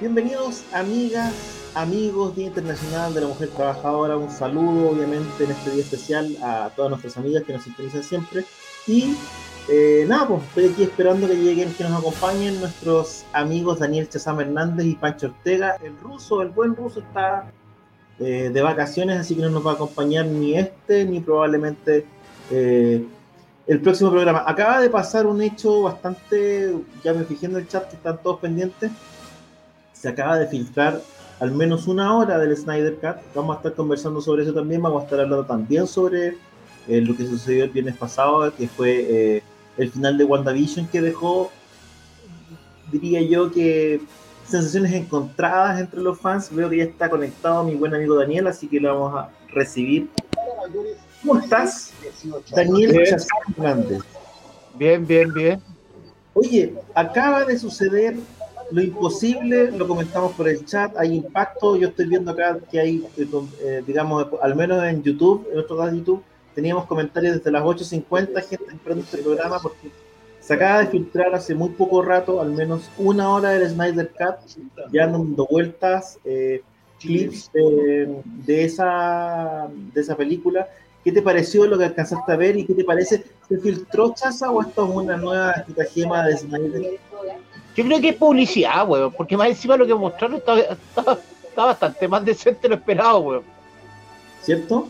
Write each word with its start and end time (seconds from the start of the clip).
Bienvenidos 0.00 0.62
amigas, 0.72 1.34
amigos 1.74 2.36
Día 2.36 2.46
Internacional 2.46 3.12
de 3.14 3.20
la 3.22 3.26
Mujer 3.26 3.48
Trabajadora. 3.48 4.16
Un 4.16 4.30
saludo 4.30 4.90
obviamente 4.90 5.42
en 5.42 5.50
este 5.50 5.72
día 5.72 5.82
especial 5.82 6.36
a 6.40 6.70
todas 6.76 6.90
nuestras 6.90 7.16
amigas 7.16 7.42
que 7.42 7.52
nos 7.52 7.64
sintonizan 7.64 8.04
siempre. 8.04 8.44
Y 8.86 9.16
eh, 9.68 10.04
nada, 10.06 10.28
pues 10.28 10.44
estoy 10.44 10.66
aquí 10.66 10.84
esperando 10.84 11.26
que 11.26 11.34
lleguen, 11.34 11.74
que 11.74 11.82
nos 11.82 11.98
acompañen 11.98 12.60
nuestros 12.60 13.24
amigos 13.32 13.80
Daniel 13.80 14.08
Chazam 14.08 14.38
Hernández 14.38 14.86
y 14.86 14.94
Pancho 14.94 15.26
Ortega. 15.26 15.76
El 15.82 15.98
ruso, 15.98 16.42
el 16.42 16.50
buen 16.50 16.76
ruso 16.76 17.00
está 17.00 17.50
eh, 18.20 18.50
de 18.54 18.62
vacaciones, 18.62 19.18
así 19.18 19.34
que 19.34 19.42
no 19.42 19.50
nos 19.50 19.66
va 19.66 19.72
a 19.72 19.74
acompañar 19.74 20.26
ni 20.26 20.56
este 20.56 21.06
ni 21.06 21.18
probablemente 21.18 22.06
eh, 22.52 23.04
el 23.66 23.80
próximo 23.80 24.12
programa. 24.12 24.44
Acaba 24.46 24.80
de 24.80 24.90
pasar 24.90 25.26
un 25.26 25.42
hecho 25.42 25.82
bastante, 25.82 26.72
ya 27.02 27.12
me 27.14 27.24
fijé 27.24 27.46
en 27.46 27.56
el 27.56 27.66
chat 27.66 27.90
que 27.90 27.96
están 27.96 28.22
todos 28.22 28.38
pendientes 28.38 28.92
se 30.00 30.08
acaba 30.08 30.38
de 30.38 30.46
filtrar 30.46 31.00
al 31.40 31.52
menos 31.52 31.86
una 31.86 32.16
hora 32.16 32.38
del 32.38 32.56
Snyder 32.56 32.96
Cut. 32.96 33.16
Vamos 33.34 33.56
a 33.56 33.58
estar 33.58 33.74
conversando 33.74 34.20
sobre 34.20 34.42
eso 34.42 34.52
también. 34.52 34.82
Vamos 34.82 35.02
a 35.02 35.04
estar 35.04 35.20
hablando 35.20 35.44
también 35.44 35.86
sobre 35.86 36.36
eh, 36.88 37.00
lo 37.00 37.16
que 37.16 37.26
sucedió 37.26 37.64
el 37.64 37.70
viernes 37.70 37.96
pasado, 37.96 38.52
que 38.54 38.68
fue 38.68 39.06
eh, 39.08 39.42
el 39.76 39.90
final 39.90 40.18
de 40.18 40.24
WandaVision, 40.24 40.88
que 40.88 41.00
dejó, 41.00 41.50
diría 42.90 43.20
yo, 43.22 43.52
que 43.52 44.00
sensaciones 44.46 44.92
encontradas 44.92 45.80
entre 45.80 46.00
los 46.00 46.18
fans. 46.18 46.48
Veo 46.52 46.68
que 46.68 46.78
ya 46.78 46.84
está 46.84 47.08
conectado 47.08 47.62
mi 47.64 47.74
buen 47.74 47.94
amigo 47.94 48.16
Daniel, 48.16 48.48
así 48.48 48.66
que 48.68 48.80
lo 48.80 48.98
vamos 48.98 49.20
a 49.20 49.30
recibir. 49.52 50.08
¿Cómo 51.24 51.40
estás, 51.40 51.92
Daniel 52.54 52.96
Hernández? 53.56 54.02
Bien, 54.74 55.06
bien, 55.06 55.32
bien. 55.32 55.62
Oye, 56.34 56.74
acaba 56.94 57.44
de 57.44 57.58
suceder 57.58 58.16
lo 58.70 58.82
imposible, 58.82 59.70
lo 59.70 59.88
comentamos 59.88 60.32
por 60.32 60.48
el 60.48 60.64
chat, 60.64 60.96
hay 60.96 61.14
impacto, 61.14 61.76
yo 61.76 61.88
estoy 61.88 62.06
viendo 62.06 62.32
acá 62.32 62.58
que 62.70 62.78
hay, 62.78 63.06
eh, 63.16 63.28
eh, 63.60 63.82
digamos, 63.86 64.26
al 64.42 64.54
menos 64.54 64.84
en 64.84 65.02
YouTube, 65.02 65.46
en 65.48 65.54
nuestro 65.54 65.76
canal 65.76 65.92
de 65.92 65.98
YouTube, 65.98 66.22
teníamos 66.54 66.86
comentarios 66.86 67.36
desde 67.36 67.50
las 67.50 67.62
8.50, 67.62 68.42
gente 68.42 68.64
esperando 68.74 69.04
este 69.04 69.18
programa 69.18 69.58
porque 69.60 69.90
se 70.40 70.54
acaba 70.54 70.80
de 70.80 70.86
filtrar 70.88 71.34
hace 71.34 71.54
muy 71.54 71.70
poco 71.70 72.02
rato, 72.02 72.40
al 72.40 72.52
menos 72.52 72.90
una 72.98 73.30
hora 73.30 73.50
del 73.50 73.68
Snyder 73.68 74.10
Cut, 74.10 74.64
ya 74.92 75.06
dando 75.06 75.46
vueltas, 75.46 76.18
eh, 76.24 76.62
clips 76.98 77.50
de, 77.52 78.64
esa, 78.64 79.68
de 79.94 80.00
esa 80.00 80.16
película. 80.16 80.68
¿Qué 81.04 81.12
te 81.12 81.22
pareció 81.22 81.66
lo 81.66 81.78
que 81.78 81.84
alcanzaste 81.84 82.32
a 82.32 82.36
ver 82.36 82.56
y 82.56 82.66
qué 82.66 82.74
te 82.74 82.84
parece? 82.84 83.24
¿Se 83.48 83.58
filtró 83.58 84.12
Chaza 84.14 84.50
o 84.50 84.60
esto 84.60 84.84
es 84.84 84.94
una 84.94 85.16
nueva 85.16 85.64
gema 85.94 86.26
de 86.26 86.36
Snyder? 86.36 86.98
Yo 87.78 87.84
creo 87.84 88.00
que 88.00 88.08
es 88.08 88.16
publicidad, 88.16 88.88
weón, 88.88 89.12
porque 89.12 89.36
más 89.36 89.50
encima 89.50 89.76
lo 89.76 89.86
que 89.86 89.94
mostraron 89.94 90.38
está, 90.38 91.16
bastante 91.54 92.08
más 92.08 92.24
decente 92.24 92.62
de 92.62 92.70
lo 92.70 92.74
esperado, 92.74 93.20
weón. 93.20 93.42
¿Cierto? 94.42 94.88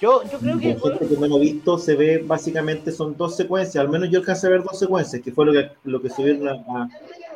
Yo, 0.00 0.22
yo 0.30 0.38
creo 0.38 0.56
que. 0.56 0.74
La 0.74 0.80
gente 0.80 1.08
que 1.08 1.16
no 1.16 1.26
lo 1.26 1.40
visto 1.40 1.76
se 1.78 1.96
ve 1.96 2.22
básicamente 2.24 2.92
son 2.92 3.16
dos 3.16 3.34
secuencias, 3.34 3.82
al 3.82 3.88
menos 3.88 4.08
yo 4.08 4.20
alcancé 4.20 4.46
a 4.46 4.50
ver 4.50 4.62
dos 4.62 4.78
secuencias, 4.78 5.20
que 5.20 5.32
fue 5.32 5.46
lo 5.46 5.52
que, 5.52 5.68
lo 5.82 6.00
que 6.00 6.08
subieron 6.08 6.46
a, 6.48 6.88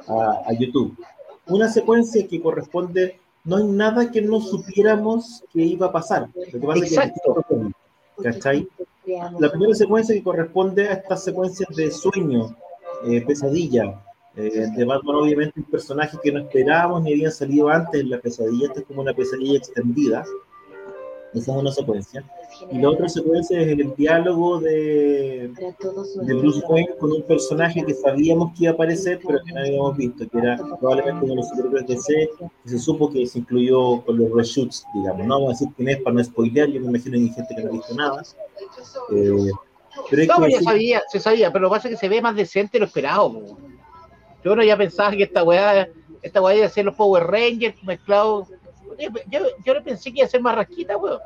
a, 0.06 0.53
YouTube. 0.53 0.97
Una 1.49 1.69
secuencia 1.69 2.25
que 2.28 2.41
corresponde, 2.41 3.19
no 3.43 3.56
hay 3.56 3.65
nada 3.65 4.09
que 4.12 4.23
no 4.23 4.41
supiéramos 4.41 5.43
que 5.53 5.62
iba 5.62 5.89
a 5.89 5.93
pasar. 5.93 6.28
Exacto. 6.77 7.44
¿Cachai? 8.23 8.69
La 9.41 9.50
primera 9.50 9.75
secuencia 9.75 10.15
que 10.15 10.23
corresponde 10.23 10.89
a 10.89 10.93
estas 10.93 11.25
secuencias 11.25 11.69
de 11.75 11.91
sueño, 11.91 12.55
eh, 13.05 13.21
pesadilla, 13.27 14.00
eh, 14.37 14.67
de 14.77 14.85
Batman, 14.85 15.17
obviamente, 15.17 15.61
un 15.61 15.67
personaje 15.67 16.17
que 16.23 16.33
no 16.33 16.41
esperábamos 16.41 17.03
ni 17.03 17.13
había 17.13 17.31
salido 17.31 17.69
antes 17.69 18.01
en 18.01 18.11
la 18.11 18.21
pesadilla. 18.21 18.67
Esta 18.67 18.81
es 18.81 18.87
como 18.87 19.03
una 19.03 19.13
pesadilla 19.13 19.59
extendida. 19.59 20.25
Esa 21.35 21.53
es 21.53 21.59
una 21.59 21.73
secuencia. 21.73 22.25
Y 22.71 22.79
la 22.79 22.91
otra 22.91 23.09
secuencia 23.09 23.61
es 23.61 23.69
el 23.69 23.95
diálogo 23.95 24.61
de, 24.61 25.53
de 26.23 26.35
Bruce 26.35 26.61
Wayne 26.69 26.97
con 26.99 27.13
un 27.13 27.23
personaje 27.23 27.85
que 27.85 27.95
sabíamos 27.95 28.53
que 28.53 28.65
iba 28.65 28.73
a 28.73 28.75
aparecer, 28.75 29.21
pero 29.25 29.39
que 29.45 29.53
no 29.53 29.61
habíamos 29.61 29.97
visto, 29.97 30.29
que 30.29 30.39
era 30.39 30.57
probablemente 30.57 31.25
uno 31.25 31.35
de 31.35 31.37
los 31.37 31.49
superhéroes 31.49 31.87
de 31.87 31.97
C, 31.99 32.31
que 32.65 32.69
se 32.69 32.79
supo 32.79 33.11
que 33.11 33.27
se 33.27 33.39
incluyó 33.39 34.03
con 34.05 34.19
los 34.19 34.33
reshoots, 34.33 34.85
digamos. 34.95 35.27
No 35.27 35.35
vamos 35.35 35.49
a 35.49 35.53
decir 35.53 35.69
quién 35.77 35.89
es 35.91 36.03
para 36.03 36.17
no 36.17 36.25
spoilear, 36.25 36.69
yo 36.69 36.81
me 36.81 36.89
imagino 36.89 37.12
que 37.12 37.23
hay 37.23 37.29
gente 37.29 37.55
que 37.55 37.62
no 37.62 37.69
ha 37.69 37.73
visto 37.73 37.95
nada. 37.95 38.23
Eh, 39.12 39.51
pero 40.11 40.39
no, 40.39 40.49
ya 40.49 40.61
sabía, 40.62 41.03
se 41.09 41.21
sabía, 41.21 41.53
pero 41.53 41.62
lo 41.62 41.69
que 41.71 41.77
pasa 41.77 41.89
es 41.89 41.95
que 41.95 42.01
se 42.01 42.09
ve 42.09 42.21
más 42.21 42.35
decente 42.35 42.73
de 42.73 42.81
lo 42.81 42.87
esperado. 42.87 43.57
Yo 44.45 44.56
no 44.56 44.62
ya 44.62 44.77
pensaba 44.77 45.11
que 45.12 45.25
esta 45.25 45.43
weá, 45.43 45.89
esta 46.23 46.41
weá 46.41 46.56
iba 46.56 46.67
a 46.67 46.71
ser 46.71 46.84
los 46.87 46.95
Power 46.95 47.25
Rangers 47.25 47.83
mezclados. 47.84 48.49
Yo, 48.99 49.41
yo, 49.65 49.75
le 49.75 49.81
pensé 49.83 50.12
que 50.12 50.19
iba 50.19 50.27
a 50.27 50.31
ser 50.31 50.41
más 50.41 50.56
rasquita, 50.56 50.97
weón. 50.97 51.21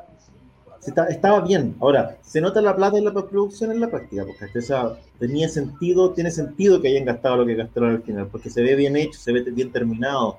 estaba 1.09 1.41
bien. 1.41 1.75
Ahora, 1.79 2.17
se 2.21 2.41
nota 2.41 2.61
la 2.61 2.75
plata 2.75 2.97
en 2.97 3.05
la 3.05 3.13
producción 3.13 3.71
en 3.71 3.79
la 3.79 3.89
práctica, 3.89 4.25
porque 4.25 4.61
tenía 5.19 5.49
sentido, 5.49 6.11
tiene 6.11 6.31
sentido 6.31 6.81
que 6.81 6.89
hayan 6.89 7.05
gastado 7.05 7.37
lo 7.37 7.45
que 7.45 7.55
gastaron 7.55 7.91
al 7.91 8.03
final, 8.03 8.27
porque 8.27 8.49
se 8.49 8.61
ve 8.61 8.75
bien 8.75 8.95
hecho, 8.95 9.19
se 9.19 9.31
ve 9.31 9.41
bien 9.41 9.71
terminado. 9.71 10.37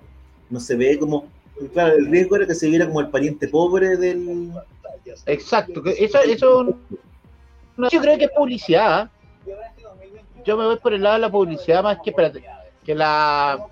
No 0.51 0.61
se 0.61 0.77
ve 0.77 0.99
como. 0.99 1.27
Claro, 1.73 1.97
el 1.97 2.07
riesgo 2.07 2.37
era 2.37 2.47
que 2.47 2.55
se 2.55 2.69
viera 2.69 2.87
como 2.87 3.01
el 3.01 3.09
pariente 3.09 3.49
pobre 3.49 3.97
del. 3.97 4.53
Exacto, 5.25 5.83
eso, 5.87 6.19
eso 6.21 6.77
yo 7.91 8.01
creo 8.01 8.19
que 8.19 8.25
es 8.25 8.31
publicidad. 8.31 9.11
Yo 10.45 10.57
me 10.57 10.67
voy 10.67 10.79
por 10.79 10.93
el 10.93 11.03
lado 11.03 11.15
de 11.15 11.21
la 11.23 11.31
publicidad 11.31 11.83
más 11.83 11.99
que. 12.03 12.11
Espérate 12.11 12.56
que 12.87 12.95
la 12.95 13.67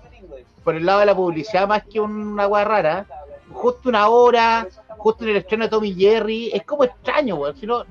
por 0.63 0.75
el 0.75 0.85
lado 0.85 0.99
de 0.99 1.05
la 1.05 1.15
publicidad 1.15 1.67
más 1.67 1.83
que 1.83 1.99
una 1.99 2.47
weá 2.47 2.65
rara, 2.65 3.05
justo 3.51 3.87
una 3.87 4.09
hora, 4.09 4.67
justo 4.97 5.23
en 5.23 5.29
el 5.29 5.37
estreno 5.37 5.65
de 5.65 5.69
Tommy 5.69 5.93
Jerry, 5.93 6.49
es 6.51 6.63
como 6.63 6.83
extraño, 6.83 7.35
weón. 7.35 7.55
Si 7.55 7.67
no, 7.67 7.83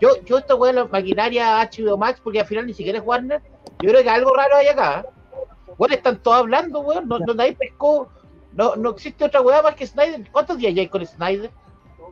yo, 0.00 0.10
yo 0.24 0.38
esta 0.38 0.54
weá 0.54 0.72
la 0.72 0.84
maquinaria 0.84 1.60
HBO 1.60 1.96
Max, 1.96 2.20
porque 2.22 2.40
al 2.40 2.46
final 2.46 2.66
ni 2.66 2.74
siquiera 2.74 3.00
es 3.00 3.04
Warner, 3.04 3.42
yo 3.80 3.90
creo 3.90 4.02
que 4.02 4.08
algo 4.08 4.32
raro 4.34 4.56
hay 4.56 4.68
acá. 4.68 5.04
Weón, 5.76 5.92
están 5.92 6.18
todos 6.22 6.38
hablando, 6.38 6.80
weón, 6.80 7.08
no, 7.08 7.18
no 7.18 7.34
nadie 7.34 7.56
pescó, 7.56 8.08
no, 8.52 8.76
no 8.76 8.90
existe 8.90 9.24
otra 9.24 9.40
weá 9.40 9.60
más 9.60 9.74
que 9.74 9.86
Snyder. 9.86 10.30
¿Cuántos 10.30 10.58
días 10.58 10.74
ya 10.74 10.82
hay 10.82 10.88
con 10.88 11.04
Snyder? 11.04 11.50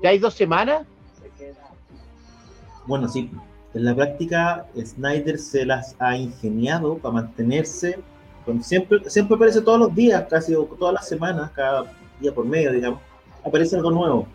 ¿Ya 0.03 0.11
hay 0.11 0.19
dos 0.19 0.35
semanas? 0.35 0.87
Bueno, 2.87 3.07
sí, 3.07 3.31
en 3.75 3.85
la 3.85 3.95
práctica 3.95 4.67
Snyder 4.77 5.39
se 5.39 5.65
las 5.65 5.95
ha 6.01 6.17
ingeniado 6.17 6.99
para 6.99 7.15
mantenerse 7.15 8.01
siempre, 8.61 9.09
siempre 9.09 9.37
aparece 9.37 9.61
todos 9.61 9.79
los 9.79 9.95
días, 9.95 10.25
casi 10.29 10.55
todas 10.79 10.95
las 10.95 11.09
semanas, 11.09 11.51
cada 11.53 11.93
día 12.21 12.33
por 12.33 12.45
medio, 12.45 12.73
digamos, 12.73 13.01
aparece 13.45 13.77
algo 13.77 13.91
nuevo. 13.91 14.27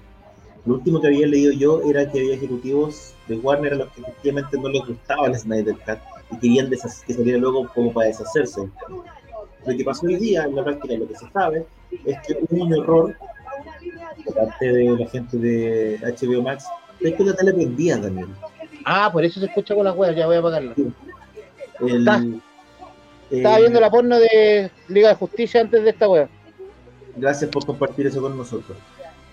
Lo 0.65 0.75
último 0.75 0.99
que 0.99 1.07
había 1.07 1.27
leído 1.27 1.51
yo 1.51 1.81
era 1.83 2.09
que 2.09 2.19
había 2.19 2.35
ejecutivos 2.35 3.13
de 3.27 3.37
Warner 3.37 3.73
a 3.73 3.75
los 3.77 3.91
que 3.91 4.01
efectivamente 4.01 4.57
no 4.57 4.69
les 4.69 4.85
gustaba 4.85 5.27
el 5.27 5.35
Snyder 5.35 5.75
Cut 5.75 5.99
y 6.31 6.39
querían 6.39 6.69
que 6.69 7.13
saliera 7.13 7.37
luego 7.37 7.67
como 7.73 7.93
para 7.93 8.07
deshacerse. 8.07 8.69
Lo 9.65 9.77
que 9.77 9.83
pasó 9.83 10.07
hoy 10.07 10.15
día, 10.15 10.45
en 10.45 10.55
la 10.55 10.63
práctica, 10.63 10.95
lo 10.95 11.07
que 11.07 11.15
se 11.15 11.29
sabe, 11.31 11.65
es 12.05 12.17
que 12.25 12.37
hubo 12.49 12.65
un 12.65 12.73
error 12.73 13.15
por 14.25 14.35
parte 14.35 14.73
de 14.73 14.97
la 14.97 15.07
gente 15.07 15.37
de 15.37 15.99
HBO 16.01 16.41
Max, 16.41 16.65
es 16.99 17.13
que 17.13 17.23
la 17.23 17.35
tele 17.35 17.53
prendía 17.53 18.01
también. 18.01 18.27
Ah, 18.85 19.09
por 19.11 19.23
eso 19.23 19.39
se 19.39 19.47
escucha 19.47 19.75
con 19.75 19.85
las 19.85 19.95
weas, 19.95 20.15
ya 20.15 20.25
voy 20.25 20.35
a 20.35 20.39
apagarla. 20.39 20.73
El, 21.81 22.41
estaba 23.29 23.59
viendo 23.59 23.79
la 23.79 23.89
porno 23.89 24.19
de 24.19 24.71
Liga 24.87 25.09
de 25.09 25.15
Justicia 25.15 25.61
antes 25.61 25.83
de 25.83 25.89
esta 25.89 26.07
web. 26.07 26.27
Gracias 27.15 27.49
por 27.49 27.65
compartir 27.65 28.07
eso 28.07 28.21
con 28.21 28.37
nosotros. 28.37 28.77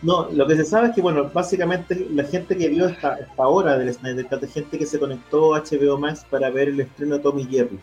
No, 0.02 0.28
lo 0.32 0.46
que 0.46 0.56
se 0.56 0.64
sabe 0.64 0.88
es 0.88 0.94
que, 0.94 1.00
bueno, 1.00 1.30
básicamente 1.32 2.08
la 2.10 2.24
gente 2.24 2.56
que 2.56 2.68
vio 2.68 2.86
esta, 2.86 3.16
esta 3.18 3.46
hora 3.46 3.78
del 3.78 3.92
Snyder 3.92 4.26
Cut 4.26 4.42
es 4.42 4.52
gente 4.52 4.76
que 4.76 4.86
se 4.86 4.98
conectó 4.98 5.54
a 5.54 5.62
HBO 5.62 5.96
Max 5.96 6.26
para 6.28 6.50
ver 6.50 6.68
el 6.68 6.80
estreno 6.80 7.16
de 7.16 7.22
Tommy 7.22 7.44
Jerry. 7.44 7.78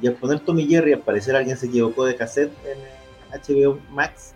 Y 0.00 0.06
al 0.06 0.14
poner 0.14 0.40
Tommy 0.40 0.66
Jerry, 0.66 0.94
al 0.94 1.00
parecer 1.00 1.36
alguien 1.36 1.58
se 1.58 1.66
equivocó 1.66 2.06
de 2.06 2.16
cassette 2.16 2.52
en 2.64 2.78
HBO 3.38 3.78
Max. 3.90 4.32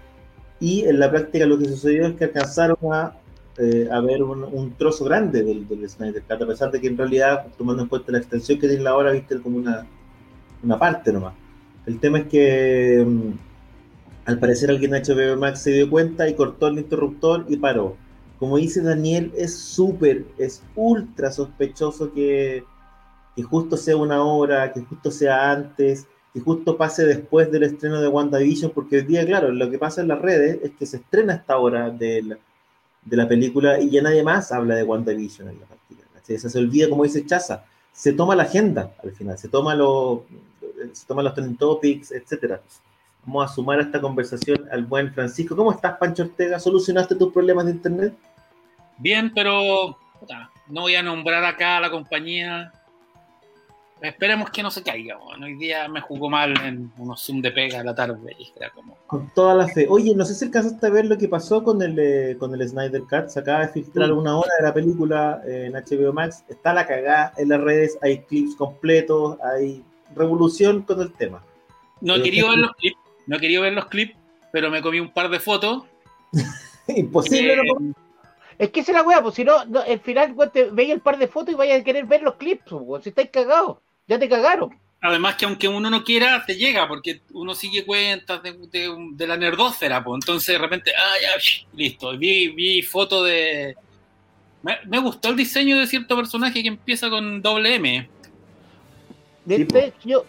Y 0.60 0.84
en 0.84 0.98
la 0.98 1.10
práctica 1.10 1.46
lo 1.46 1.58
que 1.58 1.66
sucedió 1.66 2.06
es 2.06 2.14
que 2.14 2.24
alcanzaron 2.24 2.76
a 2.92 3.14
eh, 3.56 3.88
a 3.90 4.00
ver 4.00 4.20
un, 4.22 4.74
trozo 4.76 5.04
grande 5.04 5.44
del, 5.44 5.68
del, 5.68 5.88
Snyder 5.88 6.22
Cut, 6.22 6.42
a 6.42 6.46
pesar 6.46 6.72
de 6.72 6.80
que 6.80 6.88
en 6.88 6.98
realidad, 6.98 7.46
tomando 7.56 7.84
en 7.84 7.88
cuenta 7.88 8.10
la 8.10 8.18
extensión 8.18 8.58
que 8.58 8.66
tiene 8.66 8.82
la 8.82 8.96
hora, 8.96 9.12
viste 9.12 9.40
como 9.40 9.58
una, 9.58 9.86
una 10.64 10.78
parte 10.78 11.12
nomás. 11.12 11.34
El 11.86 12.00
tema 12.00 12.20
es 12.20 12.26
que 12.28 13.04
mm, 13.06 13.32
al 14.26 14.38
parecer 14.38 14.70
alguien 14.70 14.92
de 14.92 15.02
HBO 15.02 15.36
Max 15.38 15.60
se 15.60 15.72
dio 15.72 15.90
cuenta 15.90 16.28
y 16.28 16.34
cortó 16.34 16.68
el 16.68 16.78
interruptor 16.78 17.44
y 17.48 17.56
paró. 17.56 17.96
Como 18.38 18.56
dice 18.56 18.82
Daniel, 18.82 19.32
es 19.36 19.54
súper, 19.56 20.24
es 20.38 20.62
ultra 20.74 21.30
sospechoso 21.30 22.12
que, 22.12 22.64
que 23.36 23.42
justo 23.42 23.76
sea 23.76 23.96
una 23.96 24.22
hora, 24.24 24.72
que 24.72 24.80
justo 24.80 25.10
sea 25.10 25.52
antes, 25.52 26.06
que 26.32 26.40
justo 26.40 26.76
pase 26.76 27.04
después 27.06 27.50
del 27.52 27.62
estreno 27.62 28.00
de 28.00 28.08
WandaVision, 28.08 28.72
porque 28.72 28.96
hoy 28.96 29.02
día, 29.02 29.24
claro, 29.24 29.52
lo 29.52 29.70
que 29.70 29.78
pasa 29.78 30.02
en 30.02 30.08
las 30.08 30.20
redes 30.20 30.58
es 30.62 30.72
que 30.72 30.86
se 30.86 30.96
estrena 30.96 31.34
esta 31.34 31.58
hora 31.58 31.90
de 31.90 32.22
la, 32.22 32.38
de 33.04 33.16
la 33.16 33.28
película 33.28 33.80
y 33.80 33.90
ya 33.90 34.02
nadie 34.02 34.22
más 34.22 34.50
habla 34.50 34.74
de 34.74 34.82
WandaVision 34.82 35.48
en 35.48 35.60
la 35.60 35.66
partida. 35.66 36.00
Se, 36.22 36.38
se 36.38 36.58
olvida, 36.58 36.88
como 36.88 37.04
dice 37.04 37.24
Chaza, 37.24 37.64
se 37.92 38.12
toma 38.12 38.34
la 38.34 38.42
agenda 38.44 38.92
al 39.02 39.12
final, 39.12 39.38
se 39.38 39.48
toma, 39.48 39.74
lo, 39.76 40.24
se 40.92 41.06
toma 41.06 41.22
los 41.22 41.34
trending 41.34 41.56
topics, 41.56 42.12
etcétera. 42.12 42.60
Vamos 43.24 43.50
a 43.50 43.54
sumar 43.54 43.78
a 43.78 43.82
esta 43.82 44.00
conversación 44.00 44.66
al 44.70 44.84
buen 44.84 45.12
Francisco. 45.12 45.56
¿Cómo 45.56 45.72
estás, 45.72 45.96
Pancho 45.98 46.24
Ortega? 46.24 46.58
¿Solucionaste 46.58 47.14
tus 47.14 47.32
problemas 47.32 47.64
de 47.66 47.72
internet? 47.72 48.14
Bien, 48.98 49.32
pero 49.34 49.96
no 50.68 50.80
voy 50.82 50.94
a 50.94 51.02
nombrar 51.02 51.44
acá 51.44 51.78
a 51.78 51.80
la 51.80 51.90
compañía 51.90 52.72
Esperemos 54.04 54.50
que 54.50 54.62
no 54.62 54.70
se 54.70 54.82
caiga. 54.82 55.18
Hoy 55.18 55.54
día 55.54 55.88
me 55.88 56.00
jugó 56.02 56.28
mal 56.28 56.52
en 56.62 56.92
unos 56.98 57.24
Zoom 57.24 57.40
de 57.40 57.50
pega 57.50 57.80
a 57.80 57.84
la 57.84 57.94
tarde. 57.94 58.36
Y 58.38 58.52
era 58.56 58.70
como... 58.70 58.98
Con 59.06 59.30
toda 59.34 59.54
la 59.54 59.66
fe. 59.66 59.86
Oye, 59.88 60.14
no 60.14 60.26
sé 60.26 60.34
si 60.34 60.44
alcanzaste 60.44 60.86
a 60.86 60.90
ver 60.90 61.06
lo 61.06 61.16
que 61.16 61.26
pasó 61.26 61.62
con 61.62 61.80
el, 61.80 61.98
eh, 61.98 62.36
con 62.38 62.54
el 62.54 62.68
Snyder 62.68 63.02
Cut. 63.02 63.28
Se 63.28 63.40
acaba 63.40 63.60
de 63.60 63.68
filtrar 63.68 64.12
una 64.12 64.36
hora 64.36 64.50
de 64.58 64.64
la 64.64 64.74
película 64.74 65.40
en 65.46 65.72
HBO 65.72 66.12
Max. 66.12 66.44
Está 66.48 66.74
la 66.74 66.86
cagada 66.86 67.32
en 67.38 67.48
las 67.48 67.60
redes. 67.60 67.98
Hay 68.02 68.18
clips 68.24 68.54
completos. 68.56 69.38
Hay 69.40 69.82
revolución 70.14 70.82
con 70.82 71.00
el 71.00 71.12
tema. 71.12 71.42
No 72.00 72.16
he 72.16 72.22
querido 72.22 72.50
ver 72.50 72.58
los 72.58 72.72
clips. 72.76 72.98
No 73.26 73.36
he 73.36 73.40
querido 73.40 73.62
ver 73.62 73.72
los 73.72 73.86
clips, 73.86 74.16
pero 74.52 74.70
me 74.70 74.82
comí 74.82 75.00
un 75.00 75.12
par 75.12 75.28
de 75.30 75.40
fotos. 75.40 75.84
Imposible 76.88 77.56
no 77.56 77.62
eh, 77.62 77.94
es 78.58 78.70
que 78.70 78.80
esa 78.80 78.92
es 78.92 78.98
la 78.98 79.02
weá, 79.02 79.22
pues 79.22 79.34
si 79.34 79.44
no, 79.44 79.58
al 79.58 80.00
final 80.00 80.36
te 80.52 80.70
veis 80.70 80.90
el 80.90 81.00
par 81.00 81.18
de 81.18 81.26
fotos 81.26 81.54
y 81.54 81.56
vayas 81.56 81.80
a 81.80 81.84
querer 81.84 82.04
ver 82.04 82.22
los 82.22 82.36
clips, 82.36 82.62
pues, 82.68 83.02
si 83.02 83.08
estáis 83.08 83.30
cagados 83.30 83.78
ya 84.06 84.18
te 84.18 84.28
cagaron. 84.28 84.78
Además 85.00 85.36
que 85.36 85.44
aunque 85.44 85.68
uno 85.68 85.90
no 85.90 86.02
quiera, 86.02 86.44
te 86.46 86.54
llega, 86.54 86.88
porque 86.88 87.20
uno 87.32 87.54
sigue 87.54 87.84
cuentas 87.84 88.40
de, 88.42 89.26
la 89.26 89.36
nerdósfera, 89.36 90.02
pues 90.02 90.20
entonces 90.22 90.54
de 90.54 90.58
repente, 90.58 90.92
ah, 90.96 91.14
ya, 91.20 91.30
listo, 91.74 92.16
vi, 92.16 92.48
vi 92.48 92.82
foto 92.82 93.22
de... 93.22 93.76
Me, 94.62 94.98
gustó 94.98 95.28
el 95.28 95.36
diseño 95.36 95.78
de 95.78 95.86
cierto 95.86 96.16
personaje 96.16 96.62
que 96.62 96.68
empieza 96.68 97.10
con 97.10 97.42
doble 97.42 97.74
M. 97.74 98.08
De 99.44 99.92
yo... 100.04 100.24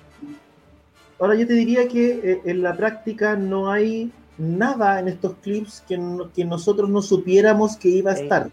Ahora 1.20 1.36
yo 1.36 1.48
te 1.48 1.54
diría 1.54 1.88
que 1.88 2.20
eh, 2.24 2.42
en 2.44 2.62
la 2.62 2.76
práctica 2.76 3.36
no 3.36 3.72
hay 3.72 4.12
nada 4.38 5.00
en 5.00 5.08
estos 5.08 5.36
clips 5.36 5.84
que, 5.88 5.98
que 6.36 6.44
nosotros 6.44 6.90
no 6.90 7.02
supiéramos 7.02 7.78
que 7.78 7.88
iba 7.88 8.12
a 8.12 8.16
estar. 8.16 8.52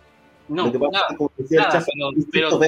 No, 0.48 0.70
nada, 0.70 1.16
pero, 2.30 2.60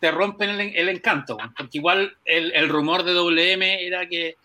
te 0.00 0.10
rompen 0.10 0.50
el, 0.50 0.88
encanto, 0.88 1.36
porque 1.56 1.78
igual 1.78 2.16
el, 2.24 2.68
rumor 2.68 3.02
de 3.04 3.14
WM 3.14 3.62
era 3.62 4.08
que 4.08 4.36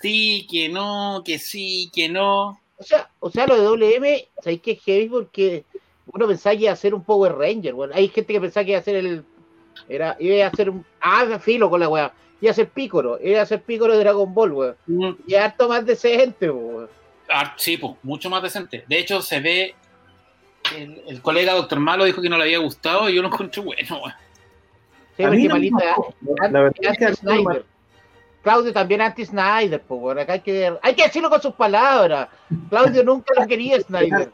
sí, 0.00 0.46
que 0.50 0.68
no, 0.68 1.22
que 1.24 1.38
sí, 1.38 1.90
que 1.94 2.08
no. 2.08 2.60
O 2.76 2.82
sea, 2.82 3.10
o 3.20 3.30
sea 3.30 3.46
lo 3.46 3.56
de 3.56 3.62
WM, 3.62 4.28
¿sabéis 4.42 4.60
que 4.60 4.72
es 4.72 4.82
heavy? 4.82 5.08
Porque 5.08 5.64
uno 6.06 6.28
pensaba 6.28 6.56
que 6.56 6.62
iba 6.64 6.72
a 6.72 6.76
ser 6.76 6.94
un 6.94 7.04
Power 7.04 7.34
Ranger, 7.34 7.74
bueno, 7.74 7.94
hay 7.94 8.08
gente 8.08 8.32
que 8.32 8.40
pensaba 8.40 8.64
que 8.64 8.72
iba 8.72 8.80
a 8.80 8.84
ser 8.84 8.96
el. 8.96 9.24
Era, 9.88 10.16
iba 10.18 10.46
a 10.46 10.50
ser 10.50 10.70
un. 10.70 10.84
Ah, 11.00 11.38
filo 11.38 11.68
con 11.70 11.80
la 11.80 11.88
weá. 11.88 12.12
Iba 12.40 12.50
a 12.50 12.54
ser 12.54 12.68
Pícoro, 12.68 13.18
iba 13.22 13.40
a 13.40 13.46
ser 13.46 13.62
Pícoro 13.62 13.92
de 13.92 14.00
Dragon 14.00 14.32
Ball, 14.34 14.52
weón. 14.52 14.76
Mm. 14.86 15.10
Y 15.26 15.34
harto 15.34 15.68
más 15.68 15.86
decente, 15.86 16.50
weón. 16.50 16.88
Ah, 17.28 17.54
sí, 17.56 17.76
pues, 17.76 17.94
mucho 18.02 18.28
más 18.28 18.42
decente. 18.42 18.84
De 18.86 18.98
hecho, 18.98 19.22
se 19.22 19.40
ve. 19.40 19.74
El, 20.76 21.20
colega 21.22 21.54
Doctor 21.54 21.80
Malo 21.80 22.04
dijo 22.04 22.22
que 22.22 22.28
no 22.28 22.38
le 22.38 22.44
había 22.44 22.58
gustado 22.58 23.08
y 23.08 23.14
yo 23.16 23.22
lo 23.22 23.28
encontré 23.28 23.62
bueno, 23.62 23.96
weón. 23.98 24.14
Sí, 25.16 25.22
la 25.48 26.50
verdad 26.50 26.72
es 26.80 26.98
que 26.98 27.14
Snyder. 27.14 27.64
Claudio 28.42 28.72
también 28.72 29.00
anti-Snyder, 29.00 29.80
pues, 29.82 30.28
hay 30.28 30.40
que, 30.40 30.72
hay 30.82 30.94
que 30.94 31.04
decirlo 31.04 31.30
con 31.30 31.40
sus 31.40 31.54
palabras. 31.54 32.28
Claudio 32.68 33.04
nunca 33.04 33.40
lo 33.40 33.46
quería 33.46 33.80
Snyder. 33.82 34.30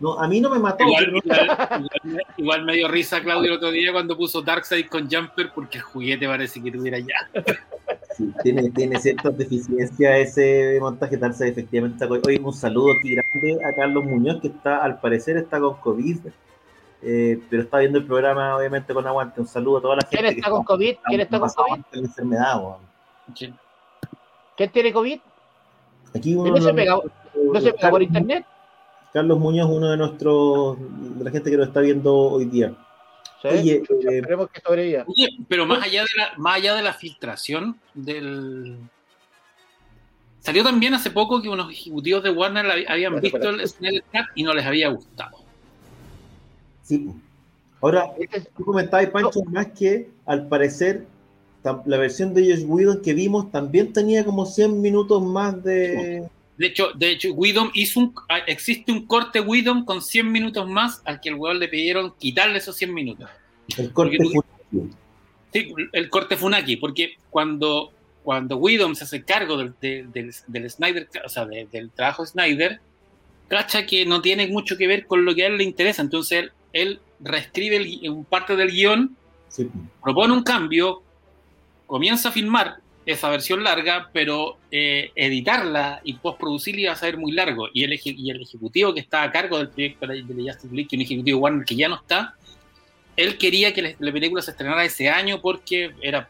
No, 0.00 0.18
a 0.18 0.28
mí 0.28 0.40
no 0.40 0.50
me 0.50 0.58
mató. 0.58 0.84
Igual, 2.36 2.64
me 2.64 2.74
dio 2.74 2.88
risa 2.88 3.20
Claudio 3.20 3.50
el 3.50 3.56
otro 3.56 3.70
día 3.70 3.92
cuando 3.92 4.16
puso 4.16 4.42
Darkseid 4.42 4.86
con 4.88 5.10
Jumper 5.10 5.50
porque 5.54 5.78
el 5.78 5.84
juguete 5.84 6.26
parece 6.26 6.62
que 6.62 6.70
tuviera 6.70 6.98
ya. 6.98 7.42
Sí, 8.16 8.32
tiene, 8.42 8.70
tiene 8.70 9.00
ciertas 9.00 9.36
deficiencias 9.36 10.18
ese 10.18 10.78
montaje 10.80 11.16
Darkseid, 11.16 11.50
efectivamente. 11.50 12.04
Hoy 12.04 12.40
un 12.42 12.52
saludo 12.52 12.92
aquí 12.92 13.14
grande 13.14 13.58
a 13.64 13.74
Carlos 13.74 14.04
Muñoz 14.04 14.40
que 14.40 14.48
está, 14.48 14.84
al 14.84 15.00
parecer, 15.00 15.36
está 15.36 15.58
con 15.58 15.76
COVID 15.76 16.18
eh, 17.00 17.40
pero 17.48 17.62
está 17.62 17.78
viendo 17.78 17.98
el 17.98 18.06
programa 18.06 18.56
obviamente 18.56 18.92
con 18.92 19.06
aguante. 19.06 19.40
Un 19.40 19.46
saludo 19.46 19.78
a 19.78 19.82
toda 19.82 19.96
la 19.96 20.02
gente. 20.02 20.16
¿Quién 20.16 20.36
está 20.36 20.50
con 20.50 20.64
COVID? 20.64 20.96
¿Quién 21.04 21.20
está 21.20 21.38
con 21.38 21.48
COVID? 21.48 21.82
La 21.92 22.00
enfermedad, 22.00 22.62
¿Quién 23.34 24.70
tiene 24.72 24.92
COVID? 24.92 25.20
Aquí 26.14 26.34
uno 26.34 26.50
¿No 26.50 26.60
se 26.60 26.74
pega, 26.74 26.98
¿no 27.52 27.60
se 27.60 27.72
pega 27.72 27.90
por 27.90 28.02
internet? 28.02 28.44
Carlos 29.12 29.38
Muñoz, 29.38 29.68
uno 29.70 29.90
de 29.90 29.96
nuestros, 29.96 30.76
de 31.18 31.24
la 31.24 31.30
gente 31.30 31.50
que 31.50 31.56
lo 31.56 31.64
está 31.64 31.80
viendo 31.80 32.14
hoy 32.14 32.44
día. 32.46 32.74
Sí, 33.42 33.48
Oye, 33.48 33.74
eh, 33.76 34.22
que 34.52 34.60
sobreviva. 34.60 35.04
Oye, 35.06 35.28
pero 35.48 35.64
más 35.64 35.82
allá 35.82 36.02
de 36.02 36.08
la, 36.16 36.32
más 36.36 36.56
allá 36.56 36.74
de 36.74 36.82
la 36.82 36.92
filtración 36.92 37.78
del 37.94 38.78
salió 40.40 40.64
también 40.64 40.94
hace 40.94 41.10
poco 41.10 41.42
que 41.42 41.48
unos 41.48 41.70
ejecutivos 41.70 42.22
de 42.22 42.30
Warner 42.30 42.86
habían 42.88 43.20
visto 43.20 43.50
el 43.50 43.66
Snell 43.68 44.02
y 44.34 44.42
no 44.42 44.54
les 44.54 44.64
había 44.64 44.88
gustado. 44.88 45.38
Sí. 46.82 47.10
Ahora, 47.80 48.06
tú 48.56 48.64
comentabas, 48.64 49.06
Pancho, 49.08 49.42
más 49.44 49.68
que 49.68 50.10
al 50.26 50.48
parecer 50.48 51.06
la 51.62 51.98
versión 51.98 52.34
de 52.34 52.50
Josh 52.50 52.64
Whedon 52.64 53.02
que 53.02 53.14
vimos 53.14 53.50
también 53.50 53.92
tenía 53.92 54.24
como 54.24 54.46
100 54.46 54.80
minutos 54.80 55.22
más 55.22 55.62
de... 55.62 56.28
De 56.58 56.66
hecho, 56.66 56.92
de 56.92 57.10
hecho 57.12 57.32
Whedon 57.32 57.70
hizo 57.72 58.00
un, 58.00 58.14
ah, 58.28 58.38
existe 58.46 58.92
un 58.92 59.06
corte 59.06 59.40
Whedon 59.40 59.84
con 59.84 60.02
100 60.02 60.30
minutos 60.30 60.68
más 60.68 61.00
al 61.04 61.20
que 61.20 61.30
el 61.30 61.36
weón 61.36 61.58
le 61.58 61.68
pidieron 61.68 62.12
quitarle 62.18 62.58
esos 62.58 62.76
100 62.76 62.92
minutos. 62.92 63.30
El 63.76 63.92
corte 63.92 64.18
Funaki. 64.18 64.90
Sí, 65.52 65.74
el 65.92 66.10
corte 66.10 66.36
Funaki, 66.36 66.76
porque 66.76 67.14
cuando, 67.30 67.92
cuando 68.22 68.56
Whedon 68.56 68.96
se 68.96 69.04
hace 69.04 69.22
cargo 69.22 69.56
del, 69.56 69.72
del, 69.80 70.70
Snyder, 70.70 71.08
o 71.24 71.28
sea, 71.28 71.46
del 71.46 71.90
trabajo 71.90 72.24
de 72.24 72.28
Snyder, 72.28 72.80
cacha 73.46 73.86
que 73.86 74.04
no 74.04 74.20
tiene 74.20 74.46
mucho 74.48 74.76
que 74.76 74.86
ver 74.86 75.06
con 75.06 75.24
lo 75.24 75.34
que 75.34 75.44
a 75.44 75.46
él 75.46 75.56
le 75.56 75.64
interesa, 75.64 76.02
entonces 76.02 76.40
él 76.40 76.52
él 76.72 77.00
reescribe 77.20 78.08
un 78.10 78.24
parte 78.24 78.56
del 78.56 78.70
guion, 78.70 79.16
propone 80.02 80.32
un 80.32 80.42
cambio, 80.42 81.02
comienza 81.86 82.28
a 82.28 82.32
filmar 82.32 82.78
esa 83.08 83.30
versión 83.30 83.64
larga, 83.64 84.10
pero 84.12 84.58
eh, 84.70 85.12
editarla 85.14 86.02
y 86.04 86.12
postproducirla 86.12 86.80
iba 86.82 86.92
a 86.92 86.96
ser 86.96 87.16
muy 87.16 87.32
largo. 87.32 87.68
Y 87.72 87.82
el, 87.84 87.98
y 88.04 88.30
el 88.30 88.42
ejecutivo 88.42 88.92
que 88.92 89.00
está 89.00 89.22
a 89.22 89.32
cargo 89.32 89.56
del 89.56 89.70
proyecto 89.70 90.06
de 90.06 90.22
Justice 90.22 90.74
League, 90.74 90.88
un 90.92 91.00
ejecutivo 91.00 91.38
Warner 91.40 91.64
que 91.64 91.74
ya 91.74 91.88
no 91.88 91.96
está, 91.96 92.34
él 93.16 93.38
quería 93.38 93.72
que 93.72 93.96
la, 93.98 94.12
película 94.12 94.42
se 94.42 94.50
estrenara 94.50 94.84
ese 94.84 95.08
año 95.08 95.40
porque 95.40 95.94
era, 96.02 96.28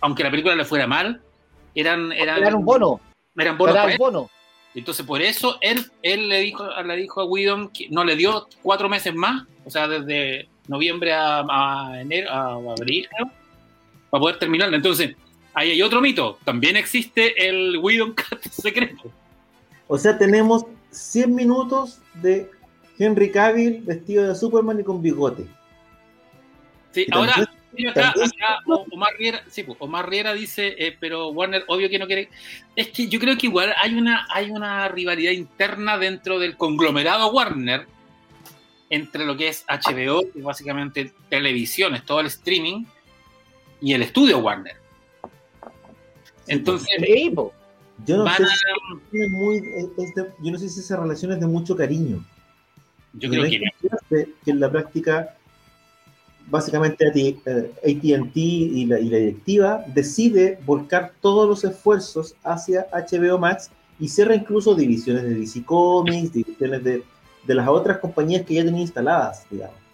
aunque 0.00 0.22
la 0.22 0.30
película 0.30 0.54
le 0.54 0.64
fuera 0.64 0.86
mal, 0.86 1.20
eran, 1.74 2.12
eran, 2.12 2.54
un 2.54 2.64
bono. 2.64 3.00
Eran 3.36 3.58
bonos. 3.58 4.30
Entonces, 4.76 5.04
por 5.04 5.20
eso 5.20 5.58
él, 5.60 5.90
él 6.02 6.28
le, 6.28 6.38
dijo, 6.38 6.68
le 6.82 6.96
dijo 6.96 7.20
a 7.20 7.24
Whedon 7.24 7.70
que 7.70 7.88
no 7.90 8.04
le 8.04 8.14
dio 8.14 8.46
cuatro 8.62 8.88
meses 8.88 9.12
más, 9.12 9.44
o 9.64 9.70
sea, 9.70 9.88
desde 9.88 10.48
noviembre 10.68 11.12
a, 11.12 11.98
enero, 12.00 12.30
a 12.30 12.54
abril, 12.78 13.08
para 14.08 14.20
poder 14.20 14.38
terminarla. 14.38 14.76
Entonces, 14.76 15.16
ahí 15.56 15.72
hay 15.72 15.82
otro 15.82 16.00
mito. 16.00 16.38
También 16.44 16.76
existe 16.76 17.48
el 17.48 17.78
Whedon 17.78 18.14
Cut 18.14 18.42
secreto. 18.52 19.10
O 19.88 19.98
sea, 19.98 20.16
tenemos 20.16 20.66
100 20.90 21.34
minutos 21.34 21.98
de 22.14 22.48
Henry 22.98 23.30
Cavill 23.32 23.80
vestido 23.82 24.28
de 24.28 24.34
Superman 24.34 24.80
y 24.80 24.84
con 24.84 25.02
bigote. 25.02 25.46
Sí, 26.92 27.06
ahora 27.10 27.34
acá, 27.90 28.14
Omar, 28.90 29.12
Riera, 29.18 29.42
sí, 29.48 29.62
pues, 29.62 29.76
Omar 29.80 30.08
Riera 30.08 30.32
dice, 30.32 30.74
eh, 30.78 30.96
pero 30.98 31.28
Warner, 31.28 31.64
obvio 31.68 31.90
que 31.90 31.98
no 31.98 32.06
quiere. 32.06 32.30
Es 32.74 32.88
que 32.88 33.08
yo 33.08 33.18
creo 33.20 33.36
que 33.36 33.46
igual 33.46 33.74
hay 33.82 33.94
una, 33.94 34.26
hay 34.30 34.50
una 34.50 34.88
rivalidad 34.88 35.32
interna 35.32 35.98
dentro 35.98 36.38
del 36.38 36.56
conglomerado 36.56 37.30
Warner 37.30 37.86
entre 38.88 39.26
lo 39.26 39.36
que 39.36 39.48
es 39.48 39.64
HBO, 39.68 40.32
que 40.32 40.40
básicamente 40.40 41.12
televisión, 41.28 41.94
es 41.94 42.04
todo 42.04 42.20
el 42.20 42.26
streaming, 42.26 42.84
y 43.80 43.92
el 43.92 44.02
estudio 44.02 44.38
Warner. 44.38 44.85
Entonces, 46.46 46.88
yo, 48.06 48.18
no 48.18 48.26
sé 48.36 48.44
si 49.10 49.18
muy, 49.30 49.62
yo 50.42 50.52
no 50.52 50.58
sé 50.58 50.68
si 50.68 50.80
esa 50.80 50.96
relación 50.96 51.32
es 51.32 51.40
de 51.40 51.46
mucho 51.46 51.76
cariño. 51.76 52.24
Yo 53.14 53.30
creo 53.30 53.44
que 53.44 53.60
que 54.44 54.50
en 54.50 54.60
la 54.60 54.70
práctica 54.70 55.36
básicamente 56.48 57.06
ATT 57.06 58.36
y 58.36 58.86
la, 58.86 59.00
y 59.00 59.08
la 59.08 59.18
directiva 59.18 59.84
decide 59.88 60.58
volcar 60.64 61.12
todos 61.20 61.48
los 61.48 61.64
esfuerzos 61.64 62.34
hacia 62.44 62.86
HBO 62.92 63.38
Max 63.38 63.70
y 63.98 64.08
cierra 64.08 64.34
incluso 64.34 64.74
divisiones 64.74 65.24
de 65.24 65.34
DC 65.34 65.64
Comics, 65.64 66.32
divisiones 66.32 66.84
de, 66.84 67.02
de 67.46 67.54
las 67.54 67.68
otras 67.68 67.98
compañías 67.98 68.44
que 68.44 68.54
ya 68.54 68.64
tenía 68.64 68.82
instaladas, 68.82 69.46
digamos. 69.50 69.85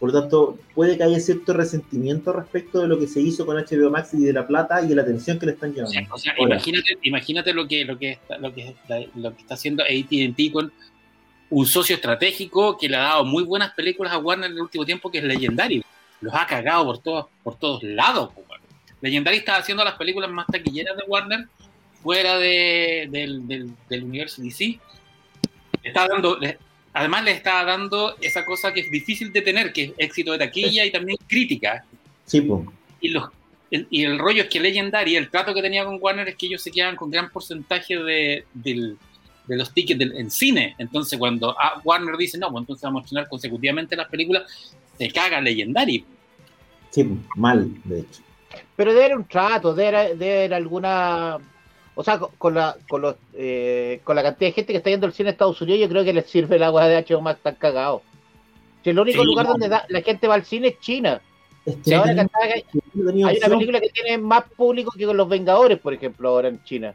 Por 0.00 0.12
lo 0.12 0.20
tanto, 0.20 0.58
puede 0.74 0.96
que 0.96 1.04
haya 1.04 1.20
cierto 1.20 1.52
resentimiento 1.52 2.32
respecto 2.32 2.80
de 2.80 2.88
lo 2.88 2.98
que 2.98 3.06
se 3.06 3.20
hizo 3.20 3.46
con 3.46 3.56
HBO 3.56 3.90
Max 3.90 4.14
y 4.14 4.24
de 4.24 4.32
la 4.32 4.46
plata 4.46 4.82
y 4.82 4.88
de 4.88 4.94
la 4.94 5.02
atención 5.02 5.38
que 5.38 5.46
le 5.46 5.52
están 5.52 5.72
llevando. 5.72 6.14
O 6.14 6.18
sea, 6.18 6.34
imagínate, 6.38 6.98
imagínate 7.02 7.52
lo 7.52 7.68
que, 7.68 7.84
lo 7.84 7.98
que, 7.98 8.12
está, 8.12 8.38
lo 8.38 8.52
que, 8.52 8.74
lo 9.14 9.36
que 9.36 9.42
está 9.42 9.54
haciendo 9.54 9.84
AT&T 9.84 10.52
con 10.52 10.72
un 11.50 11.66
socio 11.66 11.94
estratégico 11.96 12.78
que 12.78 12.88
le 12.88 12.96
ha 12.96 13.00
dado 13.00 13.24
muy 13.24 13.44
buenas 13.44 13.74
películas 13.74 14.12
a 14.12 14.18
Warner 14.18 14.50
en 14.50 14.56
el 14.56 14.62
último 14.62 14.86
tiempo, 14.86 15.10
que 15.10 15.18
es 15.18 15.24
Legendary 15.24 15.84
los 16.20 16.34
ha 16.34 16.46
cagado 16.46 16.84
por 16.84 16.98
todos, 16.98 17.26
por 17.42 17.58
todos 17.58 17.82
lados. 17.82 18.30
Legendary 19.00 19.38
está 19.38 19.56
haciendo 19.56 19.84
las 19.84 19.94
películas 19.94 20.30
más 20.30 20.46
taquilleras 20.46 20.96
de 20.96 21.04
Warner 21.04 21.46
fuera 22.02 22.38
de, 22.38 23.08
del, 23.10 24.04
universo 24.04 24.42
DC. 24.42 24.78
Está 25.82 26.06
dando, 26.08 26.38
además 26.92 27.24
le 27.24 27.32
está 27.32 27.64
dando 27.64 28.16
esa 28.20 28.44
cosa 28.44 28.72
que 28.72 28.80
es 28.80 28.90
difícil 28.90 29.32
de 29.32 29.42
tener, 29.42 29.72
que 29.72 29.84
es 29.84 29.92
éxito 29.98 30.32
de 30.32 30.38
taquilla 30.38 30.84
y 30.84 30.90
también 30.90 31.18
crítica. 31.26 31.84
Sí, 32.26 32.40
pues. 32.40 32.62
Y, 33.00 33.08
los, 33.08 33.28
el, 33.70 33.86
y 33.90 34.04
el 34.04 34.18
rollo 34.18 34.42
es 34.42 34.48
que 34.48 34.60
Legendary, 34.60 35.16
el 35.16 35.30
trato 35.30 35.54
que 35.54 35.62
tenía 35.62 35.84
con 35.84 35.98
Warner 36.00 36.28
es 36.28 36.36
que 36.36 36.46
ellos 36.46 36.62
se 36.62 36.70
quedan 36.70 36.96
con 36.96 37.10
gran 37.10 37.30
porcentaje 37.30 37.96
de, 37.96 38.44
de 39.50 39.56
los 39.56 39.74
tickets 39.74 40.00
en 40.00 40.30
cine. 40.30 40.74
Entonces, 40.78 41.18
cuando 41.18 41.56
Warner 41.84 42.16
dice, 42.16 42.38
no, 42.38 42.50
pues 42.50 42.62
entonces 42.62 42.82
vamos 42.84 43.02
a 43.02 43.04
estrenar 43.04 43.28
consecutivamente 43.28 43.96
las 43.96 44.08
películas, 44.08 44.74
se 44.96 45.10
caga 45.10 45.40
Legendary. 45.40 46.04
Sí, 46.90 47.06
mal, 47.36 47.68
de 47.84 48.00
hecho. 48.00 48.22
Pero 48.76 48.92
debe 48.92 49.06
haber 49.06 49.16
un 49.16 49.24
trato, 49.24 49.74
debe 49.74 49.96
haber, 49.96 50.54
alguna. 50.54 51.38
O 51.94 52.04
sea, 52.04 52.18
con 52.18 52.54
la, 52.54 52.76
con, 52.88 53.02
los, 53.02 53.16
eh, 53.34 54.00
con 54.04 54.16
la 54.16 54.22
cantidad 54.22 54.48
de 54.48 54.52
gente 54.52 54.72
que 54.72 54.78
está 54.78 54.90
yendo 54.90 55.06
al 55.06 55.12
cine 55.12 55.30
en 55.30 55.34
Estados 55.34 55.60
Unidos, 55.60 55.80
yo 55.80 55.88
creo 55.88 56.04
que 56.04 56.12
les 56.12 56.26
sirve 56.26 56.56
el 56.56 56.62
agua 56.62 56.86
de 56.86 57.04
HBO 57.04 57.20
Max 57.20 57.40
tan 57.42 57.56
cagado. 57.56 58.02
Si 58.82 58.90
el 58.90 58.98
único 58.98 59.24
lugar 59.24 59.46
donde 59.46 59.68
la 59.68 60.02
gente 60.02 60.26
va 60.26 60.34
al 60.34 60.44
cine 60.44 60.68
es 60.68 60.80
China. 60.80 61.20
ahora 61.94 62.28
hay, 62.42 62.64
hay 63.24 63.38
una 63.38 63.48
película 63.48 63.80
que 63.80 63.90
tiene 63.90 64.18
más 64.18 64.44
público 64.56 64.92
que 64.96 65.04
con 65.04 65.16
los 65.16 65.28
Vengadores, 65.28 65.78
por 65.78 65.92
ejemplo, 65.92 66.30
ahora 66.30 66.48
en 66.48 66.62
China. 66.64 66.94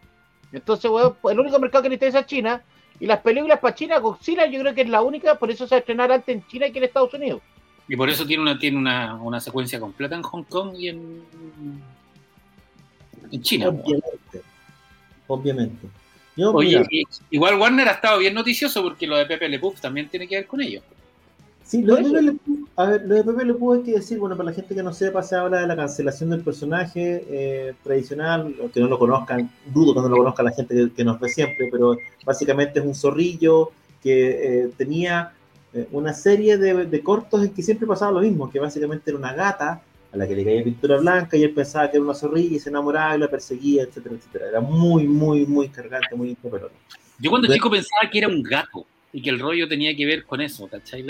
Entonces, 0.51 0.89
weón, 0.89 1.15
el 1.29 1.39
único 1.39 1.59
mercado 1.59 1.83
que 1.83 1.89
necesita 1.89 2.19
es 2.19 2.25
China. 2.25 2.63
Y 2.99 3.05
las 3.05 3.19
películas 3.19 3.59
para 3.59 3.75
China, 3.75 3.99
Godzilla, 3.99 4.45
yo 4.47 4.61
creo 4.61 4.73
que 4.73 4.81
es 4.81 4.89
la 4.89 5.01
única, 5.01 5.35
por 5.35 5.51
eso 5.51 5.67
se 5.67 5.75
va 5.75 5.77
a 5.77 5.79
estrenar 5.79 6.11
antes 6.11 6.33
en 6.33 6.47
China 6.47 6.69
que 6.69 6.77
en 6.77 6.85
Estados 6.85 7.13
Unidos. 7.13 7.41
Y 7.87 7.95
por 7.95 8.09
eso 8.09 8.25
tiene 8.25 8.41
una, 8.41 8.57
tiene 8.57 8.77
una, 8.77 9.15
una 9.15 9.39
secuencia 9.39 9.79
completa 9.79 10.15
en 10.15 10.23
Hong 10.23 10.43
Kong 10.43 10.75
y 10.77 10.87
en, 10.87 11.23
en 13.31 13.41
China. 13.41 13.69
Obviamente. 13.69 14.54
Obviamente. 15.27 15.87
igual 17.29 17.59
Warner 17.59 17.87
ha 17.87 17.93
estado 17.93 18.19
bien 18.19 18.33
noticioso 18.33 18.83
porque 18.83 19.07
lo 19.07 19.17
de 19.17 19.25
Pepe 19.25 19.49
Le 19.49 19.59
Puff 19.59 19.79
también 19.79 20.09
tiene 20.09 20.27
que 20.27 20.35
ver 20.35 20.47
con 20.47 20.61
ello. 20.61 20.81
Sí, 21.63 21.81
lo 21.81 21.95
de, 21.95 22.03
Pepe 22.03 22.21
Le 22.21 22.31
Puff, 22.33 22.69
a 22.75 22.85
ver, 22.85 23.01
lo 23.07 23.15
de 23.15 23.23
Pepe 23.23 23.45
Le 23.45 23.53
Puff 23.55 23.77
hay 23.77 23.83
que 23.83 23.91
decir, 23.93 24.19
bueno, 24.19 24.37
para 24.37 24.49
la 24.49 24.55
gente 24.55 24.75
que 24.75 24.83
no 24.83 24.93
sepa, 24.93 25.23
se 25.23 25.35
habla 25.35 25.61
de 25.61 25.67
la 25.67 25.75
cancelación 25.75 26.29
del 26.29 26.41
personaje 26.41 27.25
eh, 27.27 27.73
tradicional, 27.83 28.55
o 28.63 28.69
que 28.69 28.79
no 28.79 28.87
lo 28.87 28.99
conozcan, 28.99 29.49
dudo 29.73 29.95
que 29.95 30.01
no 30.01 30.09
lo 30.09 30.17
conozca 30.17 30.43
la 30.43 30.51
gente 30.51 30.91
que, 30.95 31.03
nos 31.03 31.19
ve 31.19 31.29
siempre, 31.29 31.69
pero 31.71 31.97
básicamente 32.23 32.79
es 32.79 32.85
un 32.85 32.93
zorrillo 32.93 33.71
que 34.03 34.65
eh, 34.65 34.69
tenía 34.77 35.33
eh, 35.73 35.87
una 35.91 36.13
serie 36.13 36.57
de, 36.57 37.01
cortos 37.01 37.43
en 37.43 37.49
que 37.49 37.63
siempre 37.63 37.87
pasaba 37.87 38.11
lo 38.11 38.21
mismo, 38.21 38.49
que 38.49 38.59
básicamente 38.59 39.09
era 39.09 39.17
una 39.17 39.33
gata 39.33 39.81
a 40.15 40.17
la 40.17 40.27
que 40.27 40.35
le 40.35 40.43
caía 40.43 40.63
pintura 40.63 40.97
blanca 40.97 41.37
y 41.37 41.43
él 41.43 41.51
pensaba 41.51 41.89
que 41.89 41.97
era 41.97 42.03
una 42.03 42.13
zorrilla 42.13 42.55
y 42.55 42.59
se 42.59 42.69
enamoraba 42.69 43.15
y 43.15 43.19
la 43.19 43.29
perseguía, 43.29 43.83
etcétera, 43.83 44.15
etcétera. 44.15 44.49
Era 44.49 44.61
muy, 44.61 45.07
muy, 45.07 45.45
muy 45.45 45.69
cargante, 45.69 46.15
muy 46.15 46.29
incompetente. 46.31 46.73
Yo 47.19 47.29
cuando 47.29 47.51
chico 47.51 47.69
pensaba 47.69 48.09
que 48.11 48.17
era 48.17 48.27
un 48.27 48.41
gato 48.41 48.85
y 49.13 49.21
que 49.21 49.29
el 49.29 49.39
rollo 49.39 49.67
tenía 49.67 49.95
que 49.95 50.05
ver 50.05 50.25
con 50.25 50.41
eso, 50.41 50.67
¿cachai? 50.67 51.05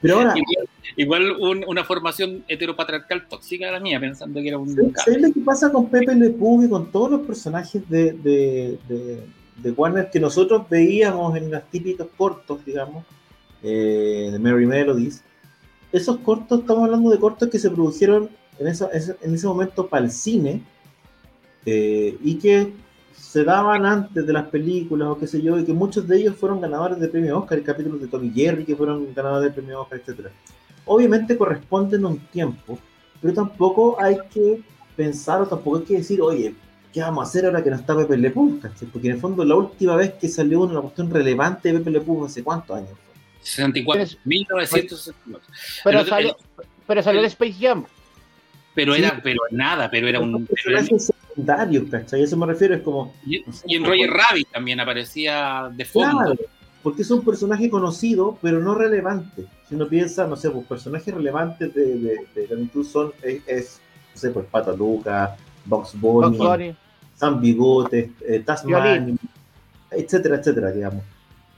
Pero 0.00 0.18
ahora, 0.18 0.34
igual, 0.96 1.36
una 1.40 1.84
formación 1.84 2.44
heteropatriarcal 2.46 3.26
tóxica 3.28 3.72
la 3.72 3.80
mía, 3.80 3.98
pensando 3.98 4.40
que 4.40 4.48
era 4.48 4.58
un 4.58 4.74
gato. 4.74 5.02
¿Sabes 5.04 5.22
lo 5.22 5.32
que 5.32 5.40
pasa 5.40 5.72
con 5.72 5.88
Pepe 5.88 6.14
Le 6.14 6.30
Pew 6.30 6.64
y 6.64 6.68
con 6.68 6.92
todos 6.92 7.10
los 7.12 7.20
personajes 7.26 7.88
de, 7.88 8.12
de, 8.12 8.78
de, 8.88 9.20
de 9.56 9.70
Warner 9.70 10.10
que 10.10 10.20
nosotros 10.20 10.68
veíamos 10.68 11.36
en 11.36 11.50
los 11.50 11.64
típicos 11.70 12.08
cortos, 12.16 12.64
digamos? 12.64 13.04
eh, 13.62 14.28
de 14.32 14.38
Mary 14.38 14.66
Melodies. 14.66 15.22
Esos 15.96 16.18
cortos, 16.18 16.60
estamos 16.60 16.84
hablando 16.84 17.08
de 17.08 17.18
cortos 17.18 17.48
que 17.48 17.58
se 17.58 17.70
produjeron 17.70 18.28
en, 18.58 18.66
ese 18.66 19.46
momento 19.46 19.86
para 19.86 20.04
el 20.04 20.10
cine 20.10 20.62
eh, 21.64 22.18
y 22.22 22.34
que 22.34 22.74
se 23.14 23.44
daban 23.44 23.86
antes 23.86 24.26
de 24.26 24.30
las 24.30 24.46
películas 24.48 25.08
o 25.08 25.18
qué 25.18 25.26
sé 25.26 25.40
yo, 25.40 25.58
y 25.58 25.64
que 25.64 25.72
muchos 25.72 26.06
de 26.06 26.18
ellos 26.18 26.36
fueron 26.36 26.60
ganadores 26.60 27.00
de 27.00 27.08
premio 27.08 27.38
Oscar, 27.38 27.56
el 27.56 27.64
capítulo 27.64 27.96
de 27.96 28.08
Tommy 28.08 28.30
Jerry 28.30 28.66
que 28.66 28.76
fueron 28.76 29.14
ganadores 29.14 29.48
de 29.48 29.54
premio 29.54 29.80
Oscar, 29.80 30.02
etc. 30.06 30.26
Obviamente 30.84 31.34
corresponden 31.34 32.04
a 32.04 32.08
un 32.08 32.18
tiempo, 32.26 32.78
pero 33.22 33.32
tampoco 33.32 33.96
hay 33.98 34.18
que 34.30 34.60
pensar 34.96 35.40
o 35.40 35.46
tampoco 35.46 35.78
hay 35.78 35.84
que 35.84 35.96
decir, 35.96 36.20
oye, 36.20 36.54
¿qué 36.92 37.00
vamos 37.00 37.24
a 37.24 37.28
hacer 37.30 37.46
ahora 37.46 37.64
que 37.64 37.70
no 37.70 37.76
está 37.76 37.96
Pepe 37.96 38.18
Le 38.18 38.30
Pew? 38.32 38.60
Porque 38.92 39.08
en 39.08 39.14
el 39.14 39.20
fondo 39.20 39.46
la 39.46 39.54
última 39.54 39.96
vez 39.96 40.12
que 40.12 40.28
salió 40.28 40.60
una 40.60 40.78
cuestión 40.82 41.08
relevante 41.08 41.72
de 41.72 41.78
Pepe 41.78 41.90
Le 41.90 42.00
Pew 42.02 42.22
hace 42.22 42.44
cuántos 42.44 42.76
años 42.76 43.05
64, 43.46 44.18
1964. 44.24 45.54
Pero, 45.84 46.04
salió, 46.04 46.36
pero 46.86 47.02
salió 47.02 47.20
de 47.20 47.28
Space 47.28 47.56
Jam. 47.60 47.84
Pero 48.74 48.94
era, 48.94 49.20
pero 49.22 49.40
nada, 49.50 49.90
pero 49.90 50.08
era 50.08 50.20
un. 50.20 50.46
Pero 50.46 50.98
secundario, 50.98 51.88
¿cachai? 51.88 52.20
A 52.20 52.24
eso 52.24 52.36
me 52.36 52.46
refiero, 52.46 52.74
es 52.74 52.82
como. 52.82 53.14
Y, 53.24 53.42
en 53.74 53.84
Roger 53.84 54.10
Rabbit 54.10 54.48
también 54.52 54.80
aparecía 54.80 55.70
de 55.72 55.84
fondo. 55.84 56.18
Claro, 56.18 56.36
porque 56.82 57.02
es 57.02 57.10
un 57.10 57.24
personaje 57.24 57.70
conocido, 57.70 58.38
pero 58.42 58.60
no 58.60 58.74
relevante. 58.74 59.46
Si 59.68 59.74
uno 59.74 59.88
piensa, 59.88 60.26
no 60.26 60.36
sé, 60.36 60.50
pues 60.50 60.66
personajes 60.66 61.14
relevantes 61.14 61.72
de, 61.74 61.98
de, 61.98 62.16
de 62.34 62.84
son, 62.84 63.12
es, 63.22 63.80
no 64.14 64.20
sé, 64.20 64.30
pues 64.30 64.46
Pata 64.46 64.72
Luca, 64.72 65.36
Box 65.64 65.98
Bunny, 65.98 66.76
Sam 67.14 67.40
Bigotes, 67.40 68.10
eh, 68.28 68.40
Tasman, 68.44 69.18
etcétera, 69.90 70.36
etcétera, 70.36 70.70
digamos. 70.70 71.02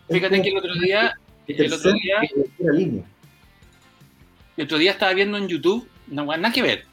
Fíjate 0.08 0.40
que 0.40 0.48
el 0.48 0.56
otro 0.58 0.74
día 0.74 1.18
el 1.48 1.72
otro 1.72 1.92
día. 1.92 2.20
El 4.56 4.64
otro 4.64 4.78
día 4.78 4.90
estaba 4.92 5.12
viendo 5.14 5.38
en 5.38 5.48
YouTube, 5.48 5.88
no 6.08 6.24
nada 6.24 6.52
que 6.52 6.62
ver, 6.62 6.84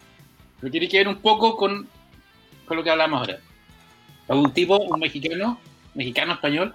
pero 0.59 0.71
tiene 0.71 0.87
que 0.87 0.97
ver 0.97 1.07
un 1.07 1.17
poco 1.17 1.57
con, 1.57 1.87
con 2.65 2.77
lo 2.77 2.83
que 2.83 2.89
hablamos 2.89 3.19
ahora. 3.19 3.39
Un 4.27 4.53
tipo, 4.53 4.77
un 4.77 4.99
mexicano, 4.99 5.59
mexicano 5.93 6.33
español, 6.33 6.73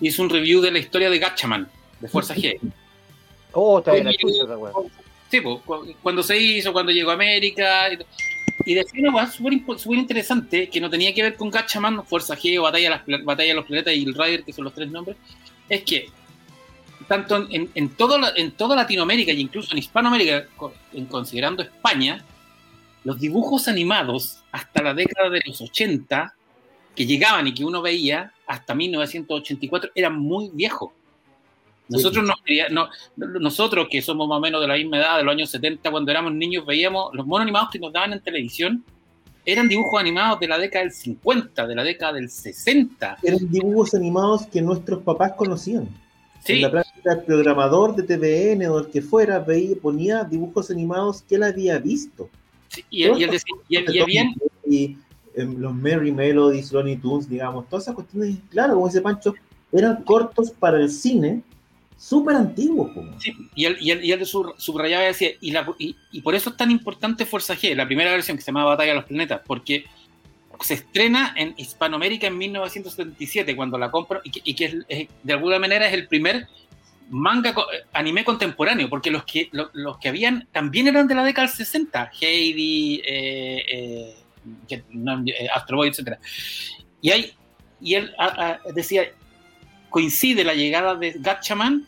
hizo 0.00 0.22
un 0.22 0.30
review 0.30 0.60
de 0.60 0.70
la 0.70 0.78
historia 0.78 1.10
de 1.10 1.18
Gatchaman, 1.18 1.68
de 2.00 2.08
Fuerza 2.08 2.34
G. 2.34 2.58
Oh, 3.52 3.78
está 3.78 3.92
bien, 3.92 4.08
Sí, 5.30 5.40
pues, 5.40 5.60
cuando 6.02 6.22
se 6.22 6.36
hizo, 6.36 6.74
cuando 6.74 6.92
llegó 6.92 7.10
a 7.10 7.14
América. 7.14 7.88
Y, 8.66 8.74
decía 8.74 9.00
una 9.08 9.12
cosa 9.12 9.32
súper 9.32 9.98
interesante 9.98 10.68
que 10.68 10.80
no 10.80 10.90
tenía 10.90 11.14
que 11.14 11.22
ver 11.22 11.36
con 11.36 11.50
Gatchaman, 11.50 12.04
Fuerza 12.04 12.36
G 12.36 12.58
o 12.58 12.62
Batalla 12.62 13.02
de, 13.06 13.16
Batalla 13.22 13.48
de 13.48 13.54
los 13.54 13.64
Planetas 13.64 13.94
y 13.94 14.04
el 14.04 14.14
Rider, 14.14 14.44
que 14.44 14.52
son 14.52 14.64
los 14.64 14.74
tres 14.74 14.90
nombres. 14.90 15.16
Es 15.68 15.82
que 15.84 16.10
tanto 17.04 17.46
en, 17.50 17.70
en, 17.74 17.88
todo, 17.90 18.18
en 18.36 18.52
toda 18.52 18.76
Latinoamérica 18.76 19.32
e 19.32 19.34
incluso 19.34 19.72
en 19.72 19.78
Hispanoamérica, 19.78 20.46
en 20.92 21.06
considerando 21.06 21.62
España, 21.62 22.24
los 23.04 23.18
dibujos 23.18 23.68
animados 23.68 24.38
hasta 24.52 24.82
la 24.82 24.94
década 24.94 25.30
de 25.30 25.42
los 25.46 25.60
80, 25.60 26.34
que 26.94 27.06
llegaban 27.06 27.46
y 27.46 27.54
que 27.54 27.64
uno 27.64 27.82
veía 27.82 28.32
hasta 28.46 28.74
1984, 28.74 29.90
eran 29.94 30.18
muy 30.18 30.50
viejos. 30.52 30.90
Nosotros, 31.88 32.24
no, 32.70 32.88
nosotros 33.16 33.88
que 33.90 34.00
somos 34.00 34.28
más 34.28 34.38
o 34.38 34.40
menos 34.40 34.60
de 34.60 34.68
la 34.68 34.74
misma 34.74 34.98
edad, 34.98 35.18
de 35.18 35.24
los 35.24 35.32
años 35.32 35.50
70, 35.50 35.90
cuando 35.90 36.10
éramos 36.10 36.32
niños, 36.32 36.64
veíamos 36.64 37.12
los 37.12 37.26
monos 37.26 37.42
animados 37.42 37.70
que 37.70 37.78
nos 37.78 37.92
daban 37.92 38.12
en 38.12 38.20
televisión, 38.20 38.84
eran 39.44 39.68
dibujos 39.68 40.00
animados 40.00 40.38
de 40.40 40.48
la 40.48 40.58
década 40.58 40.84
del 40.84 40.92
50, 40.92 41.66
de 41.66 41.74
la 41.74 41.82
década 41.82 42.12
del 42.14 42.30
60. 42.30 43.18
Eran 43.22 43.50
dibujos 43.50 43.94
animados 43.94 44.46
que 44.46 44.62
nuestros 44.62 45.02
papás 45.02 45.32
conocían. 45.36 45.88
En 46.46 46.62
la 46.62 46.70
práctica, 46.70 47.12
el 47.12 47.22
programador 47.22 47.94
de 47.94 48.02
TVN 48.02 48.66
o 48.68 48.78
el 48.80 48.86
que 48.86 49.00
fuera 49.02 49.38
veía, 49.38 49.76
ponía 49.80 50.24
dibujos 50.24 50.70
animados 50.70 51.22
que 51.22 51.36
él 51.36 51.44
había 51.44 51.78
visto. 51.78 52.28
y, 52.90 53.04
él, 53.04 53.40
y, 53.68 54.04
bien. 54.04 54.34
Y 54.66 54.96
em, 55.34 55.58
los 55.58 55.74
Merry 55.74 56.10
Melodies, 56.10 56.72
Looney 56.72 56.96
Tunes, 56.96 57.28
digamos, 57.28 57.68
todas 57.68 57.84
esas 57.84 57.94
cuestiones, 57.94 58.36
claro, 58.50 58.74
como 58.74 58.88
dice 58.88 59.00
Pancho, 59.00 59.34
eran 59.70 60.02
cortos 60.04 60.50
para 60.50 60.78
el 60.78 60.90
cine, 60.90 61.42
súper 61.96 62.36
antiguos. 62.36 62.90
Sí, 63.18 63.32
y 63.54 63.64
él, 63.66 63.76
y 63.80 64.10
él, 64.10 64.26
subrayaba 64.26 65.04
y 65.04 65.06
decía, 65.08 65.30
y, 65.40 65.50
la, 65.52 65.66
y, 65.78 65.96
y, 66.10 66.20
por 66.20 66.34
eso 66.34 66.50
es 66.50 66.56
tan 66.56 66.70
importante 66.70 67.24
Fuerza 67.26 67.54
G, 67.54 67.74
la 67.74 67.86
primera 67.86 68.10
versión 68.10 68.36
que 68.36 68.42
se 68.42 68.48
llama 68.48 68.64
Batalla 68.64 68.90
de 68.90 68.96
los 68.96 69.04
Planetas, 69.04 69.40
porque 69.46 69.84
se 70.62 70.74
estrena 70.74 71.34
en 71.36 71.54
Hispanoamérica 71.56 72.26
en 72.26 72.38
1977, 72.38 73.56
cuando 73.56 73.78
la 73.78 73.90
compro, 73.90 74.20
y 74.24 74.54
que, 74.54 75.08
de 75.22 75.32
alguna 75.32 75.58
manera 75.58 75.86
es 75.86 75.94
el 75.94 76.08
primer 76.08 76.46
manga, 77.10 77.54
anime 77.92 78.24
contemporáneo, 78.24 78.88
porque 78.88 79.10
los 79.10 79.24
que, 79.24 79.50
los, 79.52 79.98
que 79.98 80.08
habían 80.08 80.48
también 80.52 80.88
eran 80.88 81.06
de 81.06 81.14
la 81.14 81.24
década 81.24 81.46
del 81.46 81.56
60, 81.56 82.12
Heidi, 82.20 83.02
eh, 83.04 84.14
eh, 84.68 85.48
Astro 85.54 85.76
Boy, 85.76 85.88
etc. 85.88 86.18
Y, 87.00 87.10
hay, 87.10 87.32
y 87.80 87.94
él 87.94 88.14
decía, 88.74 89.10
coincide 89.90 90.42
la 90.42 90.54
llegada 90.54 90.96
de 90.96 91.12
Gatchaman 91.18 91.86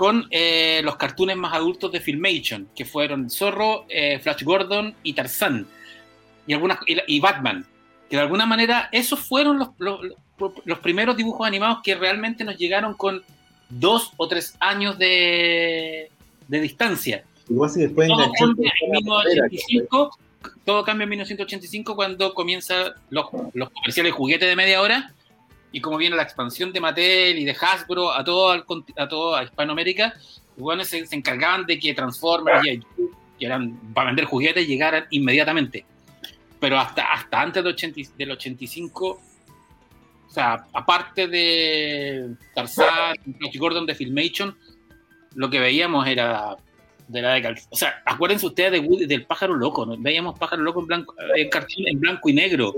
con 0.00 0.26
eh, 0.30 0.80
los 0.82 0.96
cartoons 0.96 1.36
más 1.36 1.52
adultos 1.52 1.92
de 1.92 2.00
Filmation, 2.00 2.70
que 2.74 2.86
fueron 2.86 3.28
Zorro, 3.28 3.84
eh, 3.90 4.18
Flash 4.18 4.44
Gordon 4.44 4.94
y 5.02 5.12
Tarzan, 5.12 5.66
y, 6.46 6.54
algunas, 6.54 6.78
y, 6.86 7.20
Batman, 7.20 7.66
que 8.10 8.16
de 8.16 8.22
alguna 8.22 8.44
manera 8.44 8.88
esos 8.90 9.20
fueron 9.20 9.58
los, 9.58 9.68
los, 10.64 10.78
primeros 10.80 11.16
dibujos 11.16 11.46
animados 11.46 11.78
que 11.84 11.94
realmente 11.94 12.42
nos 12.42 12.56
llegaron 12.56 12.94
con 12.94 13.22
dos 13.68 14.12
o 14.16 14.26
tres 14.26 14.56
años 14.58 14.98
de, 14.98 16.10
de 16.48 16.60
distancia. 16.60 17.24
Igual 17.48 17.70
después 17.72 18.08
todo, 18.08 18.32
cambia 18.32 18.72
en 18.82 18.90
1985, 18.90 20.18
todo 20.64 20.84
cambia 20.84 21.04
en 21.04 21.10
1985 21.10 21.94
cuando 21.94 22.34
comienzan 22.34 22.92
los, 23.10 23.26
los 23.54 23.70
comerciales 23.70 24.12
juguetes 24.12 24.48
de 24.48 24.56
media 24.56 24.80
hora 24.80 25.14
y 25.70 25.80
como 25.80 25.96
viene 25.96 26.16
la 26.16 26.24
expansión 26.24 26.72
de 26.72 26.80
Mattel 26.80 27.38
y 27.38 27.44
de 27.44 27.52
Hasbro 27.52 28.12
a 28.12 28.24
todo, 28.24 28.50
a, 28.50 29.08
todo 29.08 29.36
a 29.36 29.44
Hispanoamérica, 29.44 30.14
bueno, 30.56 30.84
se, 30.84 31.06
se, 31.06 31.14
encargaban 31.14 31.64
de 31.64 31.78
que 31.78 31.94
Transformers 31.94 32.66
y 32.66 32.80
que 33.38 33.46
eran 33.46 33.78
para 33.94 34.08
vender 34.08 34.24
juguetes 34.24 34.66
llegaran 34.66 35.06
inmediatamente. 35.10 35.84
Pero 36.60 36.78
hasta, 36.78 37.12
hasta 37.12 37.40
antes 37.40 37.64
del, 37.64 37.72
80, 37.72 38.00
del 38.16 38.30
85, 38.32 39.06
o 39.08 40.30
sea, 40.30 40.66
aparte 40.72 41.26
de 41.26 42.36
Tarzan, 42.54 43.16
y 43.24 43.58
Gordon 43.58 43.86
de 43.86 43.94
Filmation, 43.94 44.56
lo 45.34 45.50
que 45.50 45.58
veíamos 45.58 46.06
era 46.06 46.56
de 47.10 47.22
la 47.22 47.34
década. 47.34 47.56
O 47.70 47.76
sea, 47.76 48.02
acuérdense 48.04 48.46
ustedes 48.46 48.72
de 48.72 49.06
del 49.06 49.26
pájaro 49.26 49.54
loco, 49.54 49.84
¿no? 49.84 49.96
Veíamos 49.98 50.38
pájaro 50.38 50.62
loco 50.62 50.80
en 50.80 50.86
blanco, 50.86 51.14
en, 51.36 51.48
en 51.86 52.00
blanco 52.00 52.28
y 52.28 52.32
negro. 52.32 52.74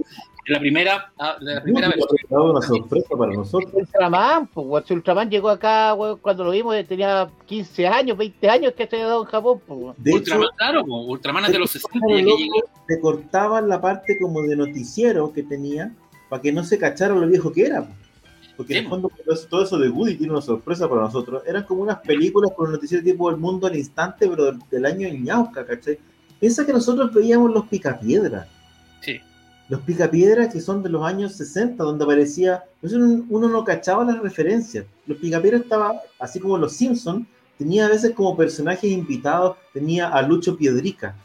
La 0.46 0.58
primera, 0.58 1.12
ah, 1.18 1.36
la 1.40 1.62
primera 1.62 1.88
vez. 1.88 1.98
una 2.30 2.60
sorpresa 2.60 3.08
para 3.16 3.32
nosotros. 3.32 3.72
Ultraman, 3.74 4.46
pues, 4.48 4.90
Ultraman 4.90 5.30
llegó 5.30 5.50
acá 5.50 5.94
cuando 6.20 6.44
lo 6.44 6.50
vimos, 6.50 6.74
tenía 6.88 7.30
15 7.46 7.86
años, 7.86 8.16
20 8.16 8.48
años 8.48 8.72
que 8.72 8.86
se 8.86 8.96
había 8.96 9.08
dado 9.08 9.22
en 9.22 9.28
Japón. 9.28 9.60
Pues. 9.66 10.14
Ultraman, 10.14 10.48
claro, 10.56 10.84
Ultraman 10.84 11.44
es 11.44 11.52
de 11.52 11.58
los 11.58 11.70
60. 11.70 12.06
Le 12.88 13.00
cortaban 13.00 13.68
la 13.68 13.80
parte 13.80 14.18
como 14.18 14.42
de 14.42 14.56
noticiero 14.56 15.32
que 15.32 15.42
tenía 15.42 15.94
para 16.28 16.42
que 16.42 16.50
no 16.50 16.64
se 16.64 16.78
cachara 16.78 17.14
lo 17.14 17.28
viejo 17.28 17.52
que 17.52 17.66
era. 17.66 17.86
Porque 18.56 18.78
en 18.78 18.84
el 18.84 18.90
fondo 18.90 19.10
todo 19.48 19.64
eso 19.64 19.78
de 19.78 19.88
Woody 19.88 20.16
tiene 20.16 20.32
una 20.32 20.42
sorpresa 20.42 20.88
para 20.88 21.02
nosotros. 21.02 21.42
Eran 21.46 21.64
como 21.64 21.82
unas 21.82 21.98
películas 22.00 22.52
con 22.56 22.70
noticiero 22.70 23.02
tipo 23.02 23.30
El 23.30 23.38
Mundo 23.38 23.66
al 23.66 23.76
Instante, 23.76 24.28
pero 24.28 24.52
del, 24.70 24.86
año 24.86 25.08
Ñauca, 25.08 25.64
¿cachai? 25.64 25.98
Piensa 26.38 26.66
que 26.66 26.72
nosotros 26.72 27.12
veíamos 27.12 27.52
los 27.52 27.66
picapiedras. 27.66 28.46
Sí 29.00 29.20
los 29.72 29.80
picapiedras 29.80 30.52
que 30.52 30.60
son 30.60 30.82
de 30.82 30.90
los 30.90 31.02
años 31.02 31.32
60, 31.32 31.82
donde 31.82 32.04
aparecía, 32.04 32.62
uno 32.82 33.48
no 33.48 33.64
cachaba 33.64 34.04
las 34.04 34.18
referencias. 34.20 34.84
Los 35.06 35.16
picapiedras 35.16 35.62
estaba, 35.62 35.98
así 36.18 36.40
como 36.40 36.58
los 36.58 36.74
Simpsons, 36.74 37.26
tenía 37.56 37.86
a 37.86 37.88
veces 37.88 38.10
como 38.10 38.36
personajes 38.36 38.90
invitados, 38.90 39.56
tenía 39.72 40.08
a 40.08 40.20
Lucho 40.20 40.58
Piedrica, 40.58 41.16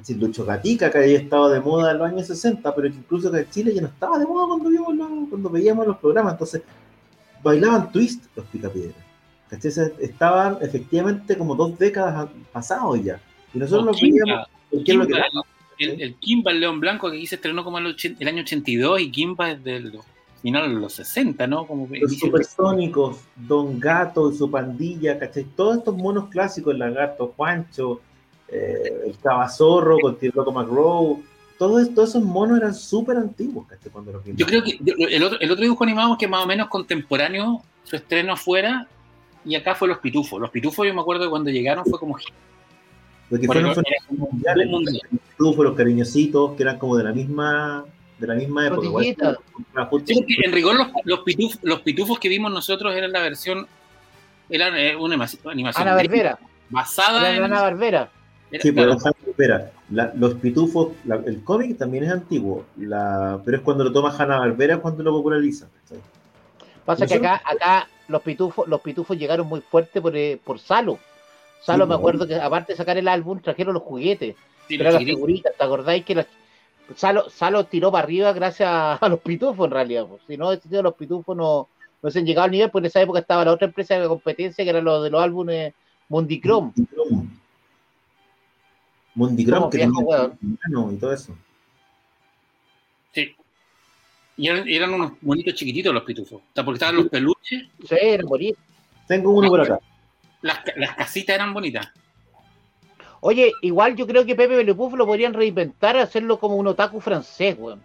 decir, 0.00 0.16
Lucho 0.16 0.44
Gatica, 0.44 0.90
que 0.90 0.98
había 0.98 1.18
estado 1.18 1.50
de 1.50 1.60
moda 1.60 1.92
en 1.92 1.98
los 1.98 2.08
años 2.08 2.26
60, 2.26 2.74
pero 2.74 2.90
que 2.90 2.96
incluso 2.96 3.30
que 3.30 3.38
en 3.38 3.50
Chile 3.50 3.74
ya 3.74 3.82
no 3.82 3.88
estaba 3.88 4.18
de 4.18 4.26
moda 4.26 4.46
cuando, 4.48 4.68
vimos 4.68 5.28
cuando 5.28 5.50
veíamos 5.50 5.86
los 5.86 5.98
programas, 5.98 6.34
entonces 6.34 6.62
bailaban 7.42 7.92
twist 7.92 8.24
los 8.36 8.46
picapiedras. 8.46 8.96
Estaban 9.50 10.58
efectivamente 10.60 11.36
como 11.38 11.54
dos 11.54 11.78
décadas 11.78 12.28
pasados 12.52 13.02
ya. 13.02 13.20
Y 13.54 13.58
nosotros 13.58 13.86
los 13.86 14.00
veíamos. 14.00 14.46
¿qué 14.84 14.92
es 14.92 14.98
lo 14.98 15.06
que 15.06 15.14
el, 15.78 16.02
el, 16.02 16.14
Kimba, 16.16 16.50
el 16.50 16.60
León 16.60 16.80
Blanco, 16.80 17.10
que 17.10 17.16
aquí 17.16 17.26
se 17.26 17.36
estrenó 17.36 17.64
como 17.64 17.78
el, 17.78 17.96
el 18.18 18.28
año 18.28 18.42
82 18.42 19.00
y 19.00 19.10
Kimba 19.10 19.52
es 19.52 19.62
del 19.62 19.92
final 20.42 20.74
de 20.74 20.80
los 20.80 20.92
60, 20.94 21.46
¿no? 21.46 21.66
Como 21.66 21.88
los 21.90 22.18
supersónicos, 22.18 23.18
Don 23.36 23.78
Gato 23.80 24.30
y 24.30 24.36
su 24.36 24.50
pandilla, 24.50 25.18
¿cachai? 25.18 25.44
Todos 25.56 25.78
estos 25.78 25.96
monos 25.96 26.28
clásicos, 26.28 26.72
el 26.72 26.80
lagarto 26.80 27.32
Juancho, 27.36 28.00
eh, 28.50 29.02
el 29.06 29.18
cabazorro 29.18 29.98
con 29.98 30.18
el 30.20 30.32
loco 30.34 30.52
McGraw, 30.52 31.22
todos, 31.58 31.92
todos 31.94 32.10
esos 32.10 32.22
monos 32.22 32.58
eran 32.58 32.74
súper 32.74 33.16
antiguos, 33.16 33.66
¿cachai? 33.66 33.90
Cuando 33.90 34.12
los 34.12 34.24
Yo 34.24 34.46
creo 34.46 34.62
que 34.62 34.78
el 34.80 35.22
otro, 35.22 35.40
el 35.40 35.50
otro 35.50 35.62
dibujo 35.62 35.84
animado 35.84 36.16
que 36.16 36.28
más 36.28 36.44
o 36.44 36.46
menos 36.46 36.68
contemporáneo, 36.68 37.62
su 37.84 37.96
estreno 37.96 38.34
afuera, 38.34 38.86
y 39.44 39.54
acá 39.54 39.74
fue 39.74 39.88
Los 39.88 39.98
Pitufos. 39.98 40.40
Los 40.40 40.50
Pitufos 40.50 40.86
yo 40.86 40.94
me 40.94 41.00
acuerdo 41.00 41.24
que 41.24 41.30
cuando 41.30 41.50
llegaron 41.50 41.84
fue 41.84 41.98
como 41.98 42.16
lo 43.30 43.38
que 43.38 43.46
fueron 43.46 43.74
fue 43.74 43.84
mundiales, 44.10 44.68
los 45.38 45.76
cariñositos, 45.76 46.56
que 46.56 46.62
eran 46.62 46.78
como 46.78 46.96
de 46.96 47.04
la 47.04 47.12
misma 47.12 47.84
de 48.18 48.26
la 48.26 48.34
misma 48.34 48.66
época. 48.66 48.88
en 50.08 50.52
rigor 50.52 50.76
los, 50.76 50.88
los, 51.04 51.20
pitufos, 51.20 51.60
los, 51.62 51.80
pitufos, 51.82 52.18
que 52.18 52.28
vimos 52.28 52.50
nosotros 52.50 52.94
eran 52.94 53.12
la 53.12 53.20
versión, 53.20 53.66
eran 54.48 54.76
eh, 54.76 54.96
una 54.96 55.14
animación 55.44 55.86
Ana 55.88 55.94
Barbera. 55.94 56.38
basada 56.70 57.34
en 57.34 57.44
Ana 57.44 57.60
Barbera. 57.60 58.10
Sí, 58.50 58.72
pero 58.72 58.94
espera, 58.94 59.72
los 59.90 60.34
pitufos, 60.34 60.92
el 61.26 61.44
cómic 61.44 61.76
también 61.76 62.04
es 62.04 62.10
antiguo, 62.10 62.64
la, 62.76 63.40
pero 63.44 63.58
es 63.58 63.62
cuando 63.62 63.84
lo 63.84 63.92
toma 63.92 64.14
Hanna 64.16 64.38
Barbera 64.38 64.78
cuando 64.78 65.02
lo 65.02 65.12
populariza. 65.12 65.68
Pasa 66.84 67.06
que 67.06 67.14
acá, 67.16 67.42
acá 67.44 67.88
los 68.08 68.22
pitufos, 68.22 68.66
los 68.66 68.80
pitufos 68.80 69.18
llegaron 69.18 69.46
muy 69.46 69.60
fuerte 69.60 70.00
por, 70.00 70.16
eh, 70.16 70.40
por 70.42 70.58
Salo. 70.58 70.98
Salo 71.60 71.86
me 71.86 71.94
acuerdo 71.94 72.26
que 72.26 72.36
aparte 72.36 72.72
de 72.72 72.76
sacar 72.78 72.96
el 72.96 73.08
álbum 73.08 73.40
trajeron 73.40 73.74
los 73.74 73.82
juguetes, 73.82 74.34
sí, 74.66 74.78
las 74.78 74.96
figuritas, 74.96 75.52
¿te 75.56 75.64
acordáis 75.64 76.04
que 76.04 76.24
Salo, 76.96 77.28
Salo 77.28 77.64
tiró 77.64 77.92
para 77.92 78.04
arriba 78.04 78.32
gracias 78.32 78.70
a, 78.70 79.08
los 79.10 79.20
pitufos 79.20 79.66
en 79.66 79.72
realidad? 79.72 80.06
Pues. 80.06 80.22
Si 80.26 80.38
no, 80.38 80.50
los 80.82 80.94
pitufos 80.94 81.36
no, 81.36 81.68
no 82.02 82.10
se 82.10 82.20
han 82.20 82.24
llegado 82.24 82.46
al 82.46 82.50
nivel, 82.50 82.70
porque 82.70 82.86
en 82.86 82.88
esa 82.88 83.02
época 83.02 83.18
estaba 83.18 83.44
la 83.44 83.52
otra 83.52 83.66
empresa 83.66 83.98
de 83.98 84.08
competencia 84.08 84.64
que 84.64 84.70
era 84.70 84.80
lo 84.80 85.02
de 85.02 85.10
los 85.10 85.22
álbumes 85.22 85.74
Mundicrom. 86.08 86.72
Mundicrom, 86.74 87.28
que 89.70 90.92
y 90.92 90.96
todo 90.96 91.12
eso. 91.12 91.36
Sí. 93.12 93.34
Y 94.36 94.48
eran, 94.48 94.94
unos 94.94 95.12
bonitos 95.20 95.54
chiquititos 95.54 95.92
los 95.92 96.04
pitufos. 96.04 96.40
Porque 96.54 96.72
estaban 96.74 96.96
los 96.96 97.08
peluches. 97.08 97.66
Sí, 97.88 97.96
eran 98.00 98.26
bonitos. 98.26 98.62
Tengo 99.06 99.32
uno 99.32 99.48
por 99.48 99.60
acá 99.60 99.80
las, 100.42 100.94
casitas 100.96 101.34
eran 101.34 101.52
bonitas. 101.52 101.88
Oye, 103.20 103.52
igual 103.62 103.96
yo 103.96 104.06
creo 104.06 104.24
que 104.24 104.36
Pepe 104.36 104.62
Le 104.62 104.74
lo 104.74 104.76
podrían 104.76 105.34
reinventar, 105.34 105.96
hacerlo 105.96 106.38
como 106.38 106.56
un 106.56 106.68
otaku 106.68 107.00
francés, 107.00 107.56
weón. 107.58 107.82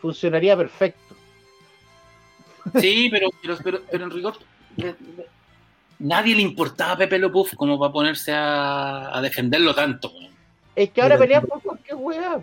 Funcionaría 0.00 0.56
perfecto. 0.56 1.14
Sí, 2.80 3.08
pero, 3.10 3.28
pero, 3.62 3.80
pero, 3.90 4.04
en 4.04 4.10
rigor, 4.10 4.34
nadie 5.98 6.34
le 6.34 6.42
importaba 6.42 6.92
a 6.92 6.98
Pepe 6.98 7.18
Le 7.18 7.30
como 7.56 7.78
para 7.78 7.92
ponerse 7.92 8.32
a, 8.34 9.18
defenderlo 9.22 9.74
tanto. 9.74 10.12
Es 10.74 10.90
que 10.90 11.02
ahora 11.02 11.18
pelean 11.18 11.44
por 11.44 11.60
cualquier 11.60 11.96
weá. 11.96 12.40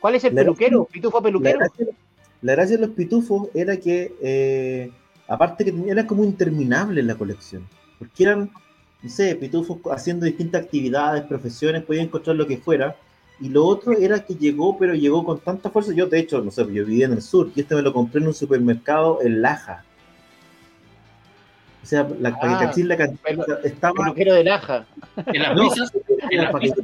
¿Cuál 0.00 0.14
es 0.14 0.24
el 0.24 0.34
peluquero? 0.34 0.84
¿Pitufo 0.86 1.22
peluquero? 1.22 1.58
La 2.42 2.52
gracia, 2.54 2.78
de 2.78 2.86
los 2.86 2.96
pitufos 2.96 3.48
era 3.54 3.76
que 3.76 4.14
eh, 4.22 4.90
Aparte 5.30 5.64
que 5.64 5.72
era 5.86 6.08
como 6.08 6.24
interminable 6.24 7.04
la 7.04 7.14
colección, 7.14 7.64
porque 8.00 8.24
eran, 8.24 8.50
no 9.00 9.08
sé, 9.08 9.36
pitufos 9.36 9.78
haciendo 9.92 10.26
distintas 10.26 10.64
actividades, 10.64 11.22
profesiones, 11.22 11.84
podían 11.84 12.06
encontrar 12.06 12.34
lo 12.34 12.48
que 12.48 12.56
fuera. 12.56 12.96
Y 13.40 13.48
lo 13.48 13.64
otro 13.64 13.92
era 13.92 14.24
que 14.24 14.34
llegó, 14.34 14.76
pero 14.76 14.92
llegó 14.92 15.24
con 15.24 15.38
tanta 15.38 15.70
fuerza. 15.70 15.92
Yo, 15.94 16.08
de 16.08 16.18
hecho, 16.18 16.42
no 16.42 16.50
sé, 16.50 16.62
yo 16.62 16.84
vivía 16.84 17.06
en 17.06 17.12
el 17.12 17.22
sur 17.22 17.52
y 17.54 17.60
este 17.60 17.76
me 17.76 17.82
lo 17.82 17.92
compré 17.92 18.20
en 18.20 18.26
un 18.26 18.34
supermercado 18.34 19.20
en 19.22 19.40
Laja. 19.40 19.84
O 21.82 21.86
sea, 21.86 22.06
la, 22.20 22.28
ah, 22.40 22.72
la 22.76 22.96
cantidad 22.96 23.64
estaba. 23.64 23.94
Peluquero 23.94 24.34
de 24.34 24.44
Laja. 24.44 24.84
En 25.26 25.42
las 25.42 25.54
brisas. 25.54 25.92
en, 26.30 26.42
las 26.42 26.52
brisas 26.52 26.78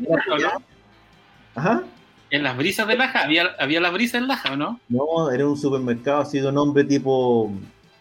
Ajá. 1.54 1.82
En 2.30 2.42
las 2.42 2.56
brisas 2.56 2.88
de 2.88 2.96
Laja, 2.96 3.22
¿había, 3.22 3.46
había 3.58 3.80
la 3.80 3.90
brisa 3.90 4.18
en 4.18 4.26
Laja 4.26 4.52
o 4.52 4.56
no? 4.56 4.80
No, 4.88 5.30
era 5.30 5.46
un 5.46 5.56
supermercado 5.56 6.22
así 6.22 6.40
de 6.40 6.50
nombre 6.50 6.84
tipo 6.84 7.52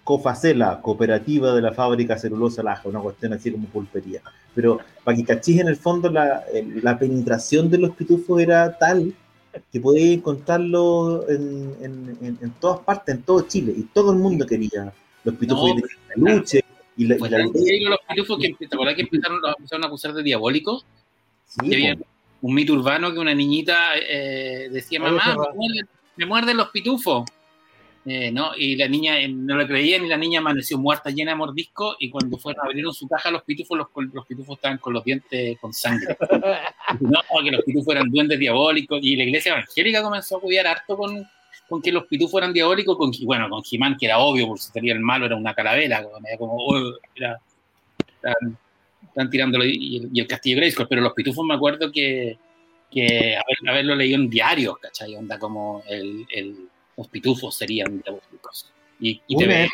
Cofacela, 0.03 0.81
cooperativa 0.81 1.53
de 1.53 1.61
la 1.61 1.73
fábrica 1.73 2.17
celulosa 2.17 2.63
Laja, 2.63 2.87
una 2.87 2.99
cuestión 2.99 3.33
así 3.33 3.51
como 3.51 3.67
pulpería. 3.67 4.21
Pero 4.53 4.79
para 5.03 5.17
que 5.17 5.25
cachis 5.25 5.59
en 5.59 5.67
el 5.67 5.75
fondo 5.75 6.09
la, 6.09 6.43
penetración 6.99 7.69
de 7.69 7.77
los 7.79 7.91
pitufos 7.91 8.41
era 8.41 8.77
tal 8.77 9.13
que 9.71 9.79
podía 9.79 10.13
encontrarlo 10.13 11.27
en, 11.29 12.53
todas 12.59 12.79
partes, 12.79 13.15
en 13.15 13.23
todo 13.23 13.41
Chile, 13.41 13.73
y 13.75 13.83
todo 13.83 14.11
el 14.11 14.19
mundo 14.19 14.45
quería 14.45 14.93
los 15.23 15.35
pitufos 15.35 15.75
de 15.75 15.83
peluche. 16.13 16.63
Y 16.97 17.07
la, 17.07 17.17
pues 17.17 17.31
los 17.31 17.99
pitufos 18.07 18.39
que, 18.39 18.53
¿te 18.53 18.67
que 18.67 19.01
empezaron, 19.01 19.41
a 19.45 19.87
acusar 19.87 20.13
de 20.13 20.23
diabólicos? 20.23 20.85
Sí, 21.45 21.73
había 21.73 21.97
un 22.41 22.53
mito 22.53 22.73
urbano 22.73 23.11
que 23.11 23.19
una 23.19 23.33
niñita 23.33 23.97
eh, 23.97 24.69
decía, 24.71 24.99
mamá, 24.99 25.35
me 26.15 26.25
muerden 26.25 26.57
los 26.57 26.69
pitufos. 26.69 27.25
Eh, 28.07 28.31
¿no? 28.31 28.51
Y 28.55 28.75
la 28.75 28.87
niña 28.87 29.19
eh, 29.19 29.27
no 29.27 29.55
lo 29.55 29.65
creían 29.65 30.05
y 30.05 30.07
la 30.07 30.17
niña 30.17 30.39
amaneció 30.39 30.77
muerta, 30.77 31.09
llena 31.09 31.31
de 31.31 31.37
mordisco. 31.37 31.95
Y 31.99 32.11
cuando 32.11 32.37
fueron 32.37 32.61
a 32.61 32.65
abrieron 32.65 32.93
su 32.93 33.07
caja, 33.07 33.31
los 33.31 33.41
pitufos, 33.43 33.75
los, 33.77 33.87
los 34.13 34.25
pitufos 34.27 34.57
estaban 34.57 34.77
con 34.77 34.93
los 34.93 35.03
dientes 35.03 35.57
con 35.59 35.73
sangre. 35.73 36.15
no, 36.99 37.19
que 37.43 37.51
los 37.51 37.63
pitufos 37.65 37.95
eran 37.95 38.11
duendes 38.11 38.37
diabólicos. 38.37 38.99
Y 39.01 39.15
la 39.15 39.23
iglesia 39.23 39.53
evangélica 39.53 40.03
comenzó 40.03 40.37
a 40.37 40.41
cuidar 40.41 40.67
harto 40.67 40.95
con, 40.95 41.27
con 41.67 41.81
que 41.81 41.91
los 41.91 42.05
pitufos 42.05 42.41
eran 42.41 42.53
diabólicos. 42.53 42.97
Con, 42.97 43.11
bueno, 43.23 43.49
con 43.49 43.63
Jimán, 43.63 43.97
que 43.97 44.05
era 44.05 44.19
obvio, 44.19 44.47
porque 44.47 44.63
si 44.63 44.71
tenía 44.71 44.93
el 44.93 44.99
malo 44.99 45.25
era 45.25 45.35
una 45.35 45.53
calavera. 45.53 46.03
Como, 46.37 46.55
oh, 46.57 46.93
era, 47.15 47.39
están, 49.03 49.29
tirándolo. 49.29 49.65
Y, 49.65 50.09
y, 50.13 50.19
el 50.19 50.27
castillo 50.27 50.57
Grayskull. 50.57 50.87
Pero 50.87 51.01
los 51.01 51.13
pitufos 51.13 51.45
me 51.45 51.55
acuerdo 51.55 51.91
que, 51.91 52.37
que 52.91 53.37
haberlo 53.67 53.95
leído 53.95 54.17
en 54.17 54.29
diarios, 54.29 54.77
¿cachai? 54.79 55.15
Onda 55.15 55.39
como 55.39 55.83
el, 55.87 56.25
el 56.29 56.69
los 56.97 57.07
pitufos 57.07 57.55
serían 57.55 58.01
diabólicos. 58.01 58.71
Y, 58.99 59.21
y 59.27 59.37
te 59.37 59.69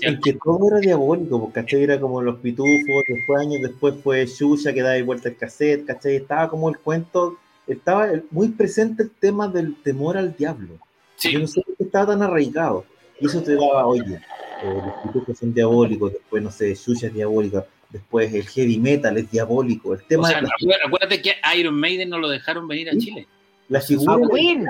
en 0.00 0.20
que 0.20 0.32
todo 0.44 0.66
era 0.66 0.80
diabólico, 0.80 1.40
porque 1.40 1.60
¿cachai? 1.60 1.84
Era 1.84 2.00
como 2.00 2.20
los 2.20 2.40
pitufos, 2.40 3.04
después 3.06 3.40
años 3.40 3.62
después 3.62 3.94
fue 4.02 4.26
Xuxa 4.26 4.72
que 4.72 4.82
daba 4.82 5.00
vuelta 5.04 5.28
el 5.28 5.36
cassette, 5.36 5.86
¿cachai? 5.86 6.16
Estaba 6.16 6.50
como 6.50 6.68
el 6.68 6.78
cuento, 6.78 7.38
estaba 7.68 8.10
muy 8.32 8.48
presente 8.48 9.04
el 9.04 9.10
tema 9.10 9.46
del 9.46 9.80
temor 9.82 10.16
al 10.16 10.36
diablo. 10.36 10.78
Sí. 11.16 11.32
Yo 11.32 11.40
no 11.40 11.46
sé 11.46 11.62
por 11.62 11.76
qué 11.76 11.84
estaba 11.84 12.06
tan 12.06 12.22
arraigado. 12.22 12.84
Y 13.20 13.26
eso 13.26 13.42
te 13.42 13.54
daba, 13.54 13.86
oye, 13.86 14.20
eh, 14.62 14.82
los 14.84 14.94
pitufos 15.02 15.38
son 15.38 15.52
diabólicos, 15.52 16.12
después, 16.12 16.42
no 16.42 16.50
sé, 16.50 16.74
Xuxa 16.74 17.06
es 17.06 17.14
diabólica, 17.14 17.66
después 17.90 18.32
el 18.32 18.46
heavy 18.46 18.78
metal 18.78 19.16
es 19.16 19.30
diabólico. 19.30 19.94
El 19.94 20.02
tema 20.04 20.24
o 20.24 20.26
sea, 20.26 20.42
acuérdate 20.84 21.22
que 21.22 21.34
Iron 21.58 21.74
Maiden 21.78 22.10
no 22.10 22.18
lo 22.18 22.28
dejaron 22.28 22.68
venir 22.68 22.90
a 22.90 22.92
Chile. 22.92 23.26
La 23.68 23.80
figura 23.80 24.14
a 24.14 24.28
Queen, 24.34 24.66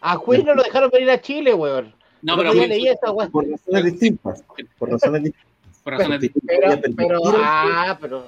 a 0.00 0.20
Queen 0.20 0.44
no 0.44 0.54
lo 0.54 0.62
dejaron 0.62 0.90
venir 0.90 1.10
a 1.10 1.20
Chile, 1.20 1.54
weón. 1.54 1.94
No, 2.22 2.36
pero 2.36 2.52
Queen, 2.52 2.68
leí 2.68 2.88
esa, 2.88 3.10
weón. 3.12 3.30
Por 3.30 3.48
razones 3.48 3.84
distintas. 3.84 4.44
Por 4.78 4.90
razones 4.90 5.22
distintas. 5.24 5.80
Por 5.82 5.92
razones 5.92 6.20
distintas. 6.20 6.56
Pero, 6.60 6.94
pero, 6.96 7.20
ah, 7.36 7.98
pero... 8.00 8.26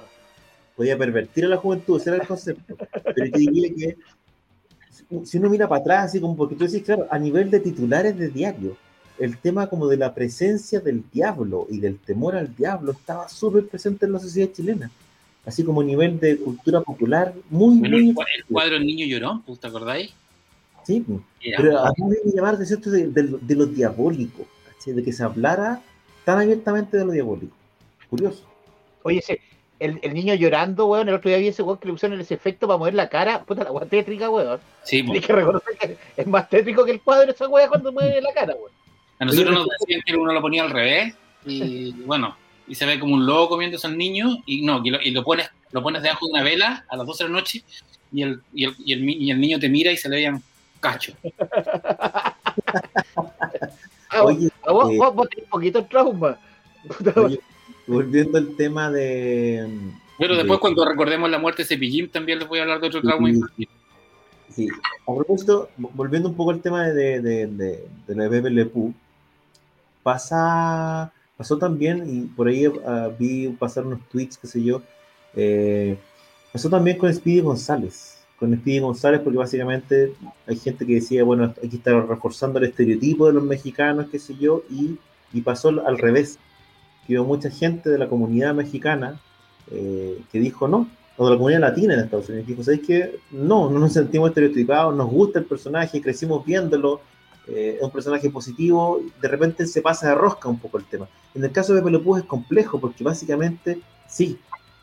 Podía 0.75 0.97
pervertir 0.97 1.45
a 1.45 1.47
la 1.47 1.57
juventud, 1.57 1.99
ese 1.99 2.11
era 2.11 2.21
el 2.21 2.27
concepto. 2.27 2.77
Pero 3.03 3.25
yo 3.25 3.37
diría 3.37 3.69
que 3.75 3.97
si 5.23 5.37
uno 5.37 5.49
mira 5.49 5.67
para 5.67 5.81
atrás, 5.81 6.05
así 6.05 6.19
como 6.19 6.35
porque 6.35 6.55
tú 6.55 6.65
decís, 6.65 6.83
claro, 6.83 7.07
a 7.09 7.17
nivel 7.17 7.49
de 7.49 7.59
titulares 7.59 8.17
de 8.17 8.29
diario, 8.29 8.77
el 9.19 9.37
tema 9.37 9.67
como 9.67 9.87
de 9.87 9.97
la 9.97 10.13
presencia 10.13 10.79
del 10.79 11.03
diablo 11.11 11.67
y 11.69 11.79
del 11.79 11.97
temor 11.97 12.35
al 12.35 12.55
diablo 12.55 12.91
estaba 12.91 13.27
súper 13.29 13.67
presente 13.67 14.05
en 14.05 14.13
la 14.13 14.19
sociedad 14.19 14.51
chilena. 14.51 14.91
Así 15.45 15.63
como 15.63 15.81
a 15.81 15.83
nivel 15.83 16.19
de 16.19 16.37
cultura 16.37 16.81
popular, 16.81 17.33
muy, 17.49 17.79
bueno, 17.79 17.97
muy... 17.97 18.09
El 18.09 18.45
cuadro 18.49 18.75
El 18.75 18.85
Niño 18.85 19.07
Llorón, 19.07 19.43
¿te 19.59 19.67
acordáis? 19.67 20.13
Sí, 20.83 21.03
pero 21.57 21.79
a 21.79 21.91
mí 21.97 22.15
me 22.23 22.31
llamar 22.31 22.57
de, 22.57 22.65
de, 22.65 23.07
de, 23.07 23.37
de 23.41 23.55
lo 23.55 23.65
diabólico, 23.65 24.45
¿sí? 24.77 24.91
de 24.91 25.03
que 25.03 25.11
se 25.11 25.23
hablara 25.23 25.81
tan 26.23 26.39
abiertamente 26.39 26.97
de 26.97 27.05
lo 27.05 27.11
diabólico. 27.11 27.55
Curioso. 28.09 28.43
Oye, 29.03 29.19
ese, 29.19 29.39
el, 29.79 29.99
el, 30.01 30.13
niño 30.13 30.33
llorando, 30.33 30.85
weón, 30.87 31.09
el 31.09 31.15
otro 31.15 31.29
día 31.29 31.37
vi 31.39 31.47
ese 31.47 31.63
weón 31.63 31.77
que 31.77 31.87
le 31.87 31.93
pusieron 31.93 32.19
ese 32.19 32.33
efecto 32.33 32.67
para 32.67 32.77
mover 32.77 32.93
la 32.93 33.09
cara, 33.09 33.43
puta 33.43 33.63
la 33.63 33.71
weá 33.71 33.85
tétrica, 33.85 34.29
weón. 34.29 34.59
Sí, 34.83 35.05
Hay 35.11 35.21
que 35.21 35.33
reconocer 35.33 35.77
que 35.77 35.97
es 36.15 36.27
más 36.27 36.49
tétrico 36.49 36.85
que 36.85 36.91
el 36.91 37.01
cuadro 37.01 37.31
esa 37.31 37.47
weá 37.47 37.67
cuando 37.67 37.91
mueve 37.91 38.21
la 38.21 38.33
cara, 38.33 38.53
weón. 38.55 38.71
A 39.19 39.25
nosotros 39.25 39.53
nos 39.53 39.67
decían 39.79 40.01
que 40.05 40.15
uno 40.15 40.33
lo 40.33 40.41
ponía 40.41 40.63
al 40.63 40.69
revés, 40.69 41.15
y 41.45 41.91
bueno, 42.05 42.35
y 42.67 42.75
se 42.75 42.85
ve 42.85 42.99
como 42.99 43.13
un 43.13 43.25
lobo 43.25 43.49
comiéndose 43.49 43.87
al 43.87 43.97
niño, 43.97 44.43
y 44.45 44.63
no, 44.63 44.81
y 44.83 44.89
lo, 44.89 45.01
y 45.01 45.11
lo 45.11 45.23
pones, 45.23 45.49
lo 45.71 45.81
pones 45.81 46.01
debajo 46.01 46.27
de 46.27 46.33
una 46.33 46.43
vela 46.43 46.85
a 46.89 46.97
las 46.97 47.07
12 47.07 47.23
de 47.23 47.29
la 47.29 47.35
noche, 47.35 47.63
y 48.11 48.23
el, 48.23 48.41
y 48.53 48.65
el, 48.65 48.75
y 48.79 48.93
el, 48.93 49.09
y 49.09 49.31
el 49.31 49.39
niño 49.39 49.59
te 49.59 49.69
mira 49.69 49.91
y 49.91 49.97
se 49.97 50.09
le 50.09 50.17
veían 50.17 50.41
cacho. 50.79 51.13
ah, 54.09 54.23
oye, 54.23 54.49
vos, 54.65 54.91
eh, 54.91 54.97
vos, 54.97 55.15
vos 55.15 55.29
tenés 55.29 55.45
un 55.45 55.49
poquito 55.49 55.81
de 55.81 55.87
trauma. 55.87 56.39
Oye, 57.15 57.39
volviendo 57.87 58.37
al 58.37 58.55
tema 58.55 58.91
de. 58.91 59.67
Pero 60.19 60.33
de, 60.33 60.39
después, 60.39 60.59
cuando 60.59 60.85
recordemos 60.85 61.29
la 61.29 61.39
muerte 61.39 61.63
de 61.63 61.67
Cepillín, 61.67 62.09
también 62.09 62.39
les 62.39 62.47
voy 62.47 62.59
a 62.59 62.63
hablar 62.63 62.81
de 62.81 62.87
otro 62.87 63.01
trauma 63.01 63.29
infantil. 63.29 63.69
Sí, 64.49 64.67
a 65.07 65.15
propósito, 65.15 65.69
volviendo 65.77 66.29
un 66.29 66.35
poco 66.35 66.51
al 66.51 66.61
tema 66.61 66.87
de, 66.87 67.21
de, 67.21 67.47
de, 67.47 67.87
de 68.07 68.15
la 68.15 68.27
Bebe 68.27 68.49
Le 68.49 68.65
Pou, 68.65 68.93
pasa, 70.01 71.11
pasó 71.35 71.57
también, 71.57 72.03
y 72.07 72.21
por 72.21 72.47
ahí 72.47 72.67
uh, 72.67 73.13
vi 73.17 73.49
pasar 73.49 73.85
unos 73.85 73.99
tweets, 74.09 74.37
qué 74.37 74.47
sé 74.47 74.63
yo, 74.63 74.81
eh, 75.35 75.97
pasó 76.51 76.69
también 76.69 76.97
con 76.97 77.13
Speedy 77.13 77.41
González 77.41 78.17
con 78.39 78.55
Speedy 78.55 78.79
González, 78.79 79.21
porque 79.23 79.37
básicamente 79.37 80.13
hay 80.45 80.57
gente 80.57 80.85
que 80.85 80.95
decía, 80.95 81.23
bueno, 81.23 81.45
aquí 81.45 81.77
está 81.77 81.99
reforzando 81.99 82.59
el 82.59 82.65
estereotipo 82.65 83.27
de 83.27 83.33
los 83.33 83.43
mexicanos, 83.43 84.07
qué 84.11 84.19
sé 84.19 84.35
yo, 84.35 84.63
y, 84.69 84.97
y 85.33 85.41
pasó 85.41 85.69
al 85.69 85.97
revés. 85.97 86.37
Que 87.07 87.17
hubo 87.17 87.27
mucha 87.27 87.49
gente 87.49 87.89
de 87.89 87.97
la 87.97 88.07
comunidad 88.07 88.53
mexicana 88.53 89.19
eh, 89.71 90.21
que 90.31 90.39
dijo 90.39 90.67
no, 90.67 90.89
o 91.17 91.25
de 91.25 91.31
la 91.31 91.37
comunidad 91.37 91.61
latina 91.61 91.93
en 91.93 92.01
Estados 92.01 92.29
Unidos, 92.29 92.47
dijo, 92.47 92.63
¿sabéis 92.63 92.85
que 92.85 93.19
No, 93.31 93.69
no 93.69 93.79
nos 93.79 93.93
sentimos 93.93 94.29
estereotipados, 94.29 94.95
nos 94.95 95.09
gusta 95.09 95.39
el 95.39 95.45
personaje, 95.45 96.01
crecimos 96.01 96.45
viéndolo, 96.45 97.01
eh, 97.47 97.75
es 97.77 97.83
un 97.83 97.91
personaje 97.91 98.29
positivo, 98.29 99.01
de 99.21 99.27
repente 99.27 99.65
se 99.65 99.81
pasa 99.81 100.09
de 100.09 100.15
rosca 100.15 100.47
un 100.47 100.59
poco 100.59 100.77
el 100.77 100.85
tema. 100.85 101.07
En 101.33 101.43
el 101.43 101.51
caso 101.51 101.73
de 101.73 101.81
Pepe 101.81 101.97
es 102.19 102.25
complejo, 102.25 102.79
porque 102.79 103.03
básicamente, 103.03 103.81
sí, 104.07 104.37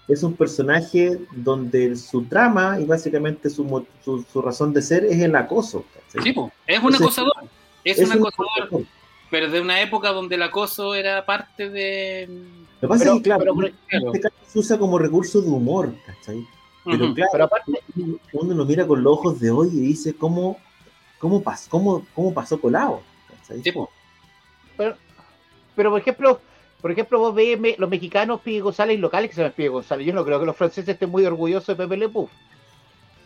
es 0.09 0.23
un 0.23 0.35
personaje 0.35 1.19
donde 1.35 1.97
su 1.97 2.25
trama 2.25 2.79
y 2.81 2.85
básicamente 2.85 3.49
su, 3.49 3.87
su, 4.05 4.23
su 4.31 4.43
razón 4.43 4.73
de 4.73 4.83
ser 4.83 5.05
es 5.05 5.21
el 5.21 5.35
acoso. 5.37 5.85
¿sí? 6.09 6.19
Sí, 6.23 6.35
es 6.67 6.83
un 6.83 6.95
acosador. 6.95 7.33
Es, 7.85 7.99
es 7.99 8.09
un 8.09 8.19
acosador, 8.19 8.85
pero 9.35 9.51
de 9.51 9.61
una 9.61 9.83
época 9.83 10.13
donde 10.13 10.37
el 10.37 10.43
acoso 10.45 10.95
era 10.95 11.27
parte 11.27 11.69
de. 11.69 12.29
Lo 12.81 12.81
que 12.83 12.87
pasa 12.87 13.03
pero, 13.03 13.17
es 13.17 13.19
que, 13.19 13.23
claro, 13.25 13.53
pero, 13.91 14.13
este 14.13 14.21
caso 14.21 14.37
se 14.47 14.59
usa 14.61 14.79
como 14.79 14.97
recurso 14.97 15.43
de 15.43 15.49
humor, 15.49 15.93
¿cachai? 16.07 16.47
Pero 16.85 17.07
uh 17.07 17.09
-huh. 17.09 17.15
claro, 17.17 17.31
pero 17.33 17.45
aparte, 17.47 17.73
uno 18.33 18.55
lo 18.55 18.65
mira 18.65 18.87
con 18.87 19.03
los 19.03 19.13
ojos 19.13 19.41
de 19.41 19.51
hoy 19.51 19.71
y 19.73 19.81
dice 19.81 20.15
cómo, 20.15 20.57
cómo, 21.19 21.43
pas, 21.43 21.67
cómo, 21.69 22.07
cómo 22.15 22.33
pasó 22.33 22.61
colado. 22.61 23.03
¿cachai? 23.29 23.61
Sí, 23.61 23.73
pero, 24.77 24.97
pero, 25.75 25.91
por 25.91 26.01
ejemplo, 26.01 26.41
por 26.81 26.93
ejemplo, 26.93 27.19
vos 27.19 27.35
ves 27.35 27.59
los 27.77 27.91
mexicanos 27.91 28.41
Pide 28.41 28.61
González 28.61 28.97
y 28.97 29.01
locales 29.01 29.31
que 29.31 29.35
se 29.35 29.41
llaman 29.41 29.55
Pide 29.57 29.69
González. 29.69 30.07
Yo 30.07 30.13
no 30.13 30.25
creo 30.25 30.39
que 30.39 30.47
los 30.47 30.57
franceses 30.57 30.91
estén 30.91 31.11
muy 31.11 31.27
orgullosos 31.27 31.67
de 31.67 31.75
Pepe 31.75 31.97
Le 31.97 32.09
Pew. 32.09 32.29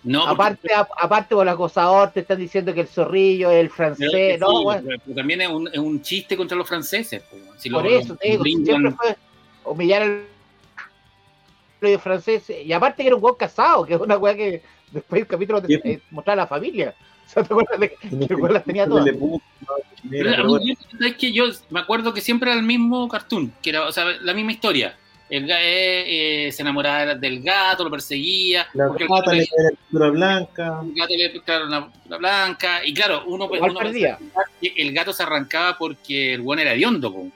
No, 0.04 0.26
aparte, 0.26 0.72
a, 0.72 0.86
aparte 0.96 1.34
por 1.34 1.44
el 1.44 1.52
acosador 1.52 2.12
te 2.12 2.20
están 2.20 2.38
diciendo 2.38 2.72
que 2.72 2.82
el 2.82 2.88
zorrillo 2.88 3.50
es 3.50 3.60
el 3.60 3.70
francés, 3.70 4.34
sí, 4.34 4.40
no, 4.40 4.62
bueno. 4.62 4.88
pero 5.04 5.16
también 5.16 5.40
es 5.40 5.48
un, 5.48 5.68
es 5.68 5.78
un, 5.78 6.00
chiste 6.00 6.36
contra 6.36 6.56
los 6.56 6.68
franceses. 6.68 7.22
Si 7.56 7.68
por 7.68 7.84
lo, 7.84 7.90
eso, 7.90 8.14
te 8.16 8.30
digo, 8.30 8.42
brindan... 8.42 8.64
siempre 8.64 8.92
fue 8.92 9.16
humillar 9.64 10.02
al 10.02 11.98
francés. 12.00 12.50
Y 12.64 12.72
aparte 12.72 13.02
que 13.02 13.08
era 13.08 13.16
un 13.16 13.24
hueón 13.24 13.36
casado, 13.36 13.84
que 13.84 13.94
es 13.94 14.00
una 14.00 14.16
weá 14.16 14.34
que 14.34 14.62
después 14.92 15.20
del 15.20 15.28
capítulo 15.28 15.62
te 15.62 15.74
eh, 15.74 16.00
mostraba 16.10 16.42
a 16.42 16.44
la 16.44 16.48
familia. 16.48 16.94
O 17.28 17.30
sea, 17.30 17.42
te 17.42 17.52
acuerdas 17.52 17.78
de 17.78 17.90
que 17.90 18.08
el 18.10 18.54
las 18.54 18.64
tenía 18.64 18.86
todas. 18.86 19.04
Pero, 20.08 20.58
es 20.58 21.16
que 21.16 21.30
yo 21.30 21.44
me 21.68 21.80
acuerdo 21.80 22.14
que 22.14 22.22
siempre 22.22 22.50
era 22.50 22.58
el 22.58 22.64
mismo 22.64 23.06
cartoon, 23.06 23.52
que 23.60 23.68
era 23.68 23.84
o 23.84 23.92
sea, 23.92 24.06
la 24.22 24.32
misma 24.32 24.52
historia. 24.52 24.96
El 25.28 25.50
eh, 25.50 26.46
eh, 26.46 26.52
se 26.52 26.62
enamoraba 26.62 27.14
del 27.14 27.42
gato, 27.42 27.84
lo 27.84 27.90
perseguía. 27.90 28.66
La 28.72 28.88
gata 28.88 29.32
le 29.34 29.42
era 29.42 29.70
pintura 29.70 30.10
blanca. 30.10 30.80
El 30.82 30.94
gato 30.94 31.14
le 31.14 31.24
era 31.24 31.66
una 31.66 31.92
pintura 31.92 32.18
blanca. 32.18 32.86
Y 32.86 32.94
claro, 32.94 33.24
uno, 33.26 33.46
uno 33.46 33.74
perdía. 33.74 34.18
el 34.60 34.92
gato 34.92 35.12
se 35.12 35.22
arrancaba 35.22 35.76
porque 35.76 36.34
el 36.34 36.40
buen 36.40 36.60
era 36.60 36.72
hediondo, 36.72 37.30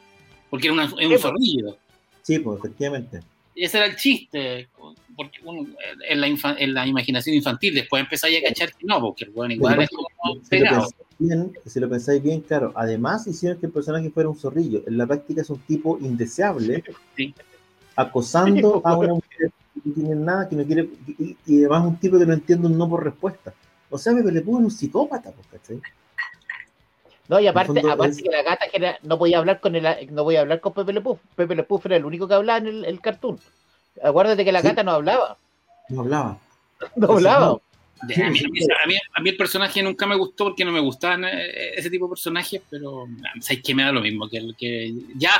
porque 0.48 0.68
era 0.68 0.74
una, 0.74 0.84
un 0.84 1.18
zorrillo. 1.18 1.76
Sí, 2.22 2.38
pues 2.38 2.58
efectivamente. 2.58 3.20
Ese 3.54 3.76
era 3.76 3.86
el 3.86 3.96
chiste, 3.96 4.68
porque 5.14 5.40
uno, 5.44 5.68
en, 6.08 6.20
la 6.20 6.26
en, 6.26 6.72
la 6.72 6.86
imaginación 6.86 7.36
infantil, 7.36 7.74
después 7.74 8.02
empezáis 8.02 8.38
a 8.38 8.48
cachar 8.48 8.72
que 8.74 8.86
no, 8.86 8.98
porque 9.00 9.24
el 9.24 9.30
buen 9.30 9.50
igual 9.50 9.82
es 9.82 9.90
como 9.90 10.40
pegado. 10.48 10.88
Bien, 11.18 11.52
si 11.66 11.78
lo 11.78 11.88
pensáis 11.88 12.22
bien, 12.22 12.40
claro, 12.40 12.72
además 12.74 13.26
hicieron 13.26 13.60
que 13.60 13.66
el 13.66 13.72
personaje 13.72 14.10
fuera 14.10 14.30
un 14.30 14.38
zorrillo. 14.38 14.82
En 14.86 14.96
la 14.96 15.06
práctica 15.06 15.42
es 15.42 15.50
un 15.50 15.58
tipo 15.60 15.98
indeseable, 16.00 16.82
sí. 17.14 17.34
Acosando 17.96 18.80
a 18.84 18.96
una 18.96 19.14
mujer 19.14 19.52
que 19.74 19.80
no 19.84 19.94
tiene 19.94 20.14
nada, 20.14 20.48
que 20.48 20.56
no 20.56 20.64
quiere, 20.64 20.88
y, 21.06 21.36
y 21.46 21.60
además 21.60 21.84
un 21.86 21.96
tipo 21.96 22.18
que 22.18 22.26
no 22.26 22.32
entiende 22.32 22.66
un 22.66 22.78
no 22.78 22.88
por 22.88 23.04
respuesta. 23.04 23.52
O 23.90 23.98
sea, 23.98 24.14
Pepe 24.14 24.32
Le 24.32 24.40
Pew 24.40 24.58
es 24.58 24.64
un 24.64 24.70
psicópata, 24.70 25.32
¿cachai? 25.50 25.80
No, 27.28 27.38
y 27.38 27.46
aparte, 27.46 27.80
aparte 27.80 28.16
es... 28.16 28.22
que 28.22 28.30
la 28.30 28.42
gata 28.42 28.66
que 28.68 28.76
era, 28.78 28.98
no 29.02 29.18
podía 29.18 29.38
hablar 29.38 29.60
con 29.60 29.76
el, 29.76 29.86
no 30.10 30.24
podía 30.24 30.40
hablar 30.40 30.60
con 30.60 30.72
Pepe 30.72 30.94
Le 30.94 31.02
Pew. 31.02 31.18
Pepe 31.36 31.54
Le 31.54 31.62
Pew 31.62 31.80
era 31.84 31.96
el 31.96 32.04
único 32.04 32.26
que 32.26 32.34
hablaba 32.34 32.58
en 32.58 32.66
el, 32.66 32.84
el 32.84 33.00
cartoon. 33.00 33.38
Acuérdate 34.02 34.44
que 34.44 34.52
la 34.52 34.62
¿Sí? 34.62 34.68
gata 34.68 34.82
no 34.82 34.92
hablaba. 34.92 35.36
No 35.88 36.00
hablaba. 36.00 36.38
No 36.96 37.12
hablaba. 37.12 37.46
No. 37.46 37.62
A 38.02 38.06
mí, 38.06 38.14
a, 38.14 38.30
mí, 38.30 38.96
a 39.14 39.20
mí, 39.20 39.30
el 39.30 39.36
personaje 39.36 39.80
nunca 39.80 40.04
me 40.06 40.16
gustó 40.16 40.46
porque 40.46 40.64
no 40.64 40.72
me 40.72 40.80
gustaban 40.80 41.24
ese 41.24 41.88
tipo 41.88 42.06
de 42.06 42.10
personajes, 42.10 42.60
pero 42.68 43.06
sabes 43.40 43.62
que 43.62 43.74
me 43.76 43.84
da 43.84 43.92
lo 43.92 44.00
mismo. 44.00 44.28
Que, 44.28 44.42
que 44.58 44.92
ya, 45.14 45.30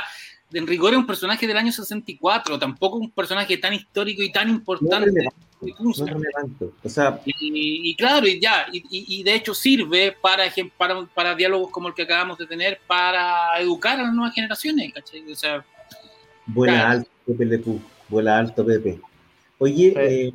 en 0.53 0.67
rigor 0.67 0.93
es 0.93 0.99
un 0.99 1.07
personaje 1.07 1.47
del 1.47 1.57
año 1.57 1.71
64, 1.71 2.59
tampoco 2.59 2.97
un 2.97 3.11
personaje 3.11 3.57
tan 3.57 3.73
histórico 3.73 4.21
y 4.21 4.31
tan 4.31 4.47
No 4.47 4.53
importante. 4.55 5.09
es 5.09 5.13
relevante, 5.15 5.75
no 5.79 5.91
es 5.91 5.99
relevante. 5.99 6.65
O 6.83 6.89
sea, 6.89 7.21
Y, 7.25 7.89
y 7.89 7.95
claro, 7.95 8.27
y 8.27 8.39
ya, 8.39 8.67
y, 8.71 9.23
de 9.23 9.35
hecho 9.35 9.53
sirve 9.53 10.15
para, 10.21 10.43
para, 10.77 11.05
para 11.07 11.35
diálogos 11.35 11.71
como 11.71 11.87
el 11.87 11.93
que 11.93 12.03
acabamos 12.03 12.37
de 12.37 12.45
tener, 12.47 12.79
para 12.87 13.59
educar 13.59 13.99
a 13.99 14.03
las 14.03 14.13
nuevas 14.13 14.33
generaciones, 14.35 14.93
¿cachai? 14.93 15.29
O 15.31 15.35
sea, 15.35 15.65
vuela 16.45 16.73
Claro. 16.73 16.89
alto 16.99 17.09
Pepe 17.25 17.45
Le 17.45 17.59
Pew, 17.59 17.81
vuela 18.09 18.37
alto 18.39 18.65
Pepe. 18.65 18.99
Oye, 19.59 19.89
Sí. 19.91 19.95
eh, 19.97 20.33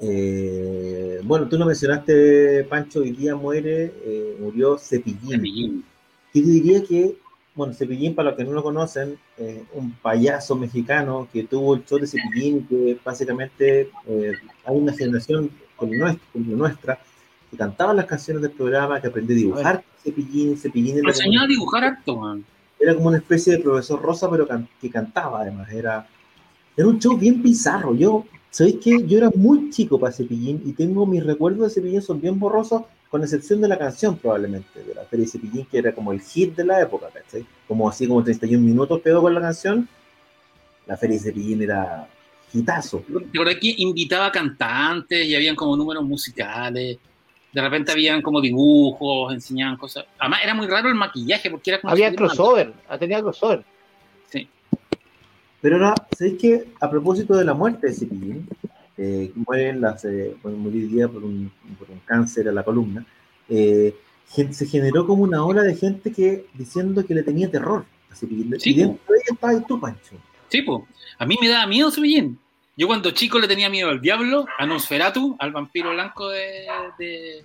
eh, 0.00 1.20
bueno, 1.24 1.48
tú 1.48 1.58
lo 1.58 1.66
mencionaste, 1.66 2.64
Pancho, 2.64 3.00
hoy 3.00 3.10
día 3.10 3.34
muere, 3.36 3.92
eh, 4.04 4.36
murió 4.40 4.78
Cepillín. 4.78 5.30
Cepillín. 5.30 5.84
Yo 6.32 6.42
te 6.42 6.48
diría 6.48 6.82
que, 6.84 7.16
bueno, 7.54 7.72
Cepillín, 7.74 8.14
para 8.14 8.30
los 8.30 8.38
que 8.38 8.44
no 8.44 8.52
lo 8.52 8.62
conocen, 8.62 9.18
eh, 9.36 9.64
un 9.74 9.92
payaso 9.92 10.54
mexicano 10.56 11.28
que 11.32 11.44
tuvo 11.44 11.74
el 11.74 11.84
show 11.84 11.98
de 11.98 12.06
Cepillín, 12.06 12.66
que 12.66 12.98
básicamente 13.04 13.90
eh, 14.06 14.32
hay 14.64 14.76
una 14.76 14.92
generación 14.92 15.50
como 15.76 15.92
nuestra, 15.94 16.26
como 16.32 16.56
nuestra 16.56 16.98
que 17.50 17.56
cantaba 17.56 17.92
las 17.92 18.06
canciones 18.06 18.42
del 18.42 18.52
programa, 18.52 19.00
que 19.00 19.08
aprendió 19.08 19.34
a 19.34 19.38
dibujar 19.38 19.74
con 19.82 19.84
Cepillín, 20.04 20.56
Cepillín 20.56 20.98
como, 20.98 21.08
enseñó 21.08 21.42
a 21.42 21.46
dibujar 21.48 21.84
harto, 21.84 22.16
man. 22.16 22.44
era 22.78 22.94
como 22.94 23.08
una 23.08 23.18
especie 23.18 23.54
de 23.54 23.58
profesor 23.58 24.00
rosa, 24.00 24.30
pero 24.30 24.46
can- 24.46 24.68
que 24.80 24.88
cantaba 24.88 25.40
además, 25.42 25.68
era, 25.72 26.06
era 26.76 26.86
un 26.86 26.98
show 27.00 27.16
bien 27.18 27.42
bizarro, 27.42 27.94
yo, 27.96 28.24
¿sabéis 28.50 28.76
qué? 28.82 29.04
Yo 29.04 29.18
era 29.18 29.30
muy 29.34 29.70
chico 29.70 29.98
para 29.98 30.12
Cepillín 30.12 30.62
y 30.64 30.72
tengo 30.72 31.04
mis 31.06 31.24
recuerdos 31.24 31.62
de 31.68 31.70
Cepillín 31.80 32.00
son 32.02 32.20
bien 32.20 32.38
borrosos, 32.38 32.82
con 33.10 33.22
excepción 33.22 33.60
de 33.60 33.68
la 33.68 33.76
canción 33.76 34.16
probablemente, 34.16 34.84
de 34.84 34.94
la 34.94 35.04
Feria 35.04 35.26
de 35.26 35.32
Cepillín, 35.32 35.66
que 35.66 35.78
era 35.78 35.92
como 35.92 36.12
el 36.12 36.20
hit 36.20 36.54
de 36.54 36.64
la 36.64 36.80
época, 36.80 37.08
¿cachai? 37.12 37.44
Como 37.66 37.88
así 37.88 38.06
como 38.06 38.22
31 38.22 38.64
minutos 38.64 39.00
pegó 39.00 39.20
con 39.20 39.34
la 39.34 39.40
canción, 39.40 39.88
la 40.86 40.96
Feria 40.96 41.16
de 41.16 41.24
Cepillín 41.24 41.62
era 41.62 42.08
hitazo. 42.52 43.02
¿Te 43.08 43.38
acuerdas 43.38 43.56
que 43.60 43.74
invitaba 43.78 44.30
cantantes 44.30 45.26
y 45.26 45.34
habían 45.34 45.56
como 45.56 45.76
números 45.76 46.04
musicales? 46.04 46.98
De 47.52 47.60
repente 47.60 47.90
habían 47.90 48.22
como 48.22 48.40
dibujos, 48.40 49.34
enseñaban 49.34 49.76
cosas. 49.76 50.04
Además, 50.16 50.40
era 50.44 50.54
muy 50.54 50.68
raro 50.68 50.88
el 50.88 50.94
maquillaje 50.94 51.50
porque 51.50 51.70
era 51.70 51.80
como. 51.80 51.92
Había 51.92 52.14
crossover, 52.14 52.72
tenía 53.00 53.20
crossover. 53.20 53.64
Sí. 54.28 54.48
Pero 55.60 55.76
ahora, 55.76 55.94
¿sabéis 56.16 56.38
que 56.38 56.68
a 56.80 56.88
propósito 56.88 57.36
de 57.36 57.44
la 57.44 57.54
muerte 57.54 57.88
de 57.88 57.92
Cepillín, 57.92 58.48
eh, 59.02 59.30
que 59.32 59.40
muere 59.46 59.70
en 59.70 59.80
las, 59.80 60.04
eh, 60.04 60.36
bueno, 60.42 60.58
murió 60.58 60.82
hoy 60.82 60.88
día 60.88 61.08
por 61.08 61.24
un, 61.24 61.50
por 61.78 61.90
un 61.90 62.00
cáncer 62.04 62.48
a 62.48 62.52
la 62.52 62.62
columna, 62.62 63.04
eh, 63.48 63.94
se 64.50 64.66
generó 64.66 65.06
como 65.06 65.22
una 65.24 65.42
ola 65.44 65.62
de 65.62 65.74
gente 65.74 66.12
que 66.12 66.44
diciendo 66.54 67.04
que 67.06 67.14
le 67.14 67.22
tenía 67.22 67.50
terror 67.50 67.84
a 68.10 68.14
Cepillín. 68.14 68.54
Sí, 68.60 68.70
y 68.70 68.74
dentro 68.74 69.12
de 69.14 69.18
ella 69.20 69.34
estabas 69.34 69.66
tú, 69.66 69.80
Pancho. 69.80 70.16
Sí, 70.48 70.62
pues. 70.62 70.82
A 71.18 71.24
mí 71.26 71.36
me 71.40 71.48
daba 71.48 71.66
miedo 71.66 71.90
Cepillín. 71.90 72.38
Yo 72.76 72.86
cuando 72.86 73.10
chico 73.10 73.38
le 73.38 73.48
tenía 73.48 73.68
miedo 73.68 73.88
al 73.90 74.00
diablo, 74.00 74.46
a 74.58 74.66
Nosferatu, 74.66 75.36
al 75.38 75.50
vampiro 75.52 75.90
blanco 75.92 76.28
de. 76.28 76.66
de, 76.98 77.44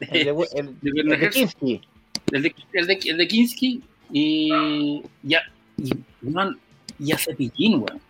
de- 0.00 0.06
El 0.10 0.76
de, 0.80 0.90
el- 1.00 1.12
el. 1.22 1.30
Kinski. 1.30 1.80
el 2.32 2.42
de, 2.42 2.54
el 2.72 2.86
de, 2.86 2.98
el 3.04 3.16
de 3.18 3.28
Kinski 3.28 3.82
y 4.12 5.02
ya 5.22 5.40
y, 5.76 5.92
man, 6.22 6.58
y 6.98 7.12
a 7.12 7.18
Cepillín, 7.18 7.74
weón. 7.82 8.00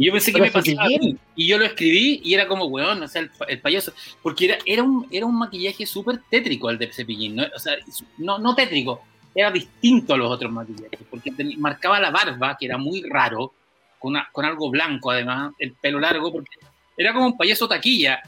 Y 0.00 0.06
yo 0.06 0.12
pensé 0.12 0.32
que 0.32 0.40
me 0.40 0.50
pasaba 0.50 0.84
a 0.84 0.88
mí. 0.88 1.16
y 1.36 1.46
yo 1.46 1.58
lo 1.58 1.64
escribí 1.66 2.20
y 2.24 2.34
era 2.34 2.48
como, 2.48 2.64
weón, 2.66 3.02
o 3.02 3.08
sea, 3.08 3.22
el, 3.22 3.30
el 3.48 3.60
payaso, 3.60 3.92
porque 4.22 4.46
era, 4.46 4.58
era, 4.64 4.82
un, 4.82 5.06
era 5.10 5.26
un 5.26 5.38
maquillaje 5.38 5.84
súper 5.86 6.20
tétrico 6.30 6.70
el 6.70 6.78
de 6.78 6.92
Cepillín, 6.92 7.36
¿no? 7.36 7.44
o 7.54 7.58
sea, 7.58 7.74
no, 8.18 8.38
no 8.38 8.54
tétrico, 8.54 9.02
era 9.34 9.50
distinto 9.50 10.14
a 10.14 10.16
los 10.16 10.30
otros 10.30 10.50
maquillajes, 10.50 11.00
porque 11.10 11.30
marcaba 11.58 12.00
la 12.00 12.10
barba, 12.10 12.56
que 12.58 12.66
era 12.66 12.78
muy 12.78 13.02
raro, 13.02 13.52
con, 13.98 14.12
una- 14.12 14.28
con 14.32 14.44
algo 14.44 14.70
blanco 14.70 15.10
además, 15.10 15.52
el 15.58 15.72
pelo 15.74 16.00
largo, 16.00 16.32
porque 16.32 16.56
era 16.96 17.12
como 17.12 17.26
un 17.26 17.36
payaso 17.36 17.68
taquilla, 17.68 18.22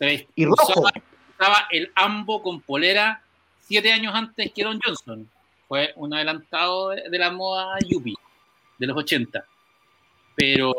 ve- 0.00 0.26
Y 0.34 0.44
rojo. 0.46 0.66
usaba- 0.72 0.92
usaba 1.38 1.66
el 1.70 1.92
ambo 1.94 2.42
con 2.42 2.60
polera 2.62 3.22
siete 3.66 3.92
años 3.92 4.14
antes 4.14 4.50
que 4.52 4.64
Don 4.64 4.80
Johnson. 4.82 5.28
Fue 5.68 5.92
un 5.96 6.14
adelantado 6.14 6.88
de, 6.90 7.10
de 7.10 7.18
la 7.18 7.30
moda 7.30 7.76
yuppie 7.86 8.14
de 8.78 8.86
los 8.86 8.96
80. 8.96 9.44
Pero, 10.38 10.72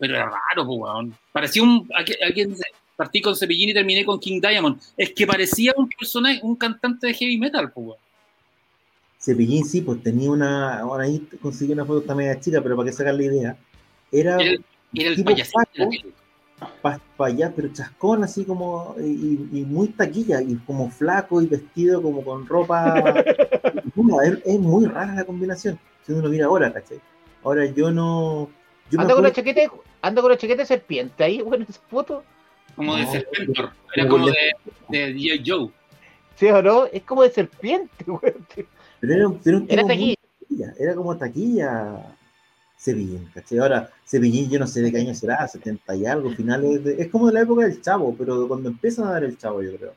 pero 0.00 0.16
era 0.16 0.24
raro, 0.24 0.66
pues, 0.66 0.80
weón. 0.80 1.14
Parecía 1.30 1.62
un. 1.62 1.88
Dice, 2.34 2.64
partí 2.96 3.20
con 3.20 3.36
Cepillín 3.36 3.70
y 3.70 3.74
terminé 3.74 4.04
con 4.04 4.18
King 4.18 4.40
Diamond. 4.40 4.80
Es 4.96 5.12
que 5.12 5.26
parecía 5.26 5.72
un 5.76 5.88
personaje, 5.88 6.40
un 6.42 6.56
cantante 6.56 7.06
de 7.06 7.14
heavy 7.14 7.38
metal, 7.38 7.70
pues, 7.72 7.86
weón. 7.86 7.98
Cepillín 9.20 9.64
sí, 9.64 9.80
pues 9.80 10.02
tenía 10.02 10.30
una, 10.30 10.80
ahora 10.80 11.04
ahí 11.04 11.26
conseguí 11.40 11.72
una 11.72 11.84
foto 11.84 12.02
también 12.02 12.30
media 12.30 12.40
chica, 12.40 12.60
pero 12.60 12.76
para 12.76 12.90
que 12.90 12.96
sacar 12.96 13.14
la 13.14 13.22
idea, 13.22 13.56
era 14.12 14.34
Era 14.34 14.42
el, 14.42 14.64
era 14.94 15.08
el 15.10 15.16
tipo 15.16 15.30
payasito 15.30 15.64
para 16.80 17.00
allá, 17.18 17.52
pero 17.54 17.72
chascón 17.72 18.24
así 18.24 18.44
como, 18.44 18.94
y, 18.98 19.48
y 19.52 19.64
muy 19.64 19.88
taquilla, 19.88 20.40
y 20.40 20.56
como 20.56 20.90
flaco 20.90 21.42
y 21.42 21.46
vestido 21.46 22.02
como 22.02 22.24
con 22.24 22.46
ropa. 22.46 23.14
Es, 24.24 24.38
es 24.44 24.60
muy 24.60 24.84
rara 24.84 25.14
la 25.14 25.24
combinación, 25.24 25.78
si 26.04 26.12
uno 26.12 26.22
lo 26.22 26.28
mira 26.28 26.46
ahora, 26.46 26.70
¿cachai? 26.72 27.00
Ahora 27.42 27.64
yo 27.64 27.90
no. 27.90 28.50
Yo 28.90 29.00
Anda 29.00 29.14
con 29.14 29.22
la 29.24 29.32
chaqueta, 29.32 29.60
de- 29.60 29.70
anda 30.02 30.22
con 30.22 30.30
la 30.30 30.36
chaqueta 30.38 30.62
de 30.62 30.66
serpiente 30.66 31.24
ahí, 31.24 31.40
bueno, 31.42 31.64
en 31.64 31.70
esa 31.70 31.80
foto. 31.88 32.22
Como 32.74 32.94
de 32.96 33.06
Serpentor. 33.06 33.70
Era 33.94 34.06
como 34.08 34.24
como 34.26 34.34
de, 34.90 35.14
de. 35.14 35.42
Joe. 35.44 35.70
¿Sí 36.34 36.46
o 36.48 36.62
no? 36.62 36.84
Es 36.86 37.02
como 37.04 37.22
de 37.22 37.30
serpiente, 37.30 38.04
güey. 38.06 38.34
Pero 39.00 39.14
era, 39.14 39.28
un- 39.28 39.40
era 39.44 39.56
un 39.56 39.66
Era 39.70 39.86
taquilla, 39.86 40.74
era 40.78 40.94
como 40.94 41.16
taquilla 41.16 42.16
Cepillín, 42.78 43.30
¿cachai? 43.32 43.58
Ahora, 43.58 43.90
Cepillín 44.06 44.50
yo 44.50 44.58
no 44.58 44.66
sé 44.66 44.82
de 44.82 44.92
qué 44.92 44.98
año 44.98 45.14
será, 45.14 45.48
70 45.48 45.96
y 45.96 46.04
algo, 46.06 46.30
finales 46.32 46.84
de, 46.84 47.00
es 47.00 47.08
como 47.08 47.28
de 47.28 47.32
la 47.32 47.40
época 47.40 47.64
del 47.66 47.80
Chavo, 47.80 48.14
pero 48.16 48.46
cuando 48.46 48.68
empiezan 48.68 49.06
a 49.08 49.12
dar 49.12 49.24
el 49.24 49.38
Chavo, 49.38 49.62
yo 49.62 49.74
creo. 49.76 49.94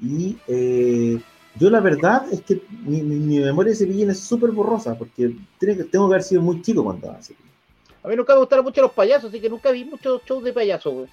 Y 0.00 0.36
eh, 0.48 1.20
yo 1.54 1.70
la 1.70 1.80
verdad 1.80 2.26
es 2.32 2.42
que 2.42 2.60
mi, 2.84 3.02
mi- 3.02 3.16
mi 3.20 3.38
memoria 3.38 3.70
de 3.70 3.76
Cepillín 3.78 4.10
es 4.10 4.18
súper 4.18 4.50
borrosa, 4.50 4.98
porque 4.98 5.36
tiene 5.60 5.76
que- 5.76 5.84
tengo 5.84 6.08
que 6.08 6.14
haber 6.14 6.24
sido 6.24 6.42
muy 6.42 6.60
chico 6.62 6.82
cuando 6.82 7.06
daba 7.06 7.22
Cepillín. 7.22 7.45
A 8.06 8.08
mí 8.08 8.14
nunca 8.16 8.34
me 8.34 8.38
gustaron 8.38 8.64
mucho 8.64 8.80
los 8.82 8.92
payasos, 8.92 9.30
así 9.30 9.40
que 9.40 9.50
nunca 9.50 9.72
vi 9.72 9.84
muchos 9.84 10.22
shows 10.24 10.44
de 10.44 10.52
payasos, 10.52 10.94
güey. 10.94 11.06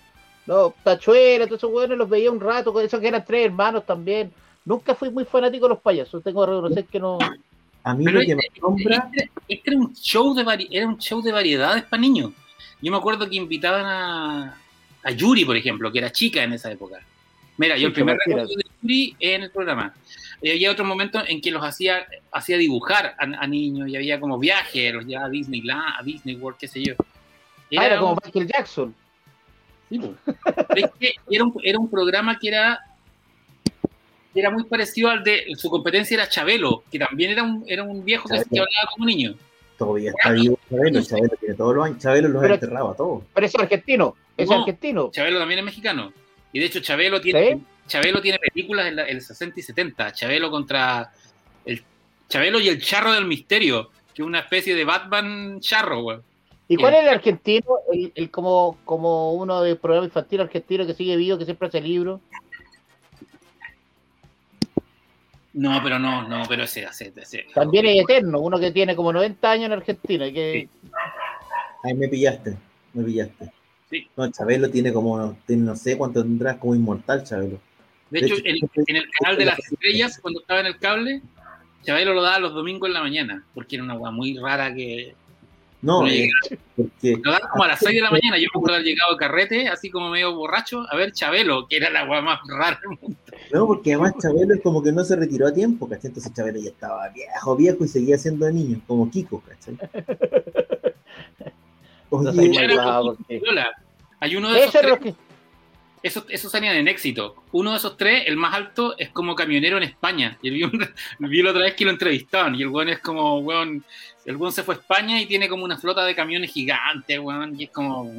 No, 0.46 0.76
Tachuela, 0.84 1.46
todos 1.48 1.60
esos 1.60 1.72
güeyes 1.72 1.98
los 1.98 2.08
veía 2.08 2.30
un 2.32 2.40
rato, 2.40 2.72
con 2.72 2.86
esos 2.86 3.00
que 3.00 3.08
eran 3.08 3.26
tres 3.26 3.48
hermanos 3.48 3.84
también. 3.86 4.32
Nunca 4.64 4.94
fui 4.94 5.10
muy 5.10 5.26
fanático 5.26 5.66
de 5.66 5.70
los 5.74 5.80
payasos, 5.82 6.24
tengo 6.24 6.46
que 6.46 6.52
reconocer 6.52 6.86
que 6.86 7.00
no. 7.00 7.18
A 7.84 7.94
mí 7.96 8.06
Pero 8.06 8.20
lo 8.20 8.26
que 8.26 8.36
me 8.36 8.44
este, 8.44 8.60
asombra, 8.60 9.10
este- 9.12 9.32
este 9.48 9.70
era 9.72 9.80
un 9.80 9.94
show 9.96 10.34
de 10.36 10.46
vari- 10.46 10.68
era 10.70 10.88
un 10.88 10.98
show 11.00 11.22
de 11.22 11.32
variedades 11.32 11.84
para 11.84 12.00
niños. 12.00 12.32
Yo 12.82 12.92
me 12.92 12.98
acuerdo 12.98 13.28
que 13.28 13.36
invitaban 13.38 13.86
a, 13.86 14.58
a 15.04 15.12
Yuri, 15.12 15.46
por 15.46 15.58
ejemplo, 15.58 15.92
que 15.92 15.98
era 16.00 16.12
chica 16.12 16.44
en 16.44 16.54
esa 16.54 16.72
época. 16.72 17.00
Mira, 17.58 17.76
yo 17.76 17.80
Sí, 17.82 17.86
el 17.88 17.94
primer 17.94 18.18
recuerdo 18.18 18.48
de 18.56 18.64
Yuri 18.82 19.16
en 19.20 19.44
el 19.44 19.52
programa. 19.52 19.94
Y 20.44 20.52
había 20.52 20.70
otros 20.72 20.86
momentos 20.88 21.24
en 21.28 21.40
que 21.42 21.50
los 21.52 21.64
hacía, 21.64 22.06
hacía 22.32 22.58
dibujar 22.58 23.16
a, 23.18 23.24
a 23.24 23.48
niños 23.48 23.88
y 23.88 23.96
había 23.96 24.20
como 24.20 24.38
viajes, 24.38 24.94
los 24.94 25.06
llevaba 25.06 25.28
a 25.28 25.30
Disneyland, 25.32 25.96
a 26.00 26.04
Disney 26.04 26.36
World, 26.36 26.60
qué 26.60 26.68
sé 26.68 26.84
yo. 26.84 26.94
Ah, 27.78 27.86
era 27.88 27.96
un- 27.96 28.02
como 28.02 28.20
Michael 28.26 28.48
Jackson. 28.54 28.94
Sí. 29.90 30.00
Pero 30.00 30.16
es 30.76 30.92
que 31.00 31.14
era 31.32 31.44
un, 31.46 31.54
era 31.64 31.80
un 31.80 31.90
programa 31.90 32.38
que 32.38 32.50
era, 32.50 32.80
que 34.34 34.40
era 34.40 34.50
muy 34.52 34.64
parecido 34.66 35.10
al 35.10 35.24
de 35.24 35.46
su 35.56 35.70
competencia 35.70 36.16
era 36.16 36.28
Chabelo, 36.28 36.84
que 36.92 37.00
también 37.00 37.32
era 37.32 37.44
un, 37.44 37.64
era 37.68 37.84
un 37.84 38.04
viejo 38.04 38.28
que, 38.28 38.36
que 38.38 38.44
Chabelo. 38.44 38.64
hablaba 38.64 38.92
como 38.94 39.06
niño. 39.06 39.36
todavía 39.78 40.10
está 40.10 40.32
vivo 40.32 40.60
Chabelo, 40.70 41.02
Chabelo 41.04 41.36
tiene 41.40 41.56
todos 41.56 41.76
los 41.76 41.86
años, 41.86 41.98
Chabelo 42.00 42.28
los 42.30 42.44
enterrado 42.44 42.92
a 42.92 42.96
todos. 42.96 43.24
Pero 43.34 43.46
es 43.48 43.56
argentino, 43.56 44.16
es 44.36 44.50
No. 44.50 44.60
argentino. 44.60 45.10
Chabelo 45.12 45.40
también 45.40 45.60
es 45.60 45.66
mexicano. 45.66 46.12
Y 46.52 46.60
de 46.60 46.66
hecho 46.66 46.80
Chabelo 46.82 47.22
tiene, 47.22 47.54
¿Sí? 47.54 47.64
Chabelo 47.88 48.22
tiene 48.22 48.40
películas 48.40 48.88
en 48.88 48.96
la- 48.96 49.08
en 49.08 49.18
el 49.18 49.22
60 49.22 49.60
y 49.60 49.64
70. 49.64 50.12
Chabelo 50.14 50.50
contra 50.50 51.12
el 51.66 51.84
Chabelo 52.30 52.60
y 52.60 52.70
el 52.70 52.82
Charro 52.82 53.14
del 53.14 53.26
Misterio, 53.26 53.90
que 54.14 54.22
es 54.22 54.26
una 54.28 54.40
especie 54.40 54.76
de 54.76 54.86
Batman 54.86 55.60
charro, 55.60 56.02
güey. 56.02 56.18
¿Y 56.68 56.78
cuál 56.78 56.96
es 56.96 57.02
el 57.04 57.10
argentino? 57.10 57.66
El, 57.92 58.12
el 58.16 58.32
como, 58.32 58.78
como 58.86 59.34
uno 59.34 59.62
del 59.62 59.78
programa 59.78 60.06
infantil 60.06 60.42
argentino 60.42 60.88
que 60.88 60.94
sigue 60.94 61.18
vivo, 61.18 61.38
que 61.38 61.46
siempre 61.46 61.68
hace 61.68 61.82
libros. 61.82 62.22
No, 65.54 65.80
pero 65.84 66.00
no, 66.00 66.28
no, 66.28 66.44
pero 66.50 66.64
ese, 66.64 66.84
ese, 66.84 67.14
ese- 67.16 67.46
También 67.54 67.86
es 67.86 68.02
eterno, 68.04 68.40
uno 68.40 68.60
que 68.60 68.72
tiene 68.72 68.96
como 68.96 69.14
90 69.14 69.52
años 69.52 69.66
en 69.68 69.74
Argentina. 69.74 70.26
Que, 70.32 70.68
Ahí 71.84 71.94
me 71.94 72.08
pillaste, 72.08 72.58
me 72.94 73.04
pillaste. 73.04 73.52
Sí. 73.90 74.08
No, 74.18 74.32
Chabelo 74.32 74.70
tiene 74.72 74.92
como, 74.92 75.38
tiene 75.46 75.64
no 75.64 75.76
sé 75.76 75.96
cuánto 75.98 76.24
tendrás 76.24 76.58
como 76.58 76.74
inmortal, 76.74 77.24
Chabelo. 77.24 77.60
De 78.14 78.20
De 78.20 78.26
hecho, 78.28 78.36
hecho, 78.36 78.66
en, 78.76 78.86
en 78.88 78.96
el 78.98 79.10
canal 79.10 79.38
de 79.38 79.46
las 79.46 79.58
estrellas, 79.58 80.20
cuando 80.22 80.40
estaba 80.42 80.60
en 80.60 80.68
el 80.68 80.78
cable, 80.78 81.22
Chabelo 81.84 82.14
lo 82.14 82.22
daba 82.22 82.38
los 82.38 82.54
domingos 82.54 82.88
en 82.88 82.94
la 82.94 83.02
mañana, 83.02 83.44
porque 83.56 83.76
era 83.76 83.84
una 83.84 83.96
weá 83.96 84.12
muy 84.12 84.38
rara 84.38 84.72
que 84.74 85.16
No, 85.82 86.02
No 86.04 86.08
eh, 86.08 86.30
porque 86.76 87.18
lo 87.24 87.32
daban 87.32 87.50
como 87.50 87.64
a 87.64 87.70
las 87.70 87.80
6 87.84 87.96
de 87.96 88.02
la 88.02 88.12
mañana. 88.12 88.38
Yo 88.38 88.44
me 88.54 88.60
acuerdo 88.60 88.76
haber 88.76 88.86
llegado 88.86 89.16
a 89.16 89.18
carrete, 89.18 89.68
así 89.68 89.90
como 89.90 90.12
medio 90.12 90.36
borracho, 90.36 90.86
a 90.92 90.96
ver 90.96 91.12
Chabelo, 91.12 91.68
que 91.68 91.78
era 91.78 91.90
la 91.90 92.08
weá 92.08 92.22
más 92.22 92.40
rara 92.48 92.80
del 92.80 93.00
mundo. 93.02 93.18
No, 93.52 93.66
porque 93.66 93.94
además 93.94 94.14
Chabelo 94.22 94.54
es 94.54 94.62
como 94.62 94.84
que 94.84 94.92
no 94.92 95.04
se 95.04 95.16
retiró 95.16 95.48
a 95.48 95.54
tiempo, 95.54 95.90
¿cachai? 95.90 96.10
Entonces 96.10 96.32
Chabelo 96.34 96.60
ya 96.60 96.70
estaba 96.70 97.10
viejo, 97.10 97.56
viejo 97.56 97.84
y 97.84 97.88
seguía 97.88 98.20
siendo 98.20 98.46
de 98.46 98.54
niño, 98.54 98.80
como 98.86 99.10
Kiko, 99.10 99.42
¿cachai? 99.42 99.76
Oye, 102.12 102.30
Hay 104.20 104.36
uno 104.36 104.52
de 104.52 104.60
esos 104.60 104.82
tres, 104.82 105.00
que. 105.00 105.16
Esos, 106.04 106.26
esos 106.28 106.52
salían 106.52 106.76
en 106.76 106.90
éxito. 106.90 107.36
Uno 107.54 107.72
de 107.72 107.78
esos 107.78 107.96
tres, 107.96 108.24
el 108.28 108.36
más 108.36 108.54
alto, 108.54 108.96
es 108.98 109.10
como 109.10 109.36
camionero 109.36 109.78
en 109.78 109.84
España. 109.84 110.38
Y 110.42 110.50
vi, 110.50 110.64
vi 111.20 111.42
la 111.42 111.52
otra 111.52 111.64
vez 111.64 111.76
que 111.76 111.86
lo 111.86 111.92
entrevistaban. 111.92 112.56
Y 112.56 112.62
el 112.62 112.68
weón 112.68 112.90
es 112.90 113.00
como, 113.00 113.40
weón, 113.40 113.84
el 114.26 114.36
weón 114.36 114.52
se 114.52 114.64
fue 114.64 114.76
a 114.76 114.78
España 114.80 115.22
y 115.22 115.26
tiene 115.26 115.48
como 115.48 115.64
una 115.64 115.78
flota 115.78 116.04
de 116.04 116.14
camiones 116.14 116.52
gigantes, 116.52 117.18
weón. 117.20 117.60
Y 117.60 117.64
es 117.64 117.70
como, 117.72 118.12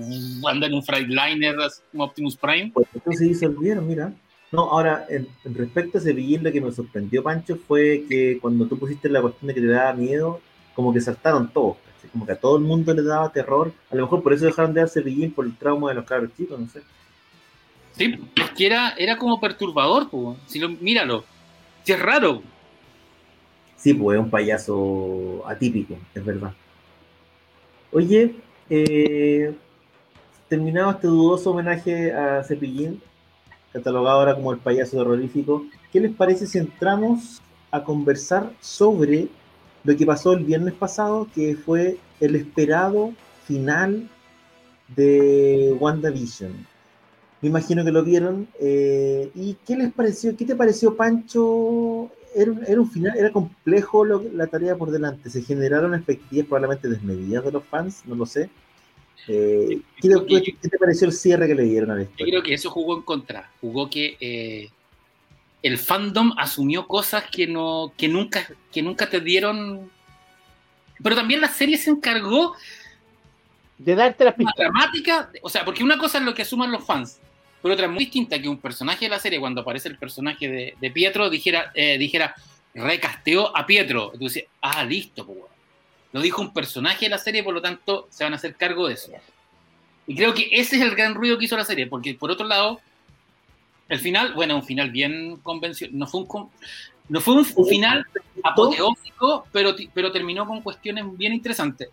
anda 0.49 0.66
en 0.66 0.75
un 0.75 0.83
Freightliner 0.83 1.57
como 1.92 2.05
Optimus 2.05 2.37
Prime. 2.37 2.70
Pues 2.73 2.88
entonces 2.94 3.29
disolvieron, 3.29 3.87
mira. 3.87 4.12
No, 4.51 4.62
ahora, 4.70 5.05
en, 5.11 5.29
respecto 5.55 5.99
a 5.99 6.01
Cepillín, 6.01 6.42
lo 6.42 6.53
que 6.53 6.61
me 6.61 6.73
sorprendió, 6.73 7.23
Pancho, 7.23 7.57
fue 7.57 8.05
que 8.09 8.38
cuando 8.40 8.66
tú 8.66 8.79
pusiste 8.79 9.11
la 9.11 9.20
cuestión 9.20 9.49
de 9.49 9.55
que 9.55 9.61
te 9.61 9.66
daba 9.66 9.92
miedo, 9.92 10.40
como 10.75 10.92
que 10.92 11.01
saltaron 11.01 11.53
todos, 11.53 11.77
¿cachai? 11.85 12.11
como 12.11 12.25
que 12.25 12.33
a 12.33 12.37
todo 12.37 12.57
el 12.57 12.62
mundo 12.62 12.94
le 12.94 13.03
daba 13.03 13.33
terror. 13.33 13.73
A 13.90 13.97
lo 13.97 14.03
mejor 14.03 14.23
por 14.23 14.33
eso 14.33 14.47
dejaron 14.47 14.73
de 14.73 14.81
dar 14.81 14.88
Cepillín 14.88 15.33
por 15.33 15.44
el 15.44 15.57
trauma 15.57 15.90
de 15.90 15.97
los 15.97 16.05
cabros 16.05 16.31
chicos, 16.35 16.59
no 16.59 16.68
sé. 16.68 16.81
Sí, 17.96 18.18
es 18.37 18.50
que 18.50 18.66
era, 18.66 18.90
era 18.98 19.16
como 19.16 19.40
perturbador. 19.40 20.09
Si 20.46 20.59
lo, 20.59 20.68
míralo. 20.68 21.24
Si 21.85 21.92
es 21.92 22.00
raro. 22.00 22.42
Sí, 23.76 23.94
pues 23.94 24.18
es 24.18 24.24
un 24.24 24.30
payaso 24.30 25.42
atípico, 25.46 25.96
es 26.14 26.24
verdad. 26.24 26.52
Oye, 27.92 28.35
eh, 28.70 29.54
terminado 30.48 30.90
este 30.90 31.07
dudoso 31.07 31.50
homenaje 31.50 32.12
a 32.12 32.42
Cepillín, 32.42 33.00
catalogado 33.72 34.20
ahora 34.20 34.35
como 34.35 34.52
el 34.52 34.59
payaso 34.59 34.96
terrorífico, 34.96 35.64
¿qué 35.92 36.00
les 36.00 36.12
parece 36.12 36.46
si 36.46 36.59
entramos 36.59 37.42
a 37.70 37.85
conversar 37.85 38.50
sobre 38.61 39.28
lo 39.85 39.96
que 39.96 40.07
pasó 40.07 40.33
el 40.33 40.44
viernes 40.44 40.74
pasado, 40.74 41.28
que 41.35 41.54
fue 41.54 41.98
el 42.20 42.37
esperado 42.37 43.12
final 43.46 44.09
de 44.96 45.76
WandaVision? 45.78 46.74
Me 47.44 47.50
imagino 47.50 47.85
que 47.85 47.92
lo 47.92 48.02
vieron. 48.02 48.48
eh, 48.59 49.30
¿Y 49.35 49.54
qué 49.66 49.76
les 49.76 49.92
pareció? 49.92 50.35
¿Qué 50.35 50.46
te 50.46 50.57
pareció, 50.57 50.96
Pancho? 50.96 52.11
Era, 52.35 52.50
un- 52.52 52.64
era 52.66 52.80
un 52.80 52.90
final, 52.90 53.14
era 53.18 53.30
complejo 53.30 54.02
lo- 54.02 54.24
la 54.33 54.46
tarea 54.46 54.74
por 54.76 54.90
delante. 54.90 55.28
Se 55.28 55.42
generaron 55.42 55.94
expectativas 55.94 56.46
probablemente 56.46 56.88
desmedidas 56.88 57.44
de 57.44 57.52
los 57.52 57.62
fans, 57.64 58.00
no 58.07 58.14
lo 58.14 58.24
sé. 58.24 58.48
Eh, 59.28 59.78
¿qué, 60.00 60.09
que- 60.26 60.68
te 60.70 60.78
pareció 60.78 61.07
el 61.07 61.12
cierre 61.12 61.46
que 61.46 61.54
le 61.54 61.64
dieron 61.64 61.90
a 61.90 61.96
la 61.96 62.00
Yo 62.04 62.09
historia? 62.09 62.33
creo 62.33 62.42
que 62.42 62.54
eso 62.54 62.70
jugó 62.70 62.96
en 62.96 63.02
contra. 63.02 63.50
Jugó 63.61 63.90
que 63.90 64.16
eh, 64.20 64.70
el 65.62 65.76
fandom 65.76 66.33
asumió 66.38 66.87
cosas 66.87 67.24
que 67.30 67.46
no, 67.46 67.92
que 67.98 68.09
nunca, 68.09 68.48
que 68.72 68.80
nunca 68.80 69.11
te 69.11 69.20
dieron. 69.20 69.90
Pero 71.02 71.14
también 71.14 71.42
la 71.42 71.48
serie 71.48 71.76
se 71.76 71.90
encargó 71.90 72.54
De 73.76 73.94
darte 73.94 74.24
las 74.24 74.33
pistas. 74.35 74.54
dramática, 74.57 75.30
o 75.42 75.50
sea, 75.50 75.62
porque 75.62 75.85
una 75.85 75.98
cosa 75.98 76.16
es 76.18 76.24
lo 76.24 76.33
que 76.33 76.40
asuman 76.40 76.72
los 76.72 76.83
fans, 76.87 77.20
pero 77.64 77.72
otra 77.77 77.88
muy 77.88 78.05
distinta 78.05 78.38
que 78.38 78.46
un 78.46 78.59
personaje 78.59 79.07
de 79.07 79.09
la 79.09 79.18
serie, 79.18 79.40
cuando 79.40 79.62
aparece 79.62 79.88
el 79.88 79.96
personaje 79.96 80.77
de, 80.79 80.90
Pietro, 80.90 81.31
dijera, 81.31 81.72
eh, 81.74 81.96
dijera, 81.96 82.35
recasteó 82.74 83.57
a 83.57 83.64
Pietro. 83.64 84.11
Entonces, 84.12 84.44
ah, 84.61 84.85
listo, 84.85 85.24
pues. 85.24 85.38
Lo 86.12 86.20
dijo 86.20 86.42
un 86.42 86.53
personaje 86.53 87.07
de 87.07 87.09
la 87.09 87.16
serie, 87.16 87.42
por 87.42 87.55
lo 87.55 87.62
tanto, 87.62 88.07
se 88.11 88.22
van 88.22 88.35
a 88.35 88.37
hacer 88.37 88.55
cargo 88.57 88.87
de 88.87 88.92
eso. 88.92 89.12
Y 90.07 90.14
creo 90.14 90.35
que 90.35 90.50
ese 90.53 90.77
es 90.77 90.83
el 90.83 90.94
gran 90.94 91.14
ruido 91.14 91.38
que 91.38 91.46
hizo 91.46 91.57
la 91.57 91.64
serie, 91.64 91.87
porque 91.87 92.12
por 92.12 92.31
otro 92.31 92.46
lado, 92.46 92.83
el 93.88 93.98
final, 93.98 94.35
bueno, 94.35 94.57
un 94.57 94.62
final 94.62 94.90
bien 94.90 95.38
convencional, 95.38 95.98
no 95.98 96.07
fue 96.07 96.20
un, 96.20 96.50
no 97.09 97.20
fue 97.22 97.35
un 97.35 97.66
final 97.66 98.05
apoteósico, 98.42 99.46
pero, 99.53 99.74
pero 99.94 100.12
terminó 100.12 100.46
con 100.46 100.61
cuestiones 100.61 101.07
bien 101.16 101.33
interesantes. 101.33 101.88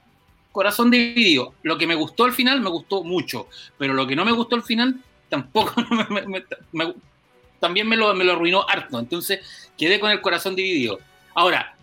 Corazón 0.51 0.91
dividido. 0.91 1.53
Lo 1.63 1.77
que 1.77 1.87
me 1.87 1.95
gustó 1.95 2.25
al 2.25 2.33
final 2.33 2.59
me 2.59 2.69
gustó 2.69 3.05
mucho, 3.05 3.47
pero 3.77 3.93
lo 3.93 4.05
que 4.05 4.17
no 4.17 4.25
me 4.25 4.33
gustó 4.33 4.57
al 4.57 4.63
final 4.63 4.99
tampoco 5.31 5.73
me- 6.73 6.93
también 7.59 7.87
me 7.87 7.95
lo, 7.95 8.13
me 8.13 8.23
lo 8.25 8.33
arruinó 8.33 8.67
harto. 8.67 8.99
Entonces 8.99 9.39
quedé 9.77 9.99
con 9.99 10.11
el 10.11 10.19
corazón 10.21 10.55
dividido. 10.55 10.99
Ahora, 11.33 11.75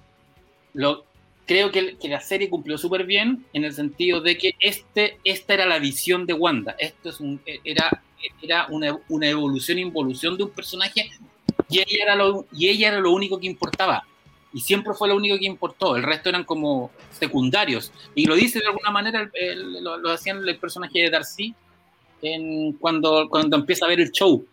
lo, 0.75 1.05
creo 1.47 1.71
que, 1.73 1.97
la 2.03 2.21
serie 2.21 2.51
cumplió 2.51 2.77
súper 2.79 3.05
bien 3.05 3.45
en 3.53 3.65
el 3.65 3.73
sentido 3.73 4.21
de 4.21 4.37
que 4.37 4.55
este, 4.61 5.19
esta 5.25 5.55
era 5.55 5.67
la 5.67 5.79
visión 5.79 6.27
de 6.27 6.35
Wanda. 6.35 6.77
Esto 6.79 7.09
es 7.09 7.21
un, 7.21 7.41
era, 7.65 8.03
era 8.43 8.67
una, 8.69 8.99
una 9.09 9.29
evolución, 9.29 9.79
involución 9.79 10.37
de 10.37 10.45
un 10.45 10.51
personaje 10.51 11.11
y 11.71 11.79
ella, 11.79 12.03
era 12.05 12.15
lo, 12.17 12.47
y 12.53 12.69
ella 12.69 12.89
era 12.89 13.01
lo 13.01 13.13
único 13.13 13.39
que 13.41 13.47
importaba. 13.47 14.05
Y 14.53 14.61
siempre 14.61 14.95
fue 14.95 15.09
lo 15.09 15.17
único 15.17 15.39
que 15.39 15.47
importó. 15.47 15.97
El 15.97 16.03
resto 16.03 16.29
eran 16.31 16.43
como 16.45 16.91
secundarios. 17.13 17.93
Y 18.15 18.27
lo 18.27 18.35
dice 18.35 18.59
de 18.59 18.67
alguna 18.67 18.91
manera, 18.91 19.31
el- 19.35 19.83
lo, 19.85 19.97
lo 19.99 20.11
hacían 20.11 20.47
el 20.47 20.57
personaje 20.59 20.99
de 21.01 21.11
Darcy 21.11 21.55
en, 22.23 22.73
cuando, 22.75 23.29
cuando 23.29 23.57
empieza 23.57 23.87
a 23.87 23.89
ver 23.89 24.01
el 24.01 24.11
show. 24.11 24.45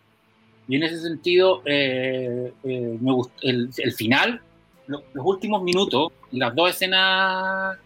Y 0.67 0.75
en 0.77 0.83
ese 0.83 0.99
sentido, 0.99 1.61
eh, 1.65 2.51
eh, 2.63 2.97
me 2.99 3.11
gustó 3.13 3.33
el, 3.41 3.69
el 3.77 3.93
final, 3.93 4.41
lo- 4.87 5.03
los 5.13 5.25
últimos 5.25 5.61
minutos, 5.61 6.11
las 6.31 6.55
dos 6.55 6.69
escenas 6.71 7.77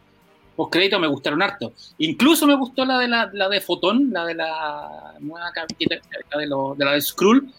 post 0.56 0.74
crédito 0.74 1.00
me 1.00 1.08
gustaron 1.08 1.42
harto. 1.42 1.74
Incluso 2.00 2.46
me 2.46 2.56
gustó 2.56 2.84
la 2.86 3.00
de 3.00 3.08
la, 3.08 3.30
la 3.34 3.48
de 3.50 3.62
Fotón, 3.62 4.10
la 4.12 4.26
de 4.26 4.36
la 4.36 5.14
nueva 5.20 5.52
la 5.56 6.38
de, 6.40 6.48
lo- 6.48 6.76
de 6.78 6.86
la 6.86 6.92
de 6.94 7.02
Skrull, 7.02 7.50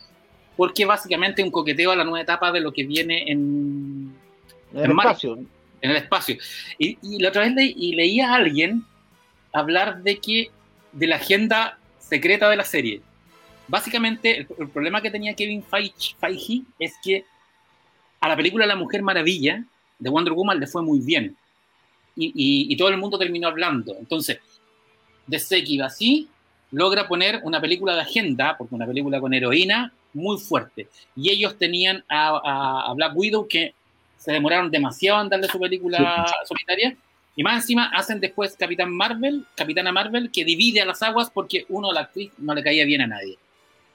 porque 0.56 0.84
básicamente 0.84 1.42
un 1.42 1.50
coqueteo 1.50 1.92
a 1.92 1.96
la 1.96 2.04
nueva 2.04 2.20
etapa 2.20 2.52
de 2.52 2.60
lo 2.60 2.72
que 2.72 2.84
viene 2.84 3.30
en, 3.30 4.14
En 4.74 4.84
el 4.84 4.90
espacio. 4.90 5.38
en 5.80 5.90
el 5.90 5.96
espacio. 5.96 6.36
Y, 6.78 6.98
y 7.02 7.18
la 7.22 7.30
otra 7.30 7.42
vez 7.42 7.54
le, 7.54 7.64
y 7.64 7.94
leía 7.94 8.32
a 8.32 8.36
alguien 8.36 8.84
hablar 9.52 10.02
de 10.02 10.18
que 10.18 10.50
de 10.92 11.06
la 11.06 11.16
agenda 11.16 11.78
secreta 12.10 12.50
de 12.50 12.56
la 12.56 12.64
serie. 12.64 13.00
Básicamente, 13.68 14.38
el, 14.40 14.46
el 14.58 14.68
problema 14.68 15.00
que 15.00 15.10
tenía 15.10 15.34
Kevin 15.34 15.62
Feige, 15.62 16.14
Feige 16.20 16.62
es 16.78 16.92
que 17.02 17.24
a 18.20 18.28
la 18.28 18.36
película 18.36 18.66
La 18.66 18.76
Mujer 18.76 19.02
Maravilla 19.02 19.64
de 19.98 20.10
Wonder 20.10 20.34
Woman 20.34 20.58
le 20.60 20.66
fue 20.66 20.82
muy 20.82 20.98
bien. 21.00 21.36
Y, 22.16 22.26
y- 22.34 22.72
y 22.72 22.76
todo 22.76 22.88
el 22.88 22.98
mundo 22.98 23.16
terminó 23.18 23.48
hablando. 23.48 23.94
Entonces, 23.98 24.38
DC 25.26 25.62
que 25.64 25.72
iba 25.74 25.86
así, 25.86 26.28
logra 26.72 27.06
poner 27.08 27.40
una 27.44 27.60
película 27.60 27.94
de 27.94 28.00
agenda, 28.02 28.56
porque 28.58 28.74
una 28.74 28.86
película 28.86 29.20
con 29.20 29.32
heroína 29.32 29.92
muy 30.12 30.38
fuerte. 30.38 30.88
Y 31.16 31.30
ellos 31.30 31.56
tenían 31.56 32.04
a, 32.08 32.40
a- 32.44 32.90
a 32.90 32.94
Black 32.94 33.12
Widow 33.16 33.46
que 33.46 33.72
se 34.18 34.32
demoraron 34.32 34.70
demasiado 34.70 35.22
en 35.22 35.28
darle 35.30 35.48
su 35.48 35.58
película 35.60 36.26
solitaria. 36.46 36.96
Y 37.40 37.42
más 37.42 37.62
encima 37.62 37.88
hacen 37.94 38.20
después 38.20 38.54
Capitán 38.54 38.92
Marvel, 38.94 39.46
Capitana 39.56 39.90
Marvel, 39.90 40.30
que 40.30 40.44
divide 40.44 40.82
a 40.82 40.84
las 40.84 41.02
aguas 41.02 41.30
porque 41.32 41.64
uno, 41.70 41.90
la 41.90 42.00
actriz, 42.00 42.30
no 42.36 42.54
le 42.54 42.62
caía 42.62 42.84
bien 42.84 43.00
a 43.00 43.06
nadie. 43.06 43.38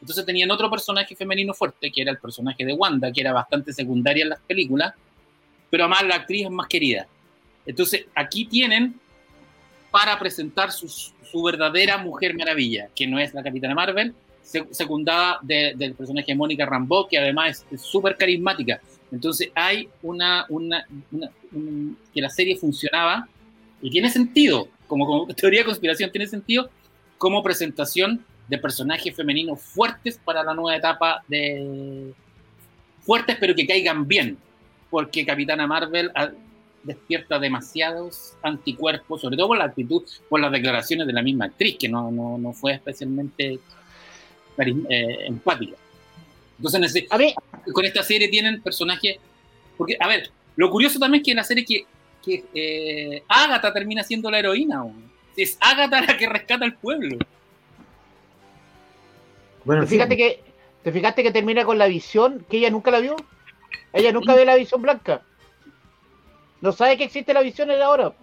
Entonces 0.02 0.26
tenían 0.26 0.50
otro 0.50 0.68
personaje 0.68 1.16
femenino 1.16 1.54
fuerte, 1.54 1.92
que 1.92 2.02
era 2.02 2.10
el 2.10 2.18
personaje 2.18 2.66
de 2.66 2.74
Wanda, 2.74 3.12
que 3.12 3.22
era 3.22 3.34
bastante 3.34 3.72
secundaria 3.72 4.24
en 4.24 4.30
las 4.30 4.40
películas, 4.40 4.96
pero 5.70 5.84
además 5.84 6.08
la 6.08 6.16
actriz 6.16 6.46
es 6.46 6.50
más 6.50 6.66
querida. 6.66 7.06
Entonces 7.68 8.08
aquí 8.16 8.46
tienen 8.46 8.96
para 9.92 10.18
presentar 10.18 10.72
su, 10.72 11.14
verdadera 11.44 12.00
Mujer 12.00 12.34
Maravilla, 12.36 12.88
que 12.96 13.06
no 13.06 13.20
es 13.20 13.32
la 13.36 13.44
Capitana 13.44 13.76
Marvel, 13.76 14.16
se- 14.42 14.66
secundada 14.72 15.38
de- 15.44 15.74
del 15.76 15.94
personaje 15.94 16.32
de 16.32 16.36
Mónica 16.36 16.66
Rambeau, 16.66 17.08
que 17.08 17.20
además 17.20 17.64
es 17.70 17.80
súper 17.82 18.18
carismática. 18.18 18.82
Entonces 19.12 19.52
hay 19.54 19.88
una, 20.02 20.48
una, 20.50 20.84
una- 21.12 21.30
un- 21.52 21.96
que 22.12 22.22
la 22.22 22.30
serie 22.32 22.56
funcionaba 22.56 23.28
y 23.86 23.92
tiene 23.92 24.10
sentido, 24.10 24.68
como, 24.88 25.06
como 25.06 25.28
teoría 25.36 25.60
de 25.60 25.66
conspiración, 25.66 26.12
tiene 26.12 26.26
sentido 26.26 26.72
como 27.20 27.44
presentación 27.44 28.26
de 28.48 28.58
personajes 28.58 29.16
femeninos 29.16 29.62
fuertes 29.62 30.20
para 30.24 30.44
la 30.44 30.56
nueva 30.56 30.76
etapa 30.76 31.24
de 31.28 32.12
fuertes 33.02 33.38
pero 33.40 33.54
que 33.54 33.68
caigan 33.68 34.08
bien, 34.08 34.38
porque 34.90 35.24
Capitana 35.24 35.68
Marvel 35.68 36.12
ah, 36.16 36.32
despierta 36.82 37.38
demasiados 37.38 38.34
anticuerpos, 38.42 39.22
sobre 39.22 39.38
todo 39.38 39.50
por 39.50 39.58
la 39.60 39.66
actitud, 39.66 40.02
por 40.30 40.40
las 40.40 40.52
declaraciones 40.52 41.06
de 41.06 41.14
la 41.14 41.22
misma 41.22 41.46
actriz, 41.46 41.78
que 41.80 41.88
no, 41.88 42.10
no, 42.10 42.40
no 42.40 42.54
fue 42.54 42.74
especialmente 42.74 43.60
eh, 44.58 45.18
empática. 45.28 45.76
Entonces, 46.58 47.06
A 47.12 47.18
mí, 47.20 47.36
con 47.72 47.86
esta 47.86 48.02
serie 48.02 48.30
tienen 48.30 48.62
personajes. 48.62 49.18
Porque, 49.78 49.96
a 50.00 50.08
ver, 50.08 50.32
lo 50.56 50.72
curioso 50.72 50.98
también 50.98 51.22
es 51.22 51.26
que 51.26 51.32
en 51.32 51.38
la 51.38 51.44
serie 51.44 51.66
que, 51.66 51.86
que 52.26 52.44
eh, 52.54 53.24
Agatha 53.28 53.72
termina 53.72 54.04
siendo 54.04 54.32
la 54.32 54.40
heroína. 54.40 54.84
weón. 54.84 55.12
Es 55.38 55.58
Agatha 55.62 56.02
la 56.02 56.18
que 56.18 56.28
rescata 56.28 56.66
al 56.66 56.76
pueblo. 56.76 57.18
Bueno, 59.64 59.84
¿te 59.84 59.88
sí, 59.88 59.96
fijaste 59.96 60.18
que, 60.18 60.44
¿te 60.84 60.92
fijaste 60.92 61.24
que 61.24 61.32
termina 61.32 61.66
con 61.66 61.78
la 61.78 61.88
visión 61.88 62.46
que 62.50 62.58
ella 62.58 62.70
nunca 62.70 62.92
la 62.92 63.00
vio? 63.00 63.16
Ella 63.94 64.12
nunca 64.12 64.36
ve 64.36 64.46
la 64.46 64.56
visión 64.56 64.82
blanca. 64.82 65.22
No 66.62 66.72
sabe 66.72 66.98
que 66.98 67.04
existe 67.04 67.34
la 67.34 67.42
visión 67.42 67.70
en 67.72 67.80
la 67.80 67.90
hora. 67.90 68.14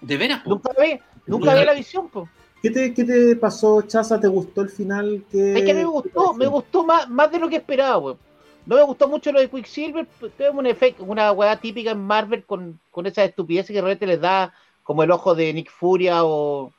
De 0.00 0.16
veras, 0.16 0.42
po. 0.42 0.50
Nunca 0.50 0.72
ve, 0.78 1.00
nunca 1.26 1.54
ve 1.54 1.64
la 1.64 1.74
visión, 1.74 2.08
po. 2.08 2.28
¿Qué 2.62 2.70
te, 2.70 2.92
¿Qué 2.92 3.04
te 3.04 3.36
pasó, 3.36 3.82
Chaza? 3.82 4.20
¿Te 4.20 4.28
gustó 4.28 4.62
el 4.62 4.68
final? 4.68 5.24
Que... 5.30 5.58
Es 5.58 5.64
que 5.64 5.74
me 5.74 5.84
gustó, 5.84 6.34
me 6.34 6.46
gustó 6.46 6.84
más, 6.84 7.08
más 7.08 7.30
de 7.30 7.38
lo 7.38 7.48
que 7.48 7.56
esperaba, 7.56 7.98
weón. 7.98 8.27
No 8.68 8.76
me 8.76 8.82
gustó 8.82 9.08
mucho 9.08 9.32
lo 9.32 9.40
de 9.40 9.48
Quicksilver, 9.48 10.06
es 10.20 10.50
un 10.52 10.66
efecto, 10.66 11.02
una 11.02 11.32
weá 11.32 11.56
típica 11.56 11.92
en 11.92 12.04
Marvel 12.04 12.44
con, 12.44 12.78
con 12.90 13.06
esa 13.06 13.24
estupidez 13.24 13.66
que 13.66 13.72
realmente 13.72 14.06
les 14.06 14.20
da 14.20 14.52
como 14.82 15.02
el 15.02 15.10
ojo 15.10 15.34
de 15.34 15.54
Nick 15.54 15.70
Furia 15.70 16.22
o, 16.22 16.70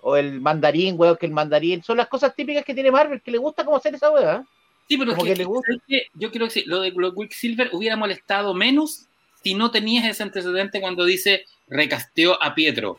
o 0.00 0.16
el 0.16 0.40
mandarín, 0.40 0.96
weón, 0.98 1.16
que 1.16 1.26
el 1.26 1.32
mandarín. 1.32 1.84
Son 1.84 1.96
las 1.96 2.08
cosas 2.08 2.34
típicas 2.34 2.64
que 2.64 2.74
tiene 2.74 2.90
Marvel, 2.90 3.22
que 3.22 3.30
le 3.30 3.38
gusta 3.38 3.64
como 3.64 3.76
hacer 3.76 3.94
esa 3.94 4.10
weá. 4.10 4.44
Sí, 4.88 4.98
pero 4.98 5.12
es 5.12 5.22
que, 5.22 5.36
le 5.36 5.44
gusta. 5.44 5.72
yo 6.14 6.32
creo 6.32 6.48
que 6.48 6.64
lo 6.66 6.80
de, 6.80 6.92
Quicksilver 6.92 7.70
hubiera 7.70 7.96
molestado 7.96 8.52
menos 8.52 9.06
si 9.40 9.54
no 9.54 9.70
tenías 9.70 10.06
ese 10.06 10.24
antecedente 10.24 10.80
cuando 10.80 11.04
dice 11.04 11.44
recasteó 11.68 12.42
a 12.42 12.56
Pietro. 12.56 12.98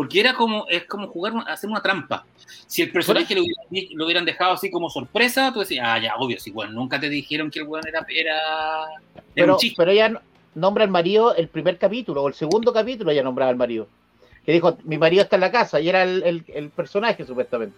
Porque 0.00 0.18
era 0.18 0.32
como, 0.32 0.66
es 0.66 0.86
como 0.86 1.08
jugar, 1.08 1.34
hacer 1.46 1.68
una 1.68 1.82
trampa. 1.82 2.24
Si 2.66 2.80
el 2.80 2.90
personaje 2.90 3.34
lo, 3.34 3.42
lo, 3.42 4.04
hubieran 4.06 4.24
dejado 4.24 4.54
así 4.54 4.70
como 4.70 4.88
sorpresa, 4.88 5.52
tú 5.52 5.60
decías, 5.60 5.84
ah, 5.86 5.98
ya, 5.98 6.16
obvio, 6.16 6.40
sí, 6.40 6.50
bueno, 6.50 6.72
nunca 6.72 6.98
te 6.98 7.10
dijeron 7.10 7.50
que 7.50 7.58
el 7.58 7.66
weón 7.66 7.86
era, 7.86 8.06
era, 8.08 8.38
pero, 9.34 9.58
Pero 9.76 9.90
ella 9.90 10.22
nombra 10.54 10.84
al 10.84 10.90
marido 10.90 11.34
el 11.34 11.48
primer 11.48 11.76
capítulo, 11.76 12.22
o 12.22 12.28
el 12.28 12.32
segundo 12.32 12.72
capítulo 12.72 13.12
ya 13.12 13.22
nombraba 13.22 13.50
al 13.50 13.58
marido. 13.58 13.88
Que 14.46 14.52
dijo, 14.52 14.78
mi 14.84 14.96
marido 14.96 15.22
está 15.22 15.36
en 15.36 15.42
la 15.42 15.52
casa, 15.52 15.78
y 15.80 15.90
era 15.90 16.02
el, 16.04 16.46
el, 16.48 16.70
personaje, 16.70 17.26
supuestamente. 17.26 17.76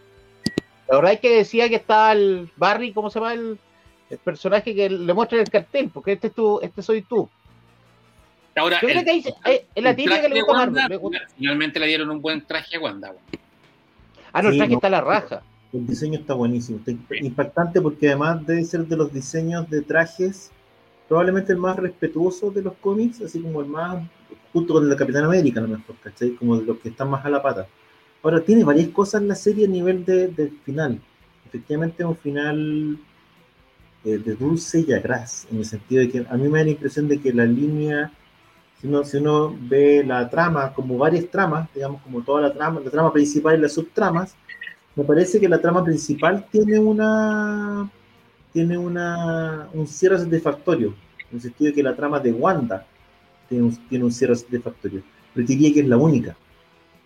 La 0.89 0.99
verdad 0.99 1.15
es 1.15 1.19
que 1.19 1.39
decía 1.39 1.69
que 1.69 1.75
estaba 1.75 2.13
el 2.13 2.49
Barry, 2.55 2.93
¿cómo 2.93 3.11
se 3.11 3.19
llama 3.19 3.35
el, 3.35 3.59
el 4.11 4.19
personaje 4.19 4.77
que 4.77 4.89
le 4.89 5.13
muestra 5.13 5.41
el 5.41 5.51
cartel? 5.51 5.91
Porque 5.93 6.13
este 6.13 6.29
es 6.29 6.35
tú, 6.35 6.61
este 6.63 6.83
soy 6.83 7.03
tú. 7.03 7.29
Ahora, 8.55 8.81
Yo 8.83 8.89
creo 8.89 9.05
que 9.05 9.11
ahí, 9.11 9.25
eh, 9.47 9.67
la 9.81 9.97
que 9.97 10.29
le 10.29 10.43
gusta 10.43 10.53
Wanda, 10.53 10.89
Finalmente 11.37 11.81
le 11.81 11.87
dieron 11.87 12.11
un 12.11 12.21
buen 12.21 12.45
traje 12.47 12.77
a 12.77 12.81
Wanda. 12.81 13.15
Ah, 14.33 14.43
no, 14.43 14.51
el 14.51 14.59
traje 14.59 14.75
está 14.75 14.87
a 14.89 14.91
la 14.91 15.01
raja. 15.01 15.43
El 15.73 15.87
diseño 15.87 16.19
está 16.19 16.35
buenísimo, 16.35 16.81
está 16.85 16.93
impactante 17.17 17.81
porque 17.81 18.09
además 18.09 18.47
debe 18.47 18.63
ser 18.65 18.87
de 18.87 18.97
los 18.97 19.11
diseños 19.11 19.71
de 19.71 19.81
trajes 19.81 20.51
probablemente 21.13 21.53
el 21.53 21.59
más 21.59 21.77
respetuoso 21.77 22.51
de 22.51 22.63
los 22.63 22.73
cómics, 22.81 23.21
así 23.21 23.39
como 23.39 23.61
el 23.61 23.67
más, 23.67 24.03
junto 24.51 24.73
con 24.73 24.85
el 24.85 24.89
de 24.89 24.97
Capitán 24.97 25.25
América, 25.25 25.61
a 25.61 25.65
lo 25.65 25.69
mejor, 25.69 25.95
¿cachai? 26.03 26.31
Como 26.37 26.57
de 26.57 26.65
los 26.65 26.79
que 26.79 26.89
están 26.89 27.11
más 27.11 27.23
a 27.27 27.29
la 27.29 27.43
pata. 27.43 27.67
Ahora, 28.23 28.41
tiene 28.41 28.65
varias 28.65 28.89
cosas 28.89 29.21
en 29.21 29.29
la 29.29 29.35
serie 29.35 29.67
a 29.67 29.69
nivel 29.69 30.07
de, 30.07 30.29
del 30.29 30.59
final. 30.65 30.99
Efectivamente, 31.47 32.03
es 32.03 32.09
un 32.09 32.17
final 32.17 32.99
eh, 34.07 34.17
de 34.17 34.35
dulce 34.37 34.87
y 34.89 34.93
agraz, 34.95 35.47
en 35.51 35.59
el 35.59 35.67
sentido 35.67 36.01
de 36.01 36.09
que 36.09 36.27
a 36.27 36.35
mí 36.39 36.49
me 36.49 36.61
da 36.61 36.65
la 36.65 36.71
impresión 36.71 37.09
de 37.09 37.21
que 37.21 37.31
la 37.35 37.45
línea 37.45 38.11
si 39.05 39.17
uno, 39.17 39.57
ve 39.61 40.03
la 40.05 40.29
trama 40.29 40.73
como 40.73 40.99
varias 40.99 41.29
tramas, 41.29 41.69
digamos, 41.73 42.03
como 42.03 42.21
toda 42.23 42.43
la 42.43 42.53
trama, 42.53 42.81
la 42.81 42.91
trama 42.91 43.13
principal 43.13 43.57
y 43.57 43.63
las 43.63 43.75
subtramas, 43.75 44.35
me 44.97 45.05
parece 45.05 45.39
que 45.39 45.49
la 45.49 45.61
trama 45.61 45.85
principal 45.85 46.45
tiene 46.51 46.79
una 46.81 47.89
tiene 48.53 48.77
una, 48.77 49.69
un 49.73 49.87
cierre 49.87 50.19
satisfactorio, 50.19 50.95
en 51.31 51.37
el 51.37 51.41
sentido 51.41 51.71
de 51.71 51.75
que 51.75 51.83
la 51.83 51.97
trama 51.97 52.19
de 52.19 52.33
Wanda 52.33 52.85
tiene 53.49 53.65
un, 53.65 53.89
tiene 53.89 54.05
un 54.05 54.13
cierre 54.13 54.35
satisfactorio, 54.35 55.03
pero 55.33 55.47
diría 55.47 55.73
que 55.73 55.81
es 55.81 55.89
la 55.89 55.97
única 55.97 56.37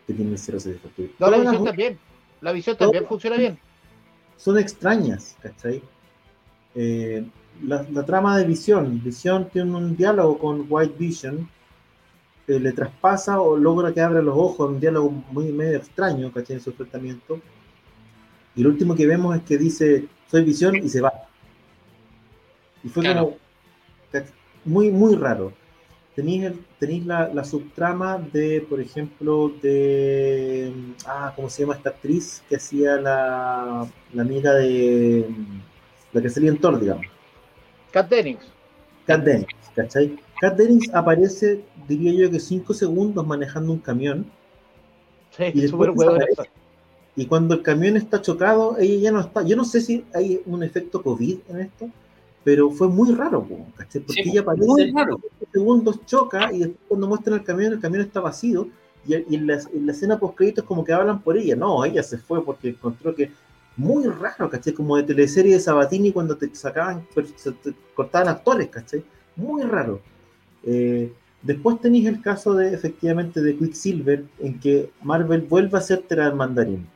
que 0.06 0.14
tiene 0.14 0.30
un 0.30 0.38
cierre 0.38 0.58
satisfactorio. 0.58 1.12
No, 1.18 1.30
la 1.30 1.38
visión 1.38 1.64
también, 1.64 1.98
la 2.40 2.52
visión 2.52 2.76
también 2.76 3.06
funciona 3.06 3.36
bien. 3.36 3.58
Son 4.38 4.58
extrañas, 4.58 5.36
¿cachai? 5.42 5.82
Eh, 6.74 7.24
la, 7.62 7.86
la, 7.92 8.04
trama 8.04 8.36
de 8.38 8.44
Visión, 8.44 9.02
Visión 9.02 9.48
tiene 9.50 9.74
un 9.74 9.96
diálogo 9.96 10.38
con 10.38 10.66
White 10.68 10.94
Vision 10.98 11.48
eh, 12.48 12.60
le 12.60 12.72
traspasa 12.72 13.40
o 13.40 13.56
logra 13.56 13.92
que 13.92 14.00
abra 14.00 14.22
los 14.22 14.36
ojos, 14.36 14.70
un 14.70 14.80
diálogo 14.80 15.10
muy 15.30 15.52
medio 15.52 15.78
extraño, 15.78 16.32
¿cachai? 16.32 16.56
En 16.56 16.62
su 16.62 16.70
enfrentamiento. 16.70 17.40
Y 18.54 18.62
lo 18.62 18.70
último 18.70 18.94
que 18.94 19.06
vemos 19.06 19.36
es 19.36 19.42
que 19.42 19.58
dice, 19.58 20.06
soy 20.30 20.44
visión 20.44 20.76
y 20.76 20.88
se 20.88 21.00
va. 21.00 21.12
Y 22.84 22.88
fue 22.88 23.02
como 23.02 23.36
muy, 24.64 24.90
muy 24.90 25.14
raro. 25.16 25.52
Tenéis, 26.14 26.52
tenéis 26.78 27.04
la, 27.04 27.28
la, 27.28 27.44
subtrama 27.44 28.18
de, 28.18 28.64
por 28.68 28.80
ejemplo, 28.80 29.52
de. 29.62 30.72
Ah, 31.04 31.32
¿cómo 31.36 31.50
se 31.50 31.62
llama 31.62 31.74
esta 31.74 31.90
actriz 31.90 32.42
que 32.48 32.56
hacía 32.56 32.96
la, 32.96 33.86
la 34.14 34.22
amiga 34.22 34.54
de. 34.54 35.28
La 36.12 36.22
que 36.22 36.30
salía 36.30 36.50
en 36.50 36.58
Thor, 36.58 36.80
digamos. 36.80 37.04
Kat 37.92 38.08
Dennings. 38.08 38.55
Kat 39.06 39.24
Dennings, 39.24 39.54
¿cachai? 39.74 40.16
Kat 40.40 40.56
Dennings 40.56 40.92
aparece, 40.92 41.64
diría 41.88 42.12
yo, 42.12 42.30
que 42.30 42.40
cinco 42.40 42.74
segundos 42.74 43.26
manejando 43.26 43.72
un 43.72 43.78
camión. 43.78 44.26
Sí, 45.30 45.44
y, 45.54 45.68
súper 45.68 45.92
y 47.14 47.26
cuando 47.26 47.54
el 47.54 47.62
camión 47.62 47.96
está 47.96 48.20
chocado, 48.20 48.76
ella 48.78 49.00
ya 49.00 49.12
no 49.12 49.20
está. 49.20 49.42
Yo 49.42 49.56
no 49.56 49.64
sé 49.64 49.80
si 49.80 50.04
hay 50.14 50.42
un 50.44 50.62
efecto 50.62 51.02
COVID 51.02 51.38
en 51.48 51.60
esto, 51.60 51.90
pero 52.44 52.70
fue 52.70 52.88
muy 52.88 53.12
raro, 53.14 53.46
¿cachai? 53.76 54.02
Porque 54.02 54.22
ella 54.24 54.42
aparece 54.42 54.92
cinco 54.92 55.20
segundos, 55.52 56.04
choca 56.04 56.52
y 56.52 56.58
después 56.58 56.78
cuando 56.88 57.08
muestran 57.08 57.38
el 57.38 57.44
camión, 57.44 57.72
el 57.72 57.80
camión 57.80 58.02
está 58.02 58.20
vacío. 58.20 58.68
Y, 59.06 59.14
en, 59.14 59.46
la, 59.46 59.54
escena 59.92 60.18
post 60.18 60.36
créditos 60.36 60.64
como 60.64 60.84
que 60.84 60.92
hablan 60.92 61.22
por 61.22 61.38
ella. 61.38 61.54
No, 61.54 61.84
ella 61.84 62.02
se 62.02 62.18
fue 62.18 62.44
porque 62.44 62.70
encontró 62.70 63.14
que 63.14 63.30
muy 63.76 64.06
raro, 64.06 64.48
¿cachai? 64.48 64.72
Como 64.72 64.96
de 64.96 65.02
teleserie 65.02 65.54
de 65.54 65.60
Sabatini 65.60 66.12
cuando 66.12 66.36
te 66.36 66.54
sacaban, 66.54 67.06
te 67.14 67.74
cortaban 67.94 68.28
actores, 68.28 68.68
¿cachai? 68.68 69.04
Muy 69.36 69.62
raro. 69.62 70.00
Eh, 70.62 71.12
después 71.42 71.80
tenéis 71.80 72.06
el 72.06 72.22
caso 72.22 72.54
de 72.54 72.72
efectivamente 72.72 73.40
de 73.40 73.56
Quicksilver, 73.56 74.24
en 74.38 74.58
que 74.58 74.90
Marvel 75.02 75.42
vuelve 75.42 75.76
a 75.76 75.80
hacerte 75.80 76.14
el 76.14 76.34
mandarín, 76.34 76.86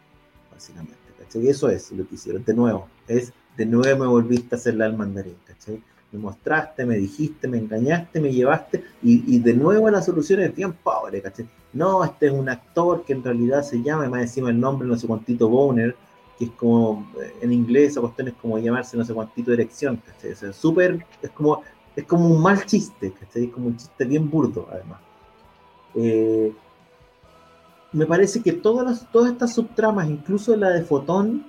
básicamente, 0.53 0.97
¿cachai? 1.19 1.45
Y 1.45 1.49
eso 1.49 1.69
es 1.69 1.93
lo 1.93 2.09
que 2.09 2.15
hicieron, 2.15 2.45
de 2.45 2.55
nuevo, 2.55 2.89
es 3.07 3.33
de 3.57 3.67
nuevo 3.67 4.05
me 4.05 4.07
volviste 4.07 4.55
a 4.55 4.59
hacerla 4.59 4.87
al 4.87 4.97
mandarín, 4.97 5.37
¿cachai? 5.47 5.83
Me 6.13 6.19
mostraste, 6.19 6.87
me 6.87 6.97
dijiste, 6.97 7.47
me 7.47 7.59
engañaste, 7.59 8.21
me 8.21 8.33
llevaste, 8.33 8.83
y, 9.03 9.39
de 9.39 9.55
nuevo 9.55 9.89
la 9.91 10.03
solución 10.03 10.41
es 10.41 10.55
bien 10.55 10.73
pobre, 10.73 11.21
¿cachai? 11.21 11.47
No, 11.75 12.03
este 12.03 12.27
es 12.27 12.33
un 12.33 12.49
actor 12.49 13.05
que 13.05 13.13
en 13.13 13.23
realidad 13.23 13.63
se 13.63 13.83
llama, 13.83 14.09
más 14.09 14.23
encima 14.23 14.49
el 14.49 14.59
nombre, 14.59 14.89
no 14.89 14.97
sé 14.97 15.07
cuántito 15.07 15.49
Boner, 15.49 15.95
que 16.41 16.47
es 16.47 16.51
como, 16.53 17.07
eh, 17.23 17.37
en 17.43 17.53
inglés, 17.53 17.91
esa 17.91 18.01
cuestión 18.01 18.29
es 18.29 18.35
como 18.35 18.59
llamarse 18.59 18.97
no 18.97 19.05
sé 19.05 19.13
cuántito 19.13 19.53
erección, 19.53 20.03
¿cachai? 20.05 20.31
es 20.31 20.57
súper, 20.57 21.07
es 21.21 21.31
como 21.31 21.63
es 21.95 22.05
como 22.07 22.29
un 22.29 22.41
mal 22.41 22.65
chiste, 22.65 23.13
¿cachai? 23.13 23.45
Es 23.45 23.51
como 23.51 23.67
un 23.67 23.77
chiste 23.77 24.05
bien 24.07 24.31
burdo, 24.31 24.67
además. 24.71 25.01
Eh, 25.95 26.53
me 27.93 28.07
parece 28.07 28.41
que 28.43 28.53
todas, 28.53 28.87
las, 28.87 29.11
todas 29.11 29.33
estas 29.33 29.53
subtramas, 29.55 30.09
incluso 30.09 30.57
la 30.57 30.71
de 30.71 30.83
Fotón, 30.83 31.45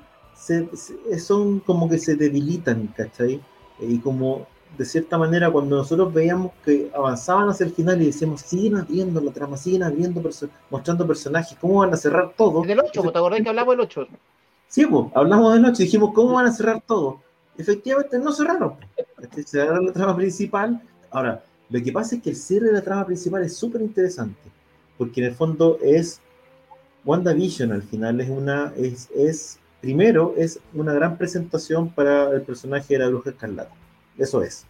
son 1.20 1.60
como 1.60 1.88
que 1.88 2.00
se 2.00 2.16
debilitan, 2.16 2.88
¿cachai? 2.98 3.40
y 3.80 4.00
como 4.00 4.48
de 4.78 4.86
cierta 4.86 5.18
manera 5.18 5.52
cuando 5.52 5.78
nosotros 5.78 6.14
veíamos 6.14 6.52
que 6.64 6.90
avanzaban 6.96 7.50
hacia 7.50 7.66
el 7.66 7.74
final 7.74 8.02
y 8.02 8.06
decíamos, 8.08 8.42
siguen 8.42 8.78
abriendo 8.78 9.20
la 9.20 9.32
trama, 9.32 9.58
siguen 9.58 9.84
abriendo, 9.84 10.22
mostrando 10.70 11.06
personajes, 11.06 11.58
¿cómo 11.60 11.80
van 11.80 11.94
a 11.94 11.98
cerrar 11.98 12.34
todo? 12.38 12.62
Del 12.62 12.80
8, 12.80 13.02
¿te 13.12 13.18
acordás 13.18 13.42
que 13.42 13.50
hablamos 13.50 13.74
del 13.74 13.82
8? 13.82 14.08
Sí, 14.72 14.86
pues, 14.86 15.08
hablamos 15.14 15.54
8 15.54 15.82
y 15.82 15.86
dijimos, 15.86 16.12
¿cómo 16.16 16.36
van 16.36 16.46
a 16.46 16.52
cerrar 16.54 16.82
todo? 16.88 17.20
efectivamente 17.58 18.18
no 18.18 18.32
cerraron. 18.32 18.76
Cerraron 19.46 19.88
la 19.88 19.92
trama 19.92 20.16
principal. 20.16 20.82
Ahora, 21.12 21.44
lo 21.70 21.84
que 21.84 21.92
pasa 21.92 22.16
es 22.16 22.22
que 22.22 22.30
el 22.30 22.38
cierre 22.38 22.68
de 22.68 22.74
la 22.74 22.82
trama 22.82 23.06
principal 23.06 23.44
es 23.44 23.54
súper 23.54 23.82
interesante, 23.82 24.50
porque 24.98 25.20
en 25.20 25.28
el 25.28 25.36
fondo 25.36 25.78
es 25.84 26.22
WandaVision 27.04 27.74
al 27.74 27.84
final 27.84 28.22
es 28.22 28.30
una, 28.30 28.74
es, 28.78 29.10
es, 29.14 29.60
primero, 29.82 30.36
es 30.38 30.58
una 30.74 30.94
gran 30.94 31.18
presentación 31.18 31.90
para 31.94 32.32
el 32.32 32.42
personaje 32.44 32.94
de 32.94 33.00
la 33.00 33.10
bruja 33.10 33.32
escarlata. 33.32 33.74
Eso 34.18 34.42
es. 34.42 34.66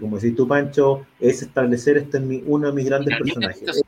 Como 0.00 0.16
decís 0.16 0.34
tú, 0.34 0.48
Pancho, 0.48 1.06
es 1.20 1.42
establecer 1.42 1.98
este 1.98 2.18
uno 2.46 2.68
de 2.68 2.72
mis 2.72 2.86
grandes 2.86 3.14
personajes. 3.18 3.84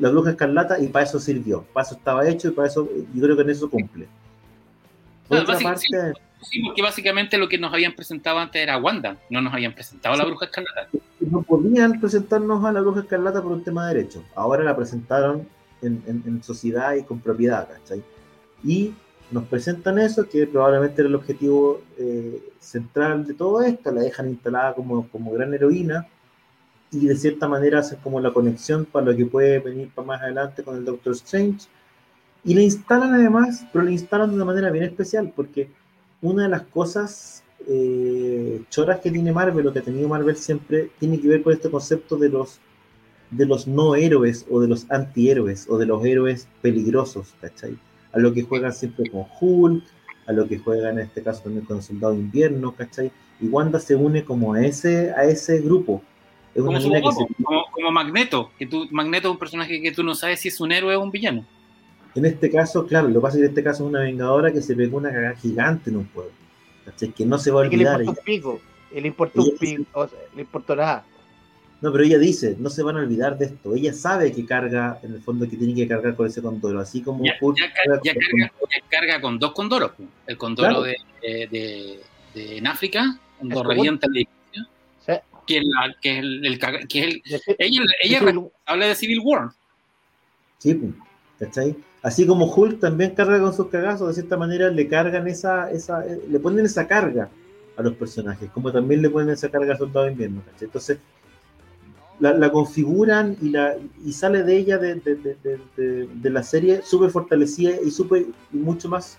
La 0.00 0.10
bruja 0.10 0.30
escarlata 0.30 0.78
y 0.80 0.88
para 0.88 1.04
eso 1.04 1.18
sirvió. 1.18 1.62
Para 1.72 1.86
eso 1.86 1.96
estaba 1.96 2.28
hecho 2.28 2.48
y 2.48 2.50
para 2.52 2.68
eso, 2.68 2.88
yo 3.14 3.22
creo 3.22 3.36
que 3.36 3.42
en 3.42 3.50
eso 3.50 3.70
cumple. 3.70 4.08
otra 5.28 5.58
parte, 5.58 6.14
Sí, 6.42 6.62
porque 6.62 6.82
básicamente 6.82 7.38
lo 7.38 7.48
que 7.48 7.58
nos 7.58 7.72
habían 7.72 7.94
presentado 7.94 8.38
antes 8.38 8.62
era 8.62 8.76
Wanda, 8.78 9.16
no 9.30 9.40
nos 9.40 9.52
habían 9.52 9.72
presentado 9.72 10.14
a 10.14 10.18
la 10.18 10.24
Bruja 10.24 10.46
Escarlata. 10.46 10.88
No 11.20 11.42
podían 11.42 11.98
presentarnos 11.98 12.64
a 12.64 12.72
la 12.72 12.80
Bruja 12.82 13.00
Escarlata 13.00 13.42
por 13.42 13.52
un 13.52 13.64
tema 13.64 13.88
de 13.88 13.94
derecho. 13.94 14.22
Ahora 14.34 14.62
la 14.62 14.76
presentaron 14.76 15.48
en, 15.82 16.42
sociedad 16.42 16.94
y 16.94 17.02
con 17.02 17.20
propiedad, 17.20 17.68
¿cachai? 17.68 18.02
Y 18.62 18.92
nos 19.30 19.44
presentan 19.44 19.98
eso, 19.98 20.28
que 20.28 20.46
probablemente 20.46 21.00
era 21.00 21.08
el 21.08 21.14
objetivo 21.14 21.80
eh, 21.98 22.40
central 22.60 23.26
de 23.26 23.34
todo 23.34 23.62
esto, 23.62 23.90
la 23.90 24.02
dejan 24.02 24.28
instalada 24.28 24.74
como, 24.74 25.08
como 25.08 25.32
gran 25.32 25.52
heroína 25.54 26.06
y 26.90 27.06
de 27.06 27.16
cierta 27.16 27.48
manera 27.48 27.80
hacen 27.80 27.98
como 28.02 28.20
la 28.20 28.32
conexión 28.32 28.84
para 28.84 29.06
lo 29.06 29.16
que 29.16 29.26
puede 29.26 29.58
venir 29.58 29.90
para 29.94 30.06
más 30.06 30.22
adelante 30.22 30.62
con 30.62 30.76
el 30.76 30.84
Doctor 30.84 31.12
Strange. 31.14 31.66
Y 32.44 32.54
la 32.54 32.62
instalan 32.62 33.14
además, 33.14 33.66
pero 33.72 33.84
la 33.84 33.90
instalan 33.90 34.30
de 34.30 34.36
una 34.36 34.44
manera 34.44 34.70
bien 34.70 34.84
especial, 34.84 35.32
porque 35.34 35.68
una 36.22 36.44
de 36.44 36.48
las 36.48 36.62
cosas 36.62 37.42
eh, 37.66 38.62
choras 38.70 39.00
que 39.00 39.10
tiene 39.10 39.32
Marvel, 39.32 39.66
o 39.66 39.72
que 39.72 39.80
ha 39.80 39.82
tenido 39.82 40.08
Marvel 40.08 40.36
siempre, 40.36 40.90
tiene 40.98 41.20
que 41.20 41.28
ver 41.28 41.42
con 41.42 41.52
este 41.52 41.70
concepto 41.70 42.16
de 42.16 42.28
los 42.28 42.60
de 43.30 43.44
los 43.44 43.66
no 43.66 43.96
héroes 43.96 44.46
o 44.48 44.60
de 44.60 44.68
los 44.68 44.88
antihéroes 44.88 45.66
o 45.68 45.78
de 45.78 45.86
los 45.86 46.04
héroes 46.04 46.48
peligrosos, 46.62 47.34
¿cachai? 47.40 47.76
A 48.12 48.18
lo 48.18 48.32
que 48.32 48.42
juegan 48.42 48.72
siempre 48.72 49.10
con 49.10 49.24
Hulk, 49.40 49.84
a 50.26 50.32
lo 50.32 50.46
que 50.46 50.58
juegan 50.58 50.98
en 50.98 51.06
este 51.06 51.22
caso 51.22 51.42
también 51.42 51.64
con 51.64 51.78
el 51.78 51.82
Soldado 51.82 52.12
de 52.12 52.20
Invierno, 52.20 52.74
¿cachai? 52.74 53.10
Y 53.40 53.48
Wanda 53.48 53.80
se 53.80 53.94
une 53.94 54.24
como 54.24 54.54
a 54.54 54.64
ese, 54.64 55.10
a 55.12 55.24
ese 55.24 55.60
grupo. 55.60 56.02
Es 56.56 56.62
como, 56.62 57.66
como, 57.70 57.92
Magneto, 57.92 58.50
que 58.58 58.66
tú, 58.66 58.88
Magneto 58.90 59.28
es 59.28 59.32
un 59.32 59.38
personaje 59.38 59.82
que 59.82 59.92
tú 59.92 60.02
no 60.02 60.14
sabes 60.14 60.40
si 60.40 60.48
es 60.48 60.58
un 60.58 60.72
héroe 60.72 60.96
o 60.96 61.02
un 61.02 61.10
villano. 61.10 61.44
En 62.14 62.24
este 62.24 62.50
caso, 62.50 62.86
claro, 62.86 63.08
lo 63.08 63.14
que 63.14 63.20
pasa 63.20 63.36
es 63.36 63.40
que 63.40 63.44
en 63.44 63.50
este 63.50 63.62
caso 63.62 63.84
es 63.84 63.90
una 63.90 64.00
vengadora 64.00 64.50
que 64.50 64.62
se 64.62 64.74
pegó 64.74 64.96
una 64.96 65.10
cagada 65.10 65.36
gigante 65.36 65.90
en 65.90 65.96
un 65.96 66.06
pueblo. 66.06 66.32
¿cachai? 66.86 67.10
Que 67.10 67.26
no 67.26 67.36
se 67.36 67.50
va 67.50 67.60
a 67.60 67.64
olvidar. 67.66 67.98
le 67.98 68.04
importa 68.06 68.20
un 68.20 68.24
pico, 68.24 68.60
le 68.92 69.06
importa 69.06 69.40
un 69.40 69.56
pico, 69.58 70.10
le 70.34 70.40
importa 70.40 70.76
nada. 70.76 71.04
No, 71.82 71.92
pero 71.92 72.04
ella 72.04 72.18
dice, 72.18 72.56
no 72.58 72.70
se 72.70 72.82
van 72.82 72.96
a 72.96 73.00
olvidar 73.00 73.36
de 73.36 73.46
esto. 73.46 73.74
Ella 73.74 73.92
sabe 73.92 74.32
que 74.32 74.46
carga, 74.46 74.98
en 75.02 75.12
el 75.12 75.20
fondo, 75.20 75.46
que 75.46 75.58
tiene 75.58 75.74
que 75.74 75.86
cargar 75.86 76.16
con 76.16 76.26
ese 76.26 76.40
condoro, 76.40 76.80
así 76.80 77.02
como 77.02 77.22
ya, 77.22 77.34
carga, 78.88 79.20
con 79.20 79.38
dos 79.38 79.52
condoros. 79.52 79.92
El 80.26 80.38
condoro 80.38 80.82
de, 80.82 80.96
de, 81.22 82.00
de, 82.34 82.56
en 82.56 82.66
África, 82.66 83.18
cuando 83.36 83.62
revienta 83.62 84.06
el 84.06 84.26
que, 85.46 85.60
la, 85.62 85.94
que, 86.00 86.18
el, 86.18 86.58
que 86.88 87.04
el, 87.04 87.22
ella, 87.58 87.80
ella 88.02 88.20
habla 88.66 88.86
de 88.86 88.94
Civil 88.94 89.20
War. 89.24 89.50
Sí, 90.58 90.74
pues, 90.74 90.92
¿cachai? 91.38 91.76
Así 92.02 92.26
como 92.26 92.46
Hulk 92.46 92.80
también 92.80 93.14
carga 93.14 93.40
con 93.40 93.54
sus 93.54 93.68
cagazos, 93.68 94.08
de 94.08 94.14
cierta 94.14 94.36
manera 94.36 94.70
le 94.70 94.88
cargan 94.88 95.26
esa, 95.26 95.70
esa, 95.70 96.06
eh, 96.06 96.20
le 96.28 96.38
ponen 96.38 96.66
esa 96.66 96.86
carga 96.86 97.28
a 97.76 97.82
los 97.82 97.94
personajes, 97.94 98.50
como 98.50 98.72
también 98.72 99.02
le 99.02 99.10
ponen 99.10 99.30
esa 99.30 99.50
carga 99.50 99.74
a 99.74 99.78
Soldado 99.78 100.06
de 100.06 100.12
Invierno, 100.12 100.42
¿cachai? 100.44 100.66
Entonces, 100.66 100.98
la, 102.18 102.50
configuran 102.50 103.36
y, 103.42 103.50
la, 103.50 103.76
y 104.04 104.12
sale 104.12 104.42
de 104.42 104.56
ella, 104.56 104.78
de, 104.78 104.94
de, 104.94 106.30
la 106.30 106.42
serie, 106.42 106.80
súper 106.82 107.10
fortalecida 107.10 107.74
y, 107.84 107.90
super, 107.90 108.24
mucho 108.52 108.88
más 108.88 109.18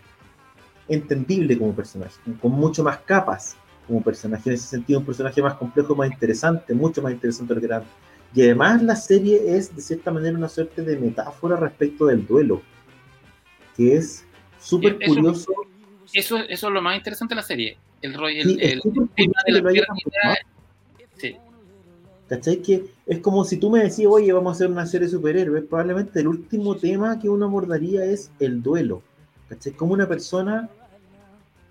entendible 0.88 1.57
como 1.57 1.75
personaje, 1.75 2.15
con 2.41 2.53
mucho 2.53 2.84
más 2.84 2.97
capas 2.99 3.55
como 3.88 4.01
personaje. 4.01 4.49
En 4.49 4.55
ese 4.55 4.67
sentido, 4.67 4.99
un 4.99 5.05
personaje 5.05 5.41
más 5.41 5.55
complejo, 5.55 5.95
más 5.95 6.11
interesante, 6.11 6.73
mucho 6.73 7.01
más 7.01 7.13
interesante 7.13 7.53
de 7.53 7.55
lo 7.55 7.61
que 7.61 7.73
era 7.73 7.83
Y 8.35 8.41
además 8.43 8.83
la 8.83 8.95
serie 8.95 9.55
es, 9.55 9.75
de 9.75 9.81
cierta 9.81 10.11
manera, 10.11 10.38
una 10.38 10.49
suerte 10.49 10.81
de 10.83 10.97
metáfora 10.97 11.55
respecto 11.55 12.05
del 12.05 12.27
duelo, 12.27 12.61
que 13.75 13.95
es 13.95 14.25
súper 14.59 14.99
curioso. 14.99 15.51
Eso, 16.13 16.38
eso 16.38 16.67
es 16.67 16.73
lo 16.73 16.81
más 16.81 16.97
interesante 16.97 17.33
de 17.33 17.35
la 17.38 17.47
serie. 17.47 17.77
El, 18.01 18.13
el, 18.13 18.59
el, 18.61 18.81
tema 19.15 19.41
de 19.45 19.51
la 19.53 20.38
¿Cachai? 22.27 22.61
Que 22.61 22.85
es 23.05 23.19
como 23.19 23.45
si 23.45 23.57
tú 23.57 23.69
me 23.69 23.81
decías, 23.83 24.11
oye, 24.11 24.33
vamos 24.33 24.51
a 24.51 24.55
hacer 24.55 24.69
una 24.69 24.85
serie 24.85 25.07
de 25.07 25.13
superhéroes. 25.13 25.63
Probablemente 25.63 26.19
el 26.19 26.27
último 26.27 26.75
tema 26.75 27.17
que 27.19 27.29
uno 27.29 27.45
abordaría 27.45 28.03
es 28.03 28.31
el 28.39 28.61
duelo. 28.61 29.01
¿Cachai? 29.47 29.71
Como 29.73 29.93
una 29.93 30.07
persona 30.07 30.69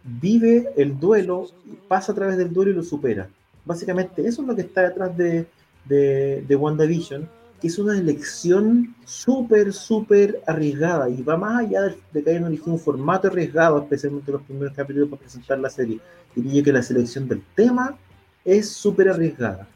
vive 0.06 0.72
el 0.76 0.98
duelo, 0.98 1.48
pasa 1.88 2.12
a 2.12 2.14
través 2.14 2.36
del 2.36 2.52
duelo 2.52 2.70
y 2.70 2.74
lo 2.74 2.82
supera. 2.82 3.28
Básicamente, 3.64 4.26
eso 4.26 4.42
es 4.42 4.48
lo 4.48 4.54
que 4.54 4.62
está 4.62 4.82
detrás 4.82 5.16
de, 5.16 5.46
de, 5.84 6.44
de 6.46 6.56
WandaVision, 6.56 7.28
es 7.62 7.78
una 7.78 7.98
elección 7.98 8.94
súper, 9.04 9.72
súper 9.72 10.40
arriesgada 10.46 11.08
y 11.08 11.22
va 11.22 11.36
más 11.36 11.64
allá 11.64 11.96
de, 12.12 12.22
que 12.22 12.30
hayan 12.30 12.44
elegido 12.44 12.72
un 12.72 12.78
formato 12.78 13.28
arriesgado, 13.28 13.78
especialmente 13.82 14.32
los 14.32 14.42
primeros 14.42 14.74
capítulos 14.74 15.08
para 15.08 15.20
presentar 15.20 15.58
la 15.58 15.70
serie. 15.70 16.00
Diría 16.34 16.62
que 16.62 16.72
la 16.72 16.82
selección 16.82 17.28
del 17.28 17.42
tema 17.54 17.96
es 18.44 18.70
súper 18.70 19.08
arriesgada 19.08 19.66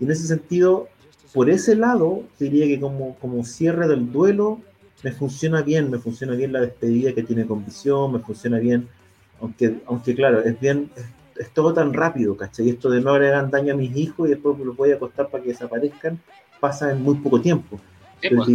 y 0.00 0.04
en 0.04 0.10
ese 0.10 0.26
sentido, 0.26 0.88
por 1.32 1.48
ese 1.50 1.74
lado, 1.76 2.24
diría 2.38 2.66
que 2.66 2.80
como, 2.80 3.16
como 3.16 3.44
cierre 3.44 3.88
del 3.88 4.10
duelo, 4.10 4.60
me 5.02 5.12
funciona 5.12 5.62
bien, 5.62 5.90
me 5.90 5.98
funciona 5.98 6.34
bien 6.34 6.52
la 6.52 6.60
despedida 6.60 7.12
que 7.12 7.22
tiene 7.22 7.46
con 7.46 7.64
visión, 7.64 8.12
me 8.12 8.18
funciona 8.18 8.58
bien, 8.58 8.88
aunque, 9.40 9.76
aunque 9.86 10.14
claro, 10.14 10.42
es 10.42 10.58
bien, 10.60 10.90
es, 11.36 11.50
todo 11.50 11.74
tan 11.74 11.92
rápido, 11.92 12.36
¿cachai? 12.36 12.68
Esto 12.68 12.90
de 12.90 13.00
no 13.00 13.10
agregar 13.10 13.50
daño 13.50 13.74
a 13.74 13.76
mis 13.76 13.96
hijos 13.96 14.28
y 14.28 14.32
después 14.32 14.58
los 14.58 14.76
voy 14.76 14.92
a 14.92 14.96
acostar 14.96 15.28
para 15.28 15.42
que 15.42 15.50
desaparezcan, 15.50 16.20
pasa 16.60 16.90
en 16.90 17.02
muy 17.02 17.16
poco 17.16 17.40
tiempo. 17.40 17.80
Pues, 18.20 18.48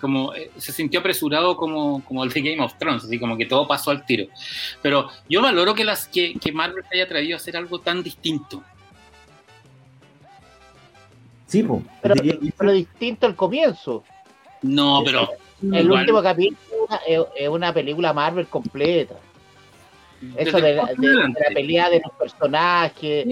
como, 0.00 0.34
eh, 0.34 0.50
se 0.58 0.72
sintió 0.72 1.00
apresurado 1.00 1.56
como, 1.56 2.04
como 2.04 2.24
el 2.24 2.30
de 2.30 2.42
Game 2.42 2.62
of 2.62 2.74
Thrones, 2.78 3.04
así 3.04 3.18
como 3.18 3.36
que 3.36 3.46
todo 3.46 3.66
pasó 3.66 3.90
al 3.90 4.04
tiro. 4.04 4.26
Pero 4.82 5.08
yo 5.28 5.40
valoro 5.40 5.74
que, 5.74 5.84
las, 5.84 6.08
que, 6.08 6.34
que 6.34 6.52
Marvel 6.52 6.84
haya 6.92 7.08
traído 7.08 7.36
a 7.36 7.38
hacer 7.38 7.56
algo 7.56 7.78
tan 7.80 8.02
distinto 8.02 8.62
pero, 12.02 12.72
distinto 12.72 13.26
al 13.26 13.36
comienzo. 13.36 14.04
No, 14.62 15.02
pero. 15.04 15.28
El 15.62 15.90
último 15.90 16.22
capítulo 16.22 16.88
es 17.36 17.48
una 17.48 17.72
película 17.72 18.12
Marvel 18.12 18.46
completa. 18.46 19.14
Eso 20.36 20.60
de 20.60 20.74
la, 20.74 20.86
pelea 21.54 21.90
de 21.90 22.00
los 22.00 22.12
personajes, 22.18 23.26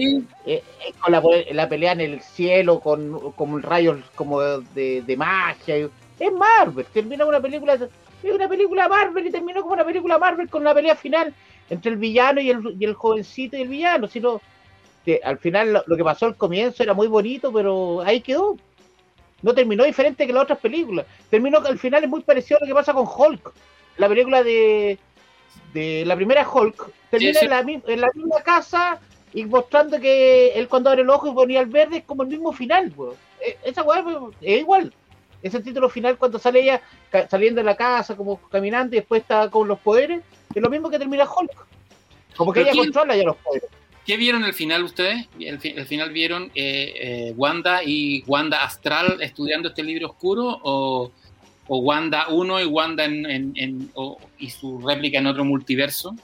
eh, 0.45 0.63
con 0.99 1.11
la, 1.11 1.69
pelea 1.69 1.91
en 1.93 2.01
el 2.01 2.21
cielo 2.21 2.79
con, 2.79 3.31
con 3.31 3.61
rayos 3.61 3.99
como 4.15 4.41
de, 4.41 5.15
magia. 5.17 5.89
Es 6.19 6.31
Marvel, 6.31 6.85
termina 6.93 7.25
una 7.25 7.41
película, 7.41 7.73
es 7.73 8.33
una 8.33 8.47
película 8.47 8.87
Marvel 8.87 9.27
y 9.27 9.31
terminó 9.31 9.61
como 9.61 9.73
una 9.73 9.85
película 9.85 10.17
Marvel 10.17 10.49
con 10.49 10.63
la 10.63 10.73
pelea 10.73 10.95
final 10.95 11.33
entre 11.69 11.91
el 11.91 11.97
villano 11.97 12.39
y 12.39 12.49
el, 12.49 12.75
y 12.79 12.85
el 12.85 12.93
jovencito 12.93 13.57
y 13.57 13.61
el 13.61 13.67
villano. 13.67 14.07
Sino, 14.07 14.41
que 15.03 15.19
al 15.23 15.37
final 15.37 15.83
lo, 15.85 15.97
que 15.97 16.03
pasó 16.03 16.25
al 16.25 16.35
comienzo 16.35 16.83
era 16.83 16.93
muy 16.93 17.07
bonito, 17.07 17.51
pero 17.51 18.01
ahí 18.01 18.21
quedó. 18.21 18.57
No 19.41 19.53
terminó 19.53 19.83
diferente 19.83 20.25
que 20.25 20.31
las 20.31 20.43
otras 20.43 20.59
películas. 20.59 21.05
Terminó 21.29 21.61
que 21.61 21.67
al 21.67 21.79
final 21.79 22.03
es 22.03 22.09
muy 22.09 22.21
parecido 22.21 22.57
a 22.57 22.61
lo 22.61 22.67
que 22.67 22.73
pasa 22.73 22.93
con 22.93 23.05
Hulk. 23.05 23.51
La 23.97 24.07
película 24.07 24.41
de, 24.41 24.97
de 25.73 26.03
la 26.05 26.15
primera 26.15 26.47
Hulk 26.47 26.91
termina 27.09 27.39
En, 27.41 27.49
la, 27.49 27.59
en, 27.59 28.01
la, 28.01 28.09
misma 28.13 28.41
casa 28.41 28.99
y 29.33 29.45
mostrando 29.45 29.99
que 29.99 30.53
él 30.53 30.67
cuando 30.67 30.89
abre 30.89 31.01
el 31.01 31.09
ojo 31.09 31.27
y 31.27 31.33
ponía 31.33 31.59
el 31.61 31.67
verde 31.67 31.97
es 31.97 32.03
como 32.03 32.23
el 32.23 32.29
mismo 32.29 32.53
final. 32.53 32.93
E, 33.41 33.57
esa 33.63 33.83
weá 33.83 34.03
es 34.41 34.59
igual. 34.59 34.93
Ese 35.41 35.59
título 35.59 35.89
final 35.89 36.17
cuando 36.17 36.39
sale 36.39 36.61
ella 36.61 36.81
saliendo 37.29 37.59
de 37.59 37.65
la 37.65 37.75
casa, 37.75 38.15
como 38.15 38.37
caminando 38.49 38.95
y 38.95 38.99
después 38.99 39.21
está 39.21 39.49
con 39.49 39.67
los 39.67 39.79
poderes, 39.79 40.21
es 40.53 40.61
lo 40.61 40.69
mismo 40.69 40.89
que 40.89 40.99
termina 40.99 41.25
Hulk. 41.25 41.65
Como 42.37 42.53
que 42.53 42.61
ella 42.61 42.71
controla 42.73 43.15
ya 43.15 43.23
los 43.23 43.35
poderes. 43.37 43.69
¿Qué 44.05 44.17
vieron 44.17 44.43
al 44.43 44.53
final 44.53 44.83
ustedes? 44.83 45.27
El, 45.39 45.59
final 45.59 46.11
vieron 46.11 46.51
eh, 46.55 46.93
eh, 46.95 47.33
Wanda 47.37 47.83
y 47.83 48.23
Wanda 48.27 48.63
Astral 48.63 49.21
estudiando 49.21 49.69
este 49.69 49.81
libro 49.83 50.07
oscuro 50.07 50.59
o, 50.63 51.11
Wanda 51.67 52.27
1 52.29 52.61
y 52.61 52.65
Wanda 52.65 53.05
en, 53.05 53.91
y 54.37 54.49
su 54.49 54.79
réplica 54.79 55.19
en 55.19 55.27
otro 55.27 55.45
multiverso? 55.45 56.15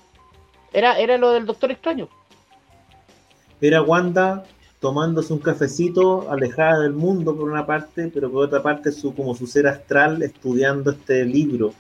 Era, 0.74 1.00
era 1.00 1.18
lo 1.18 1.32
del 1.32 1.46
Doctor 1.46 1.72
Extraño. 1.72 2.10
Era 3.62 3.82
Wanda 3.82 4.46
tomándose 4.80 5.34
un 5.34 5.40
cafecito 5.40 6.32
alejada 6.32 6.82
del 6.82 6.94
mundo 6.94 7.36
por 7.36 7.50
una 7.50 7.66
parte, 7.66 8.10
pero 8.14 8.32
por 8.32 8.46
otra 8.46 8.64
parte 8.64 8.92
su 8.92 9.14
como 9.14 9.36
su 9.36 9.46
ser 9.48 9.68
astral 9.68 10.22
estudiando 10.24 10.92
este 10.92 11.26
libro 11.26 11.74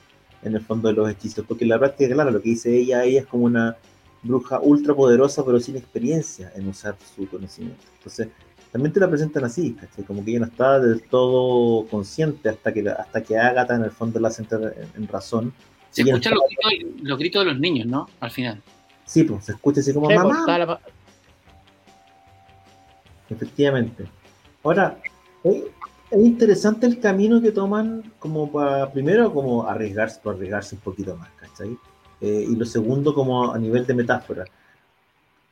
en 0.43 0.55
el 0.55 0.61
fondo 0.61 0.89
de 0.89 0.95
los 0.95 1.09
hechizos, 1.09 1.45
porque 1.45 1.65
la 1.65 1.79
práctica, 1.79 2.13
claro, 2.13 2.31
lo 2.31 2.41
que 2.41 2.49
dice 2.49 2.75
ella, 2.75 3.03
ella 3.03 3.21
es 3.21 3.25
como 3.25 3.45
una 3.45 3.77
bruja 4.21 4.59
ultra 4.59 4.93
poderosa, 4.93 5.45
pero 5.45 5.59
sin 5.59 5.77
experiencia 5.77 6.51
en 6.55 6.67
usar 6.67 6.95
su 7.15 7.27
conocimiento. 7.29 7.83
Entonces, 7.97 8.29
también 8.71 8.93
te 8.93 8.99
la 8.99 9.09
presentan 9.09 9.45
así, 9.45 9.75
Como 10.05 10.23
que 10.23 10.31
ella 10.31 10.41
no 10.41 10.45
está 10.45 10.79
del 10.79 11.01
todo 11.03 11.87
consciente 11.87 12.49
hasta 12.49 12.71
que, 12.71 12.87
hasta 12.87 13.23
que 13.23 13.37
Agatha 13.37 13.75
en 13.75 13.83
el 13.83 13.91
fondo 13.91 14.19
la 14.19 14.29
sienta 14.29 14.59
en, 14.95 15.07
razón. 15.07 15.53
Se 15.89 16.03
escuchan 16.03 16.33
los, 17.01 17.17
gritos, 17.17 17.43
de 17.43 17.51
los 17.51 17.59
niños, 17.59 17.87
¿no? 17.87 18.07
Al 18.19 18.29
final. 18.29 18.61
Sí, 19.05 19.23
pues 19.23 19.45
se 19.45 19.53
escucha 19.53 19.79
así 19.79 19.91
como 19.91 20.05
pues, 20.05 20.17
mamá. 20.19 20.79
Efectivamente. 23.27 24.05
Ahora, 24.63 24.99
es, 25.43 25.63
interesante 26.11 26.85
el 26.85 26.99
camino 26.99 27.41
que 27.41 27.51
toman 27.51 28.13
como 28.19 28.51
para, 28.51 28.91
primero, 28.91 29.33
como 29.33 29.67
arriesgarse, 29.67 30.19
para 30.23 30.35
arriesgarse 30.35 30.75
un 30.75 30.81
poquito 30.81 31.15
más, 31.17 31.29
¿cachai? 31.39 31.75
Eh, 32.21 32.45
y 32.47 32.55
lo 32.55 32.65
segundo 32.65 33.15
como 33.15 33.51
a 33.51 33.57
nivel 33.57 33.87
de 33.87 33.95
metáfora. 33.95 34.45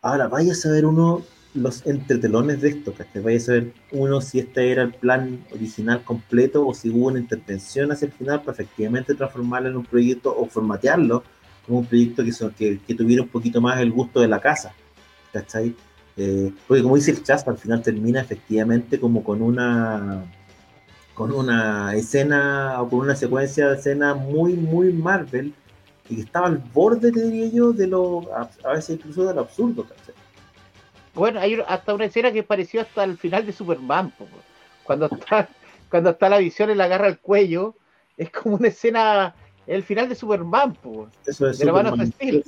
Ahora, 0.04 0.28
vaya 0.28 0.52
a 0.52 0.56
saber 0.56 0.86
uno 0.86 1.24
los 1.62 1.86
entretelones 1.86 2.62
de 2.62 2.70
esto, 2.70 2.94
que 3.12 3.20
vaya 3.20 3.38
a 3.38 3.42
saber 3.42 3.74
uno 3.92 4.22
si 4.22 4.40
este 4.40 4.72
era 4.72 4.84
el 4.84 4.94
plan 4.94 5.46
original 5.52 6.04
completo 6.04 6.66
o 6.66 6.74
si 6.74 6.90
hubo 6.90 7.08
una 7.08 7.20
intervención 7.20 7.92
hacia 7.92 8.08
el 8.08 8.12
final 8.12 8.42
para 8.42 8.54
efectivamente 8.54 9.16
transformarlo 9.16 9.70
en 9.70 9.78
un 9.78 9.86
proyecto 9.86 10.36
o 10.36 10.46
formatearlo 10.48 11.24
como 11.66 11.80
un 11.80 11.86
proyecto 11.86 12.24
que, 12.58 12.80
que, 12.80 12.96
tuviera 12.96 13.24
un 13.24 13.30
poquito 13.30 13.60
más 13.60 13.80
el 13.82 13.92
gusto 13.92 14.22
de 14.22 14.28
la 14.28 14.40
casa, 14.40 14.74
¿cachai? 15.34 15.76
Eh, 16.16 16.52
porque 16.68 16.82
como 16.82 16.96
dice 16.96 17.12
el 17.12 17.24
chat, 17.24 17.48
al 17.48 17.58
final 17.58 17.82
termina 17.82 18.22
efectivamente 18.22 19.00
como 19.00 19.24
con 19.24 19.42
una 19.42 20.26
con 21.14 21.32
una 21.32 21.96
escena 21.96 22.80
o 22.80 22.90
con 22.90 23.00
una 23.00 23.16
secuencia 23.16 23.70
de 23.70 23.76
escena 23.78 24.14
muy, 24.14 24.54
muy 24.54 24.94
Marvel, 24.94 25.52
y 26.10 26.16
que 26.16 26.22
estaba 26.22 26.48
al 26.48 26.60
borde, 26.74 27.12
te 27.12 27.24
diría 27.24 27.48
yo, 27.48 27.74
de 27.74 27.88
lo, 27.88 28.22
a, 28.36 28.74
veces 28.74 28.98
incluso 28.98 29.26
de 29.26 29.34
lo 29.34 29.42
absurdo, 29.42 29.86
Bueno, 31.18 31.40
hay 31.40 31.60
hasta 31.68 31.94
una 31.96 32.06
escena 32.06 32.32
que 32.32 32.44
pareció 32.44 32.82
hasta 32.82 33.04
el 33.04 33.18
final 33.18 33.46
de 33.46 33.52
Superman, 33.52 34.14
cuando 34.84 35.08
está, 35.08 35.50
cuando 35.90 36.12
está 36.12 36.30
la 36.30 36.38
visión 36.38 36.70
y 36.70 36.76
la 36.76 36.84
agarra 36.86 37.08
al 37.08 37.20
cuello, 37.20 37.76
es 38.16 38.30
como 38.32 38.56
una 38.56 38.68
escena, 38.68 39.34
el 39.66 39.84
final 39.84 40.08
de 40.08 40.16
Superman, 40.16 40.74
po, 40.74 41.08
Eso 41.26 41.48
es 41.50 41.58
de 41.58 41.66
la 41.66 41.74
mano 41.74 42.06
Steel. 42.06 42.44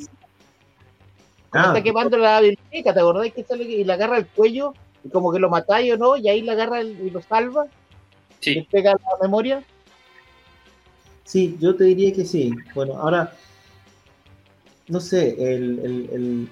Cuando 1.49 1.69
Ah, 1.69 1.71
está 1.73 1.83
quemando 1.83 2.15
la 2.17 2.39
biblioteca, 2.41 2.93
¿te 2.93 2.99
acordás 2.99 3.33
que 3.33 3.43
sale 3.43 3.63
y 3.63 3.83
la 3.83 3.95
agarra 3.95 4.17
al 4.17 4.27
cuello? 4.27 4.73
Y 5.03 5.09
como 5.09 5.31
que 5.31 5.39
lo 5.39 5.49
matáis 5.49 5.93
o 5.93 5.97
no, 5.97 6.15
y 6.15 6.29
ahí 6.29 6.41
la 6.43 6.51
agarra 6.51 6.79
el- 6.79 6.99
y 7.05 7.09
lo 7.09 7.21
salva, 7.23 7.65
Sí, 8.39 8.67
pega 8.71 8.91
la 8.93 8.99
memoria. 9.21 9.63
Sí, 11.25 11.57
yo 11.59 11.75
te 11.75 11.85
diría 11.85 12.13
que 12.13 12.23
sí. 12.23 12.53
Bueno, 12.75 12.93
ahora, 12.97 13.33
no 14.87 14.99
sé, 14.99 15.29
el, 15.55 15.79
el- 15.79 16.09
el- 16.11 16.49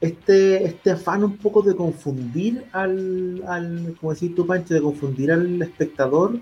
este, 0.00 0.64
este 0.64 0.90
afán 0.90 1.24
un 1.24 1.36
poco 1.36 1.62
de 1.62 1.74
confundir 1.74 2.64
al, 2.72 3.42
al, 3.46 3.94
como 4.00 4.12
decís 4.12 4.34
tú, 4.34 4.46
Pancho, 4.46 4.74
de 4.74 4.82
confundir 4.82 5.32
al 5.32 5.60
espectador, 5.62 6.38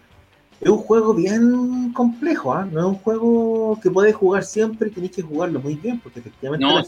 es 0.61 0.69
un 0.69 0.79
juego 0.79 1.15
bien 1.15 1.93
complejo, 1.93 2.53
¿ah? 2.55 2.67
No 2.71 2.81
es 2.81 2.87
un 2.87 2.95
juego 2.97 3.79
que 3.83 3.91
puedes 3.91 4.15
jugar 4.15 4.45
siempre 4.45 4.89
y 4.89 4.93
tenés 4.93 5.11
que 5.11 5.23
jugarlo 5.23 5.61
muy 5.61 5.75
bien, 5.75 6.01
porque 6.01 6.21
efectivamente 6.21 6.65
no, 6.65 6.83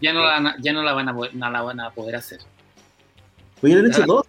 ya, 0.00 0.12
no 0.12 0.22
la, 0.22 0.56
ya 0.60 0.72
no 0.72 0.82
la 0.82 0.92
van 0.92 1.08
a 1.08 1.14
poder, 1.14 1.34
no 1.34 1.50
la 1.50 1.62
van 1.62 1.80
a 1.80 1.90
poder 1.90 2.16
hacer. 2.16 2.40
Pues 3.60 3.72
ya 3.72 3.78
lo 3.80 3.84
han 3.86 3.92
hecho 3.92 4.04
dos. 4.06 4.24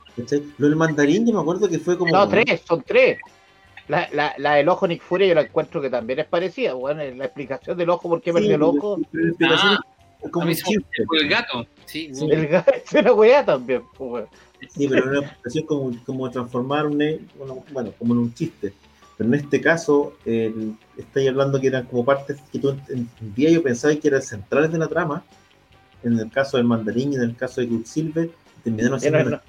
Lo 0.57 0.67
del 0.67 0.75
mandarín 0.75 1.25
yo 1.25 1.33
me 1.33 1.39
acuerdo 1.39 1.69
que 1.69 1.79
fue 1.79 1.97
como... 1.97 2.11
No, 2.11 2.27
tres, 2.27 2.61
son 2.67 2.83
tres. 2.85 3.19
La, 3.87 4.07
la, 4.11 4.33
la 4.37 4.55
del 4.55 4.67
ojo 4.69 4.87
Nick 4.87 5.01
Fury 5.01 5.27
yo 5.29 5.35
la 5.35 5.41
encuentro 5.41 5.81
que 5.81 5.89
también 5.89 6.19
es 6.19 6.25
parecida. 6.27 6.73
Bueno, 6.73 7.01
la 7.15 7.25
explicación 7.25 7.77
del 7.77 7.89
ojo, 7.89 8.09
por 8.09 8.21
qué 8.21 8.31
Sí, 8.31 8.33
perdió 8.33 8.55
el 8.55 8.63
ojo. 8.63 8.99
pero 9.11 9.23
la 9.23 9.29
explicación 9.29 9.71
Ah, 9.73 9.79
es 9.79 9.98
como 10.31 10.45
un 10.47 10.53
chiste. 10.53 10.85
el 11.21 11.29
gato. 11.29 11.65
Sí, 11.85 12.09
Sí. 12.13 12.27
El 12.29 12.47
gato 12.47 12.71
es 12.73 12.93
una 12.93 13.13
weá 13.13 13.45
también. 13.45 13.83
pues. 13.97 14.25
Sí, 14.69 14.87
pero 14.87 15.09
una 15.09 15.19
expresión 15.19 15.65
como, 15.65 15.91
como 16.05 16.29
transformar 16.29 16.85
un, 16.87 16.97
bueno, 17.37 17.63
bueno, 17.71 17.93
como 17.97 18.13
en 18.13 18.19
un 18.19 18.33
chiste. 18.33 18.73
Pero 19.17 19.29
en 19.29 19.33
este 19.35 19.59
caso, 19.61 20.13
el, 20.25 20.75
estáis 20.97 21.29
hablando 21.29 21.59
que 21.59 21.67
eran 21.67 21.85
como 21.85 22.03
partes 22.05 22.37
que 22.51 22.59
tú 22.59 22.69
entendías 22.69 23.51
yo 23.53 23.63
pensaba 23.63 23.95
que 23.95 24.07
eran 24.07 24.21
centrales 24.21 24.71
de 24.71 24.77
la 24.77 24.87
trama. 24.87 25.23
En 26.03 26.17
el 26.17 26.29
caso 26.31 26.55
del 26.57 26.65
mandarín 26.65 27.11
y 27.13 27.15
en 27.17 27.23
el 27.23 27.35
caso 27.35 27.59
de 27.61 27.67
Quicksilver, 27.67 28.29
terminaron 28.63 28.99
siendo 28.99 29.19
Era- 29.19 29.27
una-. 29.27 29.43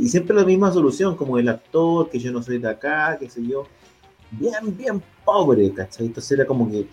Y 0.00 0.08
siempre 0.08 0.34
la 0.36 0.44
misma 0.44 0.72
solución, 0.72 1.16
como 1.16 1.38
el 1.38 1.48
actor, 1.48 2.10
que 2.10 2.18
yo 2.18 2.30
no 2.32 2.42
soy 2.42 2.58
de 2.58 2.68
acá, 2.68 3.16
qué 3.18 3.28
sé 3.30 3.44
yo. 3.46 3.66
Bien, 4.32 4.76
bien 4.76 5.02
pobre, 5.24 5.70
¿cachai? 5.72 6.06
Entonces 6.06 6.32
era 6.32 6.46
como 6.46 6.70
que, 6.70 6.86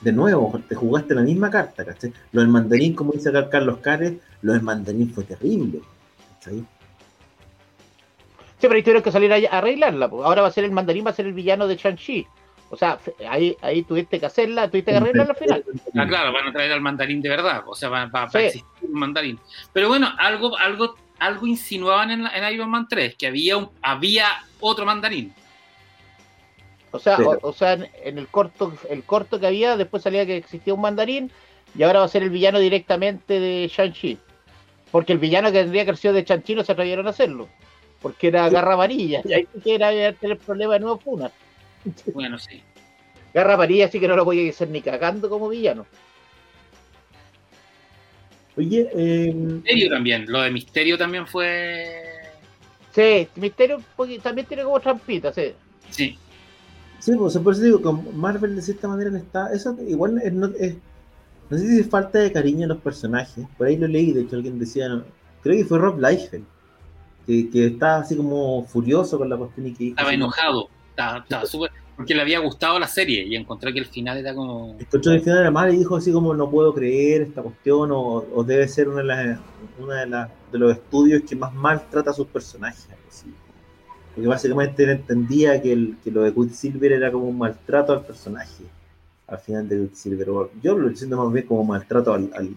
de 0.00 0.12
nuevo, 0.12 0.60
te 0.68 0.74
jugaste 0.74 1.14
la 1.14 1.22
misma 1.22 1.50
carta, 1.50 1.84
¿cachai? 1.84 2.12
Lo 2.32 2.40
del 2.40 2.48
mandarín, 2.50 2.94
como 2.94 3.12
dice 3.12 3.28
acá 3.28 3.48
Carlos 3.50 3.78
Cares, 3.78 4.14
lo 4.42 4.52
del 4.52 4.62
mandarín 4.62 5.12
fue 5.12 5.24
terrible, 5.24 5.80
¿cachai? 6.34 6.58
Sí, 8.58 8.66
pero 8.66 8.74
ahí 8.74 8.82
tuvieron 8.82 9.02
que 9.02 9.12
salir 9.12 9.32
a 9.32 9.36
a 9.36 9.58
arreglarla. 9.58 10.06
Ahora 10.06 10.42
va 10.42 10.48
a 10.48 10.52
ser 10.52 10.64
el 10.64 10.70
mandarín, 10.72 11.04
va 11.06 11.10
a 11.10 11.14
ser 11.14 11.26
el 11.26 11.32
villano 11.32 11.66
de 11.66 11.76
Shang-Chi. 11.76 12.26
O 12.72 12.76
sea, 12.76 12.98
ahí, 13.28 13.56
ahí 13.62 13.82
tuviste 13.82 14.20
que 14.20 14.26
hacerla, 14.26 14.70
tuviste 14.70 14.92
que 14.92 14.96
arreglarla 14.98 15.32
al 15.32 15.38
final. 15.38 15.64
Ah, 15.96 16.06
claro, 16.06 16.32
van 16.32 16.46
a 16.48 16.52
traer 16.52 16.70
al 16.72 16.80
mandarín 16.80 17.20
de 17.20 17.28
verdad, 17.28 17.62
o 17.66 17.74
sea, 17.74 17.88
va, 17.88 18.06
va- 18.06 18.22
a 18.32 18.38
existir 18.38 18.64
un 18.82 18.92
mandarín. 19.00 19.40
Pero 19.72 19.88
bueno, 19.88 20.08
algo, 20.18 20.56
algo, 20.56 20.94
algo 21.18 21.46
insinuaban 21.46 22.10
en, 22.12 22.22
la- 22.24 22.30
en 22.30 22.54
Iron 22.54 22.70
Man 22.70 22.86
3, 22.88 23.16
que 23.16 23.26
había, 23.26 23.56
un, 23.56 23.70
había 23.82 24.28
otro 24.60 24.84
mandarín. 24.86 25.32
O 26.92 26.98
sea, 26.98 27.16
Pero- 27.16 27.30
o, 27.42 27.48
o 27.48 27.52
sea, 27.52 27.74
en, 27.74 28.18
el 28.18 28.26
corto, 28.28 28.72
el 28.88 29.04
corto 29.04 29.38
que 29.38 29.46
había, 29.46 29.76
después 29.76 30.02
salía 30.02 30.26
que 30.26 30.36
existía 30.36 30.74
un 30.74 30.80
mandarín, 30.80 31.30
y 31.76 31.82
ahora 31.82 32.00
va 32.00 32.04
a 32.06 32.08
ser 32.08 32.22
el 32.22 32.30
villano 32.30 32.58
directamente 32.58 33.38
de 33.38 33.68
Shang-Chi. 33.72 34.18
Porque 34.90 35.12
el 35.12 35.18
villano 35.18 35.52
que 35.52 35.60
tendría 35.60 35.84
que 35.84 35.90
haber 35.90 35.98
sido 35.98 36.14
de 36.14 36.24
Shang-Chi 36.24 36.54
no 36.54 36.64
se 36.64 36.72
atrevieron 36.72 37.06
a 37.06 37.10
hacerlo. 37.10 37.48
Porque 38.02 38.28
era 38.28 38.48
garra 38.48 38.74
amarilla. 38.74 39.22
Y 39.24 39.32
ahí 39.32 39.46
sí 39.54 39.60
que 39.60 39.74
era 39.74 39.90
tener 40.14 40.38
problema 40.38 40.74
de 40.74 40.80
nuevo 40.80 40.98
Funa. 40.98 41.30
Bueno, 42.12 42.38
sí. 42.38 42.62
Garra 43.32 43.54
amarilla, 43.54 43.86
así 43.86 44.00
que 44.00 44.08
no 44.08 44.16
lo 44.16 44.24
podía 44.24 44.50
hacer 44.50 44.68
ni 44.68 44.82
cagando 44.82 45.30
como 45.30 45.48
villano. 45.48 45.86
Oye, 48.56 48.90
eh, 48.94 49.32
Misterio 49.32 49.88
también, 49.88 50.24
lo 50.28 50.42
de 50.42 50.50
Misterio 50.50 50.98
también 50.98 51.26
fue... 51.26 52.02
Sí, 52.92 53.28
Misterio 53.36 53.80
porque 53.96 54.18
también 54.18 54.46
tiene 54.46 54.64
como 54.64 54.80
trampita, 54.80 55.32
sí. 55.32 55.52
Sí, 55.88 56.18
sí, 57.00 57.12
pues, 57.16 57.36
por 57.38 57.52
eso 57.54 57.62
digo, 57.62 57.82
con 57.82 58.16
Marvel 58.18 58.56
de 58.56 58.62
cierta 58.62 58.88
manera 58.88 59.10
no 59.10 59.16
está. 59.18 59.52
Eso 59.52 59.76
igual 59.86 60.20
es, 60.22 60.32
no, 60.32 60.46
es- 60.58 60.76
no 61.50 61.58
sé 61.58 61.66
si 61.66 61.80
es 61.80 61.88
falta 61.88 62.20
de 62.20 62.32
cariño 62.32 62.66
a 62.66 62.68
los 62.68 62.78
personajes. 62.78 63.44
Por 63.58 63.66
ahí 63.66 63.76
lo 63.76 63.88
leí, 63.88 64.12
de 64.12 64.22
hecho, 64.22 64.36
alguien 64.36 64.58
decía, 64.58 64.88
no, 64.88 65.04
creo 65.42 65.56
que 65.56 65.64
fue 65.64 65.78
Rob 65.78 65.98
Liefeld, 65.98 66.44
que, 67.26 67.50
que 67.50 67.66
estaba 67.66 67.98
así 67.98 68.16
como 68.16 68.64
furioso 68.64 69.18
con 69.18 69.28
la 69.28 69.36
cuestión 69.36 69.66
y 69.66 69.72
que 69.72 69.84
dijo, 69.84 69.94
estaba 69.96 70.14
enojado, 70.14 70.68
estaba. 70.90 71.24
Porque 71.96 72.14
le 72.14 72.22
había 72.22 72.38
gustado 72.38 72.78
la 72.78 72.88
serie 72.88 73.26
y 73.26 73.36
encontró 73.36 73.70
que 73.74 73.78
el 73.78 73.84
final 73.84 74.16
era 74.16 74.34
como... 74.34 74.74
Escuchó 74.78 75.12
el 75.12 75.20
final 75.20 75.40
era 75.40 75.50
mal 75.50 75.74
y 75.74 75.76
dijo 75.76 75.96
así 75.96 76.10
como 76.10 76.32
no 76.32 76.50
puedo 76.50 76.72
creer 76.72 77.20
esta 77.20 77.42
cuestión 77.42 77.90
o, 77.92 78.24
o 78.34 78.42
debe 78.42 78.66
ser 78.68 78.88
una 78.88 79.02
de 79.02 79.04
las 79.04 79.38
una 79.78 80.00
de, 80.00 80.06
las 80.06 80.30
de 80.50 80.58
los 80.58 80.72
estudios 80.72 81.20
que 81.28 81.36
más 81.36 81.52
maltrata 81.52 82.10
a 82.10 82.14
sus 82.14 82.26
personajes. 82.28 82.88
así. 83.06 83.26
Porque 84.14 84.28
básicamente 84.28 84.82
él 84.84 84.90
entendía 84.90 85.60
que, 85.62 85.72
el, 85.72 85.96
que 86.02 86.10
lo 86.10 86.22
de 86.22 86.34
Quicksilver 86.34 86.92
era 86.92 87.12
como 87.12 87.28
un 87.28 87.38
maltrato 87.38 87.92
al 87.92 88.04
personaje 88.04 88.64
al 89.28 89.38
final 89.38 89.68
de 89.68 89.82
Quicksilver. 89.82 90.28
Yo 90.62 90.76
lo 90.76 90.94
siento 90.96 91.16
más 91.16 91.32
bien 91.32 91.46
como 91.46 91.64
maltrato 91.64 92.12
al, 92.12 92.30
al, 92.34 92.50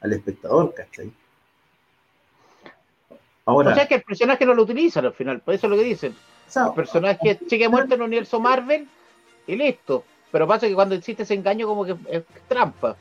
al 0.00 0.12
espectador, 0.12 0.72
¿cachai? 0.74 1.12
Ahora, 3.46 3.72
O 3.72 3.74
sea 3.74 3.86
que 3.86 3.96
el 3.96 4.02
personaje 4.02 4.46
no 4.46 4.54
lo 4.54 4.62
utilizan 4.62 5.04
al 5.04 5.12
final, 5.12 5.40
por 5.40 5.54
eso 5.54 5.66
es 5.66 5.70
lo 5.70 5.76
que 5.76 5.84
dicen. 5.84 6.12
o 6.12 6.50
sea, 6.50 6.68
El 6.68 6.72
personaje 6.72 7.38
sigue 7.46 7.68
muerto 7.68 7.94
en 7.94 8.00
el 8.00 8.06
universo 8.06 8.40
Marvel 8.40 8.88
y 9.46 9.56
listo. 9.56 10.04
Pero 10.32 10.48
pasa 10.48 10.66
que 10.66 10.74
cuando 10.74 10.94
existe 10.94 11.22
ese 11.22 11.34
engaño 11.34 11.66
como 11.66 11.84
que 11.84 11.94
es 12.08 12.24
trampa. 12.48 12.96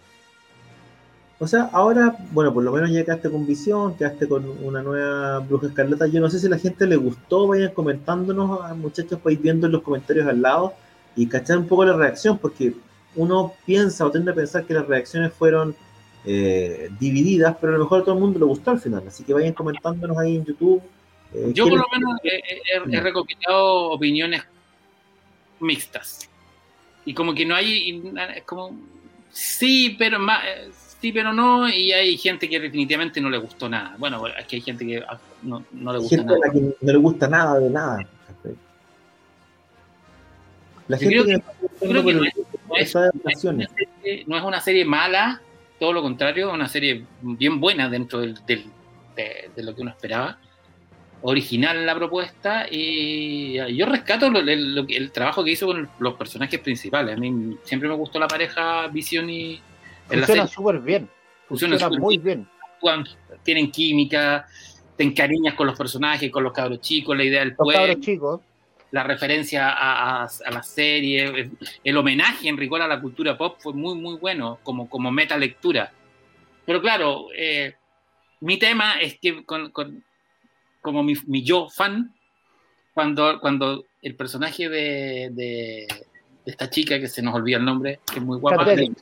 O 1.44 1.48
sea, 1.48 1.70
ahora, 1.74 2.16
bueno, 2.32 2.54
por 2.54 2.64
lo 2.64 2.72
menos 2.72 2.90
ya 2.92 3.04
quedaste 3.04 3.30
con 3.30 3.46
visión, 3.46 3.96
quedaste 3.98 4.28
con 4.28 4.46
una 4.64 4.82
nueva 4.82 5.40
Bruja 5.40 5.68
Escarlata. 5.68 6.08
Yo 6.08 6.22
no 6.22 6.30
sé 6.30 6.40
si 6.40 6.48
a 6.48 6.50
la 6.52 6.58
gente 6.58 6.88
le 6.88 6.96
gustó, 6.96 7.48
vayan 7.48 7.72
comentándonos, 7.74 8.60
ah, 8.64 8.74
muchachos, 8.74 9.20
para 9.20 9.34
ir 9.34 9.40
viendo 9.40 9.68
en 9.68 9.74
los 9.74 9.82
comentarios 9.82 10.26
al 10.28 10.42
lado 10.42 10.74
y 11.16 11.28
cachar 11.28 11.58
un 11.58 11.68
poco 11.68 11.86
la 11.86 11.94
reacción, 11.98 12.38
porque 12.38 12.74
uno 13.16 13.54
piensa 13.66 14.06
o 14.06 14.12
tiende 14.12 14.32
a 14.32 14.36
pensar 14.36 14.66
que 14.66 14.74
las 14.74 14.88
reacciones 14.88 15.34
fueron 15.34 15.76
eh, 16.26 16.90
divididas, 17.00 17.58
pero 17.60 17.74
a 17.74 17.78
lo 17.78 17.84
mejor 17.84 18.00
a 18.02 18.04
todo 18.06 18.16
el 18.16 18.22
mundo 18.22 18.40
le 18.40 18.46
gustó 18.46 18.72
al 18.72 18.80
final. 18.80 19.04
Así 19.08 19.24
que 19.26 19.34
vayan 19.34 19.54
comentándonos 19.54 20.18
ahí 20.18 20.38
en 20.38 20.46
YouTube. 20.46 20.82
eh, 21.34 21.52
Yo 21.54 21.68
por 21.68 21.78
lo 21.80 21.86
menos 21.92 22.12
he, 22.24 22.38
he- 22.38 22.96
he 22.98 23.02
recopilado 23.02 23.92
opiniones 23.92 24.42
mixtas. 25.60 26.30
Y 27.06 27.14
como 27.14 27.34
que 27.36 27.46
no 27.46 27.54
hay, 27.56 28.02
es 28.36 28.44
como, 28.44 28.72
sí, 29.32 29.96
pero 30.00 30.18
más, 30.20 30.42
sí, 30.72 30.83
pero 31.12 31.34
no, 31.34 31.68
y 31.70 31.92
hay 31.92 32.18
gente 32.18 32.48
que 32.50 32.60
definitivamente 32.60 33.20
no 33.20 33.30
le 33.30 33.38
gustó 33.38 33.68
nada. 33.68 33.96
Bueno, 33.98 34.26
es 34.28 34.46
que 34.48 34.56
hay 34.58 34.62
gente 34.62 34.86
que 34.86 35.04
ah, 35.08 35.20
no, 35.42 35.64
no 35.72 35.92
le 35.94 36.00
gusta 36.00 36.16
gente 36.18 36.34
a 36.34 36.38
nada. 36.38 36.48
la 36.48 36.54
que 36.54 36.60
no 36.60 36.92
le 36.94 36.98
gusta 36.98 37.28
nada 37.28 37.60
de 37.60 37.70
nada. 37.70 38.00
La 40.88 40.98
gente 40.98 41.14
creo 41.14 41.26
que, 41.26 41.34
que- 41.36 41.88
creo 41.88 42.04
que 42.06 42.14
no 42.14 42.24
es- 42.26 42.36
no 42.96 43.12
una 43.52 43.68
serie- 43.68 44.24
no 44.28 44.38
es 44.38 44.44
una 44.44 44.60
serie 44.62 44.86
mala, 44.86 45.42
todo 45.80 45.94
lo 45.94 46.02
contrario, 46.02 46.50
es 46.50 46.54
una 46.54 46.68
serie 46.68 47.04
bien 47.22 47.60
buena 47.60 47.90
dentro 47.90 48.20
del, 48.20 48.36
del- 48.46 48.66
de, 49.16 49.50
de 49.56 49.64
lo 49.64 49.74
que 49.76 49.82
uno 49.82 49.92
esperaba. 49.92 50.38
Original 51.26 51.86
la 51.86 51.96
propuesta 51.96 52.66
y 52.70 53.54
yo 53.76 53.86
rescato 53.86 54.30
lo- 54.30 54.40
el, 54.40 54.86
el 54.90 55.12
trabajo 55.12 55.42
que 55.44 55.52
hizo 55.52 55.68
con 55.68 55.90
los 56.00 56.14
personajes 56.16 56.60
principales. 56.60 57.16
A 57.16 57.20
mí 57.20 57.58
siempre 57.64 57.88
me 57.88 57.96
gustó 57.96 58.20
la 58.20 58.28
pareja 58.28 58.88
Vision 58.88 59.30
y 59.30 59.62
Funciona 60.20 60.48
súper 60.48 60.80
bien. 60.80 61.10
Funciona 61.48 61.90
muy 61.90 62.18
bien. 62.18 62.48
tienen 63.44 63.72
química, 63.72 64.46
te 64.98 65.04
encariñas 65.04 65.54
con 65.56 65.68
los 65.68 65.78
personajes, 65.78 66.30
con 66.32 66.44
los 66.44 66.54
cabros 66.54 66.82
chicos, 66.82 67.16
la 67.16 67.24
idea 67.24 67.40
del 67.40 67.50
Los 67.50 67.58
pueblo 67.58 67.74
cabros 67.88 68.00
chicos. 68.02 68.42
la 68.92 69.04
referencia 69.04 69.70
a, 69.70 70.24
a- 70.24 70.28
a 70.46 70.52
la 70.52 70.64
serie, 70.64 71.50
el, 71.84 71.98
homenaje 71.98 72.48
en 72.50 72.58
rigor 72.58 72.82
a 72.82 72.88
la 72.88 73.00
cultura 73.02 73.38
pop 73.38 73.58
fue 73.60 73.74
muy, 73.74 73.96
muy 73.96 74.18
bueno 74.18 74.60
como, 74.64 74.90
como 74.90 75.12
meta 75.12 75.38
lectura. 75.38 75.92
Pero 76.66 76.82
claro, 76.82 77.28
eh, 77.36 77.74
mi 78.42 78.58
tema 78.60 79.00
es 79.02 79.18
que 79.20 79.44
con, 79.46 79.72
con- 79.72 80.04
como 80.82 81.02
mi, 81.04 81.14
mi 81.28 81.44
yo 81.44 81.70
fan, 81.70 82.14
cuando, 82.94 83.40
cuando 83.40 83.86
el 84.02 84.16
personaje 84.16 84.68
de, 84.70 85.30
de- 85.32 85.88
de 86.46 86.52
esta 86.52 86.70
chica, 86.70 87.00
que 87.00 87.08
se 87.08 87.22
nos 87.22 87.34
olvida 87.34 87.58
el 87.58 87.64
nombre, 87.66 88.00
que 88.12 88.20
es 88.20 88.26
muy 88.26 88.38
guapa, 88.38 88.66
Catherine. 88.66 88.96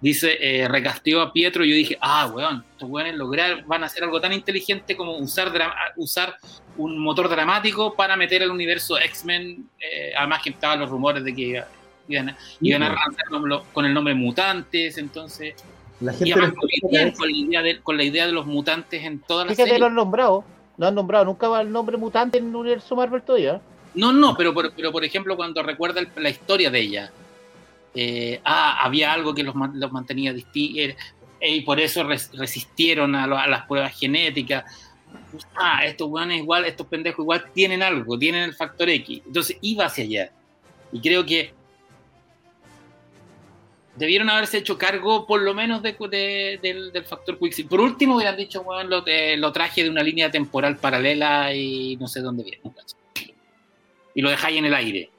Dice, 0.00 0.36
eh, 0.40 0.66
recasteó 0.68 1.20
a 1.20 1.32
Pietro, 1.32 1.64
yo 1.64 1.74
dije, 1.74 1.98
ah, 2.00 2.30
weón, 2.34 2.64
estos 2.72 2.88
weones 2.88 3.14
lograr, 3.16 3.64
van 3.66 3.82
a 3.82 3.86
hacer 3.86 4.02
algo 4.04 4.20
tan 4.20 4.32
inteligente 4.32 4.96
como 4.96 5.16
usar, 5.18 5.52
usar 5.96 6.34
un 6.76 6.98
motor 6.98 7.28
dramático 7.28 7.94
para 7.94 8.16
meter 8.16 8.42
al 8.42 8.50
universo 8.50 8.98
X-Men, 8.98 9.68
eh, 9.78 10.12
además 10.16 10.40
que 10.42 10.50
estaban 10.50 10.80
los 10.80 10.88
rumores 10.88 11.22
de 11.24 11.34
que 11.34 11.42
iba- 11.42 11.66
iban 12.08 12.36
iban 12.60 12.82
a 12.82 12.88
lanzar 12.88 13.26
con 13.28 13.48
lo- 13.48 13.64
con 13.72 13.84
el 13.84 13.92
nombre 13.94 14.14
Mutantes, 14.14 14.96
entonces, 14.98 15.54
La 16.00 16.12
y 16.12 16.16
gente 16.16 16.32
además 16.32 16.54
muy 16.56 16.90
bien 16.90 17.12
con 17.12 17.28
la 17.28 17.36
idea 17.36 17.62
de, 17.62 17.80
con 17.80 17.96
la 17.98 18.02
idea 18.04 18.26
de 18.26 18.32
los 18.32 18.46
mutantes 18.46 19.04
en 19.04 19.18
todas 19.20 19.46
las 19.46 19.54
Fíjate, 19.54 19.72
lo 19.72 19.74
series. 19.74 19.88
han 19.90 19.94
nombrado. 19.96 20.44
No 20.78 20.86
han 20.86 20.94
nombrado 20.94 21.26
nunca 21.26 21.60
el 21.60 21.70
nombre 21.70 21.98
mutante 21.98 22.38
en 22.38 22.48
el 22.48 22.56
universo 22.56 22.96
Marvel 22.96 23.20
todavía. 23.20 23.60
No, 23.94 24.10
no, 24.12 24.34
pero, 24.34 24.54
por- 24.54 24.72
pero 24.72 24.90
por 24.92 25.04
ejemplo, 25.04 25.36
cuando 25.36 25.62
recuerda 25.62 26.00
el- 26.00 26.08
la 26.16 26.30
historia 26.30 26.70
de 26.70 26.80
ella, 26.80 27.12
eh, 27.94 28.40
ah, 28.44 28.84
había 28.84 29.12
algo 29.12 29.34
que 29.34 29.42
los, 29.42 29.54
los 29.74 29.92
mantenía 29.92 30.32
distintos 30.32 30.96
y 31.40 31.60
por 31.62 31.80
eso 31.80 32.04
res- 32.04 32.30
resistieron 32.34 33.14
a, 33.14 33.26
lo- 33.26 33.38
a 33.38 33.46
las 33.46 33.66
pruebas 33.66 33.98
genéticas. 33.98 34.64
Ah, 35.56 35.84
estos 35.84 36.08
weones 36.08 36.38
igual, 36.38 36.64
estos 36.66 36.86
pendejos 36.86 37.24
igual 37.24 37.44
tienen 37.52 37.82
algo, 37.82 38.18
tienen 38.18 38.44
el 38.44 38.54
factor 38.54 38.88
X. 38.90 39.22
Entonces 39.26 39.56
iba 39.60 39.86
hacia 39.86 40.04
allá. 40.04 40.32
Y 40.92 41.00
creo 41.00 41.24
que 41.24 41.52
debieron 43.96 44.30
haberse 44.30 44.58
hecho 44.58 44.78
cargo 44.78 45.26
por 45.26 45.42
lo 45.42 45.52
menos 45.52 45.82
de- 45.82 45.96
de- 46.10 46.58
del, 46.62 46.92
del 46.92 47.04
factor 47.04 47.38
Quicksilver. 47.38 47.68
Por 47.70 47.80
último, 47.80 48.16
hubieran 48.16 48.36
dicho, 48.36 48.62
weón, 48.62 48.88
lo, 48.88 49.04
eh, 49.06 49.36
lo 49.36 49.52
traje 49.52 49.82
de 49.82 49.90
una 49.90 50.02
línea 50.02 50.30
temporal 50.30 50.76
paralela 50.76 51.52
y 51.54 51.96
no 51.96 52.06
sé 52.06 52.20
dónde 52.20 52.44
viene. 52.44 52.60
Y 54.14 54.22
lo 54.22 54.30
dejáis 54.30 54.58
en 54.58 54.64
el 54.66 54.74
aire. 54.74 55.10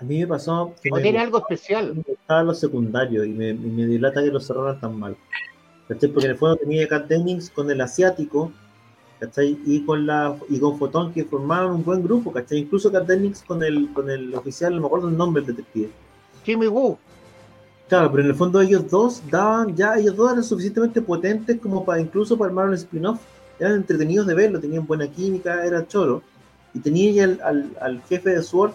A 0.00 0.04
mí 0.04 0.20
me 0.20 0.26
pasó 0.28 0.74
que 0.80 0.90
O 0.92 0.98
tiene 1.00 1.18
algo 1.18 1.38
especial. 1.38 1.94
gustaban 2.06 2.46
los 2.46 2.60
secundarios 2.60 3.26
y 3.26 3.30
me, 3.30 3.52
me 3.52 3.84
dilata 3.86 4.22
que 4.22 4.30
los 4.30 4.46
cerraran 4.46 4.80
tan 4.80 4.96
mal. 4.98 5.16
¿Cachai? 5.88 6.10
Porque 6.10 6.26
en 6.26 6.32
el 6.32 6.38
fondo 6.38 6.56
tenía 6.56 6.84
a 6.84 6.88
Kat 6.88 7.08
Dennings 7.08 7.50
con 7.50 7.70
el 7.70 7.80
asiático, 7.80 8.52
¿cachai? 9.18 9.58
Y 9.66 9.84
con 9.84 10.06
la 10.06 10.36
y 10.48 10.60
con 10.60 10.78
Fotón 10.78 11.12
que 11.12 11.24
formaban 11.24 11.72
un 11.72 11.84
buen 11.84 12.02
grupo, 12.02 12.32
¿cachai? 12.32 12.58
Incluso 12.58 12.92
Kat 12.92 13.06
Dennings 13.06 13.42
con 13.42 13.62
el, 13.62 13.92
con 13.92 14.08
el 14.08 14.34
oficial, 14.34 14.74
no 14.74 14.82
me 14.82 14.86
acuerdo 14.86 15.08
el 15.08 15.16
nombre 15.16 15.42
del 15.42 15.56
detective. 15.56 15.90
Jimmy 16.44 16.68
Woo. 16.68 16.96
Claro, 17.88 18.10
pero 18.10 18.22
en 18.22 18.28
el 18.28 18.34
fondo 18.36 18.60
ellos 18.60 18.88
dos 18.88 19.22
daban, 19.30 19.74
ya 19.74 19.96
ellos 19.98 20.14
dos 20.14 20.30
eran 20.30 20.44
suficientemente 20.44 21.00
potentes 21.00 21.58
como 21.58 21.84
para 21.84 22.00
incluso 22.00 22.36
para 22.36 22.50
armar 22.50 22.68
un 22.68 22.74
spin-off. 22.74 23.18
Eran 23.58 23.72
entretenidos 23.76 24.26
de 24.26 24.34
verlo, 24.34 24.60
tenían 24.60 24.86
buena 24.86 25.08
química, 25.08 25.64
era 25.64 25.84
choro. 25.88 26.22
Y 26.74 26.80
tenía 26.80 27.10
ya 27.10 27.24
al, 27.24 27.40
al, 27.42 27.70
al 27.80 28.02
jefe 28.02 28.30
de 28.30 28.42
SWORD 28.42 28.72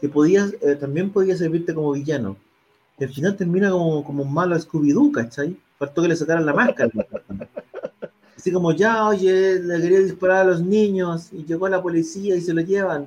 que 0.00 0.08
podía, 0.08 0.48
eh, 0.60 0.76
también 0.76 1.10
podía 1.10 1.36
servirte 1.36 1.74
como 1.74 1.92
villano. 1.92 2.36
Y 2.98 3.04
al 3.04 3.10
final 3.10 3.36
termina 3.36 3.70
como, 3.70 4.04
como 4.04 4.22
un 4.22 4.32
malo 4.32 4.56
Scooby-Doo, 4.56 5.12
¿cachai? 5.12 5.56
Faltó 5.78 6.02
que 6.02 6.08
le 6.08 6.16
sacaran 6.16 6.46
la 6.46 6.52
máscara. 6.52 6.90
Así 8.36 8.52
como, 8.52 8.72
ya, 8.72 9.06
oye, 9.06 9.60
le 9.60 9.80
quería 9.80 10.00
disparar 10.00 10.46
a 10.46 10.50
los 10.50 10.62
niños 10.62 11.28
y 11.32 11.44
llegó 11.44 11.68
la 11.68 11.82
policía 11.82 12.36
y 12.36 12.40
se 12.40 12.54
lo 12.54 12.60
llevan. 12.60 13.06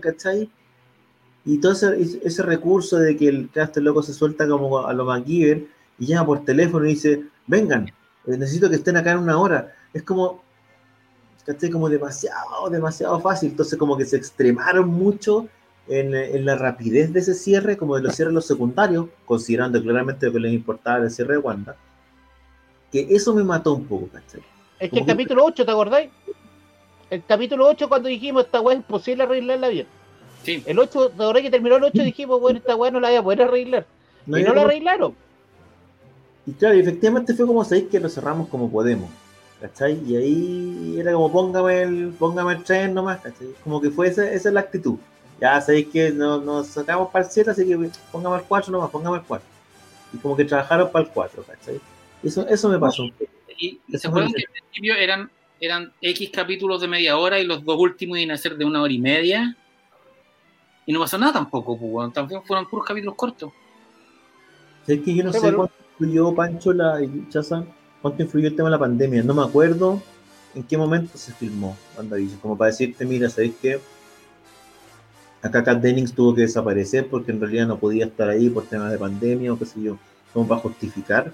¿Cachai? 0.00 0.50
Y 1.44 1.58
todo 1.58 1.72
ese, 1.72 2.20
ese 2.22 2.42
recurso 2.42 2.98
de 2.98 3.16
que 3.16 3.28
el 3.28 3.50
este 3.52 3.80
loco 3.80 4.02
se 4.02 4.14
suelta 4.14 4.48
como 4.48 4.86
a 4.86 4.92
lo 4.92 5.04
MacGyver 5.04 5.66
y 5.98 6.06
llama 6.06 6.26
por 6.26 6.44
teléfono 6.44 6.86
y 6.86 6.90
dice, 6.90 7.24
vengan, 7.46 7.88
eh, 8.26 8.36
necesito 8.36 8.70
que 8.70 8.76
estén 8.76 8.96
acá 8.96 9.12
en 9.12 9.18
una 9.18 9.38
hora. 9.38 9.74
Es 9.92 10.02
como, 10.04 10.42
¿cachai? 11.44 11.70
Como 11.70 11.88
demasiado, 11.88 12.70
demasiado 12.70 13.20
fácil. 13.20 13.50
Entonces 13.50 13.78
como 13.78 13.96
que 13.96 14.04
se 14.04 14.16
extremaron 14.16 14.88
mucho 14.88 15.48
en, 15.88 16.14
en 16.14 16.44
la 16.44 16.56
rapidez 16.56 17.12
de 17.12 17.20
ese 17.20 17.34
cierre, 17.34 17.76
como 17.76 17.96
de 17.96 18.02
los 18.02 18.14
cierres 18.14 18.34
los 18.34 18.46
secundarios, 18.46 19.06
considerando 19.24 19.82
claramente 19.82 20.26
lo 20.26 20.32
que 20.32 20.40
les 20.40 20.52
importaba 20.52 20.98
el 21.04 21.10
cierre 21.10 21.34
de 21.34 21.38
Wanda. 21.38 21.76
Que 22.90 23.06
eso 23.10 23.34
me 23.34 23.42
mató 23.42 23.74
un 23.74 23.86
poco, 23.86 24.08
¿cachai? 24.08 24.40
Es 24.78 24.88
que 24.88 24.90
Como 24.90 25.00
el 25.00 25.06
que- 25.06 25.12
capítulo 25.12 25.44
8, 25.44 25.64
¿te 25.64 25.70
acordáis? 25.70 26.10
El 27.10 27.22
capítulo 27.24 27.66
8 27.68 27.88
cuando 27.88 28.08
dijimos 28.08 28.44
esta 28.44 28.60
weá 28.60 28.74
es 28.74 28.80
imposible 28.80 29.22
arreglarla 29.24 29.68
bien. 29.68 29.86
Sí. 30.44 30.62
El 30.66 30.78
8, 30.78 31.10
¿te 31.10 31.22
acordás 31.22 31.42
que 31.42 31.50
terminó 31.50 31.76
el 31.76 31.84
8 31.84 32.02
dijimos, 32.02 32.40
bueno, 32.40 32.58
esta 32.58 32.74
weá 32.76 32.90
no 32.90 33.00
la 33.00 33.08
voy 33.08 33.16
a 33.18 33.22
poder 33.22 33.42
arreglar. 33.42 33.86
No 34.26 34.38
y 34.38 34.42
no 34.44 34.54
la 34.54 34.62
arreglaron. 34.62 35.14
Y 36.46 36.52
claro, 36.52 36.74
efectivamente 36.74 37.34
fue 37.34 37.46
como 37.46 37.64
sabéis 37.64 37.88
que 37.88 38.00
lo 38.00 38.08
cerramos 38.08 38.48
como 38.48 38.70
podemos. 38.70 39.10
¿Cachai? 39.60 40.02
Y 40.04 40.16
ahí 40.16 40.96
era 40.98 41.12
como 41.12 41.30
póngame 41.30 41.82
el, 41.82 42.14
póngame 42.18 42.54
el 42.54 42.64
tren 42.64 42.94
nomás, 42.94 43.20
¿cachai? 43.20 43.48
Como 43.62 43.80
que 43.80 43.90
fue 43.90 44.08
esa, 44.08 44.28
esa 44.28 44.48
es 44.48 44.54
la 44.54 44.60
actitud. 44.60 44.96
Ya 45.42 45.60
sabéis 45.60 45.88
que 45.88 46.12
no- 46.12 46.40
nos 46.40 46.68
sacamos 46.68 47.10
para 47.10 47.24
el 47.24 47.30
7, 47.32 47.50
así 47.50 47.66
que 47.66 47.90
póngame 48.12 48.36
el 48.36 48.44
4 48.44 48.70
nomás, 48.70 48.90
póngame 48.90 49.16
el 49.16 49.24
4. 49.24 49.48
Y 50.12 50.18
como 50.18 50.36
que 50.36 50.44
trabajaron 50.44 50.92
para 50.92 51.04
el 51.04 51.10
4, 51.10 51.42
¿cachai? 51.42 51.80
Eso, 52.22 52.46
eso 52.46 52.68
me 52.68 52.78
pasó. 52.78 53.02
Y, 53.58 53.80
se 53.92 54.06
acuerdan 54.06 54.32
que 54.32 54.44
al 54.46 54.52
principio 54.52 54.94
eran, 54.94 55.28
eran 55.58 55.92
X 56.00 56.30
capítulos 56.32 56.80
de 56.80 56.86
media 56.86 57.18
hora 57.18 57.40
y 57.40 57.44
los 57.44 57.64
dos 57.64 57.76
últimos 57.76 58.18
iban 58.18 58.30
a 58.30 58.38
ser 58.38 58.56
de 58.56 58.64
una 58.64 58.82
hora 58.82 58.92
y 58.92 59.00
media. 59.00 59.56
Y 60.86 60.92
no 60.92 61.00
pasó 61.00 61.18
nada 61.18 61.32
tampoco, 61.32 61.76
pues, 61.76 61.90
weón. 61.92 62.12
también 62.12 62.40
fueron 62.44 62.68
puros 62.68 62.86
capítulos 62.86 63.16
cortos. 63.16 63.52
Es 64.86 65.00
que 65.00 65.12
yo 65.12 65.24
no 65.24 65.32
Sí, 65.32 65.40
sé 65.40 65.52
cuánto 65.52 65.74
influyó 65.98 66.32
Pancho 66.36 66.72
la, 66.72 67.02
y 67.02 67.26
Chazan, 67.30 67.66
cuánto 68.00 68.22
influyó 68.22 68.46
el 68.46 68.54
tema 68.54 68.68
de 68.68 68.76
la 68.76 68.78
pandemia. 68.78 69.24
No 69.24 69.34
me 69.34 69.42
acuerdo 69.42 70.00
en 70.54 70.62
qué 70.62 70.78
momento 70.78 71.18
se 71.18 71.32
filmó 71.32 71.76
WandaVision. 71.96 72.38
Como 72.38 72.56
para 72.56 72.70
decirte, 72.70 73.04
mira, 73.04 73.28
¿sabéis 73.28 73.54
qué? 73.60 73.80
Acá 75.42 75.64
Kat 75.64 75.80
Dennings 75.80 76.12
tuvo 76.12 76.34
que 76.34 76.42
desaparecer 76.42 77.08
porque 77.08 77.32
en 77.32 77.40
realidad 77.40 77.66
no 77.66 77.78
podía 77.78 78.06
estar 78.06 78.28
ahí 78.28 78.48
por 78.48 78.66
temas 78.66 78.92
de 78.92 78.98
pandemia 78.98 79.52
o 79.52 79.58
qué 79.58 79.66
sé 79.66 79.82
yo. 79.82 79.98
Como 80.32 80.46
para 80.46 80.60
justificar 80.60 81.32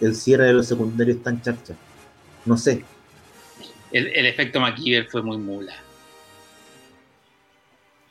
el 0.00 0.14
cierre 0.14 0.46
de 0.46 0.54
los 0.54 0.66
secundarios 0.66 1.22
tan 1.22 1.40
charcha. 1.42 1.74
No 2.46 2.56
sé. 2.56 2.84
El, 3.92 4.06
el 4.08 4.26
efecto 4.26 4.58
MacGyver 4.58 5.06
fue 5.06 5.22
muy 5.22 5.36
mula. 5.36 5.74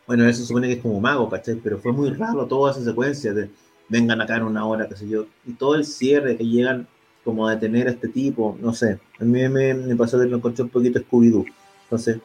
Bueno, 0.05 0.25
eso 0.27 0.41
se 0.41 0.47
supone 0.47 0.67
que 0.67 0.73
es 0.73 0.81
como 0.81 1.01
mago, 1.01 1.29
¿cachai? 1.29 1.55
Pero 1.55 1.79
fue 1.79 1.91
muy 1.91 2.11
raro 2.11 2.45
toda 2.45 2.71
esa 2.71 2.83
secuencia 2.83 3.33
de 3.33 3.49
vengan 3.89 4.21
acá 4.21 4.37
en 4.37 4.43
una 4.43 4.65
hora, 4.65 4.87
qué 4.87 4.95
sé 4.95 5.07
yo. 5.09 5.25
Y 5.45 5.53
todo 5.53 5.75
el 5.75 5.85
cierre 5.85 6.37
que 6.37 6.45
llegan 6.45 6.87
como 7.23 7.47
a 7.47 7.55
detener 7.55 7.87
a 7.87 7.91
este 7.91 8.07
tipo, 8.07 8.57
no 8.61 8.73
sé. 8.73 8.99
A 9.19 9.23
mí 9.23 9.49
me, 9.49 9.73
me 9.73 9.95
pasó 9.95 10.17
de 10.17 10.29
lo 10.29 10.37
encontré 10.37 10.63
un 10.63 10.69
poquito 10.69 10.99
Scooby-Doo. 10.99 11.45
Entonces, 11.83 12.19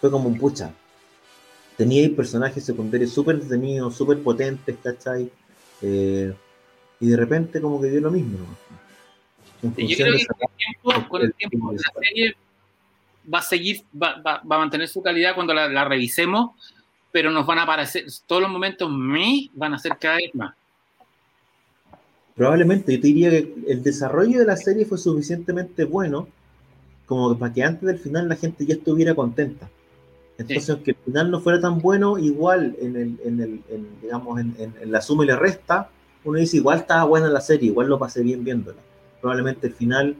fue 0.00 0.10
como 0.10 0.28
un 0.28 0.38
pucha. 0.38 0.72
Tenía 1.76 2.02
ahí 2.02 2.08
personajes 2.10 2.64
secundarios 2.64 3.10
súper 3.12 3.36
entretenidos, 3.36 3.96
súper 3.96 4.22
potentes, 4.22 4.76
¿cachai? 4.82 5.30
Eh, 5.80 6.32
y 7.00 7.06
de 7.08 7.16
repente 7.16 7.60
como 7.60 7.80
que 7.80 7.88
dio 7.90 8.00
lo 8.00 8.10
mismo, 8.10 8.38
¿no? 8.38 8.46
Yo 9.62 9.96
creo 9.96 10.16
que 10.18 10.26
con 10.26 10.42
el 10.42 10.56
tiempo, 10.56 11.08
con 11.08 11.22
el 11.22 11.34
tiempo 11.34 11.72
la 11.72 11.78
serie 12.02 12.36
va 13.32 13.38
a 13.38 13.42
seguir, 13.42 13.82
va, 14.00 14.20
va- 14.20 14.42
va 14.50 14.56
a 14.56 14.58
mantener 14.58 14.88
su 14.88 15.00
calidad 15.02 15.34
cuando 15.34 15.54
la, 15.54 15.68
la 15.68 15.84
revisemos, 15.84 16.50
pero 17.10 17.30
nos 17.30 17.46
van 17.46 17.58
a 17.58 17.62
aparecer, 17.62 18.04
todos 18.26 18.42
los 18.42 18.50
momentos 18.50 18.90
me 18.90 19.50
van 19.54 19.74
a 19.74 19.78
ser 19.78 19.96
cada 19.98 20.16
vez 20.16 20.34
más. 20.34 20.54
Probablemente, 22.34 22.92
yo 22.94 23.00
te 23.00 23.06
diría 23.08 23.30
que 23.30 23.54
el 23.68 23.82
desarrollo 23.82 24.38
de 24.40 24.46
la 24.46 24.56
serie 24.56 24.86
fue 24.86 24.98
suficientemente 24.98 25.84
bueno 25.84 26.28
como 27.06 27.38
para 27.38 27.52
que 27.52 27.62
antes 27.62 27.82
del 27.86 27.98
final 27.98 28.28
la 28.28 28.36
gente 28.36 28.64
ya 28.64 28.74
estuviera 28.74 29.14
contenta. 29.14 29.68
Entonces, 30.42 30.70
aunque 30.70 30.90
el 30.92 30.96
final 31.04 31.30
no 31.30 31.40
fuera 31.40 31.60
tan 31.60 31.78
bueno, 31.80 32.18
igual 32.18 32.76
en 32.80 32.96
el, 32.96 33.18
en 33.24 33.40
el, 33.40 33.60
en, 33.68 33.88
digamos, 34.00 34.40
en, 34.40 34.74
la 34.90 35.00
suma 35.00 35.24
y 35.24 35.28
la 35.28 35.36
resta, 35.36 35.90
uno 36.24 36.38
dice 36.38 36.58
igual 36.58 36.78
estaba 36.78 37.04
buena 37.04 37.28
la 37.28 37.40
serie, 37.40 37.68
igual 37.68 37.88
lo 37.88 37.98
pasé 37.98 38.22
bien 38.22 38.44
viéndola. 38.44 38.78
Probablemente 39.20 39.66
el 39.68 39.74
final 39.74 40.16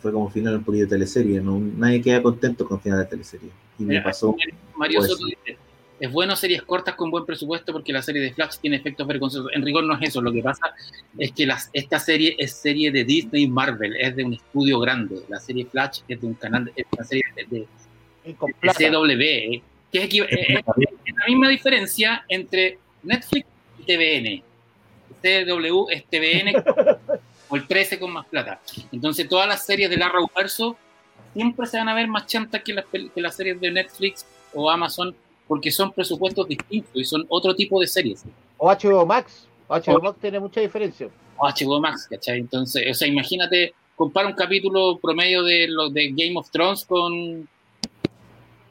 fue 0.00 0.12
como 0.12 0.30
final 0.30 0.56
un 0.56 0.64
poquito 0.64 0.84
de 0.84 0.90
teleserie, 0.90 1.40
¿no? 1.40 1.58
nadie 1.58 2.02
queda 2.02 2.22
contento 2.22 2.66
con 2.66 2.78
el 2.78 2.82
final 2.82 2.98
de 2.98 3.06
teleserie. 3.06 3.50
Y 3.78 3.84
me 3.84 4.00
pasó. 4.02 4.36
Mario 4.76 5.02
Soto 5.02 5.24
dice, 5.26 5.58
es 6.00 6.10
bueno 6.10 6.34
series 6.34 6.62
cortas 6.62 6.94
con 6.94 7.10
buen 7.10 7.26
presupuesto 7.26 7.72
porque 7.72 7.92
la 7.92 8.02
serie 8.02 8.22
de 8.22 8.32
Flash 8.32 8.56
tiene 8.60 8.76
efectos 8.76 9.06
vergonzosos. 9.06 9.50
En 9.54 9.62
rigor 9.62 9.84
no 9.84 9.94
es 9.98 10.08
eso, 10.08 10.22
lo 10.22 10.32
que 10.32 10.42
pasa 10.42 10.72
es 11.18 11.32
que 11.32 11.46
las- 11.46 11.68
esta 11.74 11.98
serie 11.98 12.36
es 12.38 12.52
serie 12.52 12.90
de 12.90 13.04
Disney 13.04 13.46
Marvel, 13.46 13.94
es 13.96 14.16
de 14.16 14.24
un 14.24 14.32
estudio 14.34 14.80
grande. 14.80 15.22
La 15.28 15.38
serie 15.38 15.66
Flash 15.66 16.00
es 16.08 16.20
de 16.20 16.26
un 16.26 16.34
canal, 16.34 16.64
de- 16.64 16.72
es 16.76 16.86
una 16.90 17.04
serie 17.04 17.24
de, 17.50 17.66
con 18.38 18.48
de 18.50 18.54
plata. 18.60 18.78
CW, 18.78 19.20
eh, 19.20 19.62
que 19.92 19.98
es, 19.98 20.04
equi- 20.10 20.26
es- 20.28 20.58
es 20.58 21.14
la 21.16 21.26
misma 21.26 21.48
diferencia 21.48 22.24
entre 22.28 22.78
Netflix 23.02 23.46
y 23.78 23.82
TVN. 23.84 24.42
CW 25.22 25.88
es 25.90 26.04
TVN 26.06 26.52
o 27.48 27.56
el 27.56 27.66
13 27.66 27.98
con 27.98 28.12
más 28.12 28.26
plata. 28.26 28.60
Entonces 28.92 29.28
todas 29.28 29.48
las 29.48 29.64
series 29.64 29.90
del 29.90 30.02
Arrowverso 30.02 30.76
siempre 31.34 31.66
se 31.66 31.78
van 31.78 31.88
a 31.88 31.94
ver 31.94 32.08
más 32.08 32.26
chantas 32.26 32.62
que 32.62 32.72
las, 32.74 32.84
que 32.86 33.10
las 33.20 33.36
series 33.36 33.60
de 33.60 33.70
Netflix 33.70 34.24
o 34.54 34.70
Amazon 34.70 35.14
porque 35.46 35.70
son 35.70 35.92
presupuestos 35.92 36.46
distintos 36.46 36.92
y 36.94 37.04
son 37.04 37.24
otro 37.28 37.54
tipo 37.54 37.80
de 37.80 37.86
series. 37.88 38.24
O 38.56 38.68
HBO 38.70 39.04
Max. 39.04 39.46
HBO 39.68 39.96
O- 39.96 40.00
Max 40.02 40.18
tiene 40.20 40.38
mucha 40.40 40.60
diferencia. 40.60 41.08
O 41.36 41.46
HBO 41.48 41.80
Max, 41.80 42.06
¿cachai? 42.08 42.38
Entonces, 42.38 42.84
o 42.88 42.94
sea, 42.94 43.08
imagínate, 43.08 43.74
compara 43.96 44.28
un 44.28 44.34
capítulo 44.34 44.98
promedio 44.98 45.42
de 45.42 45.66
los 45.68 45.92
de 45.92 46.08
Game 46.10 46.34
of 46.36 46.50
Thrones 46.50 46.84
con, 46.84 47.48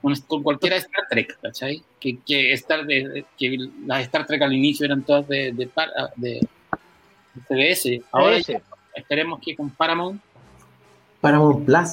con, 0.02 0.16
con 0.28 0.44
cualquiera 0.44 0.76
de 0.76 0.82
Star 0.82 1.06
Trek, 1.10 1.40
¿cachai? 1.42 1.84
Que, 2.00 2.20
que, 2.20 2.54
Star 2.54 2.86
de, 2.86 3.26
que 3.38 3.58
las 3.86 4.02
Star 4.04 4.26
Trek 4.26 4.42
al 4.42 4.54
inicio 4.54 4.86
eran 4.86 5.04
todas 5.04 5.28
de, 5.28 5.52
de, 5.52 5.70
de 6.16 6.48
CBS. 7.48 8.02
Ahora 8.12 8.40
ya 8.40 8.62
esperemos 8.96 9.40
que 9.44 9.56
con 9.56 9.70
Paramount 9.70 10.22
Paramount 11.22 11.66
Plus. 11.66 11.90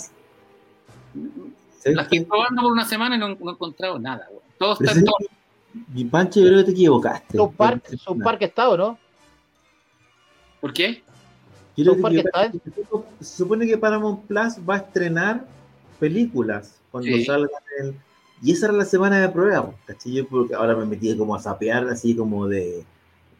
¿sabes 1.80 1.96
las 1.96 2.04
estoy 2.04 2.20
probando 2.24 2.62
por 2.62 2.72
una 2.72 2.84
semana 2.84 3.16
y 3.16 3.18
no, 3.18 3.28
no 3.28 3.50
he 3.50 3.52
encontrado 3.52 3.98
nada. 3.98 4.26
güey. 4.30 4.40
Todo 4.58 4.72
está 4.72 4.84
en 4.84 4.88
¿sabes 4.90 5.04
todo. 5.04 5.16
Mi 5.92 6.04
Pancho, 6.04 6.40
yo 6.40 6.46
creo 6.46 6.58
que 6.60 6.64
te 6.64 6.70
equivocaste. 6.72 7.36
Son 7.36 7.52
Park, 7.52 7.86
son 7.98 8.18
Park 8.20 8.42
Estado, 8.42 8.76
¿no? 8.76 8.98
¿Por 10.60 10.72
qué? 10.72 11.02
Yo 11.76 11.92
creo 11.94 12.08
que- 12.08 12.10
que 12.14 12.18
está- 12.20 12.52
se 13.20 13.36
supone 13.36 13.66
que 13.66 13.76
Paramount 13.76 14.24
Plus 14.26 14.54
va 14.68 14.76
a 14.76 14.78
estrenar 14.78 15.44
películas 16.00 16.80
cuando 16.96 17.16
Sí. 17.16 17.24
salgan 17.24 17.50
el... 17.80 17.94
Y 18.42 18.52
esa 18.52 18.66
era 18.66 18.74
la 18.74 18.84
semana 18.84 19.20
de 19.20 19.28
prueba, 19.28 19.70
¿cachai? 19.86 20.12
Yo 20.12 20.26
porque 20.28 20.54
ahora 20.54 20.74
me 20.76 20.84
metí 20.86 21.14
como 21.16 21.34
a 21.34 21.40
sapear 21.40 21.86
así 21.88 22.14
como 22.14 22.46
de... 22.46 22.84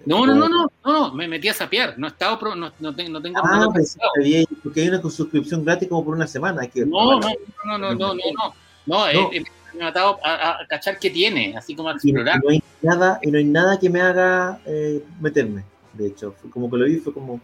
No, 0.05 0.25
no, 0.25 0.35
no, 0.35 0.49
no, 0.49 0.71
no, 0.85 1.15
me 1.15 1.27
metí 1.27 1.49
a 1.49 1.55
sapear. 1.55 1.99
No 1.99 2.07
he 2.07 2.11
estado, 2.11 2.39
pro- 2.39 2.55
no, 2.55 2.71
no, 2.79 2.95
tengo. 2.95 3.19
Ah, 3.43 3.67
había, 4.17 4.45
porque 4.63 4.83
hay 4.83 4.89
una 4.89 5.03
suscripción 5.03 5.65
gratis 5.65 5.89
como 5.89 6.05
por 6.05 6.15
una 6.15 6.27
semana. 6.27 6.63
Hay 6.63 6.69
que 6.69 6.87
no, 6.87 7.19
no, 7.19 7.21
no, 7.21 7.79
no, 7.79 7.79
no, 7.79 7.95
no, 7.95 8.15
no, 8.15 8.55
no. 8.87 9.31
Me 9.31 9.45
he 9.81 9.85
matado 9.85 10.19
a, 10.25 10.59
cachar 10.69 10.99
qué 10.99 11.11
tiene, 11.11 11.57
así 11.57 11.75
como 11.75 11.89
a 11.89 11.93
explorar. 11.93 12.41
no 12.43 12.51
hay 12.51 12.63
nada, 12.83 13.19
y 13.21 13.31
no 13.31 13.39
hay 13.39 13.45
nada 13.45 13.79
que 13.79 13.91
me 13.91 14.01
haga 14.01 14.61
eh, 14.65 15.03
meterme. 15.21 15.65
De 15.93 16.07
hecho, 16.07 16.35
como 16.51 16.71
que 16.71 16.77
lo 16.77 16.85
vi, 16.85 16.97
fue 16.97 17.13
como... 17.13 17.41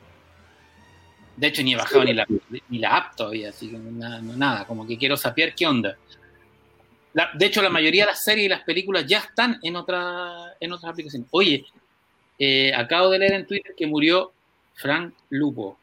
De 1.36 1.46
hecho, 1.46 1.62
ni 1.62 1.72
he 1.72 1.76
bajado 1.76 2.04
ni 2.04 2.12
la, 2.12 2.26
ni 2.68 2.78
la 2.78 2.96
app 2.96 3.16
todavía, 3.16 3.48
así 3.48 3.70
que 3.70 3.78
nada, 3.78 4.20
no, 4.20 4.36
nada, 4.36 4.66
como 4.66 4.86
que 4.86 4.98
quiero 4.98 5.16
sapear 5.16 5.54
qué 5.54 5.66
onda. 5.66 5.96
La- 7.14 7.30
de 7.34 7.46
hecho, 7.46 7.62
la 7.62 7.70
mayoría 7.70 8.04
de 8.04 8.10
las 8.12 8.22
series 8.24 8.46
y 8.46 8.48
las 8.48 8.62
películas 8.62 9.06
ya 9.06 9.18
están 9.18 9.58
en, 9.62 9.76
otra, 9.76 10.54
en 10.60 10.72
otras 10.72 10.92
aplicaciones. 10.92 11.28
Oye, 11.30 11.64
eh, 12.38 12.72
acabo 12.74 13.10
de 13.10 13.18
leer 13.18 13.32
en 13.34 13.46
Twitter 13.46 13.74
que 13.76 13.86
murió 13.86 14.32
Frank 14.74 15.14
Lupo, 15.30 15.78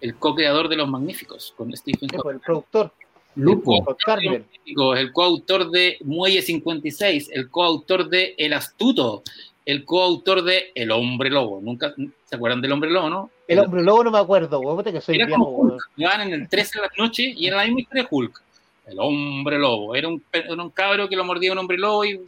el 0.00 0.16
co-creador 0.16 0.68
de 0.68 0.76
Los 0.76 0.88
Magníficos 0.88 1.54
con 1.56 1.74
Stephen 1.76 2.08
Hawking. 2.08 2.22
pues, 2.22 2.34
el 2.34 2.40
productor, 2.40 2.92
Lupo. 3.36 3.96
Magníficos, 4.06 4.98
el 4.98 5.12
coautor 5.12 5.70
de 5.70 5.96
Muelle 6.04 6.42
56, 6.42 7.30
el 7.32 7.48
coautor 7.50 8.08
de 8.08 8.34
El 8.36 8.52
Astuto, 8.52 9.22
el 9.64 9.84
coautor 9.84 10.42
de 10.42 10.72
El 10.74 10.90
Hombre 10.90 11.30
Lobo. 11.30 11.60
¿Nunca 11.62 11.94
se 12.24 12.36
acuerdan 12.36 12.60
del 12.60 12.72
Hombre 12.72 12.90
Lobo, 12.90 13.10
no? 13.10 13.30
El 13.46 13.58
hombre 13.58 13.82
lobo 13.82 14.04
no 14.04 14.10
me 14.10 14.18
acuerdo, 14.18 14.82
que 14.82 15.00
soy 15.00 15.16
Era 15.16 15.26
viejo. 15.26 15.44
Hulk. 15.44 15.90
Iban 15.96 16.20
en 16.22 16.32
el 16.32 16.48
13 16.48 16.78
de 16.78 16.86
la 16.86 16.90
noche 16.96 17.34
y 17.36 17.46
era 17.46 17.58
la 17.58 17.64
misma 17.64 17.80
historia 17.80 18.02
de 18.04 18.08
Hulk. 18.10 18.42
El 18.86 18.98
hombre 18.98 19.58
lobo. 19.58 19.94
Era 19.94 20.08
un, 20.08 20.22
era 20.32 20.54
un 20.54 20.70
cabro 20.70 21.08
que 21.08 21.16
lo 21.16 21.24
mordía 21.24 21.52
un 21.52 21.58
hombre 21.58 21.76
lobo 21.76 22.04
y 22.04 22.20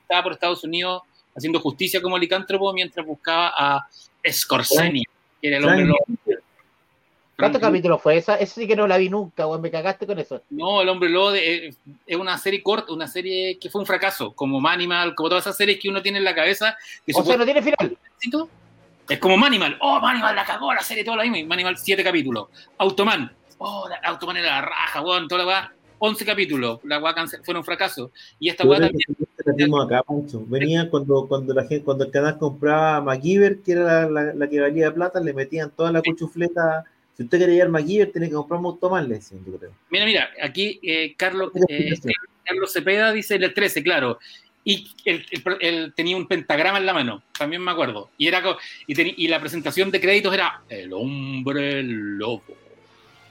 estaba 0.00 0.24
por 0.24 0.32
Estados 0.32 0.64
Unidos 0.64 1.02
haciendo 1.36 1.60
justicia 1.60 2.02
como 2.02 2.18
licántropo 2.18 2.72
mientras 2.72 3.06
buscaba 3.06 3.52
a 3.56 3.86
Scorseni, 4.28 5.04
que 5.40 5.48
era 5.48 5.58
el 5.58 5.64
hombre 5.64 5.84
lobo. 5.84 6.04
¿Cuántos 7.42 7.60
capítulos 7.60 8.02
fue 8.02 8.16
esa? 8.16 8.36
Esa 8.36 8.54
sí 8.54 8.66
que 8.66 8.76
no 8.76 8.86
la 8.86 8.96
vi 8.98 9.08
nunca, 9.08 9.46
weón, 9.46 9.60
me 9.60 9.70
cagaste 9.70 10.06
con 10.06 10.18
eso. 10.18 10.42
No, 10.50 10.80
el 10.82 10.88
hombre 10.88 11.08
lobo 11.10 11.30
de- 11.32 11.66
eh, 11.68 11.74
es 12.06 12.16
una 12.16 12.38
serie 12.38 12.62
corta, 12.62 12.92
una 12.92 13.06
serie 13.08 13.58
que 13.58 13.70
fue 13.70 13.80
un 13.80 13.86
fracaso, 13.86 14.32
como 14.32 14.60
Manimal, 14.60 15.14
como 15.14 15.28
todas 15.28 15.44
esas 15.44 15.56
series 15.56 15.78
que 15.80 15.88
uno 15.88 16.02
tiene 16.02 16.18
en 16.18 16.24
la 16.24 16.34
cabeza. 16.34 16.76
Que 17.06 17.12
O 17.14 17.22
sea, 17.24 17.36
no 17.36 17.44
tiene 17.44 17.62
final. 17.62 17.96
es 19.08 19.18
como 19.18 19.36
Manimal. 19.36 19.76
Oh, 19.80 20.00
Manimal 20.00 20.34
la 20.34 20.44
cagó 20.44 20.72
la 20.72 20.82
serie, 20.82 21.04
toda 21.04 21.18
la 21.18 21.24
misma. 21.24 21.48
Manimal, 21.48 21.76
siete 21.76 22.02
capítulos. 22.04 22.48
Automan. 22.78 23.32
Oh, 23.58 23.86
la, 23.88 23.96
Automan 24.08 24.36
era 24.38 24.60
la 24.60 24.62
raja, 24.62 25.00
weón, 25.02 25.28
toda 25.28 25.42
la 25.42 25.46
weá. 25.48 25.72
11 26.04 26.24
capítulos. 26.24 26.80
La 26.82 26.98
weá 26.98 27.14
cancel- 27.14 27.44
fue 27.44 27.54
un 27.54 27.62
fracaso. 27.62 28.10
Y 28.40 28.48
esta 28.48 28.66
weá 28.66 28.80
también. 28.80 29.00
este 29.38 29.64
acá. 29.84 30.02
Venía 30.48 30.90
cuando, 30.90 31.26
cuando 31.28 31.54
la 31.54 31.62
gente, 31.62 31.84
cuando 31.84 32.02
el 32.04 32.10
canal 32.10 32.38
compraba 32.38 33.00
MacGyver, 33.02 33.60
que 33.62 33.72
era 33.72 34.08
la, 34.08 34.10
la- 34.24 34.34
la 34.34 34.48
que 34.48 34.60
valía 34.60 34.92
plata, 34.92 35.20
le 35.20 35.32
metían 35.32 35.70
toda 35.70 35.92
la 35.92 36.02
cuchufleta. 36.02 36.84
Si 37.16 37.24
usted 37.24 37.38
quería 37.38 37.64
ir 37.64 37.68
MacGyver, 37.68 38.10
tenía 38.10 38.28
que 38.28 38.34
comprar 38.34 38.58
un 38.60 38.66
Automan, 38.66 39.08
le 39.08 39.16
decían, 39.16 39.44
yo 39.44 39.58
creo. 39.58 39.72
Mira, 39.90 40.04
mira, 40.06 40.30
aquí 40.42 40.80
eh, 40.82 41.14
Carlos, 41.16 41.52
Tiene 41.66 41.90
eh. 41.90 42.00
Carlos 42.44 42.72
Cepeda 42.72 43.12
dice 43.12 43.34
el 43.36 43.52
13, 43.52 43.82
claro. 43.82 44.18
Y 44.64 44.88
él, 45.04 45.26
él- 45.30 45.42
él 45.60 45.92
tenía 45.94 46.16
un 46.16 46.26
pentagrama 46.26 46.78
en 46.78 46.86
la 46.86 46.94
mano, 46.94 47.22
también 47.36 47.62
me 47.62 47.70
acuerdo. 47.70 48.10
Y, 48.16 48.28
era, 48.28 48.42
y, 48.86 49.28
la 49.28 49.40
presentación 49.40 49.90
de 49.90 50.00
créditos 50.00 50.32
era 50.32 50.62
El 50.68 50.92
hombre 50.92 51.82
lobo. 51.82 52.42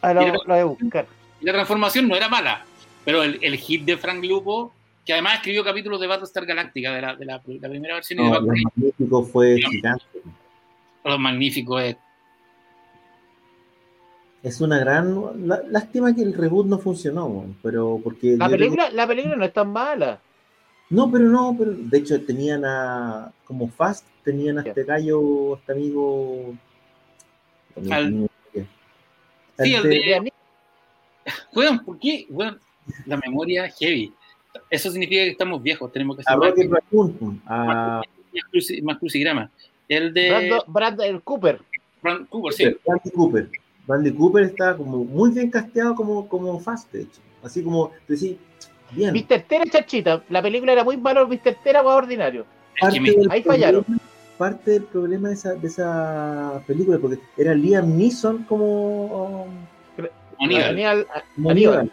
Ah, 0.01 0.13
lo, 0.13 0.21
Mira. 0.21 0.33
lo 0.33 0.43
voy 0.45 0.59
a 0.59 0.65
buscar. 0.65 1.07
Y 1.39 1.45
la 1.45 1.53
transformación 1.53 2.07
no 2.07 2.15
era 2.15 2.27
mala, 2.29 2.65
pero 3.05 3.23
el, 3.23 3.39
el 3.41 3.55
hit 3.57 3.83
de 3.85 3.97
Frank 3.97 4.23
Lupo, 4.23 4.73
que 5.05 5.13
además 5.13 5.35
escribió 5.35 5.63
capítulos 5.63 5.99
de 5.99 6.07
Battlestar 6.07 6.45
Galactica, 6.45 6.93
de 6.93 7.01
la, 7.01 7.15
de 7.15 7.25
la, 7.25 7.41
la 7.47 7.69
primera 7.69 7.95
versión 7.95 8.19
y 8.19 8.23
de 8.23 8.29
No, 8.29 8.35
Battle 8.35 8.47
los 8.47 8.63
magníficos 8.75 9.31
fue 9.31 9.57
gigante. 9.57 10.05
Los 11.03 11.19
Magníficos. 11.19 11.81
eh. 11.81 11.97
Es 14.43 14.59
una 14.59 14.79
gran. 14.79 15.15
lástima 15.69 16.15
que 16.15 16.23
el 16.23 16.33
reboot 16.33 16.65
no 16.67 16.79
funcionó, 16.79 17.45
pero 17.61 17.99
porque. 18.03 18.35
La 18.37 18.47
creo 18.47 18.57
película, 18.57 18.89
la 18.89 19.07
película 19.07 19.35
no 19.35 19.45
es 19.45 19.53
tan 19.53 19.71
mala. 19.71 20.19
No, 20.89 21.09
pero 21.11 21.25
no, 21.25 21.55
pero 21.57 21.71
de 21.73 21.97
hecho 21.97 22.19
tenían 22.25 22.65
a. 22.65 23.31
Como 23.45 23.67
Fast, 23.69 24.05
tenían 24.23 24.57
a 24.57 24.61
este 24.63 24.83
gallo, 24.83 25.55
este 25.57 25.71
amigo. 25.73 26.55
Al- 27.89 28.27
Sí, 29.59 29.75
el 29.75 29.83
de-. 29.83 30.33
Weón, 31.53 31.85
¿por 31.85 31.99
qué? 31.99 32.25
Weón, 32.29 32.59
la 33.05 33.17
memoria 33.17 33.69
heavy. 33.69 34.11
Eso 34.71 34.89
significa 34.89 35.23
que 35.23 35.29
estamos 35.31 35.61
viejos, 35.61 35.91
tenemos 35.91 36.17
que 36.17 36.23
a 36.25 36.35
Rocket 36.35 36.69
Raccoon, 36.71 37.41
a 37.45 38.01
más, 38.33 38.43
cruci- 38.51 38.81
más 38.81 38.97
crucigrama. 38.97 39.51
El 39.87 40.13
de 40.13 40.29
Brando- 40.29 40.63
Brandon 40.67 41.19
Cooper. 41.19 41.61
Brand 42.01 42.27
Cooper, 42.27 42.53
sí. 42.53 42.63
Bradley 42.85 43.11
Cooper. 43.13 43.49
Bradley 43.87 44.13
Cooper 44.13 44.43
está 44.43 44.75
como 44.77 45.03
muy 45.03 45.31
bien 45.31 45.49
casteado 45.49 45.95
como, 45.95 46.27
como 46.27 46.59
Fast, 46.59 46.91
de 46.91 47.01
hecho. 47.03 47.19
Así 47.43 47.63
como 47.63 47.91
decir, 48.07 48.37
bien. 48.91 49.13
Mr. 49.13 49.41
Tera 49.47 49.65
Chachita. 49.65 50.23
La 50.29 50.41
película 50.41 50.71
era 50.73 50.83
muy 50.83 50.97
malo, 50.97 51.27
Mr. 51.27 51.55
Tera 51.63 51.81
fue 51.83 51.93
ordinario. 51.93 52.45
Es 52.81 52.93
que 52.93 52.99
me- 53.01 53.11
del 53.11 53.31
ahí 53.31 53.43
fallaron. 53.43 53.83
problema- 53.83 54.01
parte 54.37 54.71
del 54.71 54.83
problema 54.85 55.27
de 55.27 55.33
esa, 55.35 55.53
de 55.53 55.67
esa 55.67 56.63
película, 56.65 56.97
porque 56.99 57.19
era 57.37 57.53
Liam 57.53 57.95
Neeson 57.97 58.43
como, 58.45 59.47
Aníbal. 60.39 60.79
Aníbal-. 61.37 61.91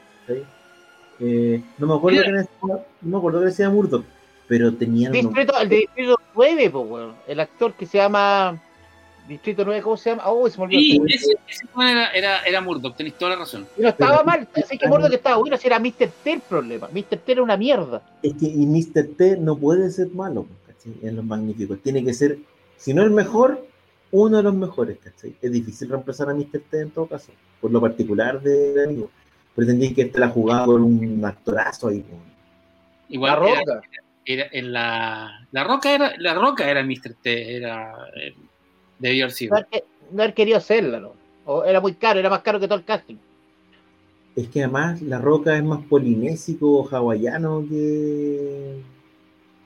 Eh, 1.20 1.62
no 1.78 1.86
me 1.88 1.94
acuerdo 1.94 2.22
es- 2.22 2.48
no 2.62 2.78
me 3.02 3.16
acuerdo 3.18 3.40
que 3.40 3.46
decía 3.46 3.68
Murdoch, 3.70 4.04
pero 4.46 4.72
tenían 4.74 5.10
unos- 5.12 5.24
Distrito, 5.24 5.58
el 5.60 5.68
de 5.68 5.76
Distrito 5.76 6.16
9, 6.34 6.70
po, 6.70 6.80
weón. 6.80 7.14
El 7.26 7.40
actor 7.40 7.74
que 7.74 7.86
se 7.86 7.98
llama. 7.98 8.62
Distrito 9.28 9.62
9, 9.64 9.82
¿cómo 9.82 9.96
se 9.98 10.08
llama? 10.10 10.22
Oh, 10.26 10.48
se 10.48 10.56
me 10.56 10.64
olvidó. 10.64 10.80
Sí, 10.80 11.14
ese, 11.14 11.32
ese 11.46 11.66
era, 11.76 12.10
era, 12.12 12.42
era 12.44 12.60
Murdoch, 12.62 12.96
tenéis 12.96 13.16
toda 13.18 13.32
la 13.32 13.36
razón. 13.36 13.66
Y 13.76 13.82
no 13.82 13.90
estaba 13.90 14.22
mal, 14.24 14.48
así 14.56 14.78
que 14.78 14.88
Murdoch 14.88 15.12
estaba 15.12 15.36
bueno, 15.36 15.56
si 15.58 15.66
era 15.66 15.78
Mr. 15.78 16.08
T 16.24 16.32
el 16.32 16.40
problema. 16.40 16.88
Mr. 16.90 17.18
T 17.18 17.32
era 17.32 17.42
una 17.42 17.58
mierda. 17.58 18.02
Es 18.22 18.32
que 18.34 18.46
y 18.46 18.66
Mr. 18.66 19.08
T 19.16 19.36
no 19.36 19.56
puede 19.56 19.90
ser 19.90 20.08
malo 20.08 20.46
¿cachai? 20.66 20.94
en 21.02 21.16
los 21.16 21.24
magníficos. 21.26 21.78
Tiene 21.82 22.02
que 22.02 22.14
ser, 22.14 22.38
si 22.78 22.94
no 22.94 23.02
el 23.02 23.10
mejor, 23.10 23.66
uno 24.12 24.38
de 24.38 24.42
los 24.42 24.54
mejores. 24.54 24.96
¿cachai? 24.98 25.36
Es 25.42 25.52
difícil 25.52 25.90
reemplazar 25.90 26.30
a 26.30 26.34
Mr. 26.34 26.62
T 26.70 26.80
en 26.80 26.90
todo 26.90 27.06
caso, 27.06 27.30
por 27.60 27.70
lo 27.70 27.82
particular 27.82 28.40
de, 28.40 28.82
amigo. 28.82 29.10
Pretendí 29.54 29.92
que 29.92 30.02
este 30.02 30.18
la 30.20 30.28
jugaba 30.30 30.64
con 30.64 30.82
un 30.82 31.22
actorazo 31.24 31.88
ahí. 31.88 32.02
Igual 33.10 33.32
la 33.42 33.48
era- 33.50 33.60
roca. 33.60 33.80
era, 34.24 34.46
en 34.52 34.72
la, 34.72 35.46
la 35.52 35.64
roca 35.64 35.94
era 35.94 36.12
la 36.18 36.34
roca 36.34 36.70
era 36.70 36.82
Mr. 36.82 37.14
T, 37.20 37.56
era 37.56 37.92
eh, 38.16 38.34
debió 38.98 39.24
haber 39.24 39.32
sido. 39.34 39.50
No 39.54 39.56
haber, 39.58 39.84
no 40.12 40.22
haber 40.22 40.34
querido 40.34 40.58
hacerla, 40.58 41.00
¿no? 41.00 41.12
O 41.44 41.64
era 41.64 41.80
muy 41.80 41.94
caro, 41.94 42.18
era 42.20 42.30
más 42.30 42.42
caro 42.42 42.60
que 42.60 42.66
todo 42.68 42.78
el 42.78 42.84
casting. 42.84 43.16
Es 44.36 44.48
que 44.48 44.62
además 44.62 45.02
la 45.02 45.18
roca 45.18 45.56
es 45.56 45.64
más 45.64 45.80
polinésico, 45.84 46.86
hawaiano 46.88 47.64
que 47.68 48.80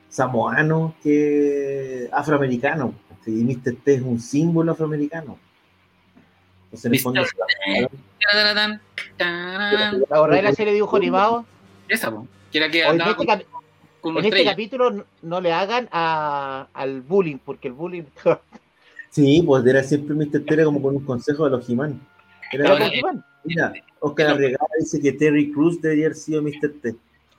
samoano 0.08 0.94
que 1.02 2.08
afroamericano. 2.12 2.94
Y 3.26 3.30
Mr. 3.44 3.76
T 3.84 3.94
es 3.94 4.02
un 4.02 4.18
símbolo 4.20 4.72
afroamericano. 4.72 5.38
Entonces, 6.64 6.86
en 6.86 6.94
el 6.94 7.00
fondo, 7.00 7.20
la 10.08 10.20
verdad 10.20 10.36
de 10.36 10.42
la 10.42 10.52
serie 10.52 10.72
de 10.72 10.76
dibujo 10.76 10.96
animado. 10.96 11.44
Esa, 11.88 12.10
po, 12.10 12.26
que 12.50 12.58
era 12.58 12.70
que 12.70 12.82
o 12.82 12.86
En 12.86 12.90
andaba 12.92 13.10
este, 13.12 13.16
con, 13.18 13.26
cap- 13.26 13.46
con 14.00 14.18
en 14.18 14.24
este 14.24 14.44
capítulo 14.44 14.90
no- 14.90 15.04
no 15.22 15.40
le 15.40 15.52
hagan 15.52 15.88
a- 15.92 16.68
al 16.72 17.02
bullying, 17.02 17.38
porque 17.38 17.68
el 17.68 17.74
bullying. 17.74 18.04
Sí, 19.12 19.42
pues 19.46 19.64
era 19.66 19.82
siempre 19.84 20.14
Mr. 20.14 20.44
T 20.44 20.54
era 20.54 20.64
como 20.64 20.80
con 20.82 20.96
un 20.96 21.04
consejo 21.04 21.44
de 21.44 21.50
los 21.50 21.68
He-Man. 21.68 22.00
Era 22.50 22.68
Ahora, 22.70 22.88
como, 22.88 23.00
Pokémon. 23.02 23.24
mira, 23.44 23.72
Oscar 24.00 24.26
Arregada 24.30 24.66
dice 24.80 25.00
que 25.00 25.12
Terry 25.12 25.52
Cruz 25.52 25.80
debería 25.80 26.06
haber 26.06 26.16
sido 26.16 26.42
Mr. 26.42 26.72
T. 26.82 26.94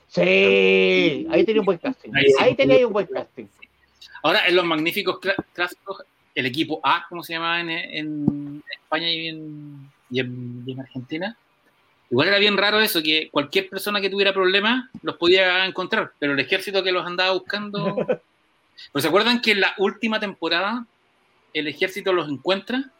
Sí, 0.08 1.28
ahí 1.30 1.44
tenía 1.44 1.62
un 1.62 1.66
buen 1.66 1.78
casting. 1.80 2.12
Ahí 2.14 2.26
sí. 2.28 2.34
Ahí 2.40 2.56
tenía 2.56 2.86
un 2.88 2.94
buen 2.94 3.08
casting. 3.08 3.46
Ahora, 4.22 4.48
en 4.48 4.56
los 4.56 4.64
magníficos 4.66 5.20
clásicos, 5.54 6.04
el 6.36 6.46
equipo 6.46 6.80
A, 6.84 7.06
como 7.10 7.24
se 7.24 7.34
llamaba 7.34 7.60
en, 7.60 7.70
en 7.72 8.64
España 8.72 9.12
y 9.12 9.28
en, 9.28 9.90
y 10.10 10.20
en- 10.20 10.64
y 10.66 10.72
en 10.72 10.80
Argentina, 10.80 11.38
igual 12.10 12.28
era 12.30 12.38
bien 12.40 12.56
raro 12.58 12.80
eso, 12.80 13.02
que 13.04 13.30
cualquier 13.32 13.70
persona 13.70 14.00
que 14.00 14.10
tuviera 14.10 14.34
problemas 14.34 14.90
los 15.02 15.18
podía 15.18 15.66
encontrar, 15.66 16.12
pero 16.20 16.34
el 16.34 16.40
ejército 16.40 16.84
que 16.84 16.92
los 16.92 17.06
andaba 17.06 17.34
buscando... 17.34 17.96
¿Pero 18.92 19.02
se 19.02 19.08
acuerdan 19.08 19.40
que 19.42 19.52
en 19.52 19.62
la 19.62 19.74
última 19.78 20.20
temporada 20.20 20.86
el 21.54 21.68
ejército 21.68 22.14
los 22.14 22.30
encuentra 22.30 22.92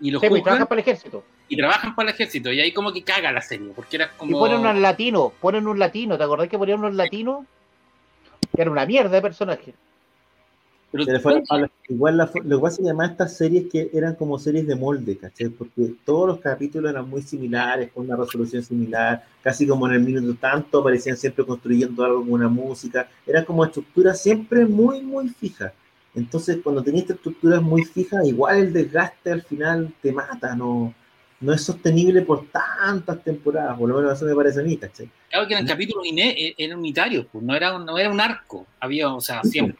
y 0.00 0.10
los 0.10 0.20
Sí, 0.20 0.28
pues, 0.28 0.40
juzga 0.40 0.44
trabajan 0.44 0.68
para 0.68 0.80
el 0.80 0.88
ejército. 0.88 1.24
y 1.48 1.56
trabajan 1.56 1.94
para 1.94 2.08
el 2.10 2.14
ejército? 2.14 2.52
Y 2.52 2.60
ahí 2.60 2.72
como 2.72 2.92
que 2.92 3.02
caga 3.02 3.32
la 3.32 3.42
serie, 3.42 3.72
porque 3.74 3.96
era 3.96 4.12
Y 4.14 4.18
como... 4.18 4.38
ponen 4.38 4.60
unos 4.60 4.76
latinos, 4.78 5.32
ponen 5.40 5.66
un 5.66 5.78
latino, 5.78 6.16
¿te 6.16 6.24
acordás 6.24 6.48
que 6.48 6.58
ponían 6.58 6.78
unos 6.78 6.94
latinos? 6.94 7.44
Que 8.54 8.62
era 8.62 8.70
una 8.70 8.86
mierda 8.86 9.10
de 9.10 9.22
personaje. 9.22 9.74
Pero. 10.92 11.04
Igual 11.88 12.16
la, 12.16 12.30
lo 12.44 12.56
que 12.58 12.62
pasa 12.62 12.82
es 12.82 12.88
que 12.88 13.04
estas 13.04 13.36
series 13.36 13.66
que 13.70 13.90
eran 13.92 14.16
como 14.16 14.38
series 14.38 14.66
de 14.66 14.74
molde, 14.74 15.16
¿cachai? 15.18 15.48
Porque 15.48 15.92
todos 16.04 16.26
los 16.26 16.40
capítulos 16.40 16.90
eran 16.90 17.08
muy 17.08 17.22
similares, 17.22 17.92
con 17.92 18.06
una 18.06 18.16
resolución 18.16 18.62
similar, 18.62 19.24
casi 19.42 19.66
como 19.68 19.86
en 19.86 19.94
el 19.94 20.00
minuto 20.00 20.36
tanto, 20.40 20.80
aparecían 20.80 21.16
siempre 21.16 21.44
construyendo 21.44 22.04
algo 22.04 22.20
con 22.22 22.32
una 22.32 22.48
música, 22.48 23.08
era 23.26 23.44
como 23.44 23.64
estructura 23.64 24.14
siempre 24.14 24.66
muy, 24.66 25.00
muy 25.02 25.28
fija. 25.28 25.72
Entonces, 26.14 26.58
cuando 26.62 26.82
tenías 26.82 27.08
estructuras 27.10 27.62
muy 27.62 27.84
fijas, 27.84 28.26
igual 28.26 28.56
el 28.58 28.72
desgaste 28.72 29.30
al 29.30 29.42
final 29.42 29.92
te 30.02 30.12
mata, 30.12 30.54
no, 30.56 30.92
no 31.40 31.52
es 31.52 31.62
sostenible 31.62 32.22
por 32.22 32.46
tantas 32.48 33.22
temporadas, 33.22 33.78
por 33.78 33.88
lo 33.88 33.96
menos 33.96 34.14
eso 34.14 34.24
me 34.26 34.34
parece 34.34 34.60
a 34.60 34.64
mí, 34.64 34.76
¿cachai? 34.76 35.08
Claro 35.30 35.46
que 35.46 35.54
eran 35.54 35.66
capítulos 35.66 36.04
iné- 36.04 36.34
eh, 36.36 36.54
eran 36.58 36.78
unitarios, 36.80 37.26
pues, 37.30 37.44
no 37.44 37.54
era 37.54 37.76
un, 37.76 37.86
no 37.86 37.96
era 37.96 38.10
un 38.10 38.20
arco. 38.20 38.66
Había, 38.80 39.08
o 39.14 39.20
sea, 39.20 39.42
siempre 39.44 39.78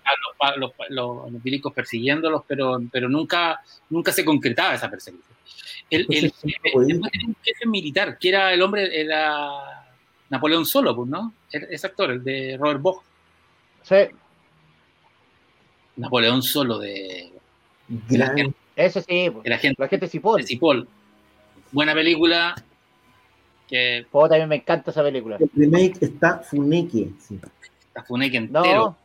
los, 0.56 0.56
los, 0.56 0.72
los, 0.90 1.32
los 1.32 1.44
milicos 1.44 1.72
persiguiéndolos, 1.72 2.44
pero, 2.46 2.80
pero 2.92 3.08
nunca, 3.08 3.60
nunca 3.88 4.12
se 4.12 4.24
concretaba 4.24 4.74
esa 4.74 4.88
persecución. 4.88 5.28
El, 5.90 6.06
el, 6.10 6.32
el- 6.44 7.34
jefe 7.42 7.66
militar, 7.66 8.16
que 8.18 8.28
era 8.28 8.52
el 8.54 8.62
hombre, 8.62 9.00
era 9.00 9.50
Napoleón 10.28 10.64
Solo, 10.64 10.94
pues, 10.94 11.08
¿no? 11.10 11.34
Era 11.50 11.66
Ese 11.68 11.88
actor, 11.88 12.12
el 12.12 12.22
de 12.22 12.56
Robert 12.56 12.80
Bosch. 12.80 13.02
Sí, 13.82 13.96
Napoleón 15.96 16.42
Solo 16.42 16.78
de 16.78 17.30
Gran, 18.08 18.54
ese 18.76 19.02
sí, 19.02 19.30
po. 19.30 19.40
El 19.44 19.52
agente 19.52 19.82
la 19.82 19.88
gente 19.88 20.08
Cipoll. 20.08 20.40
de 20.40 20.46
Cipoll. 20.46 20.88
Buena 21.72 21.92
película, 21.94 22.54
que 23.68 24.06
Po, 24.10 24.28
también 24.28 24.48
me 24.48 24.56
encanta 24.56 24.90
esa 24.90 25.02
película. 25.02 25.36
el 25.40 25.50
remake 25.54 25.98
está 26.02 26.38
Funeke, 26.38 27.10
sí. 27.20 27.38
la 27.94 28.02
Funeque 28.04 28.36
entero. 28.38 28.62
No, 28.62 28.96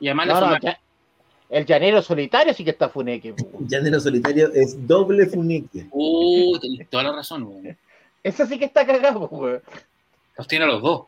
y 0.00 0.08
además 0.08 0.26
no, 0.28 0.40
no, 0.40 0.58
ya- 0.60 0.80
el 1.50 1.64
llanero 1.64 2.02
solitario 2.02 2.52
sí 2.52 2.62
que 2.64 2.70
está 2.70 2.88
funeque. 2.90 3.32
po. 3.32 3.58
Llanero 3.68 3.98
Solitario 4.00 4.52
es 4.52 4.86
doble 4.86 5.26
Funeke. 5.26 5.86
Uh, 5.90 6.58
tenés 6.58 6.88
toda 6.90 7.04
la 7.04 7.12
razón, 7.12 7.44
güey. 7.44 7.74
Ese 8.22 8.46
sí 8.46 8.58
que 8.58 8.66
está 8.66 8.84
cagado, 8.84 9.20
weón. 9.28 9.62
Los 10.36 10.46
tiene 10.46 10.66
a 10.66 10.68
los 10.68 10.82
dos. 10.82 11.06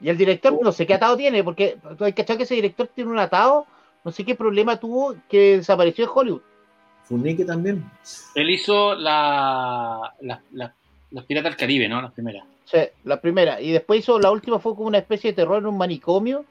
Y 0.00 0.08
el 0.10 0.18
director, 0.18 0.58
no 0.60 0.72
sé 0.72 0.86
qué 0.86 0.94
atado 0.94 1.16
tiene, 1.16 1.42
porque 1.42 1.78
tú 1.96 2.04
hay 2.04 2.12
que 2.12 2.24
que 2.24 2.42
ese 2.42 2.54
director 2.54 2.88
tiene 2.94 3.10
un 3.10 3.18
atado, 3.18 3.66
no 4.04 4.12
sé 4.12 4.24
qué 4.24 4.34
problema 4.34 4.78
tuvo 4.78 5.16
que 5.28 5.56
desapareció 5.58 6.04
en 6.04 6.10
Hollywood. 6.14 6.42
Funeke 7.04 7.44
también. 7.44 7.84
Él 8.34 8.50
hizo 8.50 8.94
la, 8.94 10.14
la, 10.20 10.42
la- 10.52 10.74
Los 11.10 11.24
Piratas 11.24 11.52
del 11.52 11.58
Caribe, 11.58 11.88
¿no? 11.88 12.00
Las 12.02 12.12
primeras. 12.12 12.44
Sí, 12.64 12.78
la 13.04 13.20
primera. 13.20 13.60
Y 13.60 13.72
después 13.72 14.00
hizo, 14.00 14.18
la 14.18 14.30
última 14.30 14.58
fue 14.58 14.74
como 14.74 14.88
una 14.88 14.98
especie 14.98 15.30
de 15.30 15.36
terror 15.36 15.58
en 15.58 15.66
un 15.66 15.76
manicomio. 15.76 16.44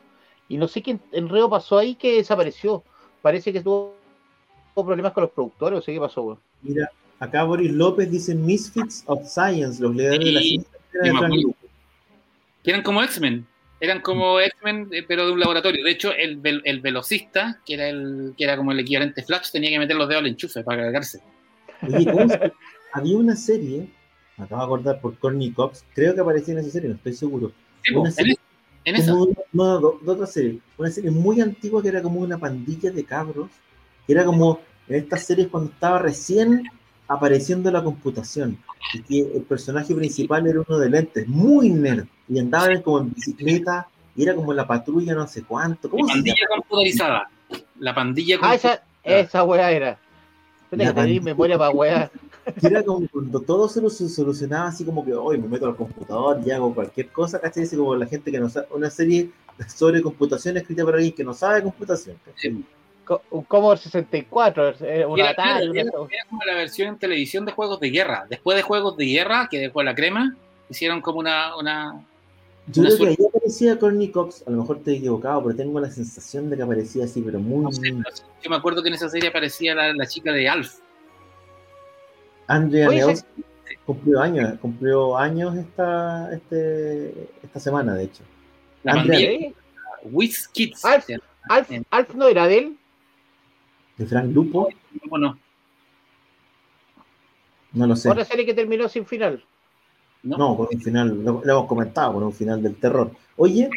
Y 0.49 0.57
no 0.57 0.67
sé 0.67 0.81
qué 0.83 0.97
enredo 1.11 1.49
pasó 1.49 1.77
ahí 1.79 1.95
que 1.95 2.17
desapareció. 2.17 2.83
Parece 3.21 3.51
que 3.51 3.61
tuvo, 3.61 3.95
problemas 4.75 5.13
con 5.13 5.23
los 5.23 5.31
productores, 5.31 5.77
no 5.77 5.81
sé 5.81 5.93
qué 5.93 5.99
pasó, 5.99 6.21
weón. 6.21 6.39
Mira, 6.61 6.91
acá 7.19 7.43
Boris 7.43 7.71
López 7.71 8.11
dice 8.11 8.35
Misfits 8.35 9.03
of 9.07 9.25
Science, 9.25 9.81
los 9.81 9.95
líderes 9.95 10.19
de 10.25 10.31
la 10.31 10.41
ciencia 10.41 10.71
de. 11.01 11.55
Que 12.61 12.69
eran 12.71 12.83
como 12.83 13.01
X-Men. 13.03 13.45
Eran 13.83 13.99
como 13.99 14.39
X-Men, 14.39 14.87
eh, 14.91 15.03
pero 15.05 15.25
de 15.25 15.33
un 15.33 15.39
laboratorio. 15.41 15.83
De 15.83 15.91
hecho, 15.91 16.13
el, 16.13 16.39
el 16.63 16.79
velocista, 16.79 17.59
que 17.65 17.73
era 17.73 17.89
el 17.89 18.33
que 18.37 18.45
era 18.45 18.55
como 18.55 18.71
el 18.71 18.79
equivalente 18.79 19.23
Flash, 19.23 19.51
tenía 19.51 19.69
que 19.71 19.79
meter 19.79 19.97
los 19.97 20.07
dedos 20.07 20.21
al 20.21 20.27
enchufe 20.29 20.63
para 20.63 20.83
cargarse. 20.83 21.21
Oye, 21.81 22.05
¿cómo 22.05 22.29
se- 22.29 22.53
Había 22.93 23.17
una 23.17 23.35
serie, 23.35 23.89
me 24.37 24.45
acabo 24.45 24.61
de 24.61 24.65
acordar 24.67 25.01
por 25.01 25.17
Courtney 25.19 25.51
Cox, 25.51 25.83
creo 25.93 26.15
que 26.15 26.21
aparecía 26.21 26.53
en 26.53 26.61
esa 26.61 26.69
serie, 26.69 26.89
no 26.89 26.95
estoy 26.95 27.11
seguro. 27.13 27.51
Sí, 27.83 27.93
Una 27.93 28.07
en, 28.09 28.15
serie- 28.15 28.33
es- 28.33 28.39
en 28.85 28.95
esa. 28.95 29.13
Una- 29.15 29.35
no, 29.51 29.79
no, 29.81 29.91
de 30.01 30.11
otra 30.11 30.27
serie. 30.27 30.59
Una 30.77 30.89
serie 30.89 31.11
muy 31.11 31.41
antigua 31.41 31.81
que 31.81 31.89
era 31.89 32.01
como 32.01 32.21
una 32.21 32.37
pandilla 32.37 32.89
de 32.89 33.03
cabros, 33.03 33.49
que 34.07 34.13
era 34.13 34.23
como 34.23 34.61
en 34.87 34.95
estas 34.95 35.25
series 35.25 35.49
cuando 35.49 35.71
estaba 35.71 35.99
recién 35.99 36.63
apareciendo 37.07 37.71
la 37.71 37.83
computación. 37.83 38.57
Y 38.93 39.01
que 39.01 39.37
el 39.37 39.43
personaje 39.43 39.93
principal 39.95 40.45
era 40.47 40.61
uno 40.67 40.77
de 40.79 40.89
lentes, 40.89 41.27
muy 41.27 41.69
nerd, 41.69 42.05
y 42.27 42.39
andaban 42.39 42.81
como 42.81 42.99
en 42.99 43.13
bicicleta, 43.13 43.87
y 44.15 44.23
era 44.23 44.35
como 44.35 44.53
la 44.53 44.67
patrulla 44.67 45.13
no 45.13 45.27
sé 45.27 45.43
cuánto. 45.43 45.87
La 45.87 45.91
¿Cómo 45.91 46.07
se 46.07 46.13
pandilla 46.13 46.35
llama? 46.35 46.55
computarizada. 46.57 47.29
La 47.79 47.95
pandilla 47.95 48.37
Ah, 48.41 48.55
esa, 48.55 48.83
esa 49.03 49.43
weá 49.43 49.71
era. 49.71 49.97
Espera 50.71 50.93
que 51.05 51.21
memoria 51.21 51.57
para 51.57 51.71
weá. 51.71 52.11
Era 52.61 52.83
como 52.83 53.07
cuando 53.07 53.39
todo 53.39 53.69
se 53.69 53.79
lo 53.81 53.89
solucionaba 53.89 54.67
así 54.67 54.83
como 54.83 55.05
que 55.05 55.13
hoy 55.13 55.37
me 55.37 55.47
meto 55.47 55.65
al 55.65 55.77
computador 55.77 56.41
y 56.45 56.51
hago 56.51 56.75
cualquier 56.75 57.07
cosa, 57.09 57.39
¿cachai? 57.39 57.63
Así 57.63 57.77
como 57.77 57.95
la 57.95 58.05
gente 58.05 58.31
que 58.31 58.39
no 58.39 58.49
sabe, 58.49 58.67
una 58.71 58.89
serie 58.89 59.31
sobre 59.67 60.01
computación 60.01 60.57
escrita 60.57 60.83
por 60.83 60.95
alguien 60.95 61.13
que 61.13 61.23
no 61.23 61.33
sabe 61.33 61.63
computación. 61.63 62.17
Un 63.31 63.43
Commodore 63.43 63.79
64, 63.79 64.75
eh, 64.81 65.05
un 65.05 65.19
Era, 65.19 65.31
Atari, 65.31 65.67
una- 65.69 65.81
era- 65.81 65.91
era 65.91 66.25
como 66.29 66.43
la 66.45 66.55
versión 66.55 66.87
en 66.89 66.97
televisión 66.97 67.45
de 67.45 67.51
juegos 67.51 67.79
de 67.79 67.89
guerra. 67.89 68.25
Después 68.29 68.55
de 68.55 68.61
juegos 68.63 68.95
de 68.97 69.05
guerra, 69.05 69.47
que 69.51 69.59
dejó 69.59 69.83
la 69.83 69.93
crema, 69.93 70.35
hicieron 70.69 71.01
como 71.01 71.19
una. 71.19 71.55
una 71.57 72.05
Yo 72.67 72.81
Una 72.81 72.91
creo 72.91 72.99
que 72.99 73.07
ahí 73.21 73.27
aparecía 73.27 73.77
Courtney 73.77 74.09
Cox, 74.09 74.43
a 74.47 74.49
lo 74.51 74.57
mejor 74.61 74.77
estoy 74.77 74.95
equivocado, 74.95 75.43
pero 75.43 75.55
tengo 75.57 75.79
la 75.81 75.89
sensación 75.91 76.49
de 76.49 76.55
que 76.55 76.63
aparecía 76.63 77.03
así, 77.03 77.21
pero 77.21 77.39
muy... 77.39 77.65
no 77.65 77.71
sé, 77.73 77.81
pero 77.81 78.09
yo 78.41 78.49
me 78.49 78.55
acuerdo 78.55 78.81
que 78.81 78.87
en 78.87 78.95
esa 78.95 79.09
serie 79.09 79.27
aparecía 79.29 79.75
la, 79.75 79.93
la 79.93 80.05
chica 80.07 80.31
de 80.31 80.47
Alf. 80.47 80.75
Andrea 82.47 82.87
Neos 82.89 83.25
cumplió 83.85 84.21
años, 84.21 84.59
cumplió 84.61 85.17
años 85.17 85.55
esta, 85.57 86.33
este, 86.33 87.13
esta 87.43 87.59
semana, 87.59 87.95
de 87.95 88.03
hecho. 88.05 88.23
La 88.83 88.93
Andrea. 88.93 89.51
Wiz 90.03 90.47
Kids. 90.49 90.83
Alf, 90.85 91.05
Alf, 91.49 91.69
Alf 91.89 92.13
no 92.15 92.27
era 92.27 92.47
de 92.47 92.57
él. 92.59 92.77
De 93.97 94.05
Frank 94.05 94.33
Lupo, 94.33 94.69
¿Cómo 95.03 95.17
no? 95.17 95.37
no 97.73 97.87
lo 97.87 97.95
sé. 97.95 98.09
Otra 98.09 98.25
serie 98.25 98.45
que 98.45 98.53
terminó 98.53 98.87
sin 98.87 99.05
final. 99.05 99.43
¿No? 100.23 100.37
No, 100.37 100.57
con 100.57 100.67
un 100.71 100.81
final, 100.81 101.23
lo, 101.23 101.41
lo 101.43 101.51
hemos 101.51 101.67
comentado, 101.67 102.13
con 102.13 102.23
un 102.23 102.33
final 102.33 102.61
del 102.63 102.75
terror. 102.75 103.11
Oye, 103.35 103.69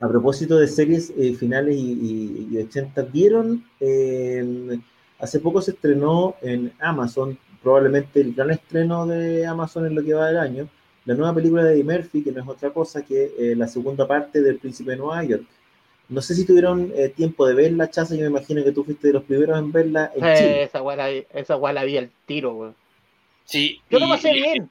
a 0.00 0.08
propósito 0.08 0.58
de 0.58 0.68
series 0.68 1.12
eh, 1.16 1.34
finales 1.34 1.76
y, 1.76 1.92
y, 1.92 2.48
y 2.52 2.58
80, 2.58 3.02
¿vieron? 3.02 3.64
Eh, 3.80 4.78
hace 5.18 5.40
poco 5.40 5.60
se 5.60 5.72
estrenó 5.72 6.36
en 6.42 6.72
Amazon, 6.78 7.38
probablemente 7.62 8.20
el 8.20 8.34
gran 8.34 8.50
estreno 8.50 9.06
de 9.06 9.46
Amazon 9.46 9.86
en 9.86 9.94
lo 9.94 10.04
que 10.04 10.14
va 10.14 10.28
del 10.28 10.38
año, 10.38 10.68
la 11.04 11.14
nueva 11.14 11.34
película 11.34 11.64
de 11.64 11.72
Eddie 11.72 11.84
Murphy, 11.84 12.22
que 12.22 12.32
no 12.32 12.42
es 12.42 12.48
otra 12.48 12.70
cosa 12.70 13.02
que 13.02 13.32
eh, 13.38 13.56
la 13.56 13.66
segunda 13.66 14.06
parte 14.06 14.40
del 14.42 14.58
Príncipe 14.58 14.92
de 14.92 14.98
Nueva 14.98 15.24
York. 15.24 15.44
No 16.08 16.22
sé 16.22 16.34
si 16.34 16.46
tuvieron 16.46 16.90
eh, 16.96 17.10
tiempo 17.10 17.46
de 17.46 17.54
verla, 17.54 17.90
Chaza, 17.90 18.14
yo 18.14 18.22
me 18.22 18.28
imagino 18.28 18.64
que 18.64 18.72
tú 18.72 18.82
fuiste 18.84 19.08
de 19.08 19.12
los 19.14 19.24
primeros 19.24 19.58
en 19.58 19.70
verla 19.70 20.10
en 20.16 20.24
Eh, 20.24 20.34
Chile. 20.36 20.62
esa 20.62 20.82
weá 20.82 20.96
la, 20.96 21.10
esa 21.10 21.56
la 21.72 21.84
vi 21.84 21.98
al 21.98 22.10
tiro, 22.26 22.52
weón. 22.54 22.74
Sí. 23.44 23.80
Yo 23.90 23.98
lo 23.98 24.06
y- 24.06 24.10
pasé 24.10 24.30
y- 24.30 24.40
bien. 24.42 24.70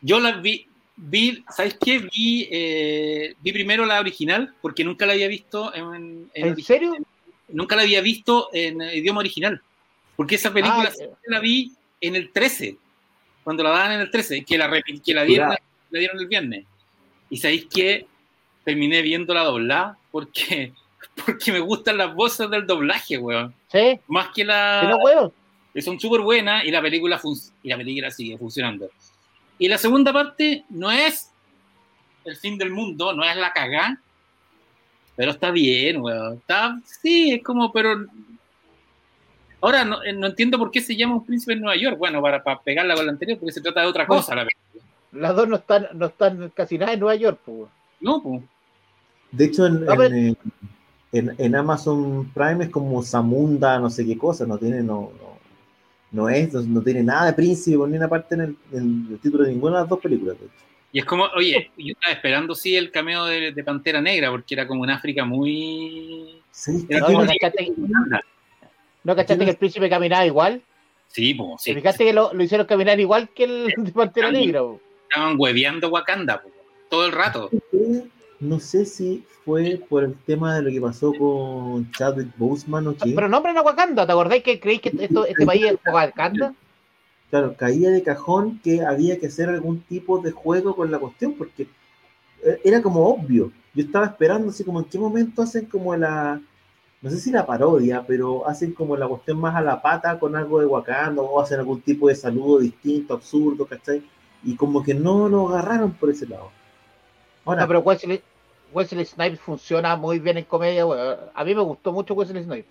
Yo 0.00 0.18
la 0.18 0.32
vi, 0.38 0.66
vi 0.96 1.44
¿sabes 1.54 1.76
qué? 1.80 1.98
Vi, 2.00 2.48
eh, 2.50 3.34
vi 3.40 3.52
primero 3.52 3.86
la 3.86 4.00
original, 4.00 4.52
porque 4.60 4.82
nunca 4.84 5.06
la 5.06 5.12
había 5.12 5.28
visto 5.28 5.72
en, 5.74 6.28
en 6.34 6.46
¿En 6.48 6.62
serio? 6.62 6.94
nunca 7.48 7.76
la 7.76 7.82
había 7.82 8.00
visto 8.00 8.48
en 8.52 8.80
idioma 8.82 9.20
original. 9.20 9.62
Porque 10.16 10.34
esa 10.34 10.52
película 10.52 10.90
Ah, 11.00 11.06
la 11.26 11.38
vi 11.40 11.72
en 12.00 12.16
el 12.16 12.30
13, 12.32 12.76
cuando 13.44 13.62
la 13.62 13.70
daban 13.70 13.92
en 13.92 14.00
el 14.00 14.10
13, 14.10 14.44
que 14.44 14.58
la, 14.58 14.68
que 15.04 15.14
la, 15.14 15.24
dieron, 15.24 15.50
la 15.90 15.98
dieron 15.98 16.18
el 16.18 16.26
viernes. 16.26 16.64
Y 17.30 17.36
sabéis 17.36 17.66
que 17.66 18.06
terminé 18.64 19.02
viendo 19.02 19.34
la 19.34 19.42
doblada 19.44 19.96
porque, 20.10 20.72
porque 21.26 21.52
me 21.52 21.60
gustan 21.60 21.98
las 21.98 22.14
voces 22.14 22.48
del 22.50 22.66
doblaje, 22.66 23.18
weón. 23.18 23.54
¿Sí? 23.70 23.98
Más 24.08 24.28
que 24.28 24.42
¿Sí 24.42 24.44
la. 24.44 24.96
weón? 25.02 25.32
que 25.74 25.80
son 25.80 25.98
súper 25.98 26.20
buenas 26.20 26.64
y 26.66 26.70
la 26.70 26.82
película 26.82 27.18
fun- 27.18 27.34
y 27.62 27.68
la 27.70 27.78
película 27.78 28.10
sigue 28.10 28.36
funcionando. 28.36 28.90
Y 29.58 29.68
la 29.68 29.78
segunda 29.78 30.12
parte 30.12 30.64
no 30.68 30.90
es 30.90 31.30
el 32.24 32.36
fin 32.36 32.58
del 32.58 32.70
mundo, 32.70 33.12
no 33.14 33.24
es 33.24 33.34
la 33.36 33.52
cagá, 33.54 33.98
pero 35.16 35.30
está 35.30 35.50
bien, 35.50 36.00
weón. 36.02 36.34
Está, 36.34 36.78
sí, 36.84 37.32
es 37.32 37.42
como, 37.42 37.72
pero 37.72 38.04
ahora 39.60 39.84
no, 39.84 40.02
eh, 40.04 40.12
no 40.12 40.26
entiendo 40.26 40.58
por 40.58 40.70
qué 40.70 40.80
se 40.80 40.94
llama 40.96 41.14
un 41.16 41.24
príncipe 41.24 41.54
en 41.54 41.60
Nueva 41.60 41.76
York. 41.80 41.96
Bueno, 41.98 42.20
para, 42.20 42.42
para 42.42 42.60
pegarla 42.60 42.94
con 42.94 43.06
la 43.06 43.12
anterior, 43.12 43.38
porque 43.38 43.52
se 43.52 43.60
trata 43.60 43.80
de 43.80 43.86
otra 43.86 44.06
cosa 44.06 44.34
la 44.34 44.44
película. 44.46 44.84
Las 45.12 45.36
dos 45.36 45.48
no 45.48 45.56
están, 45.56 45.88
no 45.94 46.06
están 46.06 46.50
casi 46.54 46.76
nada 46.78 46.92
en 46.92 47.00
Nueva 47.00 47.14
York, 47.16 47.40
pues, 47.44 47.56
weón. 47.56 47.70
No, 48.00 48.22
pues. 48.22 48.42
De 49.32 49.44
hecho, 49.46 49.66
en, 49.66 49.84
en, 50.12 50.36
en- 51.12 51.34
en 51.38 51.54
Amazon 51.56 52.30
Prime 52.32 52.64
es 52.64 52.70
como 52.70 53.02
Zamunda, 53.02 53.78
no 53.78 53.90
sé 53.90 54.04
qué 54.06 54.16
cosa, 54.16 54.46
no 54.46 54.58
tiene, 54.58 54.82
no, 54.82 55.10
no, 55.20 55.38
no 56.10 56.28
es, 56.28 56.52
no, 56.52 56.60
no 56.62 56.82
tiene 56.82 57.02
nada 57.02 57.26
de 57.26 57.32
príncipe 57.32 57.76
por 57.78 57.88
ni 57.88 57.96
una 57.96 58.08
parte 58.08 58.34
en 58.34 58.40
el, 58.42 58.56
en 58.72 59.06
el 59.10 59.18
título 59.18 59.44
de 59.44 59.50
ninguna 59.52 59.76
de 59.76 59.80
las 59.82 59.88
dos 59.88 60.00
películas. 60.00 60.38
de 60.38 60.46
hecho. 60.46 60.54
Y 60.94 60.98
es 60.98 61.04
como, 61.06 61.24
oye, 61.36 61.70
yo 61.78 61.92
estaba 61.92 62.12
esperando 62.12 62.54
sí 62.54 62.76
el 62.76 62.90
cameo 62.90 63.24
de, 63.24 63.52
de 63.52 63.64
Pantera 63.64 64.02
Negra, 64.02 64.30
porque 64.30 64.54
era 64.54 64.66
como 64.66 64.84
en 64.84 64.90
África 64.90 65.24
muy. 65.24 66.40
¿Sabes 66.50 66.84
qué? 66.86 66.96
Era 66.96 67.06
No, 67.06 67.12
Yo 67.12 67.18
¿no 67.18 67.24
no- 67.24 67.30
cachaste, 67.40 67.72
¿no 69.04 69.16
cachaste 69.16 69.44
que 69.44 69.50
el 69.52 69.56
príncipe 69.56 69.88
caminaba 69.88 70.26
igual? 70.26 70.60
Sí, 71.08 71.32
pues, 71.34 71.62
¿Te 71.62 71.70
sí. 71.70 71.74
fijaste 71.74 72.04
que 72.04 72.12
lo, 72.12 72.32
lo 72.34 72.42
hicieron 72.42 72.66
caminar 72.66 72.98
igual 73.00 73.28
que 73.30 73.44
el 73.44 73.72
de 73.84 73.92
Pantera 73.92 74.30
Negra? 74.30 74.60
Estaban 75.08 75.36
hueveando 75.38 75.88
Wakanda, 75.88 76.42
po, 76.42 76.50
todo 76.90 77.06
el 77.06 77.12
rato. 77.12 77.50
No 78.42 78.58
sé 78.58 78.84
si 78.84 79.24
fue 79.44 79.80
por 79.88 80.02
el 80.02 80.14
tema 80.14 80.56
de 80.56 80.62
lo 80.62 80.70
que 80.70 80.80
pasó 80.80 81.12
con 81.14 81.90
Chadwick 81.92 82.36
Boseman 82.36 82.88
o 82.88 82.96
qué. 82.96 83.12
Pero 83.14 83.28
nombren 83.28 83.56
a 83.56 83.62
Wakanda, 83.62 84.04
¿te 84.04 84.12
acordáis 84.12 84.42
que 84.42 84.58
creéis 84.58 84.80
que 84.80 84.92
esto, 84.98 85.24
este 85.24 85.46
país 85.46 85.64
es 85.64 85.78
Wakanda? 85.86 86.52
Claro, 87.30 87.54
caía 87.56 87.90
de 87.90 88.02
cajón 88.02 88.60
que 88.62 88.82
había 88.82 89.18
que 89.18 89.28
hacer 89.28 89.48
algún 89.48 89.80
tipo 89.82 90.18
de 90.18 90.32
juego 90.32 90.74
con 90.74 90.90
la 90.90 90.98
cuestión, 90.98 91.34
porque 91.34 91.68
eh, 92.42 92.60
era 92.64 92.82
como 92.82 93.06
obvio. 93.06 93.52
Yo 93.74 93.84
estaba 93.84 94.06
esperando 94.06 94.50
así 94.50 94.64
como 94.64 94.80
en 94.80 94.86
qué 94.86 94.98
momento 94.98 95.40
hacen 95.40 95.66
como 95.66 95.94
la, 95.94 96.40
no 97.00 97.10
sé 97.10 97.18
si 97.18 97.30
la 97.30 97.46
parodia, 97.46 98.04
pero 98.06 98.46
hacen 98.46 98.72
como 98.72 98.96
la 98.96 99.06
cuestión 99.06 99.38
más 99.38 99.54
a 99.54 99.62
la 99.62 99.80
pata 99.80 100.18
con 100.18 100.34
algo 100.34 100.58
de 100.58 100.66
Wakanda 100.66 101.22
o 101.22 101.40
hacen 101.40 101.60
algún 101.60 101.80
tipo 101.80 102.08
de 102.08 102.16
saludo 102.16 102.58
distinto, 102.58 103.14
absurdo, 103.14 103.66
¿cachai? 103.66 104.02
Y 104.42 104.56
como 104.56 104.82
que 104.82 104.94
no 104.94 105.28
lo 105.28 105.48
agarraron 105.48 105.92
por 105.92 106.10
ese 106.10 106.26
lado. 106.26 106.50
Ahora, 107.44 107.62
no, 107.62 107.68
pero 107.68 107.80
Wesley, 107.80 108.22
Wesley 108.72 109.04
Snipes 109.04 109.40
funciona 109.40 109.96
muy 109.96 110.18
bien 110.18 110.38
en 110.38 110.44
comedia. 110.44 110.84
a 111.34 111.44
mí 111.44 111.54
me 111.54 111.62
gustó 111.62 111.92
mucho 111.92 112.14
Wesley 112.14 112.42
Snipes. 112.44 112.70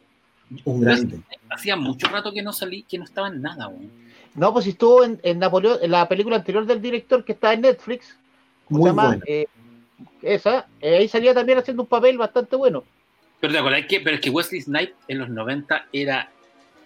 Un 0.65 0.81
grande. 0.81 1.19
Hacía 1.49 1.75
mucho 1.75 2.07
rato 2.07 2.33
que 2.33 2.41
no 2.41 2.51
salí, 2.51 2.83
que 2.83 2.97
no 2.97 3.05
estaba 3.05 3.27
en 3.29 3.41
nada, 3.41 3.67
güey. 3.67 3.89
No, 4.35 4.53
pues 4.53 4.67
estuvo 4.67 5.03
en, 5.03 5.19
en 5.23 5.39
Napoleón, 5.39 5.79
en 5.81 5.91
la 5.91 6.07
película 6.07 6.37
anterior 6.37 6.65
del 6.65 6.81
director 6.81 7.23
que 7.23 7.33
está 7.33 7.53
en 7.53 7.61
Netflix. 7.61 8.17
Muy 8.69 8.89
llama, 8.89 9.19
eh, 9.25 9.47
esa, 10.21 10.67
eh, 10.79 10.97
ahí 10.97 11.07
salía 11.07 11.33
también 11.33 11.57
haciendo 11.57 11.83
un 11.83 11.89
papel 11.89 12.17
bastante 12.17 12.55
bueno. 12.55 12.83
Pero 13.39 13.53
te 13.53 13.59
acuerdas 13.59 13.85
que, 13.87 13.99
pero 13.99 14.15
es 14.15 14.21
que 14.21 14.29
Wesley 14.29 14.61
Snipes 14.61 14.95
en 15.07 15.19
los 15.19 15.29
90 15.29 15.87
era 15.91 16.29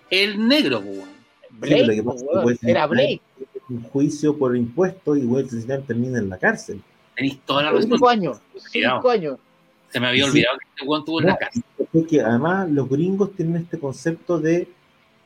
el 0.09 0.47
negro, 0.47 0.81
güey. 0.81 1.01
Blake, 1.51 2.03
era 2.63 2.87
Blake. 2.87 3.21
Un 3.69 3.83
juicio 3.83 4.37
por 4.37 4.55
impuestos 4.55 5.17
y 5.17 5.25
Wesley 5.25 5.61
Snipes 5.61 5.87
termina 5.87 6.19
en 6.19 6.29
la 6.29 6.37
cárcel. 6.37 6.81
Tenéis 7.15 7.39
toda 7.45 7.63
la 7.63 7.71
razón. 7.71 7.91
Cinco 7.91 8.09
años. 8.09 8.41
Cinco 8.71 9.09
años. 9.09 9.39
Se 9.89 9.99
me 9.99 10.07
había 10.07 10.25
olvidado 10.25 10.57
que 10.57 10.65
este 10.65 11.05
tuvo 11.05 11.21
en 11.21 11.27
la 11.27 11.37
cárcel. 11.37 11.63
Que 12.09 12.21
además 12.21 12.69
los 12.69 12.89
gringos 12.89 13.33
tienen 13.35 13.57
este 13.57 13.79
concepto 13.79 14.39
de 14.39 14.67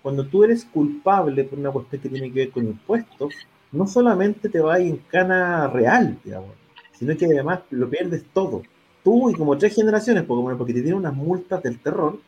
cuando 0.01 0.25
tú 0.25 0.43
eres 0.43 0.65
culpable 0.65 1.43
por 1.43 1.59
una 1.59 1.71
cuestión 1.71 2.01
que 2.01 2.09
tiene 2.09 2.31
que 2.31 2.39
ver 2.39 2.51
con 2.51 2.65
impuestos, 2.65 3.33
no 3.71 3.87
solamente 3.87 4.49
te 4.49 4.59
va 4.59 4.75
a 4.75 4.79
ir 4.79 4.91
en 4.91 4.97
cana 4.97 5.67
real, 5.67 6.17
digamos, 6.23 6.51
sino 6.93 7.17
que 7.17 7.25
además 7.25 7.61
lo 7.71 7.89
pierdes 7.89 8.23
todo. 8.33 8.61
Tú 9.03 9.29
y 9.29 9.33
como 9.33 9.57
tres 9.57 9.75
generaciones, 9.75 10.23
porque, 10.23 10.55
porque 10.55 10.73
te 10.73 10.81
tienen 10.81 10.99
unas 10.99 11.13
multas 11.13 11.63
del 11.63 11.79
terror 11.79 12.19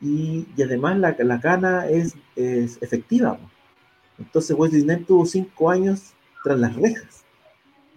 y, 0.00 0.46
y 0.56 0.62
además 0.62 0.98
la, 0.98 1.16
la, 1.18 1.40
cana 1.40 1.88
es, 1.88 2.14
es 2.36 2.80
efectiva. 2.82 3.38
Entonces 4.18 4.56
Wesley 4.56 4.82
Snipes 4.82 5.06
tuvo 5.06 5.26
cinco 5.26 5.70
años 5.70 6.12
tras 6.44 6.58
las 6.58 6.76
rejas 6.76 7.24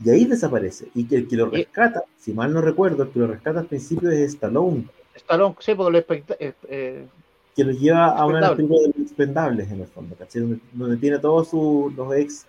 y 0.03 0.09
ahí 0.09 0.25
desaparece. 0.25 0.87
Y 0.95 1.05
que 1.05 1.17
el 1.17 1.27
que 1.27 1.35
lo 1.35 1.49
rescata, 1.49 2.03
si 2.17 2.33
mal 2.33 2.53
no 2.53 2.61
recuerdo, 2.61 3.03
el 3.03 3.09
que 3.09 3.19
lo 3.19 3.27
rescata 3.27 3.59
al 3.59 3.67
principio 3.67 4.09
es 4.09 4.33
Stallone. 4.33 4.85
Stallone, 5.15 5.55
sí, 5.59 5.75
porque 5.75 5.91
lo 5.91 6.15
eh, 6.39 6.53
eh, 6.69 7.07
que 7.55 7.63
lo 7.63 7.71
lleva 7.71 8.07
a 8.07 8.25
una 8.25 8.53
de 8.53 8.63
las 8.63 8.97
expendables 8.97 9.69
en 9.71 9.81
el 9.81 9.87
fondo, 9.87 10.15
¿cachai? 10.15 10.41
Donde, 10.41 10.59
donde, 10.71 10.97
tiene 10.97 11.19
todos 11.19 11.49
sus 11.49 11.93
los 11.93 12.15
ex 12.15 12.47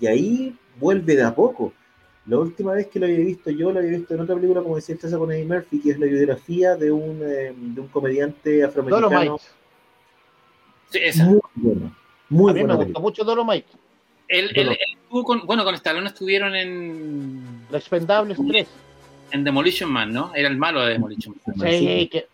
y 0.00 0.06
ahí 0.06 0.56
vuelve 0.78 1.16
de 1.16 1.22
a 1.22 1.34
poco. 1.34 1.72
La 2.26 2.38
última 2.38 2.74
vez 2.74 2.86
que 2.86 3.00
lo 3.00 3.06
había 3.06 3.18
visto 3.18 3.50
yo, 3.50 3.72
lo 3.72 3.80
había 3.80 3.98
visto 3.98 4.14
en 4.14 4.20
otra 4.20 4.36
película, 4.36 4.62
como 4.62 4.76
decía 4.76 4.96
el 5.02 5.18
con 5.18 5.32
Eddie 5.32 5.44
Murphy, 5.44 5.80
que 5.80 5.90
es 5.90 5.98
la 5.98 6.06
biografía 6.06 6.76
de 6.76 6.92
un, 6.92 7.20
eh, 7.22 7.52
de 7.56 7.80
un 7.80 7.88
comediante 7.88 8.62
afroamericano. 8.62 9.40
Sí, 10.90 10.98
esa. 11.02 11.24
Muy 11.24 11.40
bueno. 11.56 11.96
Muy 12.28 12.50
a 12.50 12.54
mí 12.54 12.60
buena 12.60 12.76
me 12.76 12.84
gustó 12.84 13.00
mucho 13.00 13.24
Dolomite. 13.24 13.66
Él, 14.28 14.50
él 14.54 14.78
estuvo 15.12 15.24
con, 15.24 15.46
bueno, 15.46 15.62
con 15.62 15.74
Stallone 15.74 16.06
estuvieron 16.08 16.54
en... 16.54 17.66
Los 17.70 17.82
Expendables 17.82 18.38
3. 18.48 18.66
En 19.32 19.44
Demolition 19.44 19.90
Man, 19.92 20.10
¿no? 20.10 20.34
Era 20.34 20.48
el 20.48 20.56
malo 20.56 20.80
de 20.80 20.94
Demolition 20.94 21.34
Man. 21.44 21.68
Sí, 21.70 22.08
que... 22.10 22.26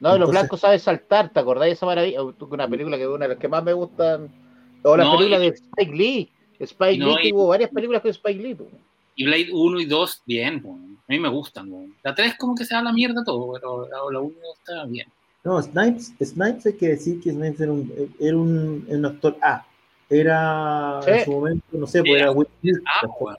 No, 0.00 0.08
Entonces, 0.14 0.20
los 0.20 0.30
blancos 0.30 0.60
saben 0.60 0.80
saltar, 0.80 1.28
¿te 1.30 1.38
acordáis 1.40 1.70
de 1.70 1.74
esa 1.74 1.84
maravilla? 1.86 2.22
Una 2.22 2.66
película 2.66 2.96
que 2.96 3.02
es 3.02 3.08
una 3.08 3.26
de 3.26 3.34
las 3.34 3.38
que 3.38 3.46
más 3.48 3.62
me 3.62 3.74
gustan. 3.74 4.28
O 4.82 4.96
la 4.96 5.04
No, 5.04 5.16
película 5.18 5.36
y- 5.44 5.50
de 5.50 5.54
Spike 5.56 5.92
Lee. 5.94 6.30
Spike 6.58 6.98
No, 6.98 7.08
Lee, 7.10 7.16
que 7.22 7.28
y- 7.28 7.32
hubo 7.34 7.48
varias 7.48 7.70
películas 7.70 8.00
con 8.00 8.10
Spike 8.10 8.42
Lee. 8.42 8.56
Y 9.14 9.24
Blade 9.26 9.48
1 9.52 9.80
y 9.80 9.84
2, 9.84 10.22
bien, 10.24 10.62
a 10.66 11.12
mí 11.12 11.20
me 11.20 11.28
gustan. 11.28 11.94
La 12.02 12.14
3 12.14 12.36
como 12.38 12.54
que 12.54 12.64
se 12.64 12.74
da 12.74 12.82
la 12.82 12.92
mierda 12.92 13.22
todo, 13.22 13.52
pero 13.52 13.86
la, 13.86 13.98
la 14.10 14.18
1 14.20 14.34
está 14.58 14.84
bien. 14.86 15.06
No, 15.44 15.60
Snipes, 15.60 16.14
Snipes 16.22 16.64
hay 16.66 16.72
que 16.72 16.88
decir 16.88 17.20
que 17.20 17.30
Snipes 17.32 17.60
era 17.60 17.72
un, 17.72 18.14
era 18.18 18.36
un, 18.36 18.86
un 18.88 19.04
actor 19.06 19.36
A. 19.42 19.66
Era 20.12 21.00
Sí. 21.04 21.10
en 21.10 21.24
su 21.24 21.32
momento, 21.32 21.64
no 21.72 21.86
sé, 21.86 22.00
pues 22.00 22.12
Era- 22.12 22.22
era 22.22 22.30
Will 22.32 22.48
Smith. 22.60 22.76
Ah, 22.86 23.06
bueno. 23.18 23.38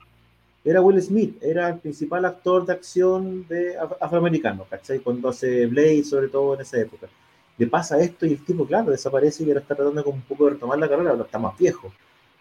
Era 0.64 0.80
Will 0.80 1.02
Smith, 1.02 1.36
era 1.42 1.68
el 1.68 1.78
principal 1.78 2.24
actor 2.24 2.64
de 2.66 2.72
acción 2.72 3.46
de 3.48 3.78
af- 3.78 3.96
afroamericano, 4.00 4.64
¿cachai? 4.68 4.98
Cuando 5.00 5.28
hace 5.28 5.66
Blade, 5.66 6.04
sobre 6.04 6.28
todo 6.28 6.54
en 6.54 6.62
esa 6.62 6.80
época. 6.80 7.06
Le 7.58 7.66
pasa 7.68 8.00
esto 8.00 8.26
y 8.26 8.32
el 8.32 8.44
tipo, 8.44 8.66
claro, 8.66 8.90
desaparece 8.90 9.44
y 9.44 9.48
ahora 9.48 9.60
está 9.60 9.74
tratando 9.76 10.02
como 10.02 10.16
un 10.16 10.22
poco 10.22 10.46
de 10.46 10.52
retomar 10.52 10.78
la 10.78 10.88
carrera, 10.88 11.12
pero 11.12 11.24
está 11.24 11.38
más 11.38 11.56
viejo. 11.58 11.92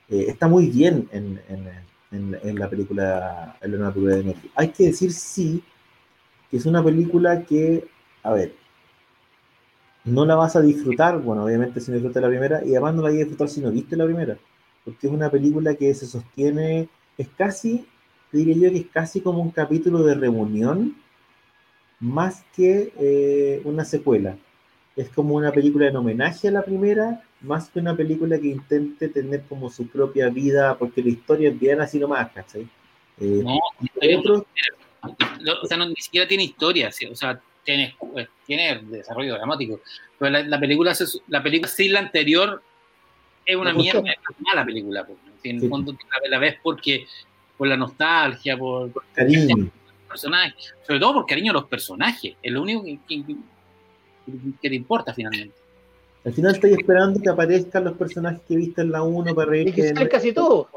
Eh, 0.10 0.26
está 0.30 0.48
muy 0.48 0.68
bien 0.68 1.08
en, 1.12 1.40
en, 1.50 1.70
en, 2.12 2.40
en 2.42 2.60
la 2.60 2.70
película, 2.70 3.58
en 3.62 3.80
la 3.80 3.92
película 3.92 4.16
de 4.16 4.24
Netflix. 4.24 4.54
Hay 4.56 4.70
que 4.70 4.86
decir 4.86 5.12
sí, 5.12 5.62
que 6.50 6.58
es 6.58 6.66
una 6.66 6.84
película 6.84 7.44
que, 7.44 7.86
a 8.24 8.32
ver, 8.34 8.54
no 10.06 10.26
la 10.26 10.36
vas 10.36 10.56
a 10.56 10.62
disfrutar, 10.62 11.20
bueno, 11.22 11.45
obviamente 11.45 11.80
si 11.80 11.91
no 11.91 11.95
disfrutas 11.97 12.22
la 12.24 12.30
primera, 12.30 12.62
y 12.66 12.72
además 12.72 12.95
no 12.95 13.01
la 13.04 13.08
vas 13.10 13.16
a 13.16 13.20
disfrutar 13.20 13.49
si 13.49 13.62
no 13.62 13.72
viste 13.72 13.95
la 13.95 14.06
primera, 14.06 14.38
porque 14.84 15.08
es 15.08 15.14
una 15.14 15.30
película 15.30 15.76
que 15.76 15.93
se 15.93 16.06
sostiene, 16.06 16.89
es 17.18 17.28
casi, 17.38 17.86
diría 18.32 18.56
yo 18.56 18.70
que 18.72 18.80
es 18.80 18.88
casi 18.88 19.22
como 19.22 19.41
un 19.41 19.51
capítulo 19.51 20.04
de 20.04 20.16
reunión, 20.16 20.95
más 21.99 22.43
que 22.56 22.91
eh, 22.99 23.62
una 23.64 23.86
secuela. 23.86 24.38
Es 24.95 25.10
como 25.10 25.36
una 25.36 25.51
película 25.51 25.88
en 25.88 25.95
homenaje 25.95 26.49
a 26.49 26.51
la 26.51 26.64
primera, 26.64 27.24
más 27.41 27.70
que 27.70 27.80
una 27.80 27.95
película 27.95 28.38
que 28.39 28.47
intente 28.47 29.08
tener 29.10 29.43
como 29.43 29.70
su 29.70 29.88
propia 29.88 30.30
vida, 30.30 30.78
porque 30.78 31.01
la 31.01 31.10
historia 31.10 31.49
es 31.49 31.60
bien 31.60 31.82
así 31.82 31.97
nomás, 31.99 32.32
¿cachai? 32.32 32.68
Eh, 33.20 33.41
No, 33.43 33.58
otro- 34.20 34.45
no, 35.41 35.54
o 35.62 35.66
sea, 35.66 35.78
no, 35.78 35.88
ni 35.88 35.95
siquiera 35.95 36.28
tiene 36.28 36.43
historia, 36.43 36.91
sí, 36.91 37.06
o 37.06 37.16
sea, 37.16 37.41
tiene, 37.64 37.95
pues, 37.99 38.28
tiene 38.45 38.82
desarrollo 38.84 39.36
dramático. 39.36 39.80
Pero 40.20 40.32
la, 40.32 40.43
la 40.43 40.59
película, 40.59 40.93
se- 40.95 41.20
la 41.28 41.41
película 41.41 41.68
sí, 41.70 41.89
la 41.89 41.99
anterior, 41.99 42.61
es 43.45 43.55
una 43.55 43.74
mierda, 43.74 43.99
es 44.11 44.18
una 44.30 44.38
mala 44.53 44.66
película. 44.66 45.05
pues. 45.05 45.18
En 45.43 45.55
el 45.57 45.61
Sí. 45.64 45.68
fondo 45.70 45.91
la, 45.93 46.30
la 46.30 46.39
ves 46.39 46.55
porque 46.64 47.05
por 47.57 47.68
la 47.68 47.76
nostalgia, 47.78 48.57
por, 48.57 48.91
por 48.91 49.03
cariño. 49.14 49.57
los 49.57 49.70
personajes, 50.07 50.74
sobre 50.88 50.99
todo 50.99 51.14
por 51.16 51.26
cariño 51.26 51.51
a 51.51 51.53
los 51.55 51.66
personajes, 51.66 52.36
es 52.41 52.51
lo 52.51 52.61
único 52.61 52.84
que, 52.84 52.99
que- 53.07 53.26
que- 53.26 53.36
que 54.61 54.70
te 54.70 54.76
importa 54.76 55.14
finalmente. 55.14 55.53
Al 56.26 56.32
final 56.34 56.53
estoy 56.55 56.72
esperando 56.72 57.20
que 57.22 57.28
aparezcan 57.28 57.84
los 57.84 57.97
personajes 57.97 58.39
que 58.47 58.55
viste 58.55 58.82
en 58.82 58.91
la 58.91 59.03
1 59.03 59.36
para 59.36 59.49
reír 59.49 59.74
que 59.74 59.93
casi 60.09 60.32
todos. 60.32 60.68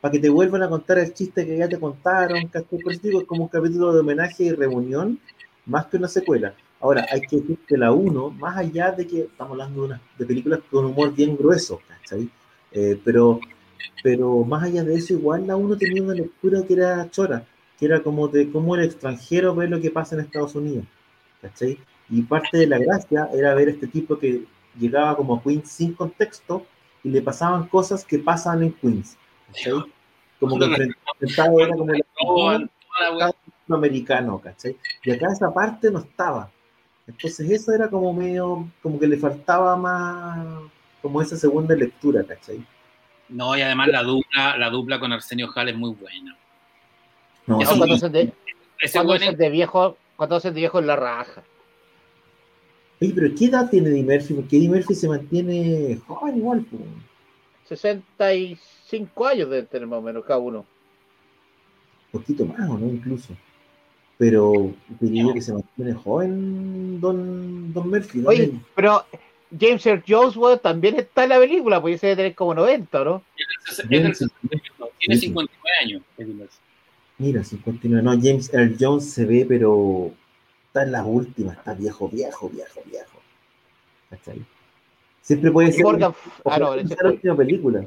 para 0.00 0.12
que 0.12 0.20
te 0.20 0.28
vuelvan 0.28 0.62
a 0.62 0.68
contar 0.68 0.98
el 1.00 1.12
chiste 1.12 1.44
que 1.44 1.56
ya 1.58 1.68
te 1.68 1.80
contaron, 1.80 2.46
¿cachai? 2.46 2.78
Por 2.78 2.92
eso 2.92 3.00
digo, 3.02 3.20
es 3.22 3.26
como 3.26 3.42
un 3.44 3.48
capítulo 3.48 3.92
de 3.92 4.00
homenaje 4.00 4.44
y 4.44 4.52
reunión, 4.52 5.18
más 5.66 5.86
que 5.86 5.96
una 5.96 6.08
secuela. 6.08 6.54
Ahora, 6.80 7.06
hay 7.10 7.20
que 7.22 7.36
decir 7.36 7.58
que 7.66 7.76
la 7.76 7.92
1, 7.92 8.30
más 8.30 8.56
allá 8.56 8.92
de 8.92 9.06
que 9.06 9.20
estamos 9.22 9.52
hablando 9.52 9.80
de, 9.82 9.86
una- 9.88 10.00
de 10.18 10.26
películas 10.26 10.60
con 10.70 10.84
humor 10.84 11.14
bien 11.14 11.36
grueso, 11.36 11.80
¿cachai? 11.88 12.28
Eh, 12.72 13.00
pero, 13.04 13.40
pero 14.02 14.44
más 14.44 14.62
allá 14.64 14.84
de 14.84 14.94
eso, 14.94 15.14
igual 15.14 15.46
la 15.46 15.56
1 15.56 15.76
tenía 15.76 16.02
una 16.02 16.14
lectura 16.14 16.62
que 16.66 16.74
era 16.74 17.10
chora, 17.10 17.44
que 17.78 17.86
era 17.86 18.02
como 18.02 18.28
de 18.28 18.50
cómo 18.50 18.76
el 18.76 18.84
extranjero 18.84 19.54
ve 19.54 19.68
lo 19.68 19.80
que 19.80 19.90
pasa 19.90 20.14
en 20.14 20.22
Estados 20.22 20.54
Unidos, 20.54 20.84
¿cachai? 21.42 21.78
Y 22.08 22.22
parte 22.22 22.58
de 22.58 22.66
la 22.66 22.78
gracia 22.78 23.28
era 23.34 23.54
ver 23.54 23.68
este 23.70 23.86
tipo 23.88 24.18
que 24.18 24.44
llegaba 24.78 25.16
como 25.16 25.36
a 25.36 25.42
Queens 25.42 25.70
sin 25.70 25.94
contexto 25.94 26.66
y 27.02 27.08
le 27.08 27.22
pasaban 27.22 27.66
cosas 27.68 28.04
que 28.04 28.18
pasan 28.18 28.62
en 28.62 28.72
Queens. 28.72 29.16
¿cachai? 29.48 29.72
Como 30.38 30.58
que 30.58 30.64
enfrentado 31.20 31.60
era 31.60 31.74
como 31.76 31.92
la 31.92 33.34
americano, 33.74 34.38
¿cachai? 34.38 34.76
Y 35.04 35.10
acá 35.10 35.32
esa 35.32 35.52
parte 35.52 35.90
no 35.90 35.98
estaba. 35.98 36.50
Entonces 37.06 37.50
eso 37.50 37.72
era 37.72 37.88
como 37.88 38.12
medio, 38.12 38.68
como 38.82 38.98
que 38.98 39.06
le 39.06 39.16
faltaba 39.16 39.76
más, 39.76 40.46
como 41.02 41.22
esa 41.22 41.36
segunda 41.36 41.74
lectura, 41.74 42.24
¿cachai? 42.24 42.64
No, 43.28 43.56
y 43.56 43.60
además 43.60 43.88
la 43.88 44.02
dupla, 44.02 44.56
la 44.56 44.70
dupla 44.70 45.00
con 45.00 45.12
Arsenio 45.12 45.50
Hall 45.54 45.68
es 45.68 45.76
muy 45.76 45.94
buena. 45.94 46.36
No, 47.46 47.60
Eso 47.60 47.72
sí, 47.72 47.78
cuando 47.78 47.94
hacen 47.94 48.12
de, 48.12 48.32
cuando 48.92 49.14
de 49.18 49.50
viejo, 49.50 49.96
cuando 50.16 50.40
de 50.40 50.50
viejo 50.50 50.78
en 50.78 50.86
la 50.86 50.96
raja. 50.96 51.42
Oye, 53.00 53.12
pero 53.14 53.34
¿qué 53.36 53.46
edad 53.46 53.68
tiene 53.70 53.90
Eddie 53.90 54.04
Murphy? 54.04 54.34
Porque 54.34 54.56
Eddie 54.56 54.68
Murphy 54.68 54.94
se 54.94 55.08
mantiene 55.08 56.00
joven 56.06 56.36
igual, 56.36 56.66
pues. 56.70 56.82
65 57.68 59.26
años 59.26 59.50
deben 59.50 59.66
tener 59.66 59.86
más 59.86 59.98
o 59.98 60.02
menos 60.02 60.24
cada 60.24 60.38
uno. 60.38 60.64
un 62.12 62.20
poquito 62.20 62.46
más, 62.46 62.70
¿o 62.70 62.78
no? 62.78 62.86
Incluso. 62.86 63.36
Pero 64.18 64.74
diría 65.00 65.32
que 65.34 65.42
se 65.42 65.52
mantiene 65.52 65.92
joven 65.92 67.00
Don, 67.00 67.72
don 67.72 67.90
Murphy, 67.90 68.18
¿no? 68.20 68.30
Oye, 68.30 68.50
pero 68.74 69.04
James 69.58 69.84
Earl 69.86 70.02
Jones 70.08 70.36
weón, 70.36 70.58
también 70.58 70.96
está 70.96 71.24
en 71.24 71.28
la 71.30 71.38
película, 71.38 71.80
pues 71.80 71.96
ese 71.96 72.06
debe 72.08 72.16
tener 72.16 72.34
como 72.34 72.54
90, 72.54 73.04
¿no? 73.04 73.22
es- 73.70 73.78
es 73.78 73.88
Bien, 73.88 74.04
del 74.04 74.14
sí. 74.14 74.24
62, 74.24 74.90
tiene 74.98 75.20
59 75.20 75.76
años. 75.82 76.02
Mira, 77.18 77.44
59. 77.44 78.02
No, 78.02 78.10
James 78.12 78.52
Earl 78.52 78.76
Jones 78.80 79.10
se 79.10 79.24
ve, 79.26 79.44
pero 79.48 80.10
está 80.66 80.82
en 80.82 80.92
las 80.92 81.04
últimas, 81.06 81.56
está 81.58 81.74
viejo, 81.74 82.08
viejo, 82.08 82.48
viejo, 82.48 82.80
viejo. 82.86 83.20
¿Cachai? 84.10 84.42
Siempre 85.20 85.50
puede 85.50 85.72
ser. 85.72 85.82
Morgan, 85.84 86.14
ah, 86.44 86.58
no, 86.58 86.76
la 86.76 86.82
última 87.10 87.36
película. 87.36 87.84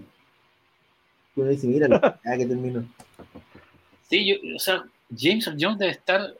Uno 1.35 1.49
dice, 1.49 1.67
mira, 1.67 1.87
ya 2.23 2.37
que 2.37 2.45
termino. 2.45 2.83
Sí, 4.09 4.25
yo, 4.27 4.35
o 4.55 4.59
sea, 4.59 4.83
James 5.15 5.47
Earl 5.47 5.57
Jones 5.59 5.79
debe 5.79 5.91
estar. 5.91 6.33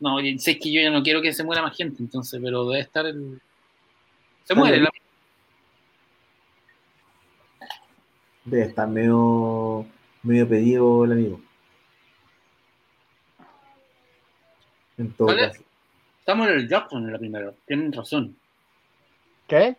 No, 0.00 0.18
sé 0.38 0.58
que 0.58 0.72
yo 0.72 0.80
ya 0.80 0.90
no 0.90 1.02
quiero 1.02 1.20
que 1.20 1.32
se 1.32 1.42
muera 1.44 1.62
más 1.62 1.76
gente, 1.76 2.02
entonces, 2.02 2.40
pero 2.42 2.68
debe 2.68 2.82
estar 2.82 3.06
el. 3.06 3.40
Se 4.44 4.54
muere. 4.54 4.80
la- 4.80 4.90
Debe 8.44 8.64
estar 8.64 8.88
medio, 8.88 9.86
medio 10.22 10.48
pedido 10.48 11.04
el 11.04 11.12
amigo. 11.12 11.40
En 14.96 15.12
todo 15.12 15.28
caso. 15.36 15.62
Samuel 16.24 16.52
L. 16.54 16.68
Jackson 16.68 17.04
en 17.04 17.12
la 17.12 17.18
primera. 17.18 17.52
Tienen 17.66 17.92
razón. 17.92 18.36
¿Qué? 19.46 19.76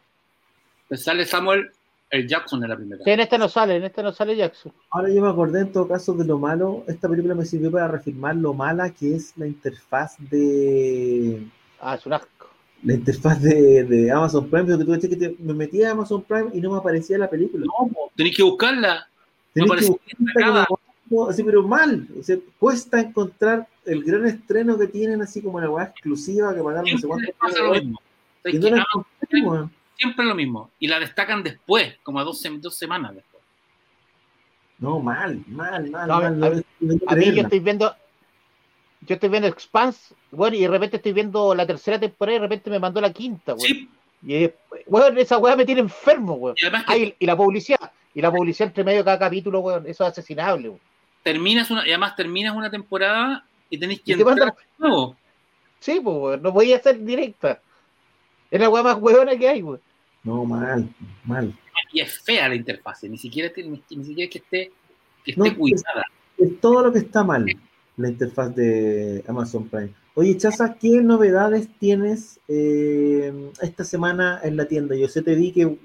Pues 0.88 1.04
sale 1.04 1.26
Samuel 1.26 1.72
L. 2.12 2.28
Jackson 2.28 2.64
en 2.64 2.70
la 2.70 2.76
primera. 2.76 3.04
Sí, 3.04 3.10
en 3.12 3.20
este 3.20 3.38
no 3.38 3.48
sale, 3.48 3.76
en 3.78 3.84
este 3.84 4.02
no 4.02 4.12
sale 4.12 4.36
Jackson. 4.36 4.72
Ahora 4.92 5.10
yo 5.10 5.22
me 5.22 5.30
acordé 5.30 5.62
en 5.62 5.72
todo 5.72 5.88
caso 5.88 6.14
de 6.14 6.26
lo 6.26 6.40
malo. 6.40 6.84
Esta 6.88 7.08
película 7.08 7.36
me 7.36 7.46
sirvió 7.46 7.72
para 7.72 7.88
reafirmar 7.88 8.36
lo 8.36 8.54
mala 8.54 8.90
que 8.92 9.16
es 9.16 9.34
la 9.38 9.46
interfaz 9.48 10.16
de 10.30 11.44
Ah, 11.80 11.96
es 11.96 12.06
un 12.06 12.14
asco. 12.14 12.48
la 12.84 12.94
interfaz 12.94 13.42
de, 13.42 13.84
de 13.84 14.12
Amazon 14.12 14.50
Prime, 14.50 14.76
porque 14.78 14.86
tú 15.00 15.10
que 15.10 15.16
te- 15.16 15.36
me 15.40 15.54
metía 15.54 15.90
a 15.90 15.92
Amazon 15.92 16.24
Prime 16.24 16.50
y 16.54 16.62
no 16.62 16.72
me 16.72 16.78
aparecía 16.78 17.18
la 17.18 17.30
película. 17.30 17.66
No, 17.66 17.88
po, 17.90 18.12
tenés 18.16 18.36
que 18.36 18.44
buscarla. 18.44 19.08
Tenés 19.54 19.70
no 19.70 19.76
que 19.76 19.86
aparecía 19.86 20.16
buscarla 20.18 20.66
como- 21.10 21.30
así, 21.30 21.44
pero 21.44 21.64
mal. 21.68 22.08
O 22.20 22.24
sea, 22.24 22.38
cuesta 22.60 23.00
encontrar 23.02 23.68
el 23.86 24.04
gran 24.04 24.26
estreno 24.28 24.78
que 24.78 24.88
tienen, 24.88 25.22
así 25.22 25.42
como 25.42 25.60
la 25.60 25.70
weá 25.70 25.86
exclusiva 25.86 26.54
que 26.54 26.62
pagaron 26.62 26.92
no 26.92 26.98
sé 26.98 27.08
cuánto. 27.08 27.32
pasa 27.40 27.64
lo 27.64 27.72
mismo. 27.74 28.00
Es 28.44 28.54
Y 28.56 28.60
que 28.60 28.70
no 28.72 28.78
la 28.78 28.86
encontré, 28.94 29.42
weón. 29.46 29.72
Siempre 30.00 30.26
lo 30.26 30.34
mismo. 30.34 30.72
Y 30.80 30.88
la 30.88 31.00
destacan 31.00 31.44
después, 31.44 31.98
como 32.04 32.20
a 32.20 32.24
dos, 32.24 32.44
sem- 32.44 32.60
dos 32.60 32.76
semanas 32.78 33.14
después. 33.16 33.44
No, 34.80 35.00
mal, 35.00 35.44
mal, 35.48 35.90
mal, 35.90 36.08
No, 36.08 36.22
mal. 36.22 36.44
a 36.44 36.50
mí- 36.50 36.62
puedo 36.80 37.00
A 37.08 37.16
mí 37.16 37.36
yo 37.36 37.42
estoy 37.44 37.60
viendo, 37.60 37.94
yo 39.02 39.14
estoy 39.16 39.30
viendo 39.30 39.48
Expanse, 39.50 40.16
bueno, 40.32 40.56
y 40.56 40.62
de 40.62 40.68
repente 40.70 40.96
estoy 40.98 41.12
viendo 41.12 41.54
la 41.54 41.68
tercera 41.68 42.00
temporada 42.00 42.38
y 42.38 42.40
de 42.40 42.46
repente 42.46 42.70
me 42.70 42.80
mandó 42.80 43.02
la 43.02 43.12
quinta, 43.12 43.54
weón. 43.54 43.68
Sí, 43.68 43.90
Y 44.26 44.50
weón, 44.88 45.18
esa 45.18 45.38
weá 45.38 45.56
me 45.56 45.66
tiene 45.66 45.82
enfermo, 45.82 46.34
weón. 46.36 46.56
y 46.58 46.66
además 46.66 46.86
que 46.86 46.94
Ah, 46.94 46.98
y, 46.98 47.16
y 47.20 47.26
la 47.26 47.36
publicidad, 47.38 47.92
y 48.14 48.22
la 48.22 48.32
publicidad 48.32 48.68
entre 48.70 48.84
medio 48.86 49.00
de 49.00 49.06
cada 49.06 49.20
capítulo, 49.20 49.60
weón, 49.60 49.86
eso 49.86 50.04
es 50.06 50.12
asesinable, 50.12 50.70
weón. 50.70 50.82
terminas 51.24 51.70
una, 51.72 51.86
y 51.86 51.90
además 51.90 52.16
terminas 52.16 52.56
una 52.56 52.72
temporada 52.72 53.46
y 53.70 53.78
tenés 53.78 53.98
que 54.00 54.14
Y 54.14 54.16
te 54.16 54.22
entrar 54.22 54.38
mandan- 54.38 54.56
nuevo. 54.78 55.16
Sí, 55.80 56.00
pues, 56.02 56.16
weón, 56.18 56.42
no 56.42 56.52
voy 56.54 56.72
a 56.74 56.78
hacer 56.78 57.04
directa. 57.04 57.62
Es 58.50 58.60
la 58.60 58.70
weá 58.70 58.82
más 58.84 58.96
weona 58.98 59.36
que 59.38 59.48
hay, 59.50 59.62
weón. 59.62 59.82
No, 60.24 60.46
mal, 60.46 60.90
mal. 61.26 61.54
Y 61.92 62.02
es 62.02 62.20
fea 62.22 62.48
la 62.50 62.56
interfaz, 62.56 63.04
ni 63.04 63.18
siquiera, 63.18 63.52
te- 63.54 63.64
ni, 63.64 63.82
ni 63.92 64.06
siquiera 64.06 64.26
es 64.26 64.30
que 64.32 64.38
esté, 64.40 64.72
que 65.24 65.34
No, 65.36 65.46
esté 65.46 65.58
cuidada. 65.58 66.04
Es 66.38 66.60
todo 66.60 66.84
lo 66.84 66.92
que 66.92 67.00
está 67.00 67.24
mal, 67.24 67.46
la 67.98 68.10
interfaz 68.10 68.54
de 68.56 69.24
Amazon 69.28 69.68
Prime. 69.70 69.94
Oye, 70.16 70.36
Chaza, 70.38 70.76
¿qué 70.80 71.02
novedades 71.02 71.70
tienes 71.80 72.40
eh, 72.48 73.52
esta 73.62 73.84
semana 73.84 74.40
en 74.44 74.58
la 74.58 74.66
tienda? 74.68 74.96
Yo 74.96 75.08
sé 75.08 75.22
te 75.22 75.34
vi 75.36 75.52
que 75.54 75.62
eh, 75.64 75.78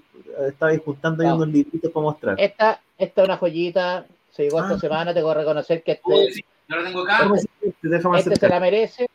estabas 0.48 0.78
juntando 0.84 1.22
ahí 1.22 1.28
No. 1.28 1.36
unos 1.36 1.48
libritos 1.48 1.90
para 1.92 2.02
mostrar. 2.04 2.40
Esta, 2.40 2.80
esta 2.98 3.22
es 3.22 3.28
una 3.28 3.36
joyita, 3.36 4.06
se 4.30 4.42
llegó 4.44 4.58
Ah. 4.60 4.62
esta 4.66 4.80
semana, 4.80 5.14
tengo 5.14 5.28
que 5.32 5.38
reconocer 5.38 5.82
que 5.84 6.00
Uy, 6.04 6.18
este, 6.20 6.32
sí, 6.34 6.44
no 6.68 6.76
lo 6.78 6.84
tengo 6.84 7.00
acá. 7.02 7.18
Déjame 7.18 7.36
decirte, 7.36 7.88
déjame 7.88 8.18
este 8.18 8.36
se 8.36 8.48
la 8.48 8.60
merece. 8.60 9.06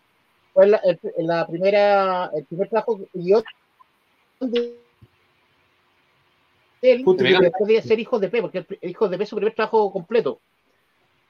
Fue 0.54 0.68
la, 0.68 0.78
el, 0.78 1.00
la 1.28 1.46
primera, 1.48 2.32
el 2.36 2.46
primer 2.46 2.70
trabajo 2.70 3.00
y 3.14 3.30
yo 3.32 3.44
de 4.40 4.80
él, 6.82 7.04
Puta, 7.04 7.24
de 7.24 7.82
ser 7.82 8.00
Hijos 8.00 8.20
de 8.22 8.30
P, 8.30 8.42
porque 8.42 8.66
el 8.82 8.90
Hijos 8.90 9.10
de 9.10 9.18
P 9.18 9.24
es 9.24 9.30
su 9.30 9.36
primer 9.36 9.54
trabajo 9.56 9.92
completo. 9.92 10.40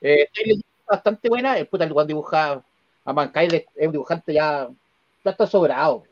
Eh, 0.02 0.28
bastante 0.88 1.30
buena, 1.30 1.58
el 1.58 1.68
puta, 1.68 1.84
el 1.84 1.92
Juan 1.92 2.08
dibuja 2.08 2.64
a 3.06 3.14
Mankind 3.14 3.54
es 3.54 3.66
un 3.88 3.92
dibujante 3.92 4.34
ya, 4.34 4.68
ya 5.26 5.32
está 5.32 5.46
sobrado. 5.48 6.04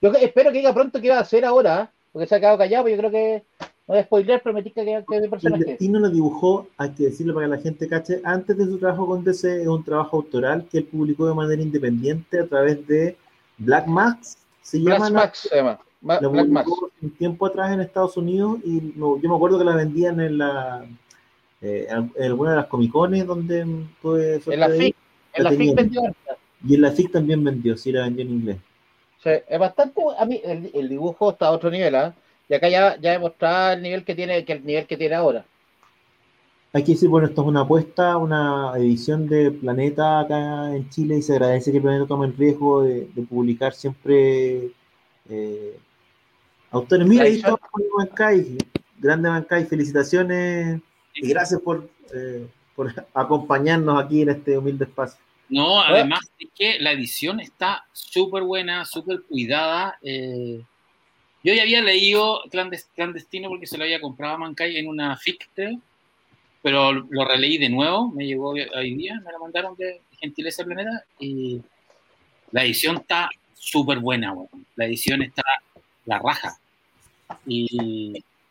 Yo 0.00 0.10
espero 0.12 0.50
que 0.50 0.58
diga 0.58 0.72
pronto 0.74 1.00
qué 1.00 1.10
va 1.10 1.18
a 1.18 1.20
hacer 1.20 1.44
ahora, 1.44 1.90
porque 2.12 2.26
se 2.26 2.34
ha 2.34 2.40
quedado 2.40 2.58
callado, 2.58 2.84
pero 2.84 2.96
yo 2.96 3.00
creo 3.00 3.10
que 3.10 3.42
no 3.60 3.94
voy 3.94 3.98
a 3.98 4.04
spoiler, 4.04 4.40
pero 4.42 4.54
me 4.54 4.62
tinca 4.62 4.84
que, 4.84 5.04
que 5.08 5.14
es 5.16 5.20
mi 5.20 5.24
El 5.24 5.30
personaje. 5.30 5.64
destino 5.64 5.98
lo 5.98 6.08
dibujó, 6.08 6.66
hay 6.76 6.90
que 6.90 7.04
decirlo 7.04 7.34
para 7.34 7.46
que 7.46 7.50
la 7.56 7.58
gente 7.62 7.88
cache, 7.88 8.20
antes 8.24 8.56
de 8.56 8.64
su 8.64 8.78
trabajo 8.78 9.06
con 9.06 9.24
DC, 9.24 9.62
es 9.62 9.68
un 9.68 9.84
trabajo 9.84 10.16
autoral 10.18 10.66
que 10.70 10.78
él 10.78 10.84
publicó 10.84 11.26
de 11.28 11.34
manera 11.34 11.62
independiente 11.62 12.40
a 12.40 12.46
través 12.46 12.86
de 12.86 13.16
Black 13.58 13.86
Max. 13.86 14.38
Se 14.62 14.78
llama 14.78 14.96
Black 14.98 15.10
la- 15.12 15.18
Max 15.20 15.38
se 15.50 15.56
llama. 15.56 15.80
Ma- 16.02 16.20
la 16.20 16.28
Black 16.28 16.48
un 17.00 17.10
tiempo 17.10 17.46
atrás 17.46 17.72
en 17.72 17.80
Estados 17.80 18.16
Unidos 18.16 18.58
y 18.64 18.92
no- 18.96 19.20
yo 19.20 19.28
me 19.28 19.36
acuerdo 19.36 19.58
que 19.58 19.64
la 19.64 19.76
vendían 19.76 20.20
en 20.20 20.38
la 20.38 20.84
eh, 21.60 21.86
en 21.88 22.24
alguna 22.24 22.50
de 22.50 22.56
las 22.56 22.66
comicones 22.66 23.24
donde 23.26 23.64
tuve 24.00 24.40
En 24.46 24.60
la. 24.60 24.68
FIC, 24.68 24.96
en 25.34 25.44
la 25.44 25.50
la 25.50 25.56
FIC 25.56 25.74
vendió 25.76 26.02
y 26.66 26.74
en 26.74 26.80
la 26.80 26.90
FIC 26.90 27.12
también 27.12 27.44
vendió, 27.44 27.76
sí 27.76 27.92
la 27.92 28.02
vendió 28.02 28.24
en 28.24 28.30
inglés. 28.30 28.56
O 29.18 29.22
sea, 29.22 29.34
es 29.34 29.58
bastante 29.58 30.02
a 30.18 30.24
mí 30.24 30.40
el, 30.44 30.70
el 30.74 30.88
dibujo 30.88 31.30
está 31.30 31.46
a 31.46 31.50
otro 31.52 31.70
nivel, 31.70 31.94
¿ah? 31.94 32.12
Y 32.48 32.54
acá 32.54 32.68
ya, 32.68 32.96
ya 33.00 33.14
he 33.14 33.18
mostrado 33.18 33.74
el 33.74 33.82
nivel 33.82 34.04
que 34.04 34.14
tiene, 34.14 34.44
que 34.44 34.54
el 34.54 34.64
nivel 34.64 34.86
que 34.86 34.96
tiene 34.96 35.14
ahora. 35.14 35.44
Hay 36.72 36.82
que 36.84 36.92
decir, 36.92 37.08
bueno, 37.08 37.26
esto 37.28 37.42
es 37.42 37.48
una 37.48 37.60
apuesta, 37.60 38.16
una 38.16 38.72
edición 38.76 39.28
de 39.28 39.50
Planeta 39.50 40.20
acá 40.20 40.74
en 40.74 40.88
Chile 40.88 41.18
y 41.18 41.22
se 41.22 41.34
agradece 41.34 41.70
que 41.70 41.80
Planeta 41.80 42.06
tome 42.06 42.26
el 42.26 42.36
riesgo 42.36 42.82
de, 42.82 43.08
de 43.14 43.22
publicar 43.22 43.74
siempre 43.74 44.70
eh, 45.28 45.78
autores. 46.72 47.06
Mira, 47.06 47.24
ahí 47.24 47.36
está 47.36 47.54
Mancay, 47.96 48.58
grande 48.98 49.28
Mancay, 49.28 49.64
felicitaciones 49.66 50.80
y 51.14 51.28
gracias 51.28 51.60
por, 51.60 51.88
eh, 52.14 52.46
por 52.74 52.92
acompañarnos 53.14 54.02
aquí 54.02 54.22
en 54.22 54.30
este 54.30 54.56
humilde 54.58 54.84
espacio. 54.84 55.18
No, 55.48 55.80
además 55.82 56.20
es 56.38 56.48
que 56.54 56.78
la 56.80 56.92
edición 56.92 57.38
está 57.40 57.84
súper 57.92 58.42
buena, 58.42 58.84
súper 58.84 59.22
cuidada. 59.22 59.98
eh, 60.02 60.62
yo 61.44 61.52
ya 61.52 61.62
había 61.62 61.82
leído 61.82 62.40
Clandes- 62.50 62.88
Clandestino 62.94 63.48
porque 63.48 63.66
se 63.66 63.76
lo 63.76 63.82
había 63.84 64.00
comprado 64.00 64.34
a 64.34 64.38
Mankai 64.38 64.76
en 64.76 64.86
una 64.88 65.16
FIC, 65.16 65.48
creo, 65.54 65.78
pero 66.62 66.92
lo 66.92 67.24
releí 67.26 67.58
de 67.58 67.68
nuevo, 67.68 68.10
me 68.12 68.24
llegó 68.26 68.50
hoy 68.50 68.94
día, 68.94 69.20
me 69.24 69.32
lo 69.32 69.40
mandaron 69.40 69.74
de 69.76 70.00
Gentileza 70.20 70.64
Planeta 70.64 71.04
y 71.18 71.60
la 72.52 72.64
edición 72.64 72.96
está 72.98 73.28
súper 73.54 73.98
buena, 73.98 74.32
weón. 74.32 74.48
la 74.76 74.86
edición 74.86 75.20
está 75.22 75.42
la 76.06 76.20
raja. 76.20 76.56
Y, 77.46 77.66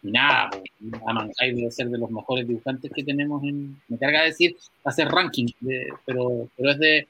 y 0.04 0.12
nada, 0.12 0.50
pues, 0.52 0.64
a 1.08 1.14
Mankai 1.14 1.54
debe 1.54 1.72
ser 1.72 1.90
de 1.90 1.98
los 1.98 2.10
mejores 2.12 2.48
dibujantes 2.48 2.92
que 2.94 3.04
tenemos 3.04 3.44
en. 3.44 3.80
Me 3.88 3.98
carga 3.98 4.24
decir, 4.24 4.56
hacer 4.84 5.08
ranking, 5.08 5.48
de- 5.60 5.94
pero, 6.06 6.50
pero 6.58 6.72
es 6.72 6.80
de. 6.80 7.08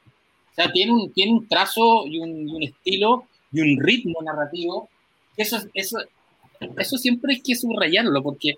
O 0.50 0.54
sea, 0.54 0.70
tiene 0.72 0.92
un, 0.92 1.12
tiene 1.12 1.32
un 1.32 1.48
trazo 1.48 2.06
y 2.06 2.18
un, 2.18 2.48
y 2.48 2.52
un 2.54 2.62
estilo 2.62 3.24
y 3.52 3.60
un 3.62 3.80
ritmo 3.82 4.20
narrativo. 4.22 4.88
Eso, 5.36 5.58
eso, 5.72 5.98
eso 6.76 6.98
siempre 6.98 7.34
hay 7.34 7.40
que 7.40 7.54
subrayarlo, 7.54 8.22
porque 8.22 8.54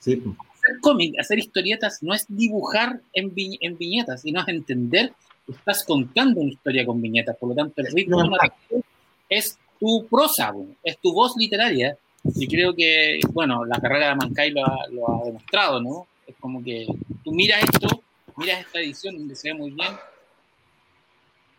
Sí, 0.00 0.22
hacer 0.52 0.80
cómic, 0.82 1.18
hacer 1.18 1.38
historietas, 1.38 2.02
no 2.02 2.12
es 2.12 2.26
dibujar 2.28 3.00
en, 3.14 3.34
vi- 3.34 3.56
en 3.62 3.78
viñetas, 3.78 4.20
sino 4.20 4.42
es 4.42 4.48
entender 4.48 5.14
que 5.46 5.52
estás 5.52 5.82
contando 5.84 6.40
una 6.42 6.50
historia 6.52 6.84
con 6.84 7.00
viñetas. 7.00 7.36
Por 7.38 7.48
lo 7.50 7.54
tanto, 7.54 7.80
el 7.80 7.90
ritmo 7.90 8.22
No. 8.22 8.30
narrativo 8.30 8.82
es 9.30 9.58
tu 9.80 10.06
prosa, 10.10 10.52
es 10.82 10.98
tu 10.98 11.14
voz 11.14 11.34
literaria. 11.38 11.96
Y 12.24 12.48
creo 12.48 12.74
que, 12.74 13.20
bueno, 13.32 13.64
la 13.64 13.78
carrera 13.78 14.08
de 14.08 14.14
Mankai 14.16 14.50
lo 14.50 14.64
ha, 14.64 14.86
lo 14.90 15.10
ha 15.10 15.24
demostrado, 15.24 15.80
¿no? 15.80 16.06
Es 16.26 16.34
como 16.40 16.62
que 16.64 16.86
tú 17.22 17.32
miras 17.32 17.62
esto, 17.62 18.02
miras 18.36 18.60
esta 18.60 18.80
edición 18.80 19.18
donde 19.18 19.36
se 19.36 19.48
ve 19.48 19.54
muy 19.58 19.70
bien, 19.70 19.92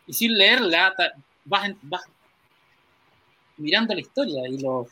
y 0.08 0.14
sin 0.14 0.38
leerla 0.38 0.94
vas, 1.46 1.72
vas 1.84 2.04
mirando 3.58 3.94
la 3.94 4.02
historia 4.02 4.48
y 4.48 4.60
los... 4.60 4.88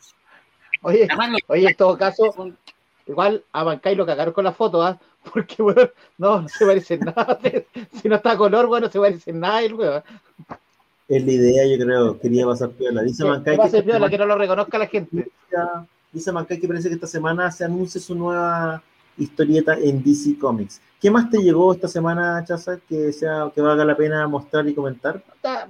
Oye, 0.81 1.05
Además, 1.09 1.31
los 1.31 1.41
oye, 1.47 1.67
en 1.67 1.75
todo 1.75 1.97
caso, 1.97 2.31
son- 2.33 2.57
igual 3.07 3.43
a 3.51 3.63
Bancay 3.63 3.95
lo 3.95 4.05
cagaron 4.05 4.33
con 4.33 4.43
la 4.43 4.53
foto, 4.53 4.81
¿ah? 4.83 4.99
Porque, 5.33 5.61
weón, 5.61 5.91
no, 6.17 6.41
no 6.41 6.49
se 6.49 6.65
parece 6.65 6.97
nada. 6.97 7.39
si 8.01 8.09
no 8.09 8.15
está 8.15 8.31
a 8.31 8.37
color, 8.37 8.65
weón, 8.67 8.83
no 8.83 8.89
se 8.91 8.99
parece 8.99 9.33
nada 9.33 9.61
el 9.61 9.73
weón. 9.73 10.03
Es 11.15 11.23
la 11.26 11.31
idea, 11.31 11.65
yo 11.68 11.84
creo, 11.84 12.19
quería 12.19 12.45
pasar 12.45 12.72
piola. 12.72 13.03
Dice 13.03 13.23
Mancay 13.23 13.57
que 13.57 14.10
que 14.10 14.18
no 14.18 14.26
lo 14.26 14.35
reconozca 14.38 14.77
la 14.80 14.88
gente. 14.88 15.27
dice 16.11 16.31
Mancay 16.31 16.60
que 16.60 16.68
parece 16.68 16.90
que 16.90 16.95
esta 16.95 17.07
semana 17.07 17.52
se 17.52 17.64
anuncia 17.65 18.02
su 18.02 18.15
nueva 18.15 18.81
historieta 19.18 19.76
en 19.76 20.03
DC 20.03 20.40
Comics. 20.40 20.81
¿Qué 20.99 21.11
más 21.11 21.30
te 21.30 21.38
llegó 21.38 21.72
esta 21.73 21.88
semana, 21.88 22.44
Chaza, 22.45 22.80
que 22.90 23.11
sea 23.14 23.52
que 23.53 23.61
valga 23.61 23.85
la 23.85 23.95
pena 23.95 24.27
mostrar 24.27 24.68
y 24.68 24.73
comentar? 24.73 25.22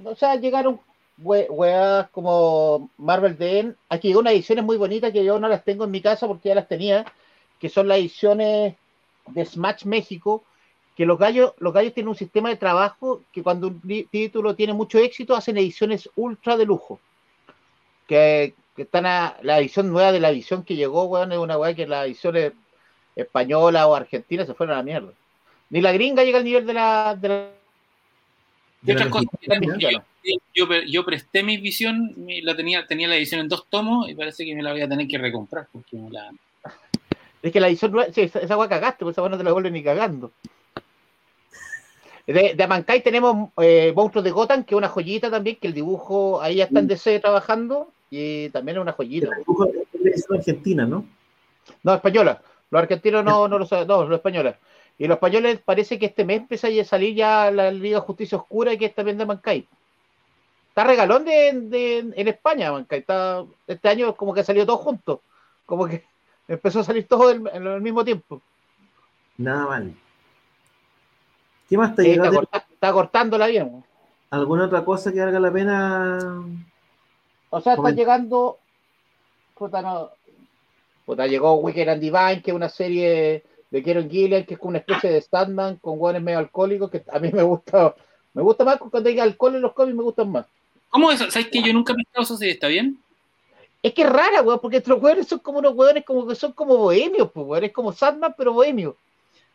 O 0.04 0.14
sea, 0.14 0.36
llegaron 0.36 0.80
we- 1.18 1.46
weas 1.50 2.08
como 2.10 2.88
Marvel 2.96 3.36
Den. 3.36 3.76
Aquí 3.90 4.08
llegó 4.08 4.20
unas 4.20 4.32
ediciones 4.32 4.64
muy 4.64 4.78
bonitas 4.78 5.12
que 5.12 5.24
yo 5.24 5.38
no 5.38 5.48
las 5.48 5.62
tengo 5.62 5.84
en 5.84 5.90
mi 5.90 6.00
casa 6.00 6.26
porque 6.26 6.48
ya 6.48 6.54
las 6.54 6.68
tenía, 6.68 7.04
que 7.60 7.68
son 7.68 7.86
las 7.88 7.98
ediciones 7.98 8.74
de 9.26 9.44
Smash 9.44 9.84
México, 9.84 10.44
que 10.96 11.06
los 11.06 11.18
gallos, 11.18 11.52
los 11.58 11.72
gallos 11.72 11.92
tienen 11.92 12.08
un 12.08 12.16
sistema 12.16 12.48
de 12.48 12.56
trabajo 12.56 13.22
que 13.32 13.42
cuando 13.42 13.68
un 13.68 13.80
título 14.10 14.54
tiene 14.54 14.72
mucho 14.72 14.98
éxito 14.98 15.34
hacen 15.34 15.56
ediciones 15.58 16.08
ultra 16.14 16.56
de 16.56 16.66
lujo. 16.66 17.00
Que, 18.06 18.54
están 18.76 19.06
a 19.06 19.36
la 19.42 19.60
edición 19.60 19.92
nueva 19.92 20.10
de 20.10 20.18
la 20.18 20.30
edición 20.30 20.64
que 20.64 20.74
llegó, 20.74 21.04
weón, 21.04 21.30
es 21.30 21.38
una 21.38 21.56
weá 21.56 21.74
que 21.74 21.86
la 21.86 22.04
edición 22.06 22.52
española 23.14 23.86
o 23.86 23.94
argentina 23.94 24.44
se 24.44 24.54
fueron 24.54 24.74
a 24.74 24.78
la 24.78 24.82
mierda. 24.82 25.12
Ni 25.70 25.80
la 25.80 25.92
gringa 25.92 26.24
llega 26.24 26.38
al 26.38 26.44
nivel 26.44 26.66
de 26.66 26.74
la. 26.74 27.14
De 27.14 27.50
yo, 30.54 30.66
yo, 30.86 31.04
presté 31.04 31.42
mi 31.42 31.56
visión, 31.56 32.14
la 32.42 32.56
tenía, 32.56 32.84
tenía 32.86 33.06
la 33.06 33.16
edición 33.16 33.40
en 33.40 33.48
dos 33.48 33.66
tomos 33.68 34.08
y 34.08 34.14
parece 34.14 34.44
que 34.44 34.54
me 34.54 34.62
la 34.62 34.72
voy 34.72 34.82
a 34.82 34.88
tener 34.88 35.06
que 35.06 35.18
recomprar 35.18 35.68
porque 35.72 35.96
la. 36.10 36.32
Es 37.42 37.52
que 37.52 37.60
la 37.60 37.68
edición 37.68 37.92
nueva, 37.92 38.12
sí, 38.12 38.22
esa, 38.22 38.40
esa 38.40 38.68
cagaste, 38.68 39.04
pues 39.04 39.16
esa 39.16 39.28
no 39.28 39.38
te 39.38 39.44
la 39.44 39.52
vuelve 39.52 39.70
ni 39.70 39.82
cagando. 39.82 40.32
De, 42.26 42.54
de 42.54 42.66
Mankai 42.66 43.02
tenemos 43.02 43.50
eh, 43.58 43.92
Monstruos 43.94 44.24
de 44.24 44.30
Gotham, 44.30 44.64
que 44.64 44.74
es 44.74 44.78
una 44.78 44.88
joyita 44.88 45.30
también, 45.30 45.56
que 45.56 45.66
el 45.66 45.74
dibujo 45.74 46.40
ahí 46.40 46.56
ya 46.56 46.64
está 46.64 46.80
en 46.80 46.88
DC 46.88 47.20
trabajando, 47.20 47.88
y 48.10 48.48
también 48.48 48.78
es 48.78 48.82
una 48.82 48.92
joyita. 48.92 49.28
El 49.30 49.38
dibujo 49.38 49.66
es 50.04 50.30
argentina, 50.30 50.86
¿no? 50.86 51.04
No, 51.82 51.94
española. 51.94 52.40
Los 52.70 52.82
argentinos 52.82 53.24
no, 53.24 53.46
no 53.46 53.58
lo 53.58 53.66
saben, 53.66 53.86
no, 53.86 54.04
los 54.04 54.16
españoles. 54.16 54.56
Y 54.98 55.06
los 55.06 55.16
españoles 55.16 55.60
parece 55.62 55.98
que 55.98 56.06
este 56.06 56.24
mes 56.24 56.38
empieza 56.38 56.68
a 56.68 56.84
salir 56.84 57.14
ya 57.14 57.50
la 57.50 57.70
Liga 57.70 58.00
Justicia 58.00 58.38
Oscura, 58.38 58.72
y 58.72 58.78
que 58.78 58.86
es 58.86 58.94
también 58.94 59.18
de 59.18 59.26
Mankai. 59.26 59.68
Está 60.68 60.84
regalón 60.84 61.24
de, 61.24 61.48
en 62.16 62.28
España, 62.28 62.72
Mankai. 62.72 63.00
Está, 63.00 63.44
este 63.66 63.88
año 63.88 64.16
como 64.16 64.32
que 64.32 64.44
salió 64.44 64.64
todo 64.64 64.78
junto. 64.78 65.20
Como 65.66 65.86
que 65.86 66.04
empezó 66.48 66.80
a 66.80 66.84
salir 66.84 67.06
todo 67.06 67.28
al 67.28 67.80
mismo 67.82 68.02
tiempo. 68.02 68.40
Nada 69.36 69.66
mal. 69.66 69.94
¿Qué 71.74 71.78
más 71.78 71.96
te 71.96 72.04
llega? 72.04 72.28
Está, 72.28 72.64
está, 72.72 72.92
cortándola 72.92 73.48
bien. 73.48 73.84
¿Alguna 74.30 74.66
otra 74.66 74.84
cosa 74.84 75.12
que 75.12 75.18
valga 75.18 75.40
la 75.40 75.52
pena? 75.52 76.44
O 77.50 77.60
sea, 77.60 77.74
está 77.74 77.90
llegando. 77.90 78.58
Puta, 79.58 79.82
no. 79.82 80.10
Puta, 81.04 81.26
llegó 81.26 81.54
Wicked 81.54 81.88
and 81.88 82.00
Divine, 82.00 82.42
que 82.42 82.52
es 82.52 82.54
una 82.54 82.68
serie 82.68 83.42
de 83.72 83.82
Kieron 83.82 84.08
Gillian, 84.08 84.44
que 84.44 84.54
es 84.54 84.60
como 84.60 84.68
una 84.68 84.78
especie 84.78 85.10
de 85.10 85.20
Standman 85.20 85.78
con 85.78 85.98
hueones 85.98 86.22
medio 86.22 86.38
alcohólicos, 86.38 86.92
que 86.92 87.02
a 87.12 87.18
mí 87.18 87.32
me 87.32 87.42
gusta. 87.42 87.92
Me 88.34 88.42
gusta 88.42 88.62
más 88.62 88.78
cuando 88.78 89.08
hay 89.08 89.18
alcohol 89.18 89.56
en 89.56 89.62
los 89.62 89.72
cómics, 89.72 89.96
me 89.96 90.04
gustan 90.04 90.30
más. 90.30 90.46
¿Cómo 90.90 91.10
es? 91.10 91.18
¿Sabes 91.18 91.48
que 91.48 91.60
yo 91.60 91.72
nunca 91.72 91.92
he 91.92 91.96
visto 91.96 92.22
eso? 92.22 92.38
¿Está 92.40 92.68
bien? 92.68 93.00
Es 93.82 93.92
que 93.92 94.02
es 94.02 94.08
rara, 94.08 94.42
weón, 94.42 94.60
porque 94.60 94.76
estos 94.76 95.02
hueones 95.02 95.26
son 95.26 95.40
como 95.40 95.58
unos 95.58 95.74
hueones 95.74 96.04
como 96.04 96.24
que 96.24 96.36
son 96.36 96.52
como 96.52 96.76
bohemios, 96.76 97.32
pues, 97.32 97.44
weón. 97.44 97.64
Es 97.64 97.72
como 97.72 97.92
Sandman, 97.92 98.32
pero 98.38 98.52
bohemio. 98.52 98.96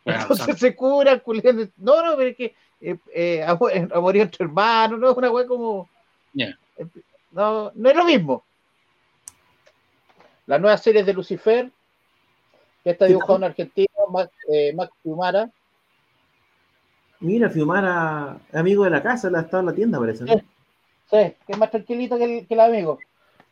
Entonces 0.04 0.58
se 0.58 0.74
cura, 0.74 1.18
culiando. 1.18 1.66
No, 1.76 2.02
no, 2.02 2.16
pero 2.16 2.30
es 2.30 2.36
que 2.36 2.54
eh, 2.80 2.96
eh, 3.14 3.42
a, 3.42 3.54
morir 4.00 4.22
entre 4.22 4.44
hermanos, 4.44 4.98
no 4.98 5.10
es 5.10 5.16
una 5.16 5.30
weá 5.30 5.46
como. 5.46 5.88
No, 7.32 7.70
no 7.74 7.90
es 7.90 7.96
lo 7.96 8.04
mismo. 8.04 8.44
La 10.46 10.58
nueva 10.58 10.76
serie 10.78 11.04
de 11.04 11.12
Lucifer, 11.12 11.70
que 12.82 12.90
está 12.90 13.04
dibujado 13.04 13.36
en 13.36 13.44
Argentina, 13.44 13.88
Max, 14.10 14.32
eh, 14.52 14.72
Max 14.74 14.92
Fiumara. 15.02 15.48
Mira, 17.20 17.50
Fiumara, 17.50 18.38
amigo 18.52 18.84
de 18.84 18.90
la 18.90 19.02
casa, 19.02 19.30
la 19.30 19.40
ha 19.40 19.42
estado 19.42 19.60
en 19.60 19.66
la 19.66 19.74
tienda, 19.74 19.98
parece. 19.98 20.24
Sí, 20.26 20.40
que 21.10 21.36
es 21.46 21.58
más 21.58 21.70
tranquilito 21.70 22.16
que 22.16 22.38
el, 22.38 22.46
que 22.46 22.54
el 22.54 22.60
amigo. 22.60 22.98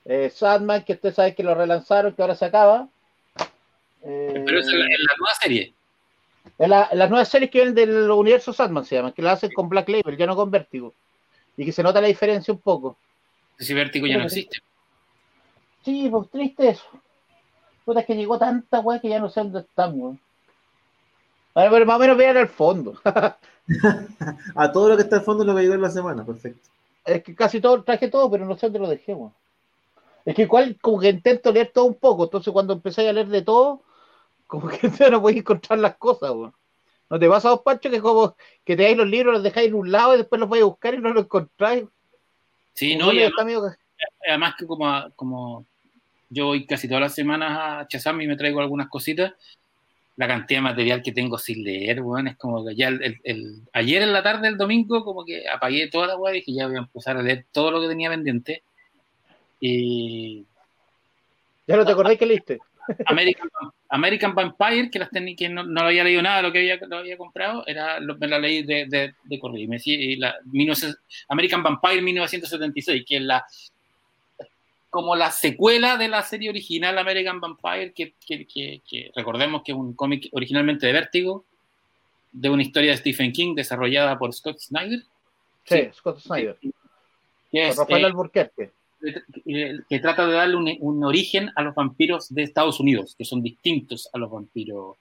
Eh, 0.05 0.31
Sadman, 0.31 0.85
que 0.85 0.95
usted 0.95 1.13
sabe 1.13 1.35
que 1.35 1.43
lo 1.43 1.55
relanzaron, 1.55 2.15
que 2.15 2.23
ahora 2.23 2.35
se 2.35 2.47
acaba. 2.47 2.89
Pero 4.03 4.59
es 4.59 4.69
en 4.69 4.79
la 4.79 5.17
nueva 5.19 5.35
serie. 5.41 5.75
La, 6.59 6.89
las 6.93 7.09
nuevas 7.09 7.29
series 7.29 7.51
que 7.51 7.59
vienen 7.59 7.75
del 7.75 8.11
universo 8.11 8.53
Sandman 8.53 8.85
se 8.85 8.97
llaman, 8.97 9.13
que 9.13 9.23
la 9.23 9.33
hacen 9.33 9.53
con 9.53 9.69
Black 9.69 9.89
Label, 9.89 10.17
ya 10.17 10.27
no 10.27 10.35
con 10.35 10.51
Vértigo. 10.51 10.93
Y 11.57 11.65
que 11.65 11.73
se 11.73 11.83
nota 11.83 12.01
la 12.01 12.09
diferencia 12.09 12.53
un 12.53 12.61
poco. 12.61 12.97
Si 13.59 13.75
Vértigo 13.75 14.07
ya 14.07 14.19
no 14.19 14.25
existe. 14.25 14.59
Sí, 15.85 16.09
pues 16.11 16.29
triste 16.31 16.69
eso. 16.71 16.85
Puta, 17.85 18.01
es 18.01 18.07
que 18.07 18.17
llegó 18.17 18.39
tanta 18.39 18.81
weá 18.81 19.01
que 19.01 19.09
ya 19.09 19.21
no 19.21 19.31
sé 19.31 19.41
dónde 19.41 19.61
están, 19.61 19.99
weón. 19.99 20.21
A 21.55 21.69
ver, 21.69 21.87
más 21.87 21.97
o 21.97 21.99
menos 21.99 22.17
vean 22.17 22.37
al 22.37 22.49
fondo. 22.49 23.01
a 24.55 24.73
todo 24.73 24.91
lo 24.91 24.97
que 24.97 25.03
está 25.03 25.17
al 25.17 25.23
fondo 25.23 25.45
lo 25.45 25.55
que 25.55 25.63
llegó 25.63 25.75
en 25.75 25.83
la 25.83 25.91
semana, 25.91 26.25
perfecto. 26.25 26.69
Es 27.05 27.23
que 27.23 27.35
casi 27.35 27.61
todo, 27.61 27.83
traje 27.83 28.09
todo, 28.09 28.31
pero 28.31 28.45
no 28.45 28.57
sé 28.57 28.67
dónde 28.67 28.81
lo 28.81 28.89
dejé, 28.89 29.15
weón. 29.15 29.33
Es 30.25 30.35
que 30.35 30.43
igual 30.43 30.77
como 30.81 31.01
que 31.01 31.09
intento 31.09 31.51
leer 31.51 31.71
todo 31.73 31.87
un 31.87 31.95
poco, 31.95 32.25
entonces 32.25 32.53
cuando 32.53 32.75
empecé 32.75 33.09
a 33.09 33.13
leer 33.13 33.29
de 33.29 33.41
todo, 33.41 33.81
como 34.49 34.69
que 34.69 34.81
no 35.13 35.23
podéis 35.23 35.41
encontrar 35.41 35.79
las 35.79 35.97
cosas, 35.97 36.33
weón. 36.33 36.55
¿No 37.11 37.19
te 37.19 37.29
pasa 37.29 37.49
a 37.49 37.53
vos, 37.53 37.63
Pancho, 37.65 37.91
que 37.91 38.01
como 38.01 38.37
que 38.65 38.77
te 38.77 38.83
dais 38.83 38.97
los 38.97 39.07
libros, 39.07 39.33
los 39.33 39.43
dejáis 39.43 39.69
en 39.69 39.75
un 39.75 39.91
lado 39.91 40.15
y 40.15 40.19
después 40.19 40.41
los 40.41 40.49
vais 40.49 40.63
a 40.63 40.67
buscar 40.67 40.95
y 40.95 40.99
no 40.99 41.13
los 41.13 41.25
encontráis? 41.25 41.85
Sí, 42.75 42.97
no, 42.97 43.13
y 43.13 43.23
además, 44.29 44.55
que... 44.59 44.67
como, 44.67 45.11
como 45.17 45.65
yo 46.29 46.47
voy 46.47 46.67
casi 46.67 46.87
todas 46.87 47.01
las 47.01 47.15
semanas 47.15 47.59
a 47.59 47.89
Chazam 47.89 48.21
y 48.21 48.27
me 48.27 48.37
traigo 48.37 48.61
algunas 48.61 48.89
cositas, 48.89 49.33
la 50.17 50.27
cantidad 50.27 50.59
de 50.59 50.63
material 50.63 51.03
que 51.03 51.13
tengo 51.13 51.39
sin 51.39 51.65
leer, 51.65 52.03
weón, 52.03 52.29
es 52.29 52.37
como 52.37 52.65
que 52.67 52.75
ya 52.75 52.89
el, 52.89 53.63
ayer 53.73 54.03
en 54.03 54.13
la 54.13 54.23
tarde 54.23 54.49
del 54.49 54.59
domingo 54.59 55.05
como 55.05 55.25
que 55.25 55.49
apagué 55.49 55.89
toda 55.89 56.09
la 56.09 56.17
weá 56.17 56.33
y 56.35 56.41
dije 56.41 56.53
ya 56.53 56.67
voy 56.67 56.77
a 56.77 56.81
empezar 56.81 57.17
a 57.17 57.23
leer 57.23 57.47
todo 57.53 57.71
lo 57.71 57.81
que 57.81 57.89
tenía 57.89 58.11
pendiente. 58.11 58.63
Y... 59.61 60.45
¿Ya 61.67 61.77
no 61.77 61.87
te 61.87 61.93
acordáis 61.93 62.19
que 62.19 62.27
leíste? 62.27 62.59
American, 63.07 63.49
American 63.89 64.35
Vampire, 64.35 64.91
que, 64.91 64.99
las 64.99 65.11
que 65.11 65.49
no, 65.49 65.65
no, 65.65 65.81
había 65.81 66.05
leído 66.05 66.23
nada 66.23 66.39
de 66.39 66.43
lo 66.43 66.53
que 66.53 66.59
había, 66.59 66.77
lo 66.87 66.99
había 66.99 67.17
comprado, 67.17 67.65
era, 67.67 68.01
me 68.01 68.29
la 68.29 68.39
leí 68.39 68.63
de, 68.63 68.87
de, 68.87 69.15
de 69.25 69.39
corrido. 69.39 69.75
Y 69.85 70.17
la, 70.17 70.37
American 71.29 71.63
Vampire 71.63 72.03
1976, 72.03 73.05
que 73.07 73.17
es 73.17 73.23
la 73.23 73.45
como 74.91 75.15
la 75.15 75.31
secuela 75.31 75.99
de 75.99 76.09
la 76.09 76.23
serie 76.23 76.49
original 76.49 76.97
American 76.97 77.41
Vampire, 77.41 77.93
que, 77.93 78.15
que, 78.27 78.47
que, 78.47 79.13
recordemos 79.15 79.63
que 79.63 79.73
es 79.73 79.79
un 79.79 79.93
cómic 79.93 80.29
originalmente 80.33 80.87
de 80.87 80.95
Vértigo, 80.95 81.45
de 82.33 82.49
una 82.49 82.63
historia 82.63 82.93
de 82.93 82.97
Stephen 82.97 83.33
King 83.33 83.55
desarrollada 83.55 84.19
por 84.19 84.33
Scott 84.33 84.59
Snyder. 84.59 85.03
Sí, 85.65 85.89
Scott 85.93 86.21
Snyder. 86.21 86.57
Que 87.51 87.69
es, 87.69 87.77
Rafael 87.77 88.03
eh, 88.03 88.07
Alburquerque 88.07 88.78
que 89.89 90.01
trata 90.01 90.27
de 90.27 90.33
darle 90.33 90.57
un, 90.81 91.05
origen 91.05 91.51
a 91.55 91.63
los 91.63 91.75
vampiros 91.75 92.33
de 92.35 92.43
Estados 92.43 92.81
Unidos, 92.81 93.15
que 93.17 93.25
son 93.25 93.43
distintos 93.43 94.09
a 94.13 94.19
los 94.19 94.31
vampiros 94.31 94.97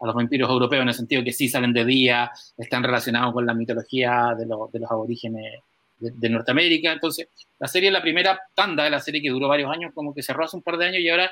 a 0.00 0.06
los 0.06 0.16
vampiros 0.16 0.50
europeos 0.50 0.82
en 0.82 0.88
el 0.88 0.94
sentido 0.94 1.22
que 1.22 1.32
sí 1.32 1.48
salen 1.48 1.72
de 1.72 1.84
día, 1.84 2.28
están 2.58 2.82
relacionados 2.82 3.32
con 3.32 3.46
la 3.46 3.54
mitología 3.54 4.34
de, 4.36 4.46
de 4.46 4.80
los 4.80 4.90
aborígenes 4.90 5.60
de, 6.00 6.28
Norteamérica. 6.28 6.92
Entonces, 6.92 7.28
la 7.60 7.68
serie 7.68 7.90
la 7.90 8.02
primera 8.02 8.40
tanda 8.54 8.82
de 8.82 8.90
la 8.90 8.98
serie 8.98 9.22
que 9.22 9.30
duró 9.30 9.46
varios 9.46 9.70
años, 9.70 9.92
como 9.94 10.12
que 10.12 10.22
cerró 10.22 10.44
hace 10.44 10.56
un 10.56 10.62
par 10.62 10.76
de 10.76 10.86
años 10.86 11.00
y 11.00 11.08
ahora 11.08 11.30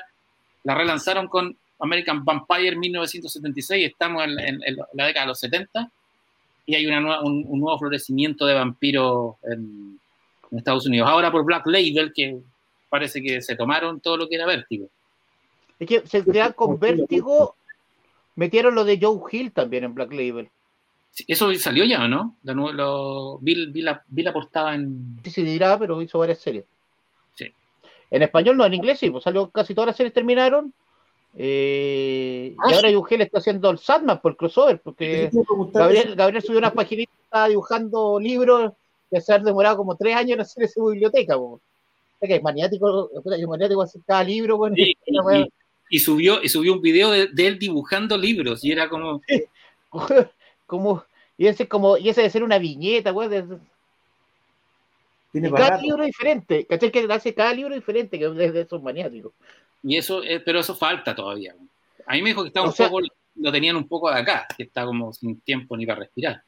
la 0.63 0.75
relanzaron 0.75 1.27
con 1.27 1.55
American 1.79 2.23
Vampire 2.23 2.77
1976. 2.77 3.91
Estamos 3.91 4.23
en, 4.23 4.61
la 4.93 5.05
década 5.05 5.25
de 5.25 5.29
los 5.29 5.39
70 5.39 5.91
y 6.65 6.75
hay 6.75 6.85
una, 6.85 7.21
un, 7.21 7.45
un, 7.47 7.59
nuevo 7.59 7.77
florecimiento 7.77 8.45
de 8.45 8.53
vampiros 8.53 9.35
en, 9.43 9.99
en 10.51 10.57
Estados 10.57 10.85
Unidos. 10.85 11.09
Ahora 11.09 11.31
por 11.31 11.43
Black 11.45 11.65
Label, 11.65 12.11
que 12.13 12.39
parece 12.89 13.21
que 13.21 13.41
se 13.41 13.55
tomaron 13.55 13.99
todo 14.01 14.17
lo 14.17 14.27
que 14.27 14.35
era 14.35 14.45
Vértigo. 14.45 14.89
Es 15.79 15.87
que 15.87 16.05
se 16.05 16.23
queda 16.23 16.53
con 16.53 16.77
Vértigo, 16.77 17.55
metieron 18.35 18.75
lo 18.75 18.83
de 18.83 18.99
Joe 19.01 19.19
Hill 19.31 19.51
también 19.51 19.85
en 19.85 19.95
Black 19.95 20.11
Label. 20.11 20.49
eso 21.27 21.53
salió 21.55 21.85
ya, 21.85 22.07
¿no? 22.07 22.35
lo, 22.43 23.39
vi, 23.39 23.55
la, 23.81 24.03
vi, 24.07 24.23
la, 24.23 24.33
portada 24.33 24.75
en. 24.75 25.19
Sí, 25.23 25.31
se 25.31 25.43
dirá, 25.43 25.79
pero 25.79 26.01
hizo 26.01 26.19
varias 26.19 26.39
series. 26.39 26.65
Sí. 27.33 27.51
En 28.11 28.21
español 28.21 28.57
no, 28.57 28.65
en 28.65 28.73
inglés 28.73 28.99
sí, 28.99 29.09
pues 29.09 29.23
salió 29.23 29.49
casi 29.49 29.73
todas 29.73 29.87
las 29.87 29.97
series 29.97 30.13
terminaron. 30.13 30.73
Eh, 31.33 32.53
y 32.53 32.57
ah, 32.59 32.75
ahora 32.75 32.91
Joe 32.91 33.07
Hill 33.09 33.21
está 33.21 33.39
haciendo 33.39 33.69
el 33.69 33.77
Sandman 33.77 34.19
por 34.19 34.33
el 34.33 34.37
crossover, 34.37 34.81
porque 34.81 35.31
Gabriel, 35.73 36.15
Gabriel 36.15 36.43
subió 36.43 36.59
unas 36.59 36.73
paginitas, 36.73 37.15
está 37.23 37.47
dibujando 37.47 38.19
libros 38.19 38.73
que 39.11 39.21
se 39.21 39.33
ha 39.33 39.39
demorado 39.39 39.77
como 39.77 39.95
tres 39.95 40.15
años 40.15 40.31
en 40.35 40.41
hacer 40.41 40.63
esa 40.63 40.81
biblioteca, 40.81 41.35
po. 41.35 41.61
que 42.21 42.35
es 42.35 42.41
maniático, 42.41 43.09
es 43.13 43.47
maniático 43.47 43.81
hacer 43.81 44.01
cada 44.07 44.23
libro, 44.23 44.57
bueno, 44.57 44.75
y, 45.89 45.99
subió, 45.99 46.41
y 46.41 46.47
subió 46.47 46.73
un 46.73 46.81
video 46.81 47.11
de, 47.11 47.29
él 47.35 47.59
dibujando 47.59 48.17
libros, 48.17 48.63
y 48.63 48.71
era 48.71 48.87
como. 48.87 49.21
como 50.65 51.03
y 51.37 51.47
ese 51.47 51.67
como, 51.67 51.97
y 51.97 52.07
ese 52.07 52.21
de 52.21 52.29
ser 52.29 52.43
una 52.43 52.59
viñeta, 52.59 53.11
güey. 53.11 53.29
cada 55.55 55.81
libro 55.81 56.05
diferente, 56.05 56.65
¿cachai? 56.65 56.91
Que 56.91 57.07
hace 57.09 57.33
cada 57.33 57.53
libro 57.53 57.75
diferente, 57.75 58.17
que 58.17 58.25
es 58.25 58.53
de 58.53 58.61
esos 58.61 58.81
maniáticos. 58.81 59.33
Y 59.83 59.97
eso, 59.97 60.23
eh, 60.23 60.39
pero 60.39 60.59
eso 60.59 60.75
falta 60.75 61.15
todavía. 61.15 61.55
A 62.05 62.13
mí 62.13 62.21
me 62.21 62.29
dijo 62.29 62.43
que 62.43 62.49
estaba 62.49 62.67
un 62.67 62.73
poco, 62.73 62.99
lo 63.35 63.51
tenían 63.51 63.75
un 63.75 63.87
poco 63.87 64.09
de 64.11 64.19
acá, 64.19 64.45
que 64.55 64.63
está 64.63 64.85
como 64.85 65.11
sin 65.13 65.41
tiempo 65.41 65.75
ni 65.75 65.85
para 65.85 66.01
respirar. 66.01 66.43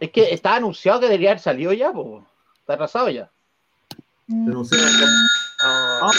Es 0.00 0.10
que 0.10 0.32
estaba 0.32 0.56
anunciado 0.56 1.00
que 1.00 1.06
debería 1.06 1.30
haber 1.30 1.40
salido 1.40 1.72
ya, 1.72 1.92
pues. 1.92 2.24
Está 2.60 2.74
arrasado 2.74 3.10
ya. 3.10 3.30
Pero 4.26 4.62
ah. 5.62 6.10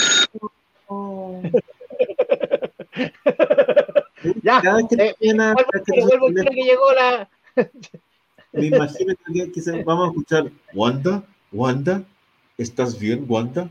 ya, 4.42 4.60
cada 4.60 4.76
vez 4.76 4.86
que, 4.88 5.16
eh, 5.20 5.34
Pero 5.86 6.06
vuelvo 6.06 6.28
a 6.28 6.44
que 6.44 6.62
llegó 6.62 6.92
la. 6.92 7.28
Me 8.52 8.66
imagino 8.66 9.14
que, 9.32 9.52
que 9.52 9.60
vamos 9.84 10.06
a 10.06 10.10
escuchar 10.10 10.50
Wanda, 10.74 11.22
Wanda, 11.52 12.02
¿estás 12.58 12.98
bien, 12.98 13.24
Wanda? 13.28 13.70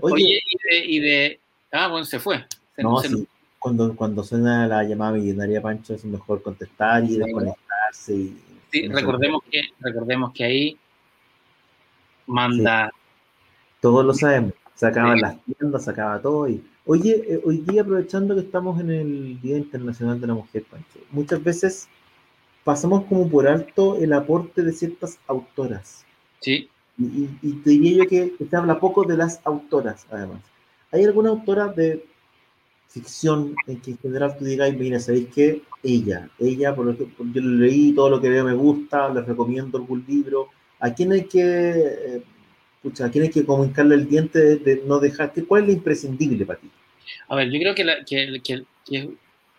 Oye, 0.00 0.40
y, 0.84 1.00
de, 1.00 1.40
Ah, 1.72 1.88
bueno, 1.88 2.04
se 2.04 2.18
fue. 2.18 2.44
no, 2.78 3.00
sí. 3.00 3.26
Cuando, 3.58 3.94
cuando 3.94 4.24
suena 4.24 4.66
la 4.66 4.82
llamada 4.84 5.12
millonaria, 5.12 5.60
Pancho, 5.60 5.94
es 5.94 6.04
mejor 6.04 6.42
contestar 6.42 7.04
y 7.04 7.18
desconectarse. 7.18 8.32
Sí, 8.70 8.88
recordemos 8.88 9.42
que, 9.50 9.62
recordemos 9.80 10.32
que 10.32 10.44
ahí 10.44 10.78
manda. 12.26 12.92
Todos 13.80 14.04
lo 14.04 14.14
sabemos. 14.14 14.52
Se 14.74 14.86
acaban 14.86 15.20
las 15.20 15.36
tiendas, 15.44 15.84
se 15.84 15.90
acaba 15.90 16.20
todo. 16.20 16.48
Y... 16.48 16.62
Oye, 16.86 17.22
eh, 17.28 17.40
hoy 17.44 17.58
día 17.58 17.82
aprovechando 17.82 18.34
que 18.34 18.40
estamos 18.40 18.80
en 18.80 18.90
el 18.90 19.40
Día 19.40 19.58
Internacional 19.58 20.20
de 20.20 20.26
la 20.26 20.34
Mujer, 20.34 20.64
Pancho, 20.70 20.98
muchas 21.10 21.42
veces 21.42 21.88
pasamos 22.64 23.04
como 23.04 23.28
por 23.28 23.46
alto 23.46 23.96
el 23.98 24.12
aporte 24.12 24.62
de 24.62 24.72
ciertas 24.72 25.18
autoras. 25.26 26.04
Sí. 26.40 26.68
Y, 26.98 27.26
te 27.64 27.70
diría 27.70 28.04
yo 28.04 28.08
que, 28.08 28.32
se 28.48 28.56
habla 28.56 28.78
poco 28.78 29.04
de 29.04 29.16
las 29.16 29.40
autoras, 29.44 30.06
además. 30.10 30.40
¿Hay 30.92 31.04
alguna 31.04 31.30
autora 31.30 31.68
de 31.68 32.04
ficción 32.88 33.54
en 33.66 33.80
que 33.80 33.92
en 33.92 33.98
general 33.98 34.36
tú 34.38 34.44
digas, 34.44 34.72
mira, 34.74 35.00
¿sabéis 35.00 35.28
qué? 35.34 35.62
Ella, 35.82 36.28
ella, 36.38 36.74
por 36.74 36.90
ejemplo, 36.90 37.26
yo 37.32 37.40
lo 37.40 37.64
leí, 37.64 37.92
todo 37.92 38.10
lo 38.10 38.20
que 38.20 38.28
veo 38.28 38.44
me 38.44 38.54
gusta, 38.54 39.12
les 39.12 39.24
recomiendo 39.26 39.78
algún 39.78 40.04
libro. 40.06 40.48
¿A 40.78 40.92
quién 40.92 41.12
hay 41.12 41.24
que, 41.24 41.40
eh, 41.40 42.22
¿a 43.02 43.10
quién 43.10 43.24
hay 43.24 43.30
que 43.30 43.44
comunicarle 43.44 43.94
el 43.94 44.08
diente 44.08 44.56
de, 44.56 44.82
no 44.86 44.98
dejar? 44.98 45.32
¿Cuál 45.48 45.62
es 45.62 45.68
lo 45.68 45.72
imprescindible 45.74 46.44
para 46.44 46.58
ti? 46.58 46.70
A 47.28 47.36
ver, 47.36 47.50
yo 47.50 47.58
creo 47.58 47.74
que, 47.74 47.84
la, 47.84 48.04
que, 48.04 48.40
que, 48.42 48.64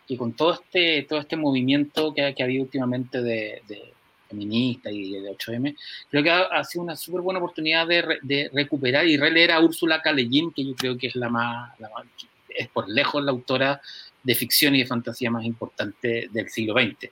que 0.08 0.18
con 0.18 0.34
todo 0.34 0.54
este, 0.54 1.04
todo 1.10 1.20
este 1.20 1.38
movimiento 1.38 2.14
que, 2.14 2.22
ha 2.22 2.44
habido 2.44 2.64
últimamente 2.64 3.22
de, 3.22 3.62
feminista 4.30 4.92
y 4.92 5.12
de 5.12 5.32
8M, 5.32 5.76
creo 6.10 6.24
que 6.24 6.30
ha, 6.30 6.64
sido 6.64 6.84
una 6.84 6.96
súper 6.96 7.22
buena 7.22 7.40
oportunidad 7.40 7.88
de, 7.88 8.20
de, 8.22 8.50
recuperar 8.54 9.08
y 9.08 9.18
releer 9.18 9.52
a 9.52 9.60
Úrsula 9.60 10.02
K. 10.02 10.16
que 10.16 10.64
yo 10.66 10.76
creo 10.76 10.98
que 10.98 11.08
es 11.08 11.16
la 11.16 11.30
más, 11.30 11.74
es 12.50 12.68
por 12.70 12.90
lejos 12.90 13.24
la 13.24 13.32
autora 13.32 13.82
de 14.24 14.36
ficción 14.36 14.76
y 14.76 14.80
de 14.80 14.86
fantasía 14.86 15.32
más 15.32 15.46
importante 15.46 16.30
del 16.32 16.50
siglo 16.50 16.74
XX. 16.74 17.12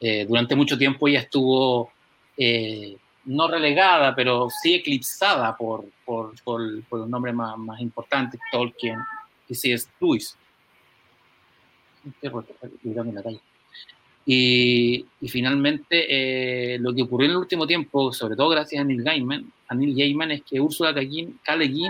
Eh, 0.00 0.26
durante 0.26 0.56
mucho 0.56 0.76
tiempo 0.76 1.06
ella 1.06 1.20
estuvo 1.20 1.92
eh, 2.36 2.96
no 3.26 3.48
relegada, 3.48 4.14
pero 4.14 4.48
sí 4.50 4.74
eclipsada 4.74 5.56
por, 5.56 5.84
por, 6.04 6.34
por, 6.42 6.84
por 6.84 7.00
los 7.00 7.08
nombres 7.08 7.34
más, 7.34 7.56
más 7.58 7.80
importantes, 7.80 8.40
Tolkien 8.50 8.98
y 9.48 9.54
C.S. 9.54 9.88
Lewis. 10.00 10.36
Y, 14.24 15.04
finalmente, 15.28 16.74
eh, 16.74 16.78
lo 16.78 16.94
que 16.94 17.02
ocurrió 17.02 17.26
en 17.26 17.32
el 17.32 17.38
último 17.38 17.66
tiempo, 17.66 18.12
sobre 18.12 18.36
todo 18.36 18.48
gracias 18.48 18.80
a 18.80 18.84
Neil 18.84 19.02
Gaiman, 19.02 19.52
Neil 19.74 19.96
Gaiman 19.96 20.30
es 20.32 20.42
que 20.42 20.60
Ursula 20.60 20.94
K. 20.94 21.56
Le 21.56 21.88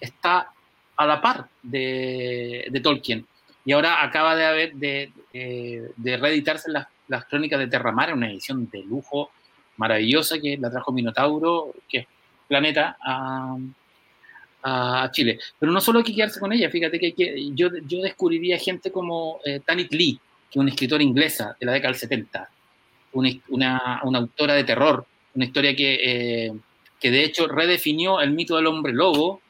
está 0.00 0.50
a 0.96 1.06
la 1.06 1.20
par 1.20 1.48
de, 1.62 2.66
de, 2.70 2.80
Tolkien. 2.80 3.26
Y 3.64 3.72
ahora 3.72 4.02
acaba 4.02 4.34
de 4.34 4.44
haber 4.46 4.74
de, 4.74 5.12
de, 5.32 6.16
reeditarse 6.16 6.70
las, 6.70 6.86
las, 7.08 7.24
crónicas 7.26 7.58
de 7.58 7.66
Terramar, 7.66 8.14
una 8.14 8.30
edición 8.30 8.68
de 8.70 8.82
lujo 8.82 9.30
maravillosa 9.76 10.38
que 10.38 10.56
la 10.56 10.70
trajo 10.70 10.92
Minotauro, 10.92 11.74
que 11.88 11.98
es 11.98 12.06
Planeta, 12.48 12.96
a, 13.00 13.56
a 14.62 15.10
Chile. 15.12 15.38
Pero 15.58 15.72
no 15.72 15.80
solo 15.80 15.98
hay 15.98 16.04
que 16.04 16.14
quedarse 16.14 16.40
con 16.40 16.52
ella, 16.52 16.70
fíjate 16.70 16.98
que, 16.98 17.14
yo, 17.54 17.68
yo 17.86 18.02
descubriría 18.02 18.58
gente 18.58 18.90
como 18.90 19.40
eh, 19.44 19.60
Tanit 19.64 19.92
Lee, 19.92 20.18
que 20.50 20.58
es 20.58 20.60
una 20.60 20.70
escritora 20.70 21.02
inglesa 21.02 21.56
de 21.58 21.66
la 21.66 21.72
década 21.72 21.92
del 21.92 22.00
70, 22.00 22.50
una, 23.12 23.30
una, 23.48 24.00
una 24.04 24.18
autora 24.18 24.54
de 24.54 24.64
terror, 24.64 25.06
una 25.34 25.44
historia 25.44 25.74
que, 25.76 25.98
eh, 26.46 26.52
que 27.00 27.10
de 27.10 27.24
hecho 27.24 27.46
redefinió 27.46 28.20
el 28.20 28.32
mito 28.32 28.56
del 28.56 28.66
hombre 28.66 28.92
lobo 28.92 29.40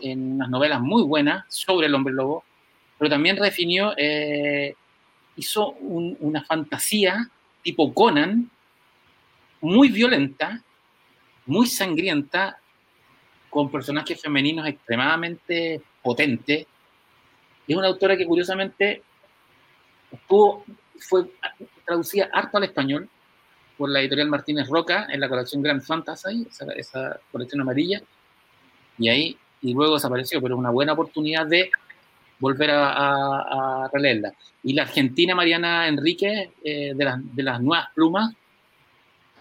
en 0.00 0.34
unas 0.34 0.50
novelas 0.50 0.80
muy 0.80 1.02
buenas 1.02 1.44
sobre 1.48 1.86
el 1.86 1.94
hombre 1.94 2.14
lobo, 2.14 2.44
pero 3.00 3.08
también 3.08 3.38
redefinió, 3.38 3.94
eh, 3.96 4.74
hizo 5.36 5.70
una 5.70 6.44
fantasía 6.44 7.30
tipo 7.62 7.94
Conan, 7.94 8.50
muy 9.62 9.88
violenta, 9.88 10.62
muy 11.46 11.66
sangrienta, 11.66 12.58
con 13.48 13.70
personajes 13.70 14.20
femeninos 14.20 14.66
extremadamente 14.66 15.80
potentes. 16.02 16.66
Es 17.66 17.74
una 17.74 17.86
autora 17.86 18.18
que 18.18 18.26
curiosamente 18.26 19.02
estuvo, 20.12 20.66
fue 20.98 21.24
traducida 21.86 22.28
harto 22.34 22.58
al 22.58 22.64
español 22.64 23.08
por 23.78 23.88
la 23.88 24.00
editorial 24.00 24.28
Martínez 24.28 24.68
Roca 24.68 25.06
en 25.08 25.20
la 25.20 25.28
colección 25.30 25.62
Grand 25.62 25.80
Fantasy, 25.80 26.46
esa, 26.76 27.18
colección 27.32 27.62
amarilla, 27.62 28.02
y 28.98 29.08
ahí, 29.08 29.38
y 29.62 29.72
luego 29.72 29.94
desapareció, 29.94 30.42
pero 30.42 30.56
es 30.56 30.58
una 30.58 30.68
buena 30.68 30.92
oportunidad 30.92 31.46
de 31.46 31.70
volver 32.40 32.70
a, 32.72 33.88
releerla. 33.92 34.32
Y 34.62 34.72
la 34.72 34.82
argentina 34.82 35.34
Mariana 35.34 35.86
Enrique, 35.86 36.50
eh, 36.64 36.92
de, 36.94 37.04
las, 37.04 37.36
de, 37.36 37.42
las, 37.42 37.60
nuevas 37.60 37.88
plumas, 37.94 38.34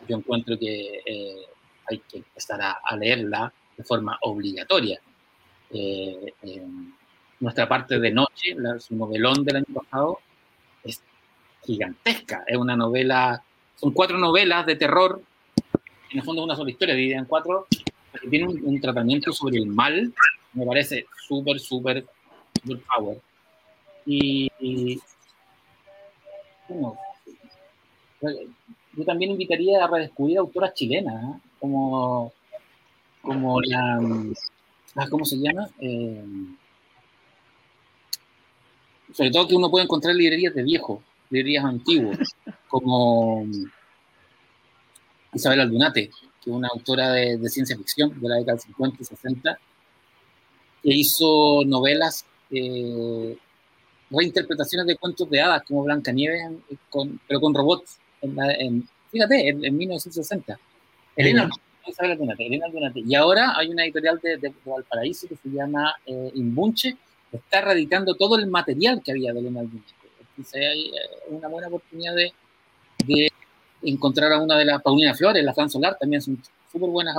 yo 0.08 0.18
encuentro 0.18 0.58
que 0.58 1.02
eh, 1.06 1.46
hay 1.90 2.00
que 2.00 2.18
empezar 2.18 2.60
a 2.62 2.96
leerla 2.96 3.52
de 3.78 3.84
forma 3.84 4.18
obligatoria. 4.22 5.00
Eh, 5.72 6.34
nuestra 7.40 7.68
parte 7.68 8.00
de 8.00 8.12
noche, 8.12 8.56
la, 8.58 8.80
su 8.80 8.96
novelón 8.96 9.44
del 9.44 9.58
año 9.58 9.74
pasado, 9.74 10.20
es 10.84 11.02
gigantesca. 11.64 12.44
Es 12.48 12.58
una 12.58 12.76
novela, 12.76 13.42
son 13.76 13.92
cuatro 13.92 14.18
novelas 14.18 14.66
de 14.66 14.76
terror, 14.76 15.22
en 16.12 16.18
el 16.18 16.24
fondo 16.24 16.42
es 16.42 16.46
una 16.46 16.56
sola 16.56 16.72
historia, 16.72 16.96
dividida 16.96 17.20
en 17.20 17.26
cuatro, 17.26 17.68
que 18.20 18.28
tiene 18.28 18.48
un, 18.48 18.82
tratamiento 18.82 19.32
sobre 19.32 19.58
el 19.58 19.68
mal, 19.68 20.14
me 20.54 20.66
parece 20.66 21.06
súper, 21.28 21.60
súper, 21.60 22.06
power. 22.62 23.22
Y, 24.06 25.00
bueno, 26.68 26.98
yo 28.22 29.06
también 29.06 29.32
invitaría 29.32 29.84
a 29.84 29.88
redescubrir 29.88 30.40
autoras 30.40 30.74
chilenas, 30.74 31.36
¿eh? 31.36 31.40
como 31.60 32.34
como 33.22 33.62
la, 33.62 34.00
ah, 34.96 35.08
¿cómo 35.10 35.26
se 35.26 35.38
llama? 35.38 35.70
Eh, 35.80 36.24
sobre 39.14 39.32
todo 39.32 39.48
que 39.48 39.56
uno 39.56 39.70
puede 39.70 39.86
encontrar 39.86 40.16
librerías 40.16 40.54
de 40.54 40.64
viejo, 40.64 41.04
librerías 41.30 41.66
antiguas, 41.66 42.36
como 42.68 43.46
Isabel 45.34 45.62
Aldunate, 45.62 46.10
que 46.42 46.50
es 46.50 46.56
una 46.56 46.70
autora 46.70 47.12
de, 47.12 47.50
ciencia 47.50 47.78
ficción 47.78 48.20
de 48.20 48.30
la 48.30 48.36
década 48.36 48.54
del 48.54 48.62
50 48.62 48.98
y 49.00 49.06
60, 49.06 49.60
que 50.84 50.90
hizo 50.94 51.64
novelas, 51.66 52.26
eh, 52.52 53.38
reinterpretaciones 54.10 54.88
de 54.88 54.98
cuentos 54.98 55.30
de 55.30 55.42
hadas 55.42 55.64
como 55.64 55.84
Blancanieves, 55.84 56.42
con, 56.90 57.20
pero 57.28 57.40
con 57.40 57.54
robots, 57.54 58.00
en, 58.22 58.88
fíjate, 59.12 59.50
en, 59.50 59.78
1960. 59.78 60.60
Elena, 61.16 61.50
y 62.96 63.16
ahora 63.16 63.54
hay 63.58 63.70
una 63.70 63.84
editorial 63.84 64.20
de, 64.22 64.54
Valparaíso 64.66 65.28
que 65.28 65.36
se 65.36 65.50
llama 65.50 65.96
eh, 66.06 66.32
Imbunche, 66.36 66.96
que 67.32 67.38
está 67.38 67.62
radicando 67.62 68.16
todo 68.16 68.38
el 68.38 68.48
material 68.48 69.02
que 69.04 69.12
había 69.12 69.34
de 69.34 69.40
Elena 69.40 69.62
Dunate. 69.62 69.94
Entonces 70.32 70.62
hay 70.66 70.88
eh, 70.88 70.92
una 71.30 71.48
buena 71.48 71.68
oportunidad 71.68 72.16
de, 72.16 72.32
encontrar 73.82 74.32
a 74.34 74.42
una 74.42 74.58
de 74.58 74.66
las 74.66 74.82
Paulina 74.82 75.14
Flores, 75.14 75.44
la 75.44 75.54
Fran 75.54 75.70
Solar, 75.70 75.98
también 76.00 76.22
son 76.22 76.42
súper 76.72 76.90
buenas. 76.90 77.16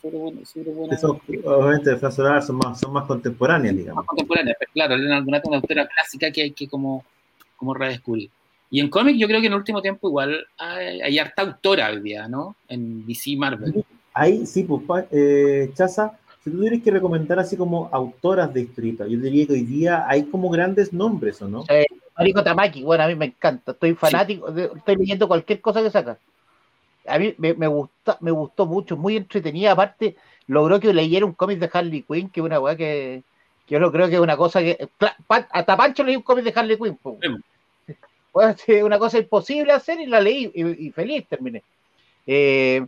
Super 0.00 0.18
buenas, 0.18 0.54
buenas. 0.54 1.04
obviamente, 1.04 1.96
Fran 1.96 2.12
Solar 2.12 2.42
son 2.42 2.56
más, 2.56 2.80
son 2.80 2.92
más 2.92 3.04
contemporáneas, 3.04 3.76
digamos. 3.76 3.96
Más 3.96 4.06
contemporáneas, 4.06 4.56
pero 4.58 4.72
claro, 4.72 4.94
Elena 4.94 5.20
Dunate 5.20 5.42
es 5.44 5.48
una 5.48 5.56
autora 5.56 5.88
clásica 5.88 6.30
que 6.30 6.42
hay 6.42 6.50
que 6.52 6.68
como, 6.68 7.04
como 7.56 7.74
redescubrir. 7.74 8.30
Y 8.70 8.80
en 8.80 8.90
cómic 8.90 9.16
yo 9.16 9.28
creo 9.28 9.40
que 9.40 9.46
en 9.46 9.52
el 9.52 9.58
último 9.58 9.82
tiempo 9.82 10.08
igual 10.08 10.46
hay, 10.58 11.00
hay 11.00 11.18
harta 11.18 11.42
autora 11.42 11.90
hoy 11.90 12.00
día, 12.00 12.28
¿no? 12.28 12.56
En 12.68 13.06
DC 13.06 13.36
Marvel. 13.36 13.84
Ahí 14.12 14.46
sí, 14.46 14.64
pues, 14.64 15.04
eh, 15.10 15.70
Chaza, 15.74 16.18
si 16.42 16.50
tú 16.50 16.60
tienes 16.60 16.82
que 16.82 16.90
recomendar 16.90 17.38
así 17.38 17.56
como 17.56 17.88
autoras 17.92 18.52
de 18.52 18.62
historieta, 18.62 19.06
yo 19.06 19.18
diría 19.18 19.46
que 19.46 19.54
hoy 19.54 19.64
día 19.64 20.04
hay 20.08 20.24
como 20.24 20.50
grandes 20.50 20.92
nombres, 20.92 21.40
¿o 21.42 21.48
no? 21.48 21.62
Sí, 21.62 21.86
Mariko 22.16 22.44
Tamaki, 22.44 22.82
bueno, 22.82 23.04
a 23.04 23.08
mí 23.08 23.14
me 23.14 23.26
encanta, 23.26 23.72
estoy 23.72 23.94
fanático, 23.94 24.48
estoy 24.48 24.96
leyendo 24.96 25.26
cualquier 25.28 25.60
cosa 25.60 25.82
que 25.82 25.90
saca. 25.90 26.18
A 27.06 27.18
mí 27.18 27.34
me, 27.38 27.54
me, 27.54 27.66
gusta, 27.66 28.16
me 28.20 28.30
gustó 28.30 28.66
mucho, 28.66 28.96
muy 28.96 29.16
entretenida, 29.16 29.72
aparte 29.72 30.16
logró 30.46 30.78
que 30.78 30.92
leyera 30.92 31.26
un 31.26 31.32
cómic 31.32 31.58
de 31.58 31.70
Harley 31.72 32.02
Quinn, 32.02 32.28
que 32.28 32.40
es 32.40 32.46
una 32.46 32.60
weá 32.60 32.76
que, 32.76 33.22
yo 33.68 33.80
no 33.80 33.90
creo 33.90 34.08
que 34.08 34.14
es 34.14 34.20
una 34.20 34.36
cosa 34.36 34.60
que... 34.60 34.88
Hasta 35.28 35.76
Pancho 35.76 36.04
leí 36.04 36.16
un 36.16 36.22
cómic 36.22 36.44
de 36.44 36.52
Harley 36.54 36.76
Quinn. 36.76 36.98
Es 38.66 38.82
una 38.82 38.98
cosa 38.98 39.18
imposible 39.18 39.72
hacer 39.72 40.00
y 40.00 40.06
la 40.06 40.20
leí 40.20 40.50
y, 40.54 40.86
y 40.86 40.90
feliz 40.90 41.26
terminé. 41.28 41.62
Eh, 42.26 42.84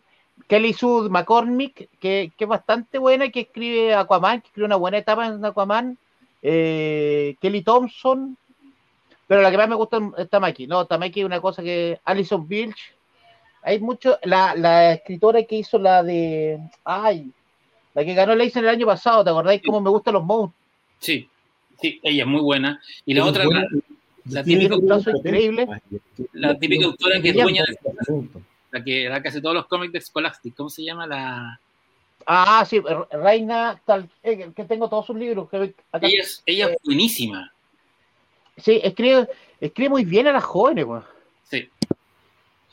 Kelly 0.48 0.72
Sue 0.72 1.08
McCormick, 1.08 1.88
que, 1.98 2.32
que, 2.36 2.44
es 2.44 2.48
bastante 2.48 2.98
buena, 2.98 3.30
que 3.30 3.40
escribe 3.40 3.94
Aquaman, 3.94 4.40
que 4.40 4.48
escribe 4.48 4.66
una 4.66 4.76
buena 4.76 4.98
etapa 4.98 5.26
en 5.26 5.44
Aquaman. 5.44 5.98
Eh, 6.42 7.36
Kelly 7.40 7.62
Thompson. 7.62 8.36
Pero 9.28 9.42
la 9.42 9.50
que 9.50 9.56
más 9.56 9.68
me 9.68 9.74
gusta 9.74 9.98
es 10.18 10.28
Tamaki. 10.30 10.66
No, 10.66 10.86
Tamaki 10.86 11.20
es 11.20 11.26
una 11.26 11.40
cosa 11.40 11.62
que. 11.62 11.98
Alison 12.04 12.46
Bilch. 12.46 12.94
Hay 13.62 13.80
mucho. 13.80 14.18
La, 14.22 14.54
la 14.54 14.92
escritora 14.92 15.42
que 15.44 15.56
hizo 15.56 15.78
la 15.78 16.02
de. 16.02 16.58
Ay. 16.84 17.30
La 17.94 18.04
que 18.04 18.12
ganó 18.14 18.34
Leisen 18.34 18.62
el 18.64 18.68
año 18.70 18.86
pasado, 18.86 19.24
¿te 19.24 19.30
acordáis 19.30 19.62
cómo 19.64 19.80
me 19.80 19.88
gustan 19.90 20.14
los 20.14 20.22
monstruos? 20.24 20.52
Sí, 20.98 21.28
sí, 21.80 21.98
ella 22.02 22.24
es 22.24 22.28
muy 22.28 22.42
buena. 22.42 22.78
Y 23.06 23.14
la 23.14 23.22
Es 23.22 23.26
otra, 23.30 23.44
buena, 23.46 23.62
la, 24.26 24.40
la 24.40 24.44
típica 24.44 24.76
potente. 24.76 25.10
increíble. 25.18 25.66
La 26.34 26.58
típica 26.58 26.84
autora 26.86 27.20
que 27.22 27.30
es 27.30 27.34
dueña 27.34 27.64
de 27.64 27.78
Asunto. 27.98 28.42
la 28.70 28.84
que 28.84 29.08
da 29.08 29.22
casi 29.22 29.40
todos 29.40 29.54
los 29.54 29.66
cómics 29.66 29.92
de 29.94 30.00
Scholastic. 30.02 30.54
¿Cómo 30.54 30.68
se 30.68 30.84
llama 30.84 31.06
la.? 31.06 31.58
Ah, 32.26 32.64
sí, 32.68 32.80
Re- 32.80 33.06
Reina, 33.18 33.80
tal, 33.86 34.10
eh, 34.22 34.50
que 34.54 34.64
tengo 34.64 34.90
todos 34.90 35.06
sus 35.06 35.16
libros. 35.16 35.48
Que, 35.48 35.74
acá- 35.90 36.06
Ella 36.06 36.22
es, 36.22 36.42
ella 36.44 36.68
es 36.68 36.76
buenísima. 36.84 37.50
Sí, 38.56 38.80
escribe, 38.82 39.28
escribe 39.60 39.90
muy 39.90 40.04
bien 40.04 40.26
a 40.26 40.32
las 40.32 40.44
jóvenes, 40.44 40.84
weón. 40.84 41.04
Sí. 41.44 41.68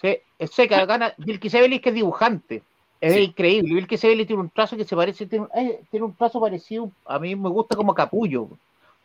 Sí, 0.02 0.18
es 0.40 0.52
seca, 0.52 0.86
gana. 0.86 1.14
Vilky 1.18 1.50
Sebelis 1.50 1.82
que 1.82 1.90
es 1.90 1.96
dibujante. 1.96 2.62
Es 3.00 3.14
Sí. 3.14 3.20
increíble. 3.22 3.74
Vilky 3.76 3.98
Sebelis 3.98 4.28
tiene 4.28 4.42
un 4.42 4.50
trazo 4.50 4.76
que 4.78 4.86
se 4.86 4.96
parece, 4.96 5.26
tiene, 5.26 5.46
un- 5.46 5.60
eh, 5.60 5.82
tiene 5.92 6.06
un 6.06 6.16
trazo 6.16 6.40
parecido. 6.40 6.92
A 7.06 7.20
mí 7.20 7.36
me 7.36 7.50
gusta 7.50 7.76
como 7.76 7.94
capullo. 7.94 8.48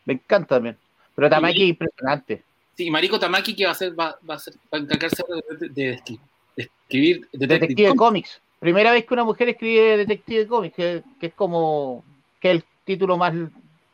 Me 0.05 0.13
encanta 0.13 0.55
también. 0.55 0.77
Pero 1.15 1.29
Tamaki 1.29 1.63
es 1.63 1.69
impresionante. 1.69 2.43
Sí, 2.77 2.89
Mariko 2.89 3.19
Tamaki 3.19 3.55
que 3.55 3.65
va 3.65 3.69
a 3.69 3.73
hacer, 3.73 3.97
va, 3.99 4.17
va 4.29 4.35
a, 4.35 4.39
ser, 4.39 4.53
va 4.73 4.77
a 4.77 4.81
encargarse 4.81 5.23
de, 5.27 5.57
de- 5.57 5.69
de 5.69 5.97
escri- 5.97 6.19
de 6.55 6.63
escribir 6.63 7.27
Detective 7.33 7.47
Detective 7.59 7.87
Comics. 7.89 7.97
Comics. 7.99 8.41
Primera 8.59 8.91
vez 8.91 9.05
que 9.05 9.13
una 9.13 9.23
mujer 9.25 9.49
escribe 9.49 9.97
Detective 9.97 10.47
Comics, 10.47 10.75
que, 10.75 11.03
que 11.19 11.25
es 11.27 11.33
como 11.33 12.03
que 12.39 12.51
es 12.51 12.55
el 12.57 12.63
título 12.85 13.17
más, 13.17 13.33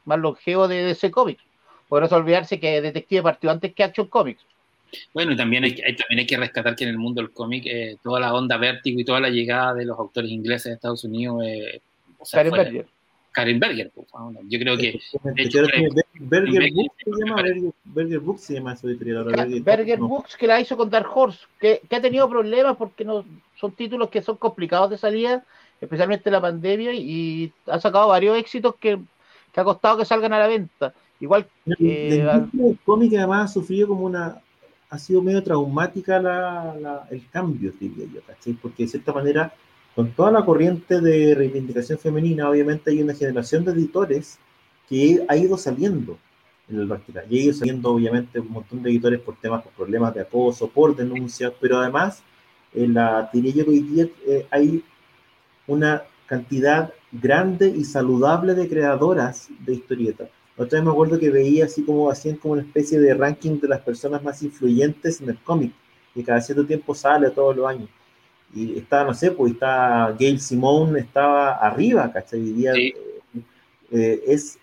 más 0.05 0.19
longevo 0.19 0.67
de 0.67 0.83
DC 0.83 1.09
Comics. 1.11 1.43
Por 1.87 2.09
no 2.09 2.17
olvidarse 2.17 2.59
que 2.59 2.81
Detective 2.81 3.21
partió 3.23 3.51
antes 3.51 3.73
que 3.73 3.83
Action 3.83 4.07
Comics. 4.07 4.41
Bueno, 5.13 5.33
y 5.33 5.35
también 5.35 5.63
hay, 5.63 5.75
que- 5.75 5.83
hay- 5.85 5.95
también 5.95 6.19
hay 6.19 6.25
que 6.27 6.37
rescatar 6.37 6.75
que 6.75 6.83
en 6.85 6.91
el 6.91 6.97
mundo 6.97 7.21
del 7.21 7.31
cómic 7.31 7.65
eh, 7.65 7.97
toda 8.03 8.19
la 8.19 8.33
onda 8.33 8.57
vértigo 8.57 8.99
y 8.99 9.03
toda 9.05 9.19
la 9.19 9.29
llegada 9.29 9.73
de 9.73 9.85
los 9.85 9.97
autores 9.99 10.31
ingleses 10.31 10.65
de 10.65 10.73
Estados 10.75 11.03
Unidos, 11.03 11.43
eh, 11.45 11.81
o 12.19 12.25
sea, 12.25 12.39
Karen 12.39 12.51
fue- 12.51 12.63
Berger. 12.63 12.85
Karen 13.31 13.59
Berger, 13.59 13.91
pues, 13.93 14.07
bueno, 14.13 14.39
yo 14.47 14.57
creo 14.59 14.77
que 14.77 14.83
de 14.93 15.43
hecho, 15.43 15.63
que 15.65 15.69
tiene 15.73 15.89
Ber- 15.93 16.05
Berger 16.13 16.61
Berger- 16.61 16.73
Books 16.73 16.95
se 17.03 17.11
llama, 17.25 17.41
Berger, 17.41 17.71
Berger 17.83 18.19
Books 18.21 18.41
se 18.41 18.53
llama 18.53 18.75
su 18.77 18.87
editorial. 18.87 19.25
Berger- 19.25 19.63
Berger 19.63 19.99
no. 19.99 20.07
Books 20.07 20.37
que 20.37 20.47
la 20.47 20.61
hizo 20.61 20.77
con 20.77 20.89
Dark 20.89 21.09
Horse, 21.13 21.45
que, 21.59 21.81
que 21.89 21.95
ha 21.97 22.01
tenido 22.01 22.29
problemas 22.29 22.77
porque 22.77 23.03
no 23.03 23.25
son 23.59 23.73
títulos 23.73 24.09
que 24.09 24.21
son 24.21 24.37
complicados 24.37 24.89
de 24.89 24.97
salida, 24.97 25.43
especialmente 25.81 26.29
en 26.29 26.33
la 26.33 26.39
pandemia, 26.41 26.93
y 26.93 27.51
ha 27.67 27.77
sacado 27.81 28.07
varios 28.07 28.37
éxitos 28.37 28.75
que, 28.79 28.97
que 29.51 29.59
ha 29.59 29.65
costado 29.65 29.97
que 29.97 30.05
salgan 30.05 30.31
a 30.31 30.39
la 30.39 30.47
venta. 30.47 30.93
Igual 31.19 31.47
Eh, 31.79 32.23
del 32.53 32.77
cómic 32.85 33.13
además 33.15 33.49
ha 33.51 33.53
sufrido 33.53 33.87
como 33.89 34.05
una 34.05 34.41
ha 34.89 34.99
sido 34.99 35.21
medio 35.21 35.43
traumática 35.43 36.21
la, 36.21 36.75
la- 36.79 37.07
el 37.09 37.27
cambio, 37.29 37.73
diría 37.79 38.05
yo, 38.13 38.21
¿cachai? 38.25 38.53
Porque 38.53 38.83
de 38.83 38.89
cierta 38.89 39.11
manera, 39.13 39.53
con 39.95 40.11
toda 40.11 40.31
la 40.31 40.45
corriente 40.45 41.01
de 41.01 41.33
reivindicación 41.35 41.97
femenina, 41.99 42.49
obviamente 42.49 42.91
hay 42.91 43.01
una 43.01 43.13
generación 43.15 43.65
de 43.65 43.71
editores 43.71 44.37
que 44.87 45.25
ha 45.27 45.35
ido 45.35 45.57
saliendo 45.57 46.17
en 46.69 46.79
el 46.79 46.87
vertical. 46.87 47.25
Y 47.29 47.39
ha 47.39 47.43
ido 47.45 47.53
saliendo, 47.53 47.89
obviamente, 47.91 48.39
un 48.39 48.51
montón 48.51 48.83
de 48.83 48.89
editores 48.91 49.19
por 49.21 49.35
temas, 49.37 49.63
por 49.63 49.73
problemas 49.73 50.13
de 50.13 50.21
acoso, 50.21 50.67
por 50.69 50.95
denuncias, 50.95 51.51
pero 51.59 51.79
además, 51.79 52.21
en 52.73 52.93
la 52.93 53.29
diría 53.33 53.53
yo 53.55 53.65
que 53.65 53.71
hoy 53.71 53.79
día 53.79 54.07
eh, 54.27 54.47
hay 54.51 54.83
una 55.67 56.03
cantidad 56.27 56.93
grande 57.11 57.67
y 57.69 57.83
saludable 57.83 58.53
de 58.55 58.67
creadoras 58.69 59.49
de 59.65 59.73
historietas. 59.73 60.29
Otra 60.57 60.79
vez 60.79 60.85
me 60.85 60.91
acuerdo 60.91 61.19
que 61.19 61.29
veía 61.29 61.65
así 61.65 61.83
como 61.83 62.09
hacían 62.09 62.37
como 62.37 62.53
una 62.53 62.63
especie 62.63 62.99
de 62.99 63.13
ranking 63.13 63.59
de 63.59 63.67
las 63.67 63.81
personas 63.81 64.23
más 64.23 64.41
influyentes 64.43 65.21
en 65.21 65.29
el 65.29 65.37
cómic, 65.39 65.73
que 66.13 66.23
cada 66.23 66.41
cierto 66.41 66.65
tiempo 66.65 66.95
sale 66.95 67.29
todos 67.31 67.55
los 67.55 67.67
años. 67.67 67.89
Y 68.53 68.77
estaba, 68.79 69.05
no 69.05 69.13
sé, 69.13 69.31
pues 69.31 69.53
está 69.53 70.15
Gail 70.19 70.39
Simone, 70.39 70.99
estaba 71.01 71.53
arriba, 71.55 72.11
¿cachai? 72.11 72.41
Día 72.41 72.73
Sí. 72.73 72.93
eh, 73.91 74.21
es, 74.27 74.57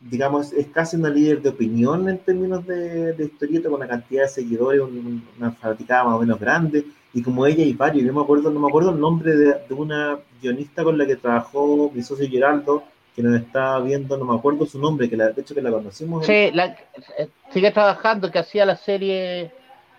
digamos, 0.00 0.52
es 0.52 0.68
casi 0.68 0.96
una 0.96 1.10
líder 1.10 1.42
de 1.42 1.50
opinión 1.50 2.08
en 2.08 2.18
términos 2.18 2.66
de, 2.66 3.12
de 3.14 3.24
historieta, 3.26 3.68
con 3.68 3.78
una 3.78 3.88
cantidad 3.88 4.22
de 4.24 4.28
seguidores, 4.28 4.80
un- 4.82 4.98
un- 4.98 5.24
una 5.38 5.52
fanaticada 5.52 6.04
más 6.04 6.14
o 6.16 6.20
menos 6.20 6.38
grande, 6.40 6.84
y 7.14 7.22
como 7.22 7.46
ella 7.46 7.64
hay 7.64 7.72
varios, 7.72 8.06
yo 8.06 8.12
me 8.14 8.20
acuerdo, 8.20 8.50
no 8.50 8.60
me 8.60 8.68
acuerdo 8.68 8.90
el 8.92 9.00
nombre 9.00 9.36
de, 9.36 9.54
de 9.68 9.74
una 9.74 10.18
guionista 10.42 10.84
con 10.84 10.98
la 10.98 11.06
que 11.06 11.16
trabajó 11.16 11.90
mi 11.94 12.02
socio 12.02 12.28
Geraldo, 12.28 12.84
que 13.18 13.24
nos 13.24 13.40
está 13.40 13.80
viendo, 13.80 14.16
no 14.16 14.24
me 14.24 14.36
acuerdo 14.36 14.64
su 14.64 14.78
nombre, 14.78 15.10
que 15.10 15.16
la, 15.16 15.30
de 15.30 15.42
hecho 15.42 15.52
que 15.52 15.60
la 15.60 15.72
conocimos. 15.72 16.24
Sí, 16.24 16.50
la- 16.52 16.76
eh, 17.18 17.28
sigue 17.52 17.72
trabajando, 17.72 18.30
que 18.30 18.38
hacía 18.38 18.64
la 18.64 18.76
serie. 18.76 19.50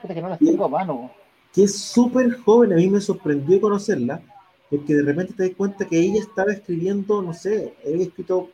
Que 0.07 0.21
no 0.21 0.29
las 0.29 0.39
tengo 0.39 0.63
a 0.63 0.69
mano. 0.69 1.11
que 1.53 1.63
es 1.63 1.77
súper 1.77 2.31
joven, 2.39 2.71
a 2.71 2.75
mí 2.77 2.87
me 2.87 3.01
sorprendió 3.01 3.59
conocerla, 3.59 4.21
porque 4.69 4.93
de 4.93 5.03
repente 5.03 5.33
te 5.33 5.43
das 5.49 5.55
cuenta 5.57 5.85
que 5.85 5.99
ella 5.99 6.21
estaba 6.21 6.53
escribiendo, 6.53 7.21
no 7.21 7.33
sé, 7.33 7.73
había 7.85 8.05
escrito, 8.05 8.49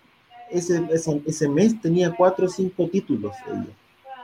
ese, 0.50 0.82
ese, 0.92 1.22
ese 1.28 1.48
mes 1.48 1.80
tenía 1.80 2.12
cuatro 2.16 2.48
o 2.48 2.50
cinco 2.50 2.88
títulos 2.88 3.36
ella, 3.48 3.74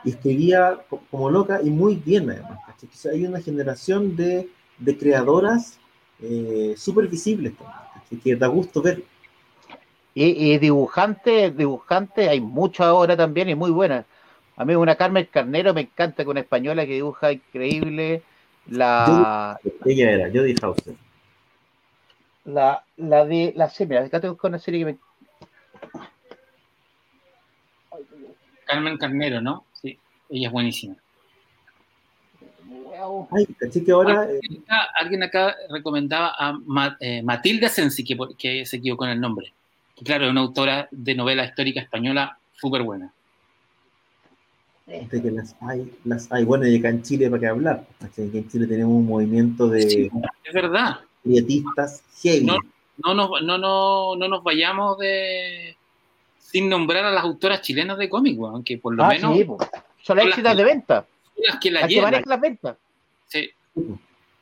y 0.02 0.10
escribía 0.10 0.76
co- 0.90 1.02
como 1.08 1.30
loca 1.30 1.60
y 1.62 1.70
muy 1.70 1.94
bien 1.94 2.28
además. 2.30 2.58
Entonces 2.82 3.12
hay 3.12 3.24
una 3.24 3.40
generación 3.40 4.16
de, 4.16 4.48
de 4.78 4.98
creadoras 4.98 5.78
eh, 6.20 6.74
súper 6.76 7.06
visibles 7.06 7.52
que 8.24 8.34
da 8.36 8.48
gusto 8.48 8.82
ver. 8.82 9.04
Y, 10.14 10.52
y 10.52 10.58
dibujante, 10.58 11.50
dibujante, 11.50 12.28
hay 12.28 12.40
mucho 12.40 12.84
ahora 12.84 13.16
también 13.16 13.48
y 13.48 13.54
muy 13.54 13.70
buena. 13.70 14.04
A 14.56 14.64
mí 14.64 14.74
una 14.74 14.96
Carmen 14.96 15.26
Carnero 15.30 15.72
me 15.72 15.82
encanta, 15.82 16.24
con 16.24 16.32
una 16.32 16.40
española 16.40 16.84
que 16.84 16.92
dibuja 16.94 17.32
increíble. 17.32 18.22
La, 18.66 19.58
Ella 19.84 20.10
era, 20.10 20.26
Jodie 20.28 20.54
Hauser. 20.62 20.94
la, 22.44 22.84
la 22.96 23.24
de 23.24 23.52
la 23.56 23.70
serie, 23.70 23.88
mira, 23.96 24.06
acá 24.06 24.20
tengo 24.20 24.38
una 24.42 24.58
serie 24.58 24.80
que 24.80 24.84
me. 24.84 24.98
Carmen 28.66 28.98
Carnero, 28.98 29.40
¿no? 29.40 29.64
Sí, 29.72 29.98
ella 30.28 30.48
es 30.48 30.52
buenísima. 30.52 30.96
Ay, 33.30 33.46
¿cachai? 33.58 33.84
Que 33.84 33.92
ahora... 33.92 34.24
eh, 34.30 34.40
Alguien 34.42 34.62
acá, 34.62 34.88
alguien 34.94 35.22
acá 35.22 35.56
recomendaba 35.70 36.34
a 36.38 36.52
Ma- 36.52 36.96
eh, 37.00 37.22
Matilda 37.22 37.68
Sensi, 37.68 38.04
que, 38.04 38.14
por- 38.16 38.36
que 38.36 38.64
se 38.66 38.76
equivocó 38.76 39.06
en 39.06 39.12
el 39.12 39.20
nombre. 39.20 39.52
Claro, 40.04 40.24
es 40.26 40.30
una 40.30 40.40
autora 40.40 40.88
de 40.90 41.14
novela 41.14 41.44
histórica 41.44 41.80
española 41.80 42.36
súper 42.58 42.82
buena. 42.82 43.12
de 44.86 45.22
que 45.22 45.30
las 45.30 45.54
hay, 45.60 45.90
las 46.04 46.30
hay. 46.32 46.44
Bueno, 46.44 46.66
y 46.66 46.76
acá 46.78 46.88
en 46.90 47.02
Chile, 47.02 47.30
¿para 47.30 47.40
qué 47.40 47.46
hablar? 47.46 47.86
Que 48.14 48.22
en 48.22 48.48
Chile 48.50 48.66
tenemos 48.66 48.94
un 48.94 49.06
movimiento 49.06 49.68
de 49.68 49.82
Sí, 49.88 50.10
es 50.44 50.52
verdad. 50.52 51.00
dietistas 51.24 52.02
heavy. 52.22 52.44
No. 52.44 52.56
No 53.04 53.14
nos, 53.14 53.42
no, 53.42 53.56
no, 53.58 54.16
no 54.16 54.28
nos 54.28 54.44
vayamos 54.44 54.98
de 54.98 55.74
sin 56.38 56.68
nombrar 56.68 57.04
a 57.06 57.10
las 57.10 57.24
autoras 57.24 57.62
chilenas 57.62 57.96
de 57.96 58.08
cómic, 58.10 58.38
weón, 58.38 58.62
que 58.62 58.76
por 58.76 58.94
lo 58.94 59.02
Ah, 59.04 59.08
menos 59.08 59.34
sí, 59.34 59.44
son 59.44 59.56
las 59.58 59.70
Son 60.02 60.16
las 60.18 60.26
éxitas 60.26 60.56
de 60.56 60.64
venta, 60.64 61.06
son 61.34 61.44
las 61.48 61.58
que 61.58 61.70
la 61.70 61.80
las 61.80 61.88
que 61.88 61.94
llevan. 61.94 62.10
manejan 62.12 62.28
las 62.30 62.40
ventas. 62.40 62.76
Sí. 63.28 63.50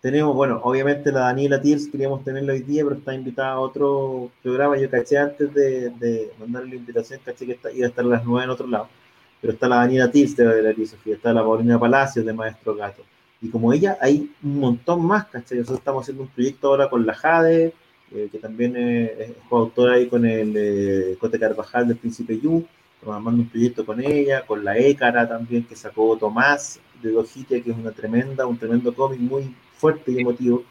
Tenemos, 0.00 0.34
bueno, 0.34 0.60
obviamente 0.64 1.12
la 1.12 1.20
Daniela 1.20 1.60
Tiers 1.60 1.88
queríamos 1.88 2.24
tenerla 2.24 2.54
hoy 2.54 2.60
día, 2.60 2.82
pero 2.84 2.96
está 2.96 3.12
invitada 3.14 3.52
a 3.52 3.60
otro 3.60 4.30
programa. 4.42 4.78
Yo 4.78 4.88
caché 4.88 5.18
antes 5.18 5.52
de, 5.52 5.90
de 5.90 6.32
mandarle 6.38 6.70
la 6.70 6.76
invitación, 6.76 7.20
caché 7.22 7.44
que 7.44 7.52
está- 7.52 7.70
iba 7.70 7.86
a 7.86 7.90
estar 7.90 8.04
a 8.04 8.08
las 8.08 8.24
9 8.24 8.44
en 8.44 8.50
otro 8.50 8.66
lado. 8.66 8.88
Pero 9.40 9.52
está 9.52 9.68
la 9.68 9.76
Daniela 9.76 10.10
Tiers 10.10 10.36
de 10.36 10.62
la 10.62 10.86
Sofía, 10.86 11.14
está 11.16 11.32
la 11.34 11.42
Paulina 11.42 11.78
Palacios 11.78 12.24
de 12.24 12.32
Maestro 12.32 12.74
Gato. 12.74 13.02
Y 13.42 13.48
como 13.50 13.72
ella, 13.72 13.98
hay 14.00 14.30
un 14.42 14.58
montón 14.60 15.04
más, 15.04 15.26
¿cachai? 15.26 15.58
Nosotros 15.58 15.78
estamos 15.80 16.02
haciendo 16.02 16.22
un 16.24 16.28
proyecto 16.30 16.68
ahora 16.68 16.88
con 16.90 17.04
la 17.06 17.14
Jade, 17.14 17.74
eh, 18.12 18.28
que 18.32 18.38
también 18.38 18.74
eh, 18.76 19.16
es 19.22 19.32
coautora 19.48 19.94
ahí 19.94 20.06
con 20.08 20.24
el 20.26 20.54
eh, 20.56 21.16
Cote 21.20 21.38
Carvajal 21.38 21.88
del 21.88 21.96
Príncipe 21.98 22.38
Yu. 22.38 22.64
Estamos 22.94 23.16
armando 23.16 23.42
un 23.42 23.48
proyecto 23.48 23.84
con 23.86 24.00
ella, 24.02 24.46
con 24.46 24.64
la 24.64 24.76
Écara 24.78 25.28
también, 25.28 25.64
que 25.64 25.76
sacó 25.76 26.16
Tomás 26.18 26.80
de 27.02 27.12
Dojitia, 27.12 27.62
que 27.62 27.70
es 27.70 27.76
una 27.78 27.92
tremenda, 27.92 28.46
un 28.46 28.58
tremendo 28.58 28.94
cómic 28.94 29.20
muy 29.20 29.54
fuerte 29.80 30.12
y 30.12 30.20
emotivo. 30.20 30.64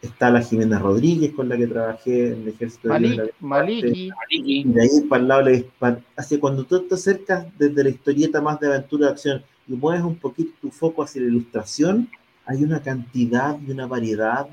Está 0.00 0.30
la 0.30 0.42
Jimena 0.42 0.78
Rodríguez, 0.78 1.32
con 1.32 1.48
la 1.48 1.56
que 1.56 1.66
trabajé 1.66 2.28
en 2.28 2.42
el 2.42 2.48
Ejército 2.48 2.88
de 2.88 2.98
Dios 2.98 3.10
de 3.10 3.16
la 3.16 3.22
Malik, 3.40 3.80
Maliki, 3.80 4.10
Maliki, 4.10 4.60
y 4.60 4.64
de 4.64 4.82
ahí 4.82 5.00
para 5.08 5.22
el 5.22 5.28
lado, 5.28 6.00
hacia 6.16 6.40
cuando 6.40 6.64
tú 6.64 6.80
te 6.82 6.94
acercas 6.94 7.46
desde 7.56 7.84
la 7.84 7.90
historieta 7.90 8.40
más 8.40 8.58
de 8.58 8.66
aventura 8.66 9.06
de 9.06 9.12
acción 9.12 9.42
y 9.68 9.74
mueves 9.74 10.02
un 10.02 10.16
poquito 10.16 10.52
tu 10.60 10.70
foco 10.70 11.04
hacia 11.04 11.22
la 11.22 11.28
ilustración, 11.28 12.08
hay 12.46 12.64
una 12.64 12.82
cantidad 12.82 13.56
y 13.60 13.70
una 13.70 13.86
variedad 13.86 14.48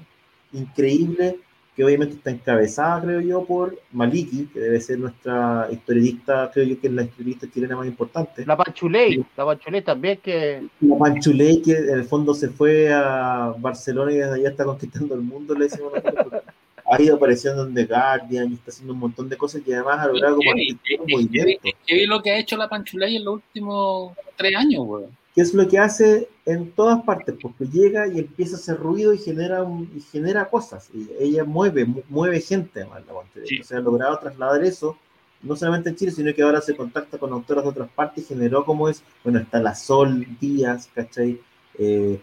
increíble 0.54 1.40
que 1.80 1.86
obviamente 1.86 2.16
está 2.16 2.30
encabezada, 2.30 3.02
creo 3.04 3.22
yo, 3.22 3.46
por 3.46 3.80
Maliki, 3.94 4.48
que 4.48 4.60
debe 4.60 4.82
ser 4.82 5.00
nuestra 5.00 5.70
historietista, 5.72 6.52
creo 6.54 6.66
yo 6.66 6.82
que 6.82 6.88
es 6.88 6.94
la 6.94 7.04
historietista 7.04 7.50
chilena 7.50 7.78
más 7.78 7.88
importante. 7.88 8.46
la 8.46 8.58
Panchuley, 8.58 9.26
la 9.38 9.46
Panchuley 9.46 9.82
también 9.82 10.20
que 10.22 10.68
La 10.82 10.98
Panchuley, 10.98 11.62
que 11.62 11.72
en 11.72 11.90
el 11.92 12.04
fondo 12.04 12.34
se 12.34 12.50
fue 12.50 12.92
a 12.94 13.56
Barcelona 13.58 14.12
y 14.12 14.16
desde 14.18 14.34
allá 14.34 14.50
está 14.50 14.66
conquistando 14.66 15.16
el 15.16 15.22
mundo, 15.22 15.54
le 15.54 15.70
decimos 15.70 15.94
nosotros. 15.94 16.44
ha 16.92 17.02
ido 17.02 17.16
apareciendo 17.16 17.66
en 17.66 17.74
The 17.74 17.86
Guardian 17.86 18.52
y 18.52 18.56
está 18.56 18.72
haciendo 18.72 18.92
un 18.92 19.00
montón 19.00 19.30
de 19.30 19.38
cosas 19.38 19.62
que 19.62 19.74
además 19.74 20.00
ha 20.00 20.08
logrado 20.08 20.36
como 20.36 20.52
un 20.52 21.12
movimiento. 21.12 21.62
¿Qué 21.88 22.04
es 22.04 22.10
lo 22.10 22.22
que 22.22 22.32
ha 22.32 22.40
hecho 22.40 22.58
la 22.58 22.68
Panchulay 22.68 23.16
en 23.16 23.24
los 23.24 23.36
últimos 23.36 24.18
tres 24.36 24.54
años, 24.54 24.86
güey? 24.86 25.06
¿Qué 25.34 25.44
es 25.44 25.54
lo 25.54 25.66
que 25.66 25.80
hace 25.80 26.28
en 26.50 26.72
todas 26.72 27.04
partes? 27.04 27.36
Porque 27.40 27.66
llega 27.66 28.08
y 28.08 28.20
empieza 28.20 28.56
a 28.56 28.60
hacer 28.60 28.78
ruido 28.78 29.14
y 29.14 29.20
genera, 29.20 29.64
y 29.96 30.02
genera 30.02 30.50
cosas. 30.50 30.90
Y 30.94 31.08
ella 31.20 31.44
mueve, 31.44 31.86
mueve 32.10 32.42
gente, 32.42 32.82
además, 32.82 33.04
la 33.08 33.14
O 33.14 33.64
sea, 33.64 33.78
ha 33.78 33.82
logrado 33.82 34.18
trasladar 34.18 34.64
eso, 34.64 34.98
no 35.44 35.56
solamente 35.56 35.90
en 35.90 35.96
Chile, 35.96 36.12
sino 36.12 36.34
que 36.34 36.42
ahora 36.42 36.60
se 36.60 36.76
contacta 36.76 37.20
con 37.20 37.32
autoras 37.32 37.64
de 37.64 37.70
otras 37.70 37.90
partes 37.90 38.24
y 38.24 38.28
generó 38.28 38.66
como 38.66 38.90
es, 38.90 39.04
bueno, 39.24 39.40
está 39.40 39.62
la 39.62 39.76
Sol 39.76 40.26
Díaz, 40.40 40.90
¿cachai? 40.94 41.40
Eh, 41.78 42.20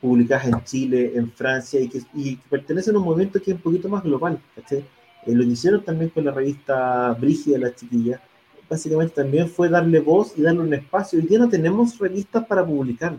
publicadas 0.00 0.46
en 0.46 0.64
Chile, 0.64 1.12
en 1.16 1.32
Francia, 1.32 1.80
y 1.80 1.88
que, 1.88 2.00
y 2.14 2.36
pertenecen 2.36 2.94
a 2.94 2.98
un 2.98 3.04
movimiento 3.04 3.42
que 3.42 3.50
es 3.50 3.56
un 3.56 3.62
poquito 3.62 3.88
más 3.88 4.04
global, 4.04 4.38
¿cachai? 4.54 4.84
Eh, 5.26 5.34
lo 5.34 5.42
que 5.42 5.50
hicieron 5.50 5.82
también 5.82 6.10
con 6.10 6.24
la 6.24 6.30
revista 6.30 7.12
Brígida, 7.14 7.58
la 7.58 7.74
chiquilla, 7.74 8.22
básicamente 8.70 9.16
también 9.16 9.48
fue 9.48 9.68
darle 9.68 9.98
voz 9.98 10.32
y 10.36 10.42
darle 10.42 10.60
un 10.60 10.74
espacio. 10.74 11.18
Hoy 11.18 11.26
día 11.26 11.40
no 11.40 11.48
tenemos 11.48 11.98
revistas 11.98 12.46
para 12.46 12.64
publicar. 12.64 13.18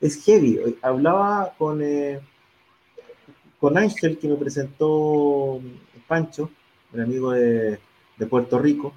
Es 0.00 0.24
heavy. 0.24 0.76
Hablaba 0.82 1.54
con, 1.56 1.82
eh, 1.82 2.20
con 3.58 3.78
Ángel, 3.78 4.18
que 4.18 4.28
me 4.28 4.36
presentó 4.36 5.60
Pancho, 6.06 6.50
el 6.92 7.00
amigo 7.02 7.32
de, 7.32 7.78
de 8.16 8.26
Puerto 8.26 8.58
Rico, 8.58 8.94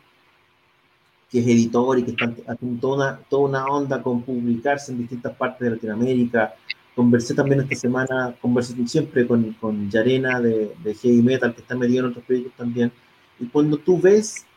que 1.29 1.39
es 1.39 1.47
editor 1.47 1.99
y 1.99 2.03
que 2.03 2.11
está 2.11 2.33
haciendo 2.47 2.79
toda 2.79 2.95
una, 2.95 3.19
toda 3.29 3.49
una 3.49 3.65
onda 3.65 4.01
con 4.01 4.21
publicarse 4.23 4.91
en 4.91 4.99
distintas 4.99 5.35
partes 5.35 5.61
de 5.61 5.75
Latinoamérica, 5.75 6.55
Conversé 6.97 7.35
también 7.35 7.61
esta 7.61 7.75
semana, 7.75 8.35
conversé 8.41 8.73
siempre 8.87 9.27
con, 9.27 9.53
con 9.61 9.87
Yarena 9.87 10.41
de, 10.41 10.73
de 10.83 10.95
Heavy 10.95 11.21
Metal, 11.21 11.53
que 11.53 11.61
está 11.61 11.75
metido 11.75 11.99
en 11.99 12.09
otros 12.09 12.25
proyectos 12.25 12.53
también. 12.57 12.91
Y 13.39 13.45
cuando 13.45 13.77
tú 13.77 14.01
ves 14.01 14.47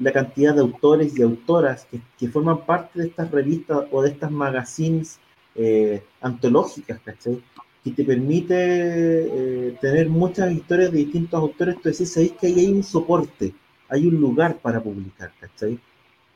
la 0.00 0.10
cantidad 0.10 0.56
de 0.56 0.62
autores 0.62 1.16
y 1.16 1.22
autoras 1.22 1.86
que, 1.88 2.00
que 2.18 2.26
forman 2.26 2.66
parte 2.66 2.98
de 2.98 3.06
estas 3.06 3.30
revistas 3.30 3.84
o 3.92 4.02
de 4.02 4.10
estas 4.10 4.32
magazines 4.32 5.20
eh, 5.54 6.02
antológicas, 6.20 7.00
¿cachai? 7.04 7.42
Que 7.82 7.90
te 7.90 8.04
permite 8.04 8.54
eh, 8.56 9.76
tener 9.80 10.08
muchas 10.08 10.52
historias 10.52 10.90
de 10.90 10.98
distintos 10.98 11.40
autores, 11.40 11.76
tú 11.76 11.90
decís, 11.90 12.12
sabéis 12.12 12.32
que 12.32 12.46
ahí 12.46 12.60
hay 12.60 12.72
un 12.72 12.82
soporte, 12.82 13.54
hay 13.88 14.06
un 14.06 14.20
lugar 14.20 14.56
para 14.58 14.82
publicar, 14.82 15.32
¿cachai? 15.40 15.78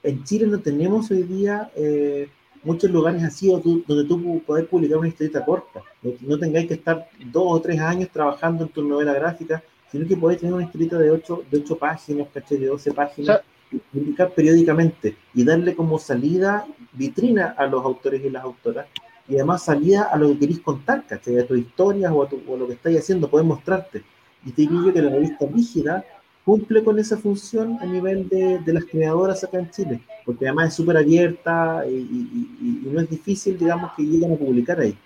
En 0.03 0.23
Chile 0.24 0.47
no 0.47 0.61
tenemos 0.61 1.11
hoy 1.11 1.24
día 1.24 1.70
eh, 1.74 2.28
muchos 2.62 2.90
lugares 2.90 3.23
así 3.23 3.49
donde 3.49 4.05
tú 4.05 4.43
puedes 4.47 4.66
publicar 4.66 4.99
una 4.99 5.09
historieta 5.09 5.45
corta. 5.45 5.82
No, 6.20 6.39
tengáis 6.39 6.69
que 6.69 6.74
estar 6.74 7.09
dos 7.32 7.45
o 7.47 7.61
tres 7.61 7.81
años 7.81 8.09
trabajando 8.12 8.65
en 8.65 8.70
tu 8.70 8.82
novela 8.82 9.12
gráfica, 9.15 9.62
sino 9.90 10.07
que 10.07 10.16
podéis 10.16 10.40
tener 10.40 10.55
una 10.55 10.65
historieta 10.65 10.99
de 10.99 11.11
ocho, 11.11 11.45
de 11.51 11.59
ocho 11.59 11.77
páginas, 11.77 12.28
¿caché? 12.32 12.57
de 12.57 12.66
12 12.66 12.93
páginas, 12.93 13.40
y 13.70 13.78
publicar 13.78 14.32
periódicamente 14.32 15.16
y 15.35 15.45
darle 15.45 15.74
como 15.74 15.99
salida, 15.99 16.66
vitrina 16.93 17.55
a 17.57 17.66
los 17.66 17.85
autores 17.85 18.24
y 18.24 18.31
las 18.31 18.45
autoras, 18.45 18.86
y 19.29 19.37
además 19.37 19.63
salida 19.63 20.05
a 20.05 20.17
lo 20.17 20.29
que 20.29 20.39
queréis 20.39 20.61
contar, 20.61 21.07
¿cachai? 21.07 21.39
a 21.39 21.47
tus 21.47 21.59
historias 21.59 22.11
o 22.13 22.23
a, 22.23 22.57
lo 22.57 22.67
que 22.67 22.73
estáis 22.73 22.99
haciendo, 22.99 23.29
puedes 23.29 23.47
mostrarte. 23.47 24.03
Y 24.45 24.53
te 24.53 24.63
digo 24.63 24.93
que 24.93 25.03
la 25.03 25.11
revista 25.11 25.47
rígida 25.47 26.05
cumple 26.45 26.83
con 26.83 26.99
esa 26.99 27.19
función 27.19 27.77
a 27.81 27.85
nivel 27.85 28.27
de, 28.31 28.59
de 28.61 28.73
las 28.73 28.85
creadoras 28.87 29.45
acá 29.45 29.59
en 29.59 29.71
Chile, 29.71 30.01
porque 30.25 30.47
además 30.47 30.69
es 30.69 30.75
súper 30.75 30.97
abierta 30.97 31.85
y, 31.87 32.89
no 32.91 33.01
es 33.01 33.11
difícil, 33.11 33.59
digamos, 33.59 33.93
que 33.95 34.03
lleguen 34.03 34.33
a 34.33 34.37
publicar 34.37 34.81
ahí. 34.81 34.97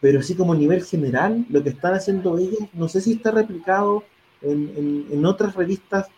Pero 0.00 0.20
así 0.20 0.34
como 0.34 0.54
a 0.54 0.56
nivel 0.56 0.82
general, 0.82 1.44
lo 1.50 1.62
que 1.62 1.68
están 1.68 1.94
haciendo 1.94 2.38
ellas, 2.38 2.68
no 2.72 2.88
sé 2.88 3.02
si 3.02 3.12
está 3.12 3.32
replicado 3.32 4.02
en, 4.40 5.06
en, 5.10 5.26
otras 5.26 5.54
revistas 5.54 6.08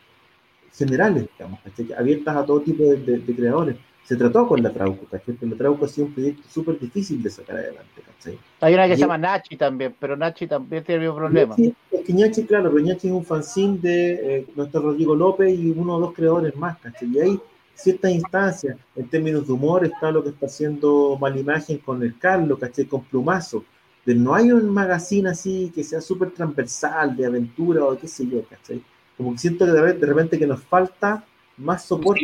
generales, 0.72 1.26
digamos, 1.36 1.58
abiertas 1.98 2.36
a 2.36 2.46
todo 2.46 2.60
tipo 2.60 2.84
de 2.84 3.34
creadores 3.36 3.76
se 4.04 4.16
trató 4.16 4.46
con 4.46 4.62
la 4.62 4.70
Trauco, 4.70 5.06
¿cachai? 5.06 5.36
la 5.40 5.56
Trauco 5.56 5.86
ha 5.86 5.88
sido 5.88 6.08
un 6.08 6.12
proyecto 6.12 6.42
súper 6.48 6.78
difícil 6.78 7.22
de 7.22 7.30
sacar 7.30 7.56
adelante, 7.56 8.02
¿cachai? 8.04 8.38
Hay 8.60 8.74
una 8.74 8.86
que 8.86 8.94
se 8.94 9.00
llama 9.00 9.16
Nachi 9.16 9.56
también, 9.56 9.94
pero 9.98 10.16
Nachi 10.16 10.46
también 10.46 10.84
tiene 10.84 11.08
un 11.08 11.16
problema. 11.16 11.56
Sí, 11.56 11.74
es 11.90 12.00
que 12.02 12.12
Nachi, 12.12 12.44
claro, 12.44 12.70
pero 12.70 12.84
Nachi 12.84 13.08
es 13.08 13.14
un 13.14 13.24
fanzine 13.24 13.78
de 13.78 14.38
eh, 14.38 14.46
nuestro 14.54 14.82
Rodrigo 14.82 15.14
López 15.14 15.58
y 15.58 15.70
uno 15.70 15.96
o 15.96 16.00
dos 16.00 16.14
creadores 16.14 16.54
más, 16.54 16.78
¿cachai? 16.80 17.08
Y 17.08 17.18
hay 17.18 17.40
ciertas 17.74 18.12
instancias, 18.12 18.76
en 18.94 19.08
términos 19.08 19.46
de 19.46 19.52
humor, 19.54 19.86
está 19.86 20.10
lo 20.10 20.22
que 20.22 20.30
está 20.30 20.46
haciendo 20.46 21.16
Malimagen 21.18 21.78
con 21.78 22.02
el 22.02 22.18
Carlos, 22.18 22.58
¿cachai? 22.58 22.84
Con 22.84 23.04
Plumazo. 23.04 23.64
Pero 24.04 24.20
no 24.20 24.34
hay 24.34 24.52
un 24.52 24.68
magazine 24.68 25.30
así 25.30 25.72
que 25.74 25.82
sea 25.82 26.02
súper 26.02 26.30
transversal, 26.32 27.16
de 27.16 27.24
aventura 27.24 27.86
o 27.86 27.96
qué 27.96 28.06
sé 28.06 28.26
yo, 28.28 28.42
¿cachai? 28.44 28.82
Como 29.16 29.32
que 29.32 29.38
siento 29.38 29.64
que 29.64 29.72
de 29.72 30.06
repente 30.06 30.38
que 30.38 30.46
nos 30.46 30.62
falta 30.62 31.24
más 31.56 31.84
soporte 31.84 32.20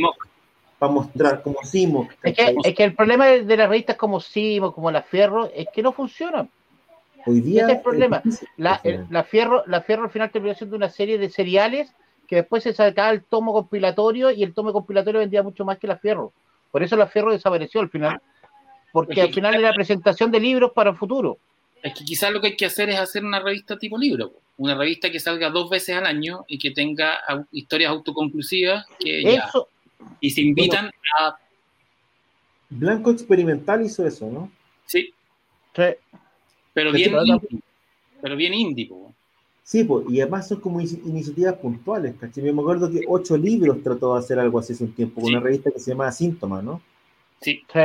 para 0.80 0.92
mostrar 0.92 1.42
como 1.42 1.62
Simo. 1.62 2.08
Es 2.22 2.34
que, 2.34 2.56
es 2.64 2.74
que, 2.74 2.84
el 2.84 2.94
problema 2.94 3.26
de 3.26 3.56
las 3.56 3.68
revistas 3.68 3.96
como 3.96 4.18
Simo, 4.18 4.72
como 4.72 4.90
la 4.90 5.02
Fierro, 5.02 5.50
es 5.54 5.66
que 5.74 5.82
no 5.82 5.92
funcionan. 5.92 6.48
Hoy 7.26 7.42
día 7.42 7.64
Ese 7.64 7.72
es 7.72 7.76
el 7.76 7.82
problema. 7.82 8.22
la, 8.56 8.80
la, 9.10 9.22
Fierro, 9.24 9.62
la 9.66 9.82
Fierro 9.82 10.04
al 10.04 10.10
final 10.10 10.30
terminó 10.30 10.54
siendo 10.54 10.76
una 10.76 10.88
serie 10.88 11.18
de 11.18 11.28
seriales 11.28 11.92
que 12.26 12.36
después 12.36 12.62
se 12.62 12.72
sacaba 12.72 13.10
el 13.10 13.22
tomo 13.22 13.52
compilatorio 13.52 14.30
y 14.30 14.42
el 14.42 14.54
tomo 14.54 14.72
compilatorio 14.72 15.20
vendía 15.20 15.42
mucho 15.42 15.66
más 15.66 15.78
que 15.78 15.86
la 15.86 15.98
Fierro. 15.98 16.32
Por 16.70 16.82
eso 16.82 16.96
la 16.96 17.08
Fierro 17.08 17.30
desapareció 17.30 17.82
al 17.82 17.90
final. 17.90 18.18
Porque 18.90 19.20
al 19.20 19.34
final 19.34 19.54
era 19.56 19.74
presentación 19.74 20.30
de 20.30 20.40
libros 20.40 20.72
para 20.74 20.90
el 20.90 20.96
futuro. 20.96 21.36
Es 21.82 21.92
que 21.92 22.06
quizás 22.06 22.32
lo 22.32 22.40
que 22.40 22.48
hay 22.48 22.56
que 22.56 22.66
hacer 22.66 22.88
es 22.88 22.98
hacer 22.98 23.22
una 23.22 23.40
revista 23.40 23.78
tipo 23.78 23.98
libro. 23.98 24.32
Una 24.56 24.74
revista 24.74 25.10
que 25.10 25.20
salga 25.20 25.50
dos 25.50 25.68
veces 25.68 25.94
al 25.96 26.06
año 26.06 26.46
y 26.48 26.58
que 26.58 26.70
tenga 26.70 27.18
historias 27.52 27.90
autoconclusivas. 27.90 28.86
Que 28.98 29.34
eso, 29.34 29.68
y 30.20 30.30
se 30.30 30.42
invitan 30.42 30.90
a. 31.18 31.36
Blanco 32.68 33.10
Experimental 33.10 33.84
hizo 33.84 34.06
eso, 34.06 34.30
¿no? 34.30 34.50
Sí. 34.86 35.12
sí. 35.74 35.82
Pero 36.72 36.92
bien 36.92 37.14
indie. 37.14 37.60
Pero 38.20 38.36
bien 38.36 38.54
indie, 38.54 38.90
Sí, 39.62 39.84
pues, 39.84 40.04
y 40.08 40.20
además 40.20 40.48
son 40.48 40.60
como 40.60 40.80
iniciativas 40.80 41.54
puntuales, 41.54 42.16
¿cachai? 42.18 42.42
me 42.42 42.60
acuerdo 42.60 42.90
que 42.90 43.02
ocho 43.06 43.36
libros 43.36 43.82
trató 43.84 44.14
de 44.14 44.18
hacer 44.18 44.38
algo 44.40 44.58
así 44.58 44.72
hace 44.72 44.82
un 44.82 44.94
tiempo, 44.94 45.20
con 45.20 45.28
sí. 45.28 45.34
una 45.34 45.44
revista 45.44 45.70
que 45.70 45.78
se 45.78 45.92
llama 45.92 46.10
Síntoma, 46.10 46.60
¿no? 46.60 46.82
Sí. 47.40 47.62
sí. 47.72 47.80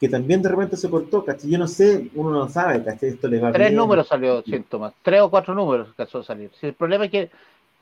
Que 0.00 0.08
también 0.08 0.42
de 0.42 0.48
repente 0.48 0.76
se 0.76 0.90
cortó, 0.90 1.24
¿cachai? 1.24 1.48
Yo 1.48 1.58
no 1.58 1.68
sé, 1.68 2.10
uno 2.14 2.30
no 2.30 2.48
sabe, 2.48 2.82
¿cachai? 2.82 3.10
Esto 3.10 3.28
le 3.28 3.38
va 3.38 3.52
Tres 3.52 3.68
bien. 3.68 3.76
números 3.76 4.08
salió 4.08 4.42
Síntomas, 4.42 4.94
tres 5.02 5.20
o 5.20 5.30
cuatro 5.30 5.54
números 5.54 5.88
alcanzó 5.88 6.18
a 6.18 6.24
salir. 6.24 6.50
El 6.60 6.74
problema 6.74 7.04
es 7.04 7.10
que, 7.12 7.30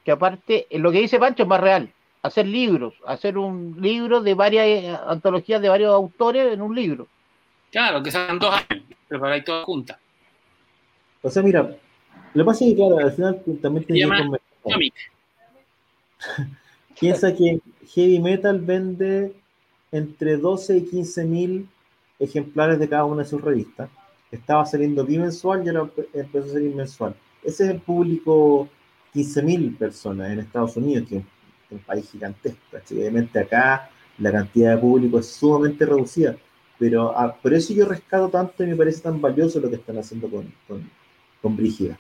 que 0.04 0.10
aparte, 0.10 0.66
lo 0.72 0.92
que 0.92 1.00
dice 1.00 1.18
Pancho 1.18 1.44
es 1.44 1.48
más 1.48 1.60
real 1.60 1.90
hacer 2.22 2.46
libros, 2.46 2.94
hacer 3.06 3.38
un 3.38 3.76
libro 3.80 4.20
de 4.20 4.34
varias 4.34 5.00
antologías 5.06 5.62
de 5.62 5.68
varios 5.68 5.92
autores 5.92 6.52
en 6.52 6.62
un 6.62 6.74
libro. 6.74 7.06
Claro, 7.70 8.02
que 8.02 8.10
sean 8.10 8.38
dos 8.38 8.54
años, 8.54 8.84
preparáis 9.06 9.44
todas 9.44 9.64
juntas. 9.64 9.98
O 11.22 11.30
sea, 11.30 11.42
mira, 11.42 11.76
lo 12.34 12.44
que 12.44 12.46
pasa 12.46 12.64
es 12.64 12.70
que, 12.70 12.76
claro, 12.76 12.98
al 12.98 13.12
final 13.12 13.42
también 13.60 13.86
Se 13.86 13.98
llama. 13.98 14.38
Piensa 17.00 17.34
que 17.34 17.60
Heavy 17.94 18.18
Metal 18.18 18.58
vende 18.58 19.32
entre 19.92 20.36
12 20.36 20.78
y 20.78 20.86
15 20.86 21.24
mil 21.24 21.68
ejemplares 22.18 22.78
de 22.78 22.88
cada 22.88 23.04
una 23.04 23.22
de 23.22 23.28
sus 23.28 23.40
revistas. 23.40 23.88
Estaba 24.30 24.66
saliendo 24.66 25.04
bimensual 25.04 25.64
y 25.64 25.68
ahora 25.68 25.90
empezó 26.12 26.46
a 26.46 26.52
salir 26.52 26.74
mensual. 26.74 27.14
Ese 27.42 27.64
es 27.64 27.70
el 27.70 27.80
público 27.80 28.68
15 29.12 29.42
mil 29.42 29.74
personas 29.76 30.30
en 30.30 30.40
Estados 30.40 30.76
Unidos, 30.76 31.08
que 31.08 31.22
un 31.70 31.78
país 31.80 32.10
gigantesco. 32.10 32.58
Obviamente 32.90 33.38
acá 33.38 33.90
la 34.18 34.32
cantidad 34.32 34.74
de 34.74 34.80
público 34.80 35.18
es 35.18 35.26
sumamente 35.26 35.86
reducida, 35.86 36.36
pero 36.78 37.16
a, 37.16 37.34
por 37.34 37.54
eso 37.54 37.72
yo 37.72 37.86
rescato 37.86 38.28
tanto 38.28 38.64
y 38.64 38.66
me 38.66 38.76
parece 38.76 39.00
tan 39.00 39.20
valioso 39.20 39.60
lo 39.60 39.68
que 39.68 39.76
están 39.76 39.98
haciendo 39.98 40.28
con, 40.28 40.52
con, 40.66 40.88
con 41.40 41.56
Brígida. 41.56 41.98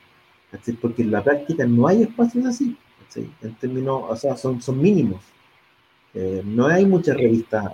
¿cachai? 0.50 0.74
Porque 0.74 1.02
en 1.02 1.10
la 1.10 1.22
práctica 1.22 1.66
no 1.66 1.86
hay 1.86 2.02
espacios 2.02 2.46
así, 2.46 2.76
en 3.16 3.54
términos, 3.54 4.02
o 4.08 4.16
sea, 4.16 4.36
son, 4.36 4.60
son 4.60 4.80
mínimos. 4.80 5.22
Eh, 6.14 6.42
no 6.44 6.66
hay 6.66 6.84
muchas 6.84 7.16
revistas 7.16 7.64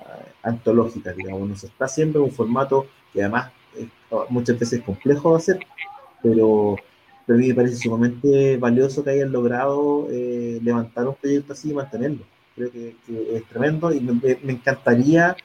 antológicas, 0.42 1.16
digamos, 1.16 1.48
no 1.48 1.56
se 1.56 1.66
está 1.68 1.86
en 1.96 2.16
un 2.16 2.30
formato 2.30 2.86
que 3.12 3.22
además 3.22 3.52
es 3.76 3.88
muchas 4.28 4.58
veces 4.58 4.82
complejo 4.82 5.30
de 5.30 5.36
hacer, 5.36 5.58
pero 6.22 6.76
pero 7.26 7.38
a 7.38 7.40
mí 7.40 7.48
me 7.48 7.54
parece 7.54 7.76
sumamente 7.76 8.56
valioso 8.58 9.02
que 9.02 9.10
hayan 9.10 9.32
logrado 9.32 10.08
eh, 10.10 10.60
levantar 10.62 11.08
un 11.08 11.14
proyecto 11.14 11.54
así 11.54 11.70
y 11.70 11.74
mantenerlo. 11.74 12.24
Creo 12.54 12.70
que, 12.70 12.96
es 13.08 13.44
tremendo 13.46 13.92
y 13.92 14.00
me, 14.00 14.12
me, 14.42 14.52
encantaría 14.52 15.36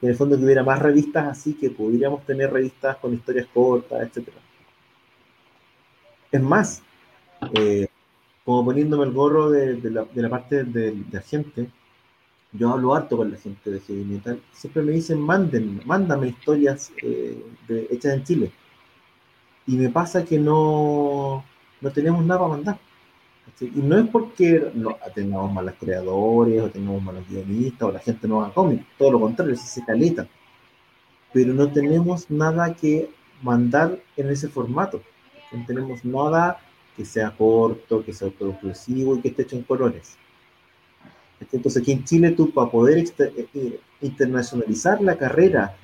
en 0.00 0.08
el 0.08 0.16
fondo 0.16 0.38
que 0.38 0.44
hubiera 0.44 0.62
más 0.62 0.78
revistas 0.80 1.26
así, 1.26 1.54
que 1.54 1.70
pudiéramos 1.70 2.24
tener 2.24 2.52
revistas 2.52 2.96
con 2.98 3.12
historias 3.12 3.46
cortas, 3.52 4.02
etc. 4.02 4.28
Es 6.30 6.42
más, 6.42 6.82
eh, 7.54 7.88
como 8.44 8.64
poniéndome 8.64 9.04
el 9.04 9.12
gorro 9.12 9.50
de, 9.50 9.78
la, 9.90 10.28
parte 10.28 10.64
de, 10.64 10.92
de, 10.92 11.04
la 11.10 11.20
gente, 11.20 11.68
yo 12.52 12.70
hablo 12.70 12.94
harto 12.94 13.16
con 13.16 13.30
la 13.30 13.38
gente 13.38 13.70
de 13.70 13.80
Heavy 13.80 14.04
Metal, 14.04 14.40
siempre 14.52 14.82
me 14.82 14.92
dicen, 14.92 15.20
manden, 15.20 15.80
mándame 15.84 16.28
historias 16.28 16.92
eh, 17.02 17.44
hechas 17.90 18.14
en 18.14 18.24
Chile 18.24 18.52
y 19.66 19.76
me 19.76 19.88
pasa 19.88 20.24
que 20.24 20.38
no, 20.38 21.44
no 21.80 21.90
tenemos 21.90 22.24
nada 22.24 22.40
para 22.40 22.50
mandar. 22.50 22.78
Y 23.60 23.80
no 23.80 23.98
es 23.98 24.08
porque 24.08 24.70
no, 24.74 24.96
tengamos 25.14 25.52
malos 25.52 25.74
creadores 25.78 26.62
o 26.62 26.70
tengamos 26.70 27.02
malos 27.02 27.28
guionistas 27.28 27.88
o 27.88 27.92
la 27.92 28.00
gente 28.00 28.26
no 28.26 28.42
haga 28.42 28.52
cómics, 28.52 28.84
todo 28.98 29.12
lo 29.12 29.20
contrario, 29.20 29.56
se 29.56 29.84
caleta. 29.84 30.26
Pero 31.32 31.52
no 31.52 31.70
tenemos 31.70 32.30
nada 32.30 32.74
que 32.74 33.10
mandar 33.42 33.98
en 34.16 34.30
ese 34.30 34.48
formato. 34.48 35.02
No 35.52 35.64
tenemos 35.66 36.04
nada 36.04 36.58
que 36.96 37.04
sea 37.04 37.30
corto, 37.30 38.04
que 38.04 38.12
sea 38.12 38.28
autoexclusivo 38.28 39.16
y 39.16 39.20
que 39.20 39.28
esté 39.28 39.42
hecho 39.42 39.56
en 39.56 39.62
colores. 39.62 40.16
Entonces 41.52 41.82
aquí 41.82 41.92
en 41.92 42.04
Chile 42.04 42.30
tú 42.30 42.50
para 42.50 42.70
poder 42.70 42.98
eh, 42.98 43.48
eh, 43.54 43.80
internacionalizar 44.00 45.00
la 45.00 45.16
carrera 45.16 45.76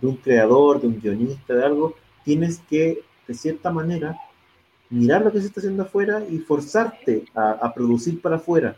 de 0.00 0.06
un 0.06 0.16
creador, 0.16 0.80
de 0.80 0.88
un 0.88 1.00
guionista, 1.00 1.54
de 1.54 1.64
algo, 1.64 1.94
tienes 2.24 2.60
que, 2.68 3.02
de 3.26 3.34
cierta 3.34 3.70
manera, 3.70 4.16
mirar 4.90 5.22
lo 5.22 5.32
que 5.32 5.40
se 5.40 5.46
está 5.46 5.60
haciendo 5.60 5.82
afuera 5.82 6.22
y 6.28 6.38
forzarte 6.38 7.24
a, 7.34 7.72
producir 7.74 8.20
para 8.20 8.36
afuera. 8.36 8.76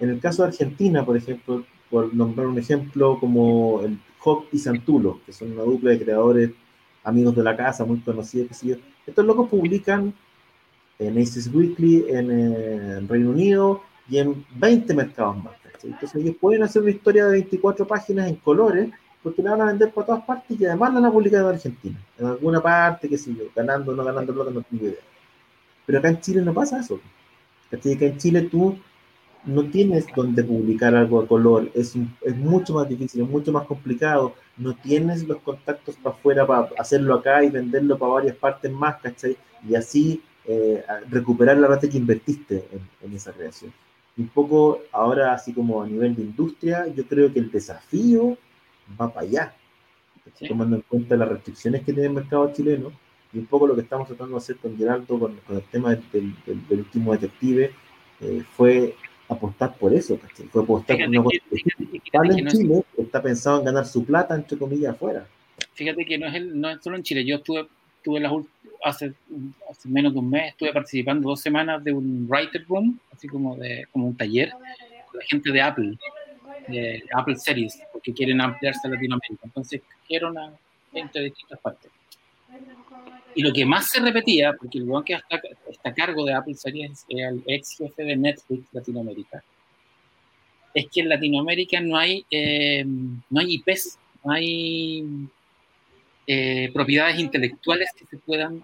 En 0.00 0.10
el 0.10 0.20
caso 0.20 0.42
de 0.42 0.48
Argentina, 0.48 1.04
por 1.04 1.16
ejemplo, 1.16 1.64
por 1.90 2.14
nombrar 2.14 2.46
un 2.46 2.58
ejemplo 2.58 3.18
como 3.20 3.82
el 3.82 3.98
Hawk 4.24 4.46
y 4.52 4.58
Santulo, 4.58 5.20
que 5.24 5.32
son 5.32 5.52
una 5.52 5.62
dupla 5.62 5.90
de 5.90 6.02
creadores 6.02 6.50
amigos 7.04 7.36
de 7.36 7.42
la 7.42 7.56
casa, 7.56 7.84
muy 7.84 8.00
conocidos, 8.00 8.50
Estos 9.06 9.24
locos 9.24 9.48
publican 9.48 10.12
en 10.98 11.18
Aces 11.18 11.52
Weekly 11.52 12.06
en, 12.08 12.30
eh, 12.30 13.00
Reino 13.06 13.30
Unido 13.30 13.82
y 14.08 14.18
en 14.18 14.44
20 14.56 14.94
mercados 14.94 15.42
más. 15.44 15.54
Entonces 15.82 16.20
ellos 16.20 16.36
pueden 16.40 16.62
hacer 16.62 16.82
una 16.82 16.90
historia 16.90 17.26
de 17.26 17.32
24 17.32 17.86
páginas 17.86 18.28
en 18.28 18.36
colores 18.36 18.90
porque 19.26 19.42
la 19.42 19.50
van 19.50 19.62
a 19.62 19.64
vender 19.64 19.90
por 19.90 20.06
todas 20.06 20.22
partes 20.22 20.56
y 20.56 20.64
además 20.66 20.94
la 20.94 21.00
van 21.00 21.10
a 21.10 21.12
publicar 21.12 21.40
en 21.40 21.46
Argentina, 21.48 21.98
en 22.16 22.26
alguna 22.26 22.62
parte, 22.62 23.08
qué 23.08 23.18
sé 23.18 23.34
yo, 23.34 23.46
ganando 23.56 23.90
o 23.90 23.96
no 23.96 24.04
ganando 24.04 24.32
plata, 24.32 24.52
no 24.52 24.62
tengo 24.62 24.84
idea. 24.84 25.00
Pero 25.84 25.98
acá 25.98 26.10
en 26.10 26.20
Chile 26.20 26.42
no 26.42 26.54
pasa 26.54 26.78
eso. 26.78 27.00
Acá 27.72 27.80
en 27.82 28.18
Chile 28.18 28.42
tú 28.42 28.78
no 29.44 29.64
tienes 29.64 30.06
donde 30.14 30.44
publicar 30.44 30.94
algo 30.94 31.18
a 31.18 31.26
color, 31.26 31.68
es, 31.74 31.96
es 32.22 32.36
mucho 32.36 32.74
más 32.74 32.88
difícil, 32.88 33.22
es 33.22 33.28
mucho 33.28 33.50
más 33.50 33.66
complicado, 33.66 34.34
no 34.56 34.76
tienes 34.76 35.26
los 35.26 35.38
contactos 35.38 35.96
para 35.96 36.14
afuera 36.14 36.46
para 36.46 36.68
hacerlo 36.78 37.14
acá 37.14 37.42
y 37.42 37.50
venderlo 37.50 37.98
para 37.98 38.12
varias 38.12 38.36
partes 38.36 38.70
más, 38.70 39.00
¿cachai? 39.02 39.36
Y 39.68 39.74
así 39.74 40.22
eh, 40.44 40.84
recuperar 41.10 41.56
la 41.58 41.66
rata 41.66 41.88
que 41.88 41.98
invertiste 41.98 42.68
en, 43.02 43.12
esa 43.12 43.32
creación. 43.32 43.72
Un 44.16 44.28
poco 44.28 44.82
ahora, 44.92 45.34
así 45.34 45.52
como 45.52 45.82
a 45.82 45.86
nivel 45.88 46.14
de 46.14 46.22
industria, 46.22 46.86
yo 46.86 47.04
creo 47.08 47.32
que 47.32 47.40
el 47.40 47.50
desafío 47.50 48.38
va 49.00 49.12
para 49.12 49.26
allá, 49.26 49.54
tomando 50.48 50.76
en 50.76 50.82
cuenta 50.82 51.16
las 51.16 51.28
restricciones 51.28 51.82
que 51.82 51.92
tiene 51.92 52.08
el 52.08 52.14
mercado 52.14 52.52
chileno 52.52 52.92
y 53.32 53.38
un 53.38 53.46
poco 53.46 53.66
lo 53.66 53.74
que 53.74 53.82
estamos 53.82 54.06
tratando 54.06 54.32
de 54.32 54.38
hacer 54.38 54.56
con 54.56 54.76
Geraldo, 54.76 55.18
con, 55.18 55.38
el 55.48 55.62
tema 55.64 55.94
del, 55.94 56.34
último 56.70 57.12
detective, 57.12 57.72
eh, 58.20 58.42
fue 58.56 58.94
apostar 59.28 59.76
por 59.76 59.92
eso, 59.92 60.18
Fue 60.50 60.62
apostar 60.62 60.96
por 60.96 61.08
una 61.08 61.22
cosa 61.22 61.36
en 62.24 62.46
Chile 62.46 62.84
está 62.96 63.22
pensado 63.22 63.58
en 63.58 63.64
ganar 63.64 63.86
su 63.86 64.04
plata, 64.04 64.34
entre 64.34 64.58
comillas, 64.58 64.94
afuera. 64.94 65.26
Fíjate 65.74 66.04
que 66.04 66.18
no 66.18 66.26
es, 66.26 66.34
el, 66.34 66.60
no 66.60 66.70
es 66.70 66.82
solo 66.82 66.96
en 66.96 67.02
Chile, 67.02 67.24
yo 67.24 67.36
estuve, 67.36 67.66
estuve 67.98 68.20
las, 68.20 68.32
hace, 68.84 69.12
hace 69.70 69.88
menos 69.88 70.12
de 70.12 70.18
un 70.18 70.30
mes, 70.30 70.50
estuve 70.50 70.72
participando 70.72 71.28
dos 71.28 71.40
semanas 71.40 71.82
de 71.82 71.92
un 71.92 72.26
writer 72.28 72.64
room, 72.68 72.98
así 73.12 73.26
como, 73.28 73.56
de, 73.56 73.86
como 73.92 74.06
un 74.06 74.16
taller, 74.16 74.50
con 74.50 75.18
la 75.18 75.24
gente 75.26 75.52
de 75.52 75.60
Apple, 75.60 75.98
de 76.68 77.02
Apple 77.14 77.36
Series, 77.36 77.78
porque 78.06 78.18
quieren 78.18 78.40
ampliarse 78.40 78.86
a 78.86 78.90
Latinoamérica. 78.90 79.42
Entonces, 79.44 79.82
quieren 80.06 80.38
a 80.38 80.52
gente 80.92 81.18
de 81.18 81.24
distintas 81.24 81.58
partes. 81.58 81.90
Y 83.34 83.42
lo 83.42 83.52
que 83.52 83.66
más 83.66 83.88
se 83.88 84.00
repetía, 84.00 84.52
porque 84.52 84.78
el 84.78 84.84
weón 84.84 85.04
que 85.04 85.14
está, 85.14 85.40
está, 85.68 85.90
a 85.90 85.94
cargo 85.94 86.24
de 86.24 86.32
Apple 86.32 86.54
Series 86.54 86.92
es 86.92 87.04
el 87.08 87.42
ex 87.46 87.76
jefe 87.78 88.04
de 88.04 88.16
Netflix 88.16 88.68
Latinoamérica, 88.72 89.42
es 90.72 90.86
que 90.88 91.00
en 91.00 91.08
Latinoamérica 91.08 91.80
no 91.80 91.96
hay, 91.96 92.24
eh, 92.30 92.84
no 92.86 93.40
hay 93.40 93.54
IPs, 93.54 93.98
no 94.24 94.32
hay 94.32 95.04
eh, 96.26 96.70
propiedades 96.72 97.18
intelectuales 97.18 97.90
que 97.98 98.06
se 98.06 98.18
puedan, 98.18 98.62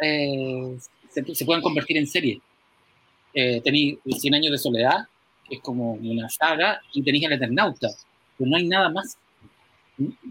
eh, 0.00 0.76
se, 1.08 1.44
puedan 1.44 1.62
convertir 1.62 1.96
en 1.96 2.06
serie. 2.06 2.40
tenéis 3.32 3.98
100 4.04 4.34
años 4.34 4.52
de 4.52 4.58
soledad, 4.58 5.08
que 5.48 5.56
es 5.56 5.60
como 5.62 5.92
una 5.92 6.28
saga, 6.28 6.82
y 6.92 7.02
tenéis 7.02 7.24
el 7.24 7.32
Eternauta, 7.32 7.88
pero 8.38 8.50
no 8.50 8.56
hay 8.56 8.66
nada 8.66 8.88
más. 8.88 9.18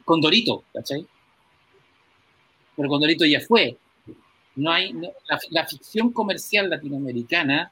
Con 0.06 0.22
Dorito, 0.22 0.64
¿cachai? 0.74 1.06
pero 2.78 2.90
Condorito 2.90 3.26
ya 3.26 3.42
fue. 3.42 3.76
No 4.56 4.72
hay, 4.72 4.94
la, 5.50 5.66
ficción 5.66 6.14
comercial 6.14 6.70
latinoamericana, 6.70 7.72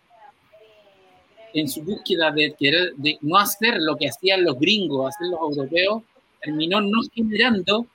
en 1.54 1.70
su 1.70 1.84
búsqueda 1.84 2.32
de 2.32 2.54
querer 2.54 2.94
de 2.96 3.18
no 3.22 3.38
hacer 3.38 3.78
lo 3.80 3.96
que 3.96 4.10
hacían 4.10 4.44
los 4.44 4.60
gringos, 4.60 5.08
hacer 5.08 5.28
los 5.28 5.40
europeos, 5.40 6.04
terminó 6.42 6.82
no 6.82 7.00
generando 7.14 7.88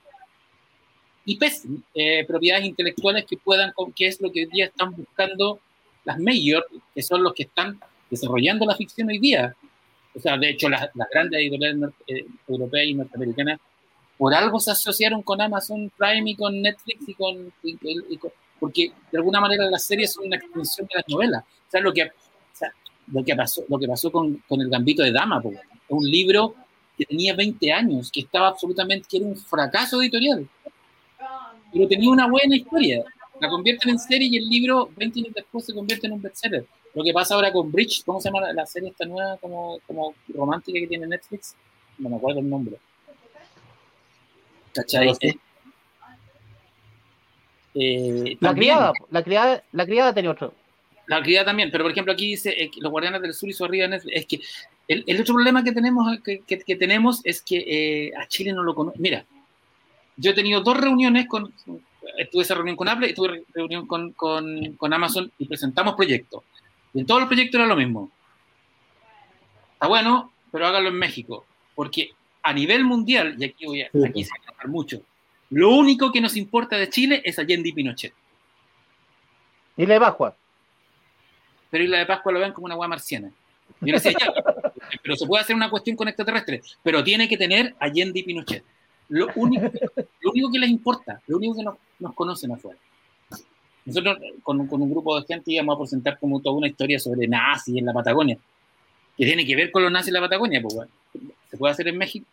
IPs, 1.25 1.67
eh, 1.93 2.25
propiedades 2.25 2.65
intelectuales 2.65 3.25
que 3.25 3.37
puedan, 3.37 3.71
que 3.95 4.07
es 4.07 4.19
lo 4.19 4.31
que 4.31 4.41
hoy 4.41 4.45
día 4.47 4.65
están 4.65 4.95
buscando 4.95 5.59
las 6.03 6.17
mayors, 6.17 6.65
que 6.95 7.03
son 7.03 7.23
los 7.23 7.33
que 7.33 7.43
están 7.43 7.79
desarrollando 8.09 8.65
la 8.65 8.75
ficción 8.75 9.09
hoy 9.09 9.19
día. 9.19 9.55
O 10.13 10.19
sea, 10.19 10.37
de 10.37 10.49
hecho, 10.49 10.69
las, 10.69 10.89
grandes 11.11 11.39
editoriales 11.39 11.89
eh, 12.07 12.25
europeas 12.47 12.85
y 12.85 12.93
norteamericanas 12.93 13.59
por 14.17 14.33
algo 14.33 14.59
se 14.59 14.71
asociaron 14.71 15.23
con 15.23 15.41
Amazon 15.41 15.91
Prime 15.97 16.29
y 16.29 16.35
con 16.35 16.61
Netflix 16.61 17.09
y 17.09 17.13
con, 17.15 17.51
porque 18.59 18.91
de 19.11 19.17
alguna 19.17 19.41
manera 19.41 19.65
las 19.65 19.83
series 19.83 20.13
son 20.13 20.27
una 20.27 20.35
extensión 20.35 20.87
de 20.87 20.95
las 20.95 21.05
novelas. 21.07 21.43
O 21.43 21.71
sea, 21.71 21.81
lo 21.81 21.91
que, 21.91 22.11
lo 23.11 23.23
que 23.23 23.35
pasó, 23.35 23.63
lo 23.67 23.79
que 23.79 23.87
pasó 23.87 24.11
con, 24.11 24.37
con 24.47 24.61
el 24.61 24.69
Gambito 24.69 25.01
de 25.01 25.11
Dama, 25.11 25.41
es 25.43 25.59
un 25.89 26.05
libro 26.05 26.55
que 26.95 27.05
tenía 27.05 27.35
20 27.35 27.71
años, 27.71 28.11
que 28.11 28.19
estaba 28.21 28.49
absolutamente, 28.49 29.07
que 29.09 29.17
era 29.17 29.25
un 29.25 29.35
fracaso 29.35 29.99
editorial, 30.01 30.47
pero 31.73 31.87
tenía 31.87 32.11
una 32.11 32.27
buena 32.27 32.55
historia. 32.55 33.03
La 33.39 33.49
convierten 33.49 33.89
en 33.89 33.97
serie 33.97 34.27
y 34.27 34.37
el 34.37 34.47
libro 34.47 34.91
20 34.95 35.19
años 35.19 35.33
después 35.33 35.65
se 35.65 35.73
convierte 35.73 36.05
en 36.05 36.13
un 36.13 36.21
bestseller. 36.21 36.65
Lo 36.93 37.03
que 37.03 37.13
pasa 37.13 37.35
ahora 37.35 37.51
con 37.51 37.71
Bridge, 37.71 38.03
¿cómo 38.05 38.19
se 38.19 38.29
llama 38.29 38.51
la, 38.51 38.65
serie 38.65 38.89
esta 38.89 39.05
nueva 39.05 39.37
como, 39.37 39.79
como 39.87 40.13
romántica 40.33 40.79
que 40.79 40.87
tiene 40.87 41.07
Netflix? 41.07 41.55
No 41.97 42.09
me 42.09 42.17
acuerdo 42.17 42.39
el 42.39 42.49
nombre 42.49 42.77
¿Cachai? 44.73 45.13
Eh, 47.73 48.37
la, 48.39 48.53
criada, 48.53 48.91
la, 49.09 49.23
criada, 49.23 49.63
la 49.71 49.85
criada 49.85 50.13
tenía 50.13 50.31
otro. 50.31 50.53
La 51.07 51.21
criada 51.21 51.45
también, 51.45 51.71
pero 51.71 51.83
por 51.83 51.91
ejemplo 51.91 52.13
aquí 52.13 52.27
dice 52.27 52.49
eh, 52.49 52.71
los 52.77 52.91
guardianes 52.91 53.21
del 53.21 53.33
sur 53.33 53.49
y 53.49 53.53
su 53.53 53.63
arriba 53.63 53.87
es 53.95 54.25
que 54.25 54.41
el, 54.87 55.03
el, 55.07 55.21
otro 55.21 55.35
problema 55.35 55.63
que 55.63 55.71
tenemos, 55.71 56.19
que, 56.21 56.41
que, 56.41 56.75
tenemos 56.75 57.21
es 57.23 57.41
que 57.41 57.57
eh, 58.07 58.11
a 58.17 58.27
Chile 58.27 58.51
no 58.51 58.63
lo 58.63 58.75
conoce. 58.75 58.99
Mira, 58.99 59.25
yo 60.17 60.31
he 60.31 60.33
tenido 60.33 60.61
dos 60.61 60.77
reuniones 60.77 61.27
con, 61.27 61.53
tuve 62.31 62.43
esa 62.43 62.55
reunión 62.55 62.75
con 62.75 62.89
Apple 62.89 63.09
y 63.09 63.13
tuve 63.13 63.45
reunión 63.53 63.87
con, 63.87 64.11
con, 64.13 64.75
con 64.75 64.93
Amazon 64.93 65.31
y 65.37 65.45
presentamos 65.45 65.95
proyectos. 65.95 66.43
Y 66.93 66.99
en 66.99 67.05
todos 67.05 67.21
los 67.21 67.27
proyectos 67.27 67.59
era 67.59 67.67
lo 67.67 67.75
mismo. 67.75 68.11
Está 69.73 69.87
bueno, 69.87 70.31
pero 70.51 70.67
hágalo 70.67 70.89
en 70.89 70.95
México, 70.95 71.45
porque 71.75 72.11
a 72.43 72.53
nivel 72.53 72.83
mundial, 72.83 73.35
y 73.37 73.45
aquí, 73.45 73.65
voy 73.65 73.81
a, 73.81 73.89
aquí 74.05 74.23
se 74.23 74.31
va 74.31 74.55
a 74.63 74.67
mucho, 74.67 75.01
lo 75.49 75.71
único 75.71 76.11
que 76.11 76.21
nos 76.21 76.37
importa 76.37 76.77
de 76.77 76.89
Chile 76.89 77.21
es 77.25 77.39
Allende 77.39 77.69
y 77.69 77.73
Pinochet. 77.73 78.13
¿Y 79.77 79.85
la 79.85 79.95
de 79.95 79.99
Pascua? 79.99 80.35
Pero 81.69 81.83
y 81.83 81.87
la 81.87 81.99
de 81.99 82.05
Pascua 82.05 82.31
lo 82.31 82.39
ven 82.39 82.53
como 82.53 82.65
una 82.65 82.75
agua 82.75 82.87
marciana. 82.87 83.31
Yo 83.79 83.93
decía, 83.93 84.11
ya, 84.11 84.33
pero 85.03 85.15
se 85.15 85.25
puede 85.25 85.41
hacer 85.43 85.55
una 85.55 85.69
cuestión 85.69 85.95
con 85.95 86.07
extraterrestres, 86.07 86.77
pero 86.83 87.03
tiene 87.03 87.27
que 87.27 87.37
tener 87.37 87.75
Allende 87.79 88.19
y 88.19 88.23
Pinochet. 88.23 88.63
Lo 89.09 89.27
único, 89.35 89.69
lo 90.21 90.31
único 90.31 90.51
que 90.51 90.59
les 90.59 90.69
importa, 90.69 91.21
lo 91.27 91.37
único 91.37 91.55
que 91.55 91.63
nos, 91.63 91.75
nos 91.99 92.13
conocen 92.13 92.51
afuera. 92.51 92.79
Nosotros 93.85 94.17
con, 94.43 94.67
con, 94.67 94.81
un 94.81 94.91
grupo 94.91 95.19
de 95.19 95.25
gente 95.25 95.51
íbamos 95.51 95.75
a 95.75 95.79
presentar 95.79 96.19
como 96.19 96.39
toda 96.39 96.55
una 96.55 96.67
historia 96.67 96.99
sobre 96.99 97.27
nazis 97.27 97.77
en 97.77 97.85
la 97.85 97.93
Patagonia, 97.93 98.37
que 99.17 99.25
tiene 99.25 99.45
que 99.45 99.55
ver 99.55 99.71
con 99.71 99.83
los 99.83 99.91
nazis 99.91 100.09
en 100.09 100.15
la 100.15 100.21
Patagonia, 100.21 100.61
pues 100.61 100.75
bueno. 100.75 100.91
¿Se 101.49 101.57
puede 101.57 101.73
hacer 101.73 101.87
en 101.89 101.97
México? 101.97 102.25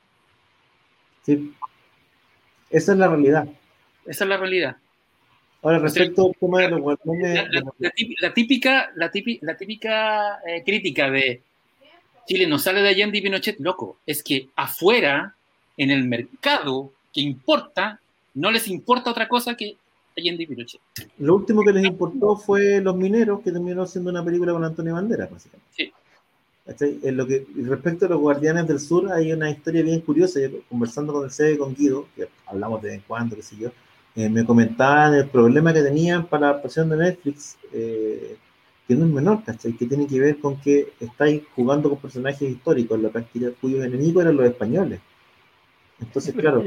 Sí. 1.25 1.53
Esa 2.70 2.93
es 2.93 2.99
la 2.99 3.09
realidad. 3.09 3.49
Esa 4.07 4.25
es 4.25 4.29
la 4.29 4.37
realidad. 4.37 4.77
Ahora, 5.62 5.81
respecto 5.81 6.27
al 6.27 6.37
tema 6.39 6.61
de 6.61 6.70
los 6.70 6.99
La, 8.20 8.33
típica, 8.33 8.91
la 8.95 9.11
típica, 9.11 10.41
eh, 10.47 10.62
crítica 10.65 11.11
de 11.11 11.43
Chile 12.27 12.47
no 12.47 12.59
sale 12.59 12.81
de 12.81 12.89
Allende 12.91 13.19
y 13.19 13.23
Pinochet, 13.23 13.59
loco, 13.59 13.99
es 14.07 14.23
que 14.23 14.49
afuera, 14.55 15.35
en 15.77 15.91
el 15.91 16.05
mercado 16.05 16.93
que 17.12 17.23
importa, 17.23 18.01
no 18.35 18.51
les 18.51 18.69
importa 18.69 19.11
otra 19.11 19.27
cosa 19.27 19.57
que 19.57 19.77
Allende 20.19 20.43
y 20.43 20.47
Pinochet. 20.47 20.81
Lo 21.19 21.36
último 21.36 21.62
que 21.62 21.73
les 21.73 21.85
importó 21.85 22.36
fue 22.36 22.81
Los 22.81 22.97
Mineros, 22.97 23.40
que 23.40 23.53
terminó 23.53 23.86
siendo 23.86 24.11
una 24.11 24.24
película 24.24 24.53
con 24.53 24.65
Antonio 24.65 24.95
Banderas, 24.95 25.31
básicamente. 25.31 25.70
Sí. 25.77 25.93
En 26.81 27.16
lo 27.16 27.27
que 27.27 27.47
respecto 27.65 28.05
a 28.05 28.11
los 28.11 28.20
Guardianes 28.20 28.66
del 28.66 28.78
Sur, 28.78 29.11
hay 29.11 29.32
una 29.32 29.51
historia 29.51 29.82
bien 29.82 30.01
curiosa. 30.01 30.39
conversando 30.69 31.15
con 31.15 31.24
el 31.24 31.31
CD 31.31 31.57
con 31.57 31.74
Guido, 31.74 32.07
que 32.15 32.28
hablamos 32.47 32.82
de 32.82 32.89
vez 32.89 32.99
en 32.99 33.05
cuando, 33.07 33.36
qué 33.36 33.43
sé 33.43 33.57
yo, 33.57 33.70
eh, 34.15 34.28
me 34.28 34.45
comentaban 34.45 35.15
el 35.15 35.28
problema 35.28 35.73
que 35.73 35.82
tenían 35.82 36.27
para 36.27 36.40
la 36.40 36.49
adaptación 36.51 36.90
de 36.90 36.97
Netflix, 36.97 37.57
eh, 37.73 38.36
que 38.86 38.95
no 38.95 39.07
es 39.07 39.12
menor, 39.12 39.45
¿cachai? 39.45 39.73
Que 39.73 39.86
tiene 39.86 40.07
que 40.07 40.20
ver 40.20 40.39
con 40.40 40.61
que 40.61 40.93
estáis 41.01 41.43
jugando 41.55 41.89
con 41.89 41.99
personajes 41.99 42.51
históricos, 42.51 43.01
la 43.01 43.11
práctica 43.11 43.51
cuyos 43.61 43.85
enemigos 43.85 44.23
eran 44.23 44.36
los 44.36 44.47
españoles. 44.47 45.01
Entonces, 46.01 46.35
claro, 46.39 46.65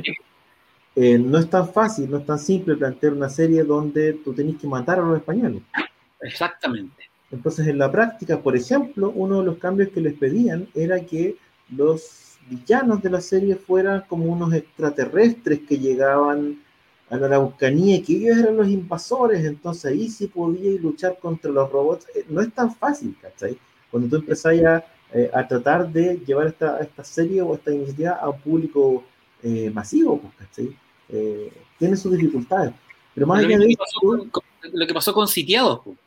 eh, 0.96 1.18
no 1.18 1.38
es 1.38 1.50
tan 1.50 1.68
fácil, 1.70 2.10
no 2.10 2.18
es 2.18 2.26
tan 2.26 2.40
simple 2.40 2.76
plantear 2.76 3.14
una 3.14 3.30
serie 3.30 3.64
donde 3.64 4.14
tú 4.14 4.34
tenés 4.34 4.58
que 4.58 4.68
matar 4.68 5.00
a 5.00 5.04
los 5.04 5.18
españoles. 5.18 5.62
Exactamente. 6.22 7.10
Entonces, 7.32 7.68
en 7.68 7.78
la 7.78 7.92
práctica, 7.92 8.40
por 8.40 8.56
ejemplo, 8.56 9.12
uno 9.16 9.40
de 9.40 9.46
los 9.46 9.58
cambios 9.58 9.90
que 9.90 10.02
les 10.02 10.14
pedían 10.16 10.68
era 10.76 11.00
que 11.00 11.38
los 11.70 12.38
villanos 12.50 13.02
de 13.02 13.10
la 13.10 13.22
serie 13.22 13.56
fueran 13.56 14.04
como 14.10 14.26
unos 14.26 14.54
extraterrestres 14.54 15.62
que 15.62 15.80
llegaban 15.80 16.62
a 17.10 17.18
la 17.18 17.28
Araucanía 17.28 17.96
y 17.98 18.02
que 18.02 18.18
ellos 18.18 18.38
eran 18.38 18.58
los 18.58 18.68
invasores, 18.68 19.46
entonces 19.46 19.86
ahí 19.92 20.10
sí 20.10 20.28
podía 20.28 20.80
luchar 20.82 21.18
contra 21.20 21.52
los 21.52 21.70
robots. 21.72 22.08
Eh, 22.16 22.26
no 22.30 22.42
es 22.42 22.54
tan 22.54 22.74
fácil, 22.74 23.16
¿cachai? 23.22 23.58
Cuando 23.90 24.10
tú 24.10 24.16
empezás 24.18 24.62
a, 24.64 24.86
eh, 25.14 25.30
a 25.34 25.48
tratar 25.48 25.90
de 25.92 26.22
llevar 26.26 26.48
esta, 26.48 26.80
esta 26.80 27.04
serie 27.04 27.42
o 27.42 27.56
esta 27.56 27.72
iniciativa 27.72 28.12
a 28.12 28.30
un 28.30 28.40
público 28.40 29.04
eh, 29.44 29.70
masivo, 29.74 30.20
pues, 30.20 30.34
¿cachai? 30.48 30.76
tiene 31.78 31.98
sus 31.98 32.16
dificultades. 32.16 32.72
Pero 33.14 33.28
más 33.28 33.44
allá 33.44 33.58
de 33.58 33.68
eso... 33.68 34.30
lo 34.72 34.88
que 34.88 34.94
pasó 34.94 35.14
con 35.14 35.28
Sitiados, 35.28 35.82
pues 35.84 35.98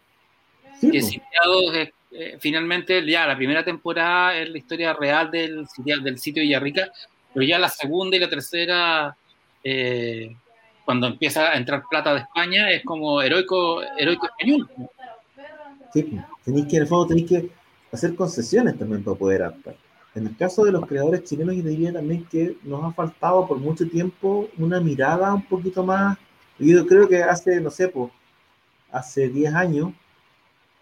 que 0.81 0.89
pues. 0.89 1.09
Sitiados 1.09 1.89
eh, 2.17 2.37
finalmente 2.39 3.05
ya 3.05 3.27
la 3.27 3.37
primera 3.37 3.65
temporada 3.65 4.37
es 4.37 4.49
la 4.49 4.59
historia 4.59 4.93
real 4.93 5.31
del, 5.33 5.67
del 5.85 6.19
sitio 6.19 6.41
de 6.41 6.47
Villarrica, 6.47 6.91
pero 7.33 7.45
ya 7.45 7.59
la 7.59 7.69
segunda 7.69 8.17
y 8.17 8.21
la 8.21 8.31
tercera, 8.31 9.17
eh, 9.65 10.37
cuando 10.85 11.09
empieza 11.09 11.51
a 11.51 11.57
entrar 11.57 11.83
plata 11.91 12.15
de 12.15 12.21
España, 12.21 12.71
es 12.71 12.85
como 12.85 13.21
heroico, 13.21 13.83
heroico 13.99 14.27
español. 14.27 14.71
Sí, 15.93 16.21
tenéis 16.45 16.67
que 16.67 16.77
en 16.77 16.83
el 16.83 16.89
fondo 16.89 17.09
tenéis 17.09 17.29
que 17.29 17.51
hacer 17.91 18.15
concesiones 18.15 18.79
también 18.79 19.03
para 19.03 19.17
poder 19.17 19.43
actuar. 19.43 19.77
En 20.15 20.27
el 20.27 20.37
caso 20.37 20.65
de 20.65 20.73
los 20.73 20.87
creadores 20.87 21.25
chilenos, 21.25 21.57
yo 21.57 21.63
diría 21.63 21.93
también 21.93 22.25
que 22.27 22.57
nos 22.63 22.85
ha 22.85 22.93
faltado 22.93 23.47
por 23.47 23.59
mucho 23.59 23.89
tiempo 23.89 24.49
una 24.59 24.81
mirada 24.81 25.35
un 25.35 25.45
poquito 25.45 25.85
más. 25.85 26.17
Yo 26.59 26.87
creo 26.87 27.09
que 27.09 27.23
hace, 27.23 27.61
no 27.61 27.71
sé, 27.71 27.89
pues, 27.89 28.11
hace 28.93 29.29
10 29.29 29.55
años 29.55 29.93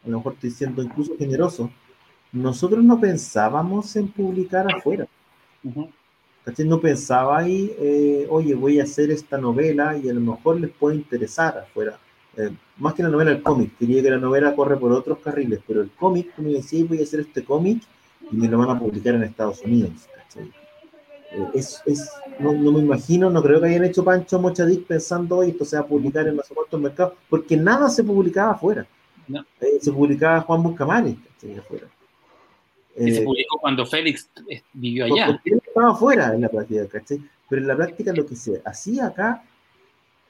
a 0.05 0.09
lo 0.09 0.19
mejor 0.19 0.35
estoy 0.35 0.51
siendo 0.51 0.83
incluso 0.83 1.17
generoso, 1.17 1.71
nosotros 2.33 2.83
no 2.83 3.01
pensábamos 3.01 3.95
en 3.97 4.09
publicar 4.09 4.67
afuera. 4.75 5.07
No 5.63 6.81
pensaba 6.81 7.39
ahí, 7.39 7.73
eh, 7.79 8.27
oye, 8.29 8.55
voy 8.55 8.81
a 8.81 8.83
hacer 8.83 9.11
esta 9.11 9.39
novela 9.39 9.97
y 9.97 10.09
a 10.09 10.15
lo 10.15 10.21
mejor 10.21 10.61
les 10.61 10.71
puede 10.71 10.97
interesar 10.97 11.59
afuera. 11.59 11.99
Eh, 12.37 12.51
más 12.79 12.95
que 12.95 13.03
la 13.03 13.11
novela, 13.11 13.31
el 13.31 13.43
cómic. 13.43 13.77
Quería 13.79 14.03
que 14.03 14.11
la 14.11 14.19
novela 14.19 14.57
corre 14.57 14.77
por 14.77 14.91
otros 14.93 15.19
carriles, 15.19 15.61
pero 15.67 15.83
el 15.83 15.91
cómic, 15.91 16.35
como 16.35 16.49
decía, 16.49 16.85
voy 16.89 17.01
a 17.01 17.03
hacer 17.05 17.21
este 17.21 17.45
cómic 17.45 17.83
y 18.31 18.37
me 18.37 18.49
lo 18.49 18.59
van 18.59 18.77
a 18.77 18.79
publicar 18.79 19.15
en 19.15 19.25
Estados 19.25 19.61
Unidos. 19.63 19.91
Eh, 21.33 21.49
es, 21.55 21.83
es, 21.87 22.11
no, 22.39 22.53
no, 22.53 22.73
me 22.73 22.81
imagino, 22.81 23.31
no 23.31 23.43
creo 23.43 23.61
que 23.61 23.69
hayan 23.69 23.85
hecho 23.85 24.05
Pancho 24.05 24.39
Mochadic 24.39 24.87
pensando, 24.87 25.39
hoy 25.39 25.51
esto 25.51 25.65
se 25.65 25.77
va 25.77 25.83
a 25.83 25.87
publicar 25.87 26.29
en 26.29 26.37
los 26.37 26.51
otros 26.51 26.81
mercados, 26.81 27.15
porque 27.29 27.57
nada 27.57 27.89
se 27.89 28.05
publicaba 28.05 28.53
afuera. 28.53 28.87
Eh, 29.61 29.79
se 29.81 29.93
publicaba 29.93 30.41
Juan 30.41 30.63
Buscamares, 30.63 31.17
afuera. 31.59 31.87
se 32.97 33.19
eh, 33.19 33.25
publicó 33.25 33.59
cuando 33.59 33.87
Félix 33.87 34.29
eh, 34.49 34.63
vivió 34.73 35.07
allá. 35.07 35.41
Él 35.45 35.63
estaba 35.65 35.93
afuera 35.93 36.35
en 36.35 36.43
la 36.43 36.49
práctica, 36.49 36.87
Pero 37.49 37.63
en 37.63 37.69
la 37.69 37.77
práctica 37.77 38.13
lo 38.13 38.27
que 38.27 38.37
se 38.37 38.61
hacía 38.65 39.07
acá, 39.07 39.45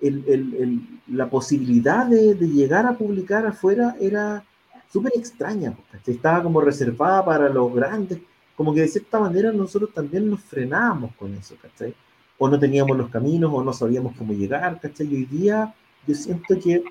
el, 0.01 0.25
el, 0.29 0.81
la 1.09 1.31
posibilidad 1.31 2.07
de, 2.07 2.35
de, 2.35 2.49
llegar 2.49 2.87
a 2.87 2.99
publicar 2.99 3.47
afuera 3.47 3.97
era 4.01 4.45
súper 4.93 5.13
extraña, 5.17 5.75
Estaba 6.07 6.43
como 6.43 6.61
reservada 6.61 7.25
para 7.25 7.49
los 7.49 7.73
grandes, 7.75 8.19
como 8.57 8.75
que 8.75 8.83
de 8.83 8.89
cierta 8.89 9.19
manera 9.19 9.51
nosotros 9.53 9.91
también 9.95 10.29
nos 10.29 10.41
frenábamos 10.41 11.15
con 11.17 11.35
eso, 11.35 11.55
¿cachai? 11.61 11.95
O 12.39 12.49
no 12.49 12.59
teníamos 12.59 12.97
los 12.97 13.09
caminos, 13.09 13.51
o 13.55 13.63
no 13.63 13.73
sabíamos 13.73 14.15
cómo 14.17 14.33
llegar, 14.33 14.79
¿cachai? 14.81 15.07
Y 15.07 15.15
hoy 15.15 15.25
día 15.25 15.75
yo 16.07 16.15
siento 16.15 16.59
que 16.63 16.85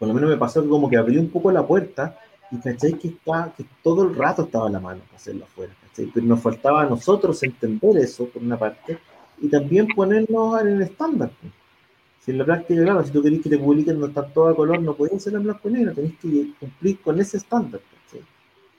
por 0.00 0.08
lo 0.08 0.14
menos 0.14 0.30
me 0.30 0.36
pasó 0.38 0.66
como 0.66 0.88
que 0.88 0.96
abrí 0.96 1.18
un 1.18 1.28
poco 1.28 1.52
la 1.52 1.64
puerta 1.64 2.18
y 2.50 2.56
caché 2.56 2.94
que, 2.94 3.08
está, 3.08 3.52
que 3.54 3.66
todo 3.82 4.02
el 4.04 4.16
rato 4.16 4.44
estaba 4.44 4.70
la 4.70 4.80
mano 4.80 5.02
para 5.04 5.16
hacerlo 5.16 5.44
afuera, 5.44 5.72
Pero 5.94 6.26
nos 6.26 6.40
faltaba 6.40 6.82
a 6.82 6.86
nosotros 6.86 7.40
entender 7.42 7.98
eso, 7.98 8.24
por 8.24 8.42
una 8.42 8.58
parte, 8.58 8.98
y 9.38 9.48
también 9.48 9.86
ponernos 9.88 10.60
en 10.62 10.68
el 10.68 10.82
estándar. 10.82 11.30
Si 12.20 12.30
en 12.30 12.38
la 12.38 12.44
práctica, 12.44 12.82
claro, 12.82 13.04
si 13.04 13.10
tú 13.10 13.22
querés 13.22 13.40
que 13.40 13.48
te 13.48 13.58
publiquen 13.58 13.98
no 13.98 14.06
está 14.06 14.26
todo 14.26 14.48
a 14.48 14.56
color, 14.56 14.80
no 14.82 14.94
pueden 14.94 15.18
ser 15.18 15.34
en 15.34 15.42
blanco 15.42 15.68
y 15.68 15.72
negro, 15.72 15.94
tenés 15.94 16.12
que 16.20 16.50
cumplir 16.58 17.00
con 17.00 17.20
ese 17.20 17.38
estándar. 17.38 17.80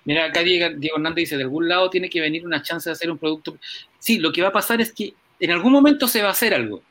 Mira, 0.03 0.25
acá 0.25 0.41
Diego, 0.41 0.75
Diego, 0.77 0.97
Hernández 0.97 1.23
dice, 1.23 1.37
de 1.37 1.43
algún 1.43 1.67
lado 1.67 1.89
tiene 1.89 2.09
que 2.09 2.21
venir 2.21 2.45
una 2.45 2.61
chance 2.63 2.89
de 2.89 2.93
hacer 2.93 3.11
un 3.11 3.17
producto. 3.17 3.57
Sí, 3.99 4.17
lo 4.17 4.31
que 4.31 4.41
va 4.41 4.47
a 4.47 4.53
pasar 4.53 4.81
es 4.81 4.91
que 4.91 5.13
en 5.39 5.51
algún 5.51 5.71
momento 5.71 6.07
se 6.07 6.21
va 6.21 6.29
a 6.29 6.31
hacer 6.31 6.53
algo 6.53 6.81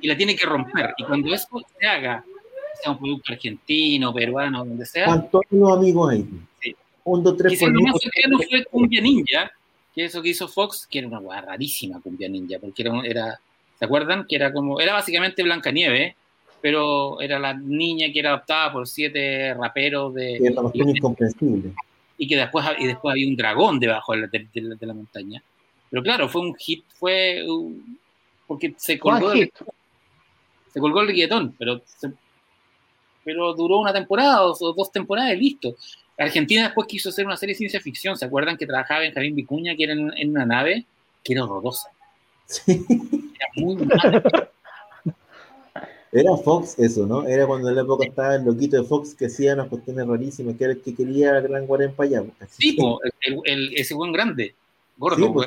y 0.00 0.06
la 0.06 0.16
tiene 0.16 0.36
que 0.36 0.46
romper. 0.46 0.94
Y 0.96 1.04
cuando 1.04 1.34
eso 1.34 1.48
se 1.78 1.86
haga 1.86 2.24
sea 2.82 2.92
un 2.92 2.98
producto 2.98 3.32
argentino, 3.32 4.12
peruano, 4.12 4.64
donde 4.64 4.86
sea. 4.86 5.06
¿Cuántos 5.06 5.42
amigos 5.76 6.12
hay? 6.12 6.26
Sí. 6.60 6.76
Un, 7.04 7.22
dos, 7.22 7.36
tres, 7.36 7.60
lo 7.60 7.80
más 7.80 8.00
cercano 8.00 8.38
fue 8.38 8.64
Cumbia 8.64 9.00
Ninja, 9.00 9.50
que 9.94 10.04
eso 10.04 10.22
que 10.22 10.30
hizo 10.30 10.48
Fox, 10.48 10.86
que 10.90 11.00
era 11.00 11.08
una 11.08 11.18
hueá 11.18 11.40
rarísima 11.40 12.00
Cumbia 12.00 12.28
Ninja, 12.28 12.58
porque 12.58 12.82
era, 12.82 13.00
era, 13.04 13.40
¿se 13.78 13.84
acuerdan? 13.84 14.26
Que 14.26 14.36
era 14.36 14.52
como, 14.52 14.80
era 14.80 14.92
básicamente 14.92 15.42
Blancanieves, 15.42 16.14
pero 16.60 17.20
era 17.20 17.38
la 17.38 17.54
niña 17.54 18.08
que 18.12 18.20
era 18.20 18.30
adoptada 18.30 18.72
por 18.72 18.88
siete 18.88 19.52
raperos 19.54 20.14
de... 20.14 20.38
Que 20.40 20.80
era 20.80 20.90
incomprensible. 20.90 21.72
Y 22.16 22.26
que 22.26 22.36
después, 22.36 22.64
y 22.78 22.86
después 22.86 23.12
había 23.12 23.28
un 23.28 23.36
dragón 23.36 23.78
debajo 23.78 24.12
de 24.12 24.20
la, 24.20 24.28
de, 24.28 24.86
la 24.86 24.94
montaña. 24.94 25.42
Pero 25.90 26.02
claro, 26.02 26.28
fue 26.28 26.40
un 26.40 26.54
hit, 26.54 26.84
fue... 26.94 27.44
porque 28.46 28.74
se 28.76 28.98
colgó, 28.98 29.32
se 29.32 30.80
colgó 30.80 31.00
el 31.02 31.12
guietón, 31.12 31.54
pero 31.58 31.82
se, 31.84 32.12
pero 33.24 33.54
duró 33.54 33.78
una 33.78 33.92
temporada 33.92 34.44
o 34.44 34.72
dos 34.72 34.92
temporadas 34.92 35.34
y 35.34 35.36
listo. 35.36 35.76
Argentina 36.16 36.64
después 36.64 36.86
quiso 36.86 37.08
hacer 37.08 37.26
una 37.26 37.36
serie 37.36 37.54
de 37.54 37.58
ciencia 37.58 37.80
ficción. 37.80 38.16
¿Se 38.16 38.24
acuerdan 38.24 38.56
que 38.56 38.66
trabajaba 38.66 39.00
Benjamín 39.00 39.34
Vicuña, 39.34 39.74
que 39.74 39.84
era 39.84 39.94
en, 39.94 40.30
una 40.30 40.46
nave 40.46 40.86
que 41.22 41.32
era 41.32 41.44
horrorosa? 41.44 41.88
Era 42.66 42.82
muy 43.56 43.76
mala. 43.86 44.50
Era 46.12 46.36
Fox 46.36 46.78
eso, 46.78 47.06
¿no? 47.06 47.26
Era 47.26 47.46
cuando 47.46 47.68
en 47.68 47.74
la 47.74 47.82
época 47.82 48.06
estaba 48.06 48.36
el 48.36 48.44
loquito 48.44 48.80
de 48.80 48.84
Fox 48.84 49.14
que 49.14 49.26
hacía 49.26 49.54
unas 49.54 49.66
cuestiones 49.66 50.06
rarísimas, 50.06 50.56
que 50.56 50.64
era 50.64 50.72
el 50.74 50.80
que 50.80 50.94
quería 50.94 51.40
Gran 51.40 51.66
Guarén 51.66 51.92
para 51.92 52.08
allá. 52.08 52.24
Sí, 52.50 52.76
el, 53.44 53.74
ese 53.74 53.94
buen 53.94 54.12
grande, 54.12 54.54
gordo. 54.96 55.16
Sí, 55.16 55.32
pues, 55.32 55.46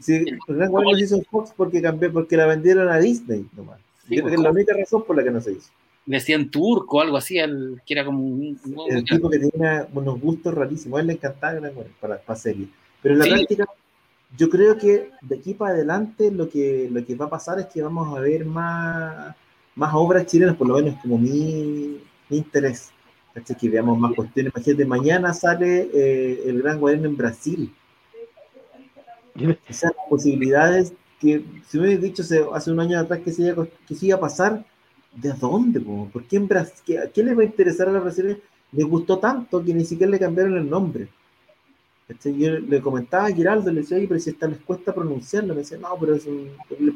sí, 0.00 0.24
Gran 0.48 0.70
Guarén 0.70 0.92
lo 0.92 0.98
hizo 0.98 1.22
Fox 1.30 1.52
porque 1.56 1.80
cambió, 1.80 2.12
porque 2.12 2.36
la 2.36 2.46
vendieron 2.46 2.88
a 2.88 2.98
Disney 2.98 3.46
nomás. 3.56 3.78
creo 4.08 4.26
que 4.26 4.34
es 4.34 4.40
la 4.40 4.50
única 4.50 4.74
razón 4.76 5.04
por 5.04 5.16
la 5.16 5.22
que 5.22 5.30
no 5.30 5.40
se 5.40 5.52
hizo 5.52 5.70
decían 6.08 6.50
turco 6.50 7.02
algo 7.02 7.18
así, 7.18 7.38
el, 7.38 7.82
que 7.84 7.94
era 7.94 8.04
como 8.04 8.24
un... 8.24 8.58
el 8.88 9.04
tipo 9.04 9.28
que 9.28 9.38
tenía 9.38 9.86
unos 9.92 10.18
gustos 10.20 10.54
rarísimos, 10.54 10.98
a 10.98 11.00
él 11.02 11.08
le 11.08 11.12
encantaba 11.14 11.60
para, 12.00 12.18
para 12.18 12.38
serie. 12.38 12.66
Pero 13.02 13.14
en 13.14 13.20
la 13.20 13.26
práctica, 13.26 13.66
yo 14.36 14.48
creo 14.48 14.76
que 14.76 15.10
de 15.22 15.36
aquí 15.36 15.54
para 15.54 15.74
adelante 15.74 16.30
lo 16.30 16.48
que, 16.48 16.88
lo 16.90 17.04
que 17.04 17.14
va 17.14 17.26
a 17.26 17.30
pasar 17.30 17.58
es 17.58 17.66
que 17.66 17.82
vamos 17.82 18.16
a 18.16 18.20
ver 18.20 18.44
más, 18.44 19.34
más 19.74 19.94
obras 19.94 20.26
chilenas, 20.26 20.56
por 20.56 20.68
lo 20.68 20.74
menos 20.74 21.00
como 21.00 21.18
mi, 21.18 22.00
mi 22.28 22.36
interés. 22.36 22.90
Que 23.58 23.68
veamos 23.68 23.96
más 23.96 24.14
cuestiones. 24.14 24.52
Imagínate, 24.52 24.84
mañana 24.84 25.32
sale 25.32 25.88
eh, 25.94 26.42
el 26.46 26.60
Gran 26.60 26.80
Guardián 26.80 27.04
en 27.04 27.16
Brasil. 27.16 27.72
Esas 29.68 29.92
posibilidades 30.10 30.92
que, 31.20 31.44
si 31.68 31.78
me 31.78 31.84
hubieras 31.84 32.02
dicho 32.02 32.22
hace, 32.52 32.72
un 32.72 32.80
año 32.80 32.98
atrás 32.98 33.20
que 33.20 33.30
se, 33.30 33.42
iba, 33.42 33.64
que 33.86 33.94
se 33.94 34.06
iba 34.06 34.16
a 34.16 34.20
pasar, 34.20 34.64
¿De 35.14 35.32
dónde? 35.32 35.80
¿Por 35.80 36.24
qué 36.24 36.36
en 36.36 36.46
Brasil? 36.46 36.98
¿A 36.98 37.08
quién 37.08 37.26
le 37.26 37.34
va 37.34 37.42
a 37.42 37.46
interesar 37.46 37.88
a 37.88 37.92
la 37.92 38.00
brasileña? 38.00 38.38
Le 38.72 38.84
gustó 38.84 39.18
tanto 39.18 39.64
que 39.64 39.74
ni 39.74 39.84
siquiera 39.84 40.10
le 40.12 40.18
cambiaron 40.18 40.56
el 40.56 40.68
nombre. 40.68 41.08
Yo 42.24 42.58
le 42.58 42.80
comentaba 42.80 43.26
a 43.26 43.32
Giraldo, 43.32 43.70
le 43.70 43.82
decía, 43.82 43.98
pero 44.08 44.18
si 44.18 44.30
esta 44.30 44.46
les 44.46 44.58
cuesta 44.60 44.94
pronunciarlo, 44.94 45.54
me 45.54 45.60
decía, 45.60 45.76
no, 45.76 45.88
pero 46.00 46.14
es 46.14 46.26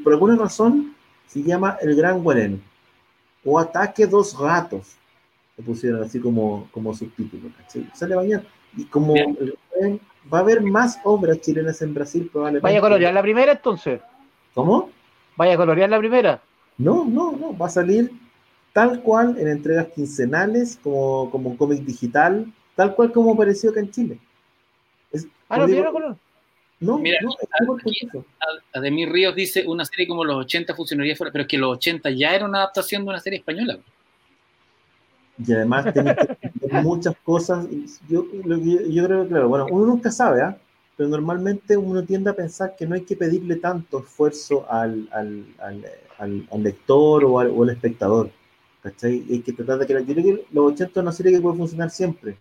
por 0.03 0.15
alguna 0.15 0.37
razón 0.37 0.95
se 1.27 1.43
llama 1.43 1.77
El 1.81 1.95
Gran 1.95 2.23
Guareno. 2.23 2.59
O 3.45 3.59
Ataque 3.59 4.07
Dos 4.07 4.39
Gatos. 4.39 4.97
Le 5.57 5.65
pusieron 5.65 6.03
así 6.03 6.21
como, 6.21 6.69
como 6.73 6.95
subtítulo. 6.95 7.51
Sale 7.95 8.17
mañana. 8.17 8.45
Y 8.77 8.85
como 8.85 9.15
va 10.33 10.39
a 10.39 10.41
haber 10.41 10.63
más 10.63 10.99
obras 11.05 11.41
chilenas 11.41 11.83
en 11.83 11.93
Brasil, 11.93 12.29
probablemente. 12.33 12.63
Vaya 12.65 12.79
a 12.79 12.83
colorear 12.83 13.13
la 13.13 13.23
primera 13.23 13.53
entonces. 13.53 14.01
¿Cómo? 14.55 14.91
Vaya 15.37 15.55
a 15.55 15.57
colorear 15.57 15.91
la 15.91 15.99
primera. 15.99 16.43
No, 16.79 17.05
no, 17.05 17.33
no, 17.33 17.57
va 17.57 17.67
a 17.67 17.71
salir 17.71 18.11
tal 18.73 19.03
cual 19.03 19.37
en 19.39 19.49
entregas 19.49 19.89
quincenales, 19.89 20.79
como, 20.83 21.31
como 21.31 21.51
un 21.51 21.57
cómic 21.57 21.81
digital, 21.81 22.51
tal 22.77 22.95
cual 22.95 23.13
como 23.13 23.33
apareció 23.33 23.71
acá 23.71 23.81
en 23.81 23.91
Chile. 23.91 24.19
Ah, 25.53 25.67
no, 25.67 25.93
color. 25.93 26.17
No, 26.81 26.99
Mira, 26.99 27.19
no, 27.23 27.31
Ademir 28.75 29.09
Ríos 29.11 29.37
dice 29.37 29.65
una 29.67 29.85
serie 29.85 30.09
como 30.09 30.25
los 30.25 30.37
80 30.37 30.75
funcionaría 30.75 31.15
fuera, 31.15 31.31
pero 31.31 31.43
es 31.43 31.49
que 31.49 31.59
los 31.59 31.77
80 31.77 32.11
ya 32.11 32.35
era 32.35 32.45
una 32.45 32.59
adaptación 32.59 33.05
de 33.05 33.11
una 33.11 33.21
serie 33.21 33.39
española. 33.39 33.79
Y 35.47 35.53
además 35.53 35.93
tenés 35.93 36.17
que 36.17 36.37
muchas 36.83 37.15
cosas. 37.25 37.67
Yo, 38.09 38.27
yo, 38.33 39.07
creo 39.07 39.23
que, 39.23 39.29
claro, 39.29 39.49
bueno, 39.49 39.67
uno 39.71 39.87
nunca 39.87 40.11
sabe, 40.11 40.43
¿ah? 40.43 40.57
pero 40.97 41.09
normalmente 41.09 41.77
uno 41.77 42.03
tiende 42.03 42.31
a 42.31 42.37
pensar 42.37 42.75
que 42.77 42.87
no 42.87 42.95
hay 42.95 43.03
que 43.03 43.17
pedirle 43.17 43.57
tanto 43.57 44.01
esfuerzo 44.01 44.67
al, 44.71 45.09
al, 45.13 45.45
al, 45.59 46.47
al 46.51 46.63
lector 46.63 47.25
o 47.25 47.39
al, 47.39 47.71
espectador. 47.71 48.31
¿Cachai? 48.83 49.25
Hay 49.31 49.41
que 49.41 49.53
tratar 49.53 49.79
de 49.79 49.87
que, 49.87 49.93
yo 49.95 50.05
creo 50.05 50.25
que 50.25 50.47
los 50.51 50.73
80 50.73 50.91
es 50.91 51.03
una 51.03 51.13
serie 51.13 51.33
que 51.33 51.41
puede 51.41 51.57
funcionar 51.57 51.91
siempre, 51.91 52.37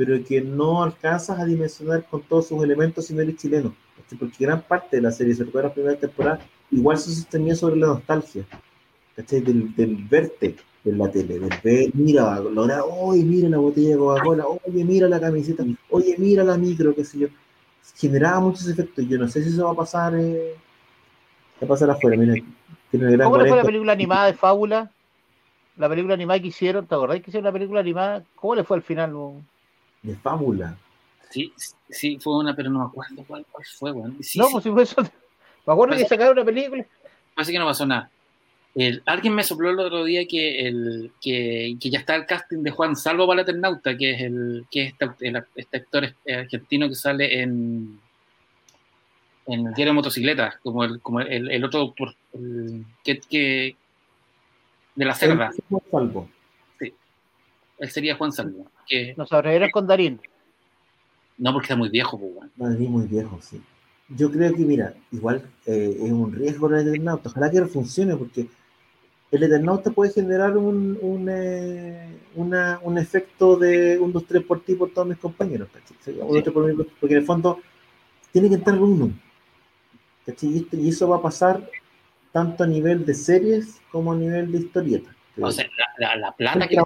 pero 0.00 0.18
que 0.24 0.40
no 0.40 0.82
alcanzas 0.82 1.38
a 1.38 1.44
dimensionar 1.44 2.06
con 2.06 2.22
todos 2.22 2.48
sus 2.48 2.64
elementos 2.64 3.04
si 3.04 3.12
no 3.12 3.20
eres 3.20 3.36
chileno. 3.36 3.74
Porque 4.18 4.46
gran 4.46 4.62
parte 4.62 4.96
de 4.96 5.02
la 5.02 5.10
serie, 5.10 5.34
sobre 5.34 5.50
todo 5.50 5.62
la 5.64 5.74
primera 5.74 5.94
temporada, 5.94 6.40
igual 6.70 6.96
se 6.96 7.14
sostenía 7.14 7.54
sobre 7.54 7.76
la 7.76 7.88
nostalgia. 7.88 8.46
¿Cachai? 9.14 9.42
Del, 9.42 9.76
del 9.76 9.96
verte 9.96 10.56
en 10.86 10.96
la 10.96 11.10
tele, 11.10 11.38
del 11.38 11.52
ver, 11.62 11.90
mira, 11.92 12.40
Lola, 12.40 12.82
oye, 12.82 13.22
mira 13.22 13.50
la 13.50 13.58
botella 13.58 13.90
de 13.90 13.98
Coca-Cola, 13.98 14.46
oye, 14.46 14.84
mira 14.86 15.06
la 15.06 15.20
camiseta, 15.20 15.66
oye, 15.90 16.14
mira 16.16 16.44
la 16.44 16.56
micro, 16.56 16.94
qué 16.94 17.04
sé 17.04 17.18
yo. 17.18 17.28
Generaba 17.94 18.40
muchos 18.40 18.66
efectos. 18.68 19.06
Yo 19.06 19.18
no 19.18 19.28
sé 19.28 19.42
si 19.42 19.50
eso 19.50 19.66
va 19.66 19.72
a 19.72 19.76
pasar, 19.76 20.14
eh, 20.14 20.54
va 21.62 21.66
a 21.66 21.68
pasar 21.68 21.90
afuera. 21.90 22.16
Mira, 22.16 22.42
tiene 22.90 23.18
¿Cómo 23.18 23.36
le 23.36 23.48
fue 23.48 23.58
la 23.58 23.64
película 23.64 23.92
animada 23.92 24.28
de 24.28 24.32
Fábula? 24.32 24.90
La 25.76 25.90
película 25.90 26.14
animada 26.14 26.40
que 26.40 26.48
hicieron, 26.48 26.86
¿te 26.86 26.94
acordás 26.94 27.20
que 27.20 27.28
hicieron 27.28 27.44
la 27.44 27.52
película 27.52 27.80
animada? 27.80 28.24
¿Cómo 28.34 28.54
le 28.54 28.64
fue 28.64 28.78
al 28.78 28.82
final? 28.82 29.12
De 30.02 30.16
Fábula. 30.16 30.76
Sí, 31.30 31.52
sí, 31.88 32.18
fue 32.18 32.36
una, 32.38 32.56
pero 32.56 32.70
no 32.70 32.80
me 32.80 32.84
acuerdo 32.86 33.24
cuál, 33.26 33.44
fue, 33.78 33.92
bueno. 33.92 34.14
no, 34.14 34.48
pues 34.50 34.64
si 34.64 34.70
fue 34.70 34.82
eso. 34.82 35.02
Me 35.66 35.74
acuerdo 35.74 35.96
que 35.96 36.06
sacaron 36.06 36.32
una 36.32 36.44
película. 36.44 36.84
Así 37.36 37.52
que 37.52 37.58
no 37.58 37.66
pasó 37.66 37.86
nada 37.86 38.10
alguien 39.06 39.34
me 39.34 39.42
sopló 39.42 39.70
el 39.70 39.80
otro 39.80 40.04
día 40.04 40.26
que, 40.26 40.66
el, 40.66 41.12
que, 41.20 41.76
ya 41.80 41.98
está 41.98 42.14
el 42.14 42.26
casting 42.26 42.62
de 42.62 42.70
Juan 42.70 42.94
Salvo 42.94 43.26
para 43.26 43.42
Eternauta, 43.42 43.96
que 43.96 44.12
es 44.12 44.20
el 44.20 44.66
que 44.70 44.84
es 44.84 44.92
este, 44.92 45.44
este 45.56 45.76
actor 45.76 46.14
argentino 46.28 46.88
que 46.88 46.94
sale 46.94 47.42
en, 47.42 47.98
en 49.46 49.66
el 49.66 49.74
diario 49.74 49.92
de 49.92 49.96
motocicletas, 49.96 50.56
como 50.58 50.84
el, 50.84 51.00
como 51.00 51.20
el, 51.20 51.64
otro 51.64 51.94
que, 53.02 53.76
de 54.94 55.04
la 55.04 55.14
cerda. 55.14 55.50
Juan 55.68 55.82
Salvo. 55.90 56.28
Sí. 56.78 56.94
Él 57.78 57.90
sería 57.90 58.16
Juan 58.16 58.32
Salvo. 58.32 58.70
Que, 58.90 59.14
no 59.16 59.24
sabrá 59.24 59.70
con 59.70 59.86
Darín. 59.86 60.20
No, 61.38 61.52
porque 61.52 61.66
está 61.66 61.76
muy 61.76 61.88
viejo, 61.88 62.18
pues, 62.18 62.50
Darín 62.56 62.90
muy 62.90 63.06
viejo, 63.06 63.38
sí. 63.40 63.62
Yo 64.08 64.30
creo 64.30 64.52
que, 64.52 64.64
mira, 64.64 64.94
igual 65.12 65.48
eh, 65.64 65.96
es 65.96 66.10
un 66.10 66.32
riesgo 66.32 66.68
el 66.68 66.88
Eternauta. 66.88 67.30
Ojalá 67.30 67.50
que 67.50 67.64
funcione, 67.66 68.16
porque 68.16 68.48
el 69.30 69.42
Eternauta 69.42 69.90
puede 69.90 70.12
generar 70.12 70.56
un, 70.56 70.98
un, 71.00 71.28
eh, 71.30 72.18
un 72.34 72.98
efecto 72.98 73.56
de 73.56 73.98
un 73.98 74.12
2, 74.12 74.24
3 74.26 74.42
por 74.42 74.64
ti 74.64 74.74
por 74.74 74.90
todos 74.90 75.06
mis 75.06 75.18
compañeros, 75.18 75.68
porque 77.00 77.14
en 77.14 77.20
el 77.20 77.24
fondo 77.24 77.60
tiene 78.32 78.48
que 78.48 78.56
entrar 78.56 78.78
uno. 78.80 79.12
Y 80.42 80.88
eso 80.88 81.08
va 81.08 81.16
a 81.16 81.22
pasar 81.22 81.68
tanto 82.32 82.64
a 82.64 82.66
nivel 82.66 83.06
de 83.06 83.14
series 83.14 83.80
como 83.90 84.12
a 84.12 84.16
nivel 84.16 84.50
de 84.50 84.58
historietas. 84.58 85.14
O 85.40 85.50
sea, 85.50 85.66
la, 85.98 86.32
plata 86.32 86.68
que 86.68 86.76
la, 86.76 86.84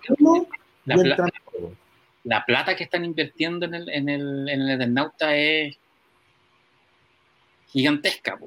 plata 2.46 2.74
que 2.74 2.84
están 2.84 3.04
invirtiendo 3.04 3.66
en 3.66 3.74
el, 3.74 3.88
en 3.90 4.08
el, 4.08 4.48
en 4.48 4.60
el 4.62 4.70
Eternauta 4.70 5.36
es 5.36 5.76
gigantesca. 7.68 8.38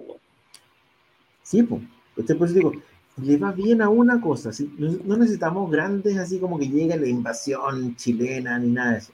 Sí, 1.44 1.64
pues. 1.64 1.82
Por 2.16 2.54
digo, 2.54 2.72
le 3.18 3.38
va 3.38 3.52
bien 3.52 3.82
a 3.82 3.90
una 3.90 4.20
cosa. 4.20 4.50
No 4.80 5.18
necesitamos 5.18 5.70
grandes 5.72 6.18
así 6.18 6.40
como 6.40 6.58
que 6.58 6.68
llegue 6.68 6.98
la 6.98 7.08
invasión 7.08 7.96
chilena 7.96 8.58
ni 8.58 8.72
nada 8.72 8.94
de 8.94 8.98
eso. 9.00 9.14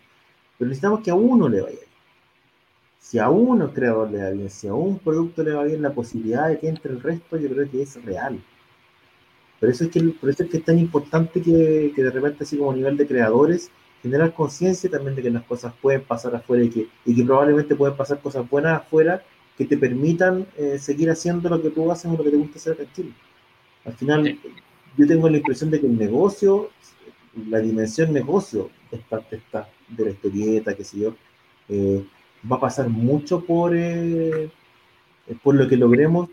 Pero 0.57 0.69
necesitamos 0.69 1.01
que 1.01 1.11
a 1.11 1.15
uno 1.15 1.49
le 1.49 1.61
vaya 1.61 1.75
bien. 1.75 1.93
Si 2.99 3.19
a 3.19 3.29
uno 3.29 3.73
creador 3.73 4.11
le 4.11 4.23
va 4.23 4.29
bien, 4.29 4.49
si 4.49 4.67
a 4.67 4.73
un 4.73 4.97
producto 4.97 5.43
le 5.43 5.51
va 5.51 5.65
bien, 5.65 5.81
la 5.81 5.93
posibilidad 5.93 6.47
de 6.47 6.59
que 6.59 6.69
entre 6.69 6.93
el 6.93 7.01
resto 7.01 7.37
yo 7.37 7.49
creo 7.49 7.69
que 7.69 7.81
es 7.81 8.03
real. 8.03 8.41
Por 9.59 9.69
eso 9.69 9.83
es 9.83 9.91
que, 9.91 10.01
por 10.01 10.29
eso 10.29 10.43
es, 10.43 10.49
que 10.49 10.57
es 10.57 10.65
tan 10.65 10.79
importante 10.79 11.41
que, 11.41 11.91
que 11.95 12.03
de 12.03 12.11
repente 12.11 12.43
así 12.43 12.57
como 12.57 12.71
a 12.71 12.75
nivel 12.75 12.95
de 12.97 13.07
creadores 13.07 13.69
generar 14.03 14.33
conciencia 14.33 14.89
también 14.89 15.15
de 15.15 15.23
que 15.23 15.29
las 15.31 15.43
cosas 15.43 15.73
pueden 15.81 16.01
pasar 16.01 16.35
afuera 16.35 16.65
y 16.65 16.69
que, 16.69 16.87
y 17.05 17.15
que 17.15 17.23
probablemente 17.23 17.73
pueden 17.73 17.95
pasar 17.95 18.19
cosas 18.19 18.47
buenas 18.49 18.81
afuera 18.81 19.23
que 19.57 19.65
te 19.65 19.77
permitan 19.77 20.45
eh, 20.57 20.77
seguir 20.77 21.09
haciendo 21.09 21.47
lo 21.47 21.61
que 21.61 21.69
tú 21.69 21.89
haces 21.89 22.11
o 22.11 22.17
lo 22.17 22.23
que 22.23 22.31
te 22.31 22.37
gusta 22.37 22.59
hacer 22.59 22.73
acá 22.73 22.83
en 22.83 22.93
Chile. 22.93 23.13
Al 23.85 23.93
final, 23.93 24.39
yo 24.97 25.07
tengo 25.07 25.29
la 25.29 25.37
impresión 25.37 25.71
de 25.71 25.79
que 25.79 25.87
el 25.87 25.97
negocio, 25.97 26.69
la 27.49 27.59
dimensión 27.59 28.11
negocio 28.11 28.69
es 28.91 28.99
parte 29.01 29.37
esta, 29.37 29.69
de 29.87 30.05
la 30.05 30.11
historieta, 30.11 30.75
qué 30.75 30.83
sé 30.83 30.99
yo, 30.99 31.15
eh, 31.69 32.05
va 32.51 32.57
a 32.57 32.61
pasar 32.61 32.89
mucho 32.89 33.45
por, 33.45 33.73
eh, 33.73 34.49
por 35.41 35.55
lo 35.55 35.65
que 35.67 35.77
logremos 35.77 36.29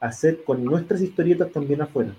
hacer 0.00 0.44
con 0.44 0.64
nuestras 0.64 1.02
historietas 1.02 1.52
también 1.52 1.82
afuera. 1.82 2.14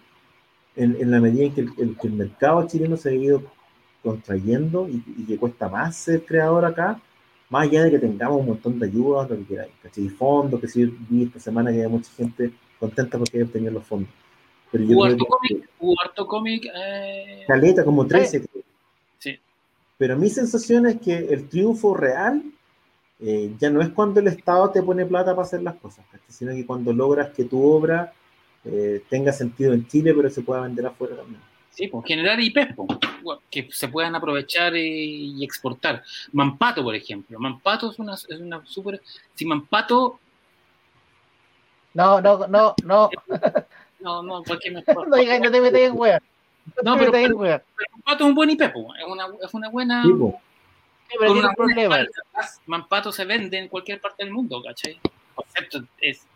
En, 0.75 0.95
en 1.01 1.09
la 1.09 1.19
medida 1.19 1.45
en 1.45 1.53
que 1.53 1.61
el, 1.61 1.97
el, 2.03 2.11
mercado 2.11 2.67
chileno 2.67 2.95
se 2.95 3.09
ha 3.09 3.13
ido 3.13 3.43
contrayendo 4.03 4.87
y, 4.87 5.03
y, 5.17 5.25
que 5.25 5.37
cuesta 5.37 5.67
más 5.67 5.95
ser 5.95 6.25
creador 6.25 6.65
acá, 6.65 7.01
más 7.49 7.67
allá 7.67 7.83
de 7.83 7.91
que 7.91 7.99
tengamos 7.99 8.39
un 8.39 8.47
montón 8.47 8.79
de 8.79 8.85
ayudas, 8.85 9.29
lo 9.29 9.37
que 9.37 9.45
queráis, 9.45 9.71
¿cachai? 9.81 10.09
Fondos, 10.09 10.59
que 10.61 10.67
sí, 10.67 10.85
vi 11.09 11.23
esta 11.23 11.39
semana 11.39 11.71
que 11.71 11.81
hay 11.81 11.89
mucha 11.89 12.11
gente 12.11 12.51
contenta 12.79 13.17
porque 13.17 13.37
ellos 13.37 13.51
tenían 13.51 13.73
los 13.73 13.85
fondos. 13.85 14.09
Pero 14.71 14.85
hubo 14.85 15.05
harto 15.05 15.25
cómic, 15.25 15.69
hubo 15.79 15.95
harto 16.01 16.27
cómic. 16.27 16.65
Eh... 16.73 17.43
Caleta, 17.47 17.83
como 17.83 18.05
13. 18.05 18.45
Sí. 19.17 19.39
Pero 19.97 20.17
mi 20.17 20.29
sensación 20.29 20.85
es 20.85 20.99
que 21.01 21.17
el 21.17 21.49
triunfo 21.49 21.95
real 21.95 22.43
eh, 23.19 23.53
ya 23.59 23.69
no 23.69 23.81
es 23.81 23.89
cuando 23.89 24.19
el 24.19 24.27
Estado 24.27 24.69
te 24.69 24.81
pone 24.81 25.05
plata 25.05 25.35
para 25.35 25.45
hacer 25.45 25.61
las 25.61 25.75
cosas, 25.75 26.05
sino 26.29 26.51
que 26.51 26.65
cuando 26.65 26.93
logras 26.93 27.31
que 27.31 27.43
tu 27.43 27.61
obra 27.61 28.13
eh, 28.63 29.01
tenga 29.09 29.33
sentido 29.33 29.73
en 29.73 29.87
Chile, 29.87 30.13
pero 30.13 30.29
se 30.29 30.41
pueda 30.41 30.61
vender 30.61 30.85
afuera 30.85 31.17
también. 31.17 31.41
Sí, 31.79 31.87
pues 31.87 32.05
generar 32.05 32.37
IPs 32.37 32.75
que 33.49 33.69
se 33.71 33.87
puedan 33.87 34.13
aprovechar 34.13 34.75
y, 34.75 35.41
exportar. 35.41 36.03
Mampato, 36.33 36.83
por 36.83 36.93
ejemplo. 36.93 37.39
Mampato 37.39 37.89
es 37.89 37.99
una, 37.99 38.15
es 38.15 38.37
una 38.37 38.65
súper. 38.65 39.01
Si 39.33 39.45
Mampato 39.45 40.19
no, 41.93 42.19
no, 42.19 42.47
no, 42.47 42.75
no. 42.83 43.09
No, 44.01 44.23
no, 44.23 44.43
porque 44.43 44.71
no, 44.71 44.81
no, 44.87 45.05
no 45.05 45.51
te 45.51 45.61
metes 45.61 45.89
en 45.89 45.97
wea. 45.97 46.21
No, 46.83 46.97
pero, 46.97 47.11
pero, 47.13 47.37
pero, 47.37 47.61
Mampato 47.93 48.23
es 48.23 48.29
un 48.29 48.35
buen 48.35 48.49
IP, 48.49 48.61
es 48.61 48.73
una, 49.07 49.27
es 49.41 49.53
una 49.53 49.69
buena. 49.69 50.03
Sí, 50.03 50.09
sí 50.09 51.15
pero 51.17 51.31
tiene 51.31 51.47
un 51.47 51.55
problema. 51.55 52.05
Mampato 52.65 53.13
se 53.13 53.23
vende 53.23 53.57
en 53.57 53.69
cualquier 53.69 54.01
parte 54.01 54.25
del 54.25 54.33
mundo, 54.33 54.61
¿cachai? 54.61 54.99
El 55.01 55.11
concepto 55.33 55.83
es. 56.01 56.27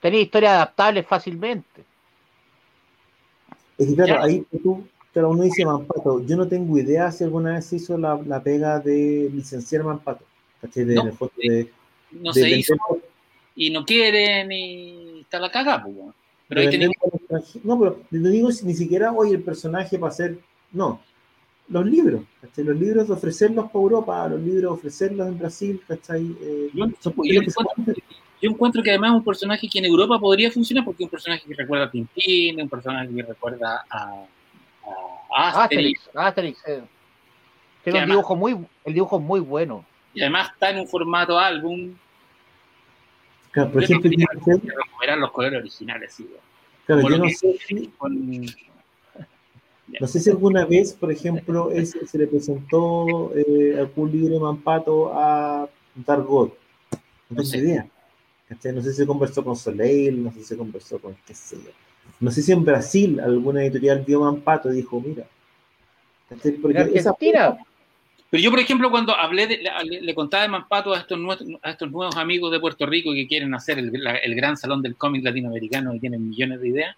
Tenía 0.00 0.20
historias 0.20 0.54
adaptables 0.54 1.06
fácilmente. 1.06 1.84
Es 3.78 3.88
que 3.88 3.94
claro, 3.94 4.22
ahí 4.22 4.44
tú, 4.62 4.86
claro, 5.12 5.30
uno 5.30 5.42
dice 5.42 5.64
Mampato. 5.64 6.24
Yo 6.24 6.36
no 6.36 6.48
tengo 6.48 6.78
idea 6.78 7.12
si 7.12 7.24
alguna 7.24 7.54
vez 7.54 7.66
se 7.66 7.76
hizo 7.76 7.98
la, 7.98 8.20
la 8.26 8.42
pega 8.42 8.80
de 8.80 9.30
licenciar 9.32 9.84
Mampato. 9.84 10.24
¿cachai? 10.60 10.84
De, 10.84 10.94
no, 10.94 11.04
de, 11.36 11.72
no 12.12 12.32
de, 12.32 12.40
se 12.40 12.50
hizo 12.50 12.74
y 13.54 13.70
no 13.70 13.84
quieren 13.84 14.52
y 14.52 15.20
está 15.20 15.40
la 15.40 15.50
cagada, 15.50 15.82
pues, 15.82 15.96
pero 16.48 16.60
ahí 16.60 16.68
tienen... 16.68 16.92
No, 17.64 17.78
pero 17.78 18.00
no 18.10 18.28
digo 18.28 18.48
ni 18.62 18.74
siquiera 18.74 19.10
hoy 19.12 19.32
el 19.32 19.42
personaje 19.42 19.98
para 19.98 20.12
hacer. 20.12 20.38
No. 20.72 21.00
Los 21.68 21.84
libros, 21.86 22.22
¿cachai? 22.40 22.64
Los 22.64 22.78
libros 22.78 23.08
de 23.08 23.14
ofrecerlos 23.14 23.66
para 23.66 23.82
Europa, 23.82 24.28
los 24.28 24.40
libros 24.40 24.62
de 24.62 24.66
ofrecerlos 24.68 25.26
en 25.26 25.38
Brasil, 25.38 25.80
¿cachai? 25.88 26.36
Eh, 26.40 26.70
yo, 26.72 26.84
encuentro, 26.84 27.94
que 28.40 28.90
además 28.90 29.10
es 29.10 29.16
un 29.16 29.24
personaje 29.24 29.68
que 29.68 29.78
en 29.78 29.86
Europa 29.86 30.18
podría 30.18 30.50
funcionar 30.50 30.84
porque 30.84 31.04
es 31.04 31.06
un 31.06 31.10
personaje 31.10 31.42
que 31.46 31.54
recuerda 31.54 31.86
a 31.86 31.90
Tintín, 31.90 32.60
un 32.60 32.68
personaje 32.68 33.14
que 33.14 33.22
recuerda 33.22 33.84
a, 33.88 34.24
a 35.34 35.64
Asterix. 35.64 36.10
Asterix, 36.14 36.68
eh. 36.68 36.82
Tiene 37.82 38.02
un 38.02 38.10
dibujo 38.10 38.36
muy, 38.36 38.56
el 38.84 38.94
dibujo 38.94 39.20
muy 39.20 39.40
bueno. 39.40 39.84
Y 40.12 40.22
además 40.22 40.50
está 40.52 40.70
en 40.70 40.80
un 40.80 40.88
formato 40.88 41.38
álbum, 41.38 41.94
Claro, 43.56 43.72
por 43.72 43.82
ejemplo, 43.82 44.10
eran 45.02 45.20
los 45.20 45.32
colores 45.32 45.60
originales, 45.60 46.12
sí. 46.12 46.28
Claro, 46.84 47.08
yo 47.08 47.16
no 47.16 47.26
sé 47.30 47.56
si, 47.66 47.90
no 49.98 50.06
sé 50.06 50.20
si 50.20 50.28
alguna 50.28 50.66
vez, 50.66 50.92
por 50.92 51.10
ejemplo, 51.10 51.70
ese, 51.70 52.06
se 52.06 52.18
le 52.18 52.26
presentó 52.26 53.32
eh, 53.34 53.76
algún 53.78 54.12
libro 54.12 54.34
de 54.34 54.40
Mampato 54.40 55.10
a 55.14 55.70
Dargot. 55.94 56.54
No 57.30 57.42
tengo 57.42 57.64
idea. 57.64 57.88
No 58.48 58.82
sé 58.82 58.90
si 58.92 58.98
se 58.98 59.06
conversó 59.06 59.44
con 59.44 59.56
Soleil, 59.56 60.22
no 60.22 60.30
sé 60.32 60.38
si 60.38 60.44
se 60.44 60.56
conversó 60.56 60.98
con 61.00 61.16
qué 61.26 61.34
sé 61.34 61.56
yo. 61.56 61.70
No 62.20 62.30
sé 62.30 62.42
si 62.42 62.52
en 62.52 62.64
Brasil 62.64 63.18
alguna 63.20 63.62
editorial 63.62 64.04
vio 64.06 64.20
Mampato 64.20 64.72
y 64.72 64.76
dijo, 64.76 65.00
mira. 65.00 65.26
Porque 66.62 66.90
esa, 66.94 67.14
pero 68.30 68.42
yo, 68.42 68.50
por 68.50 68.58
ejemplo, 68.58 68.90
cuando 68.90 69.14
hablé, 69.14 69.62
le, 69.84 70.14
contaba 70.14 70.42
de 70.42 70.48
Mampato 70.48 70.92
a 70.92 70.98
estos, 70.98 71.18
nuevos, 71.18 71.44
a 71.62 71.70
estos 71.70 71.90
nuevos 71.90 72.16
amigos 72.16 72.50
de 72.50 72.58
Puerto 72.58 72.84
Rico 72.86 73.12
que 73.12 73.26
quieren 73.28 73.54
hacer 73.54 73.78
el, 73.78 74.34
gran 74.34 74.56
salón 74.56 74.82
del 74.82 74.96
cómic 74.96 75.24
latinoamericano 75.24 75.94
y 75.94 76.00
tienen 76.00 76.28
millones 76.28 76.60
de 76.60 76.68
ideas, 76.68 76.96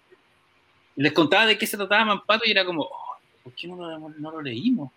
les 0.95 1.13
contaba 1.13 1.45
de 1.45 1.57
qué 1.57 1.67
se 1.67 1.77
trataba 1.77 2.05
Mampato 2.05 2.43
y 2.45 2.51
era 2.51 2.65
como, 2.65 2.83
oh, 2.83 3.17
¿por 3.43 3.53
qué 3.53 3.67
no 3.67 3.75
lo, 3.75 4.09
no 4.09 4.31
lo 4.31 4.41
leímos? 4.41 4.91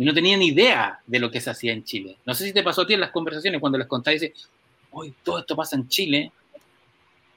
y 0.00 0.04
no 0.06 0.14
tenían 0.14 0.40
idea 0.40 0.98
de 1.06 1.18
lo 1.18 1.30
que 1.30 1.42
se 1.42 1.50
hacía 1.50 1.74
en 1.74 1.84
Chile. 1.84 2.16
No 2.24 2.32
sé 2.32 2.46
si 2.46 2.54
te 2.54 2.62
pasó 2.62 2.80
a 2.80 2.86
ti 2.86 2.94
en 2.94 3.00
las 3.00 3.10
conversaciones 3.10 3.60
cuando 3.60 3.76
les 3.76 3.86
contáis, 3.86 4.22
dices, 4.22 4.48
hoy 4.90 5.14
todo 5.22 5.38
esto 5.38 5.56
pasa 5.56 5.76
en 5.76 5.88
Chile. 5.88 6.32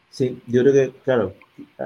Sí, 0.09 0.39
yo 0.47 0.61
creo 0.61 0.73
que, 0.73 0.91
claro, 1.03 1.33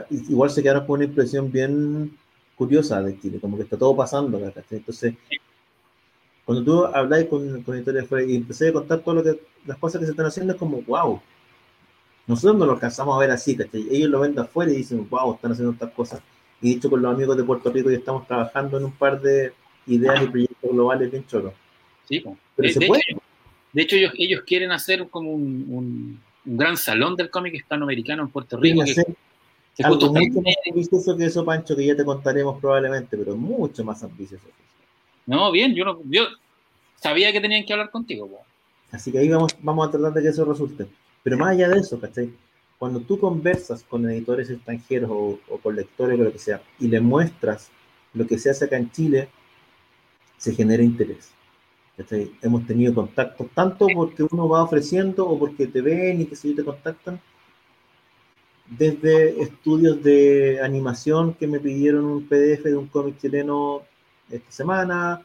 igual 0.10 0.50
se 0.50 0.62
quedaron 0.62 0.86
con 0.86 0.96
una 0.96 1.06
impresión 1.06 1.52
bien 1.52 2.18
curiosa 2.56 3.02
de 3.02 3.20
Chile, 3.20 3.40
como 3.40 3.56
que 3.58 3.64
está 3.64 3.78
todo 3.78 3.96
pasando, 3.96 4.38
Entonces, 4.70 5.16
cuando 6.44 6.64
tú 6.64 6.86
habláis 6.86 7.28
con, 7.28 7.62
con 7.64 7.78
Historia 7.78 8.06
y 8.28 8.36
empecé 8.36 8.70
a 8.70 8.74
contar 8.74 9.04
que, 9.04 9.40
las 9.66 9.78
cosas 9.78 10.00
que 10.00 10.06
se 10.06 10.12
están 10.12 10.26
haciendo, 10.26 10.54
es 10.54 10.60
como, 10.60 10.82
wow, 10.82 11.22
nosotros 12.26 12.58
no 12.58 12.66
lo 12.66 12.74
alcanzamos 12.74 13.16
a 13.16 13.20
ver 13.20 13.32
así, 13.32 13.56
¿cachai? 13.56 13.88
Ellos 13.90 14.10
lo 14.10 14.20
ven 14.22 14.36
de 14.36 14.42
afuera 14.42 14.72
y 14.72 14.78
dicen, 14.78 15.08
wow, 15.10 15.36
están 15.36 15.52
haciendo 15.52 15.74
estas 15.74 15.92
cosas. 15.92 16.22
Y 16.62 16.76
dicho 16.76 16.90
con 16.90 17.02
los 17.02 17.14
amigos 17.14 17.38
de 17.38 17.44
Puerto 17.44 17.72
Rico, 17.72 17.92
y 17.92 17.96
estamos 17.96 18.28
trabajando 18.28 18.78
en 18.78 18.86
un 18.86 18.92
par 18.92 19.22
de 19.22 19.54
ideas 19.86 20.24
y 20.24 20.28
proyectos 20.28 20.72
globales 20.72 21.12
bien 21.12 21.26
choros. 21.28 21.54
Sí, 22.10 22.22
Pero 22.56 22.68
de, 22.68 22.74
se 22.74 22.88
puede. 22.88 23.04
Hecho, 23.08 23.22
de 23.74 23.82
hecho, 23.82 23.96
ellos, 23.96 24.14
ellos 24.18 24.42
quieren 24.46 24.72
hacer 24.72 25.08
como 25.10 25.32
un, 25.32 25.66
un, 25.70 26.28
gran 26.46 26.78
salón 26.78 27.16
del 27.16 27.30
cómic 27.30 27.54
hispanoamericano 27.56 28.24
en 28.24 28.30
Puerto 28.30 28.58
Rico. 28.58 28.84
Que, 28.86 28.94
que 29.76 29.84
algo 29.84 30.14
mucho 30.14 30.42
más 30.42 30.56
ambicioso 30.70 31.18
que 31.18 31.26
eso, 31.26 31.46
Pancho, 31.46 31.76
que 31.76 31.86
ya 31.86 31.96
te 31.96 32.06
contaremos 32.06 32.60
probablemente, 32.60 33.18
pero 33.18 33.36
mucho 33.36 33.84
más 33.84 34.02
ambicioso. 34.04 34.46
No, 35.26 35.52
bien, 35.52 35.76
yo, 35.76 35.84
no, 35.84 36.00
yo 36.06 36.24
sabía 36.96 37.32
que 37.32 37.42
tenían 37.42 37.66
que 37.66 37.74
hablar 37.74 37.92
contigo. 37.92 38.30
Así 38.92 39.12
que 39.12 39.20
ahí 39.20 39.28
vamos, 39.28 39.56
vamos 39.62 39.88
a 39.88 39.92
tratar 39.92 40.14
de 40.14 40.22
que 40.22 40.30
eso 40.30 40.46
resulte. 40.46 40.88
Pero 41.22 41.38
más 41.38 41.50
allá 41.50 41.68
de 41.68 41.80
eso, 41.80 42.00
¿cachai? 42.00 42.32
Cuando 42.80 43.02
tú 43.02 43.20
conversas 43.20 43.84
con 43.84 44.10
editores 44.10 44.50
extranjeros 44.50 45.10
o, 45.12 45.40
o 45.50 45.58
con 45.58 45.76
lectores 45.76 46.18
o 46.18 46.24
lo 46.24 46.32
que 46.32 46.40
sea, 46.40 46.62
y 46.80 46.88
le 46.88 47.02
muestras 47.02 47.70
lo 48.14 48.26
que 48.26 48.40
se 48.40 48.50
hace 48.50 48.66
acá 48.66 48.78
en 48.78 48.90
Chile, 48.92 49.28
se 50.38 50.56
genera 50.56 50.82
interés. 50.82 51.37
Hemos 52.42 52.68
tenido 52.68 52.94
contactos 52.94 53.48
tanto 53.56 53.88
porque 53.94 54.24
uno 54.30 54.48
va 54.48 54.64
ofreciendo 54.64 55.28
o 55.28 55.40
porque 55.40 55.66
te 55.66 55.82
ven 55.82 56.22
y 56.22 56.26
que 56.26 56.36
te 56.36 56.64
contactan, 56.64 57.20
desde 58.70 59.42
estudios 59.42 60.04
de 60.04 60.60
animación 60.62 61.34
que 61.34 61.48
me 61.48 61.60
pidieron 61.60 62.06
un 62.06 62.28
PDF 62.28 62.64
de 62.66 62.76
un 62.76 62.88
cómic 62.88 63.18
chileno 63.20 63.82
esta 64.30 64.52
semana, 64.52 65.24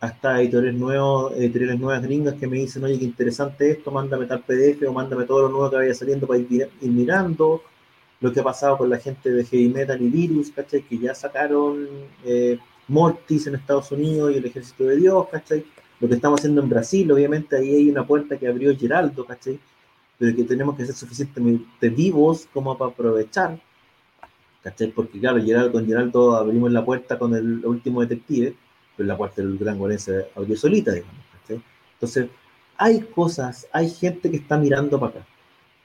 hasta 0.00 0.40
editores 0.40 0.74
nuevos, 0.74 1.32
editoriales 1.34 1.78
nuevas 1.78 2.02
gringas 2.02 2.34
que 2.34 2.46
me 2.46 2.58
dicen, 2.58 2.84
oye, 2.84 2.98
qué 2.98 3.04
interesante 3.04 3.70
esto, 3.70 3.90
mándame 3.90 4.26
tal 4.26 4.42
PDF 4.42 4.82
o 4.88 4.92
mándame 4.92 5.24
todo 5.24 5.42
lo 5.42 5.48
nuevo 5.48 5.70
que 5.70 5.76
vaya 5.76 5.94
saliendo 5.94 6.26
para 6.26 6.40
ir, 6.40 6.68
mirando, 6.80 7.62
lo 8.20 8.32
que 8.32 8.40
ha 8.40 8.44
pasado 8.44 8.78
con 8.78 8.90
la 8.90 8.98
gente 8.98 9.30
de 9.30 9.44
Heavy 9.44 9.68
Metal 9.68 10.00
y 10.00 10.08
Virus, 10.08 10.50
¿cachai? 10.50 10.82
Que 10.82 10.98
ya 10.98 11.14
sacaron 11.14 11.86
eh, 12.24 12.58
Mortis 12.88 13.46
en 13.46 13.54
Estados 13.54 13.90
Unidos 13.92 14.32
y 14.32 14.36
el 14.38 14.46
Ejército 14.46 14.84
de 14.84 14.96
Dios, 14.96 15.26
¿cachai? 15.30 15.64
Lo 16.00 16.08
que 16.08 16.14
estamos 16.14 16.40
haciendo 16.40 16.62
en 16.62 16.68
Brasil, 16.68 17.10
obviamente 17.10 17.56
ahí 17.56 17.74
hay 17.74 17.90
una 17.90 18.06
puerta 18.06 18.36
que 18.36 18.48
abrió 18.48 18.76
Geraldo, 18.76 19.24
¿cachai? 19.24 19.58
Pero 20.18 20.36
que 20.36 20.44
tenemos 20.44 20.76
que 20.76 20.86
ser 20.86 20.94
suficientemente 20.94 21.88
vivos 21.88 22.48
como 22.52 22.76
para 22.76 22.90
aprovechar, 22.90 23.58
¿cachai? 24.62 24.88
Porque 24.88 25.18
claro, 25.18 25.42
Geraldo, 25.42 25.72
con 25.72 25.86
Geraldo 25.86 26.36
abrimos 26.36 26.70
la 26.72 26.84
puerta 26.84 27.18
con 27.18 27.34
el 27.34 27.64
último 27.64 28.00
detective, 28.02 28.54
pero 28.96 29.06
la 29.06 29.16
puerta 29.16 29.42
del 29.42 29.58
gran 29.58 29.78
Gorense 29.78 30.26
abrió 30.34 30.56
solita, 30.56 30.92
digamos, 30.92 31.14
¿cachai? 31.40 31.62
Entonces, 31.94 32.28
hay 32.76 33.00
cosas, 33.00 33.66
hay 33.72 33.88
gente 33.88 34.30
que 34.30 34.38
está 34.38 34.58
mirando 34.58 34.98
para 34.98 35.12
acá. 35.12 35.26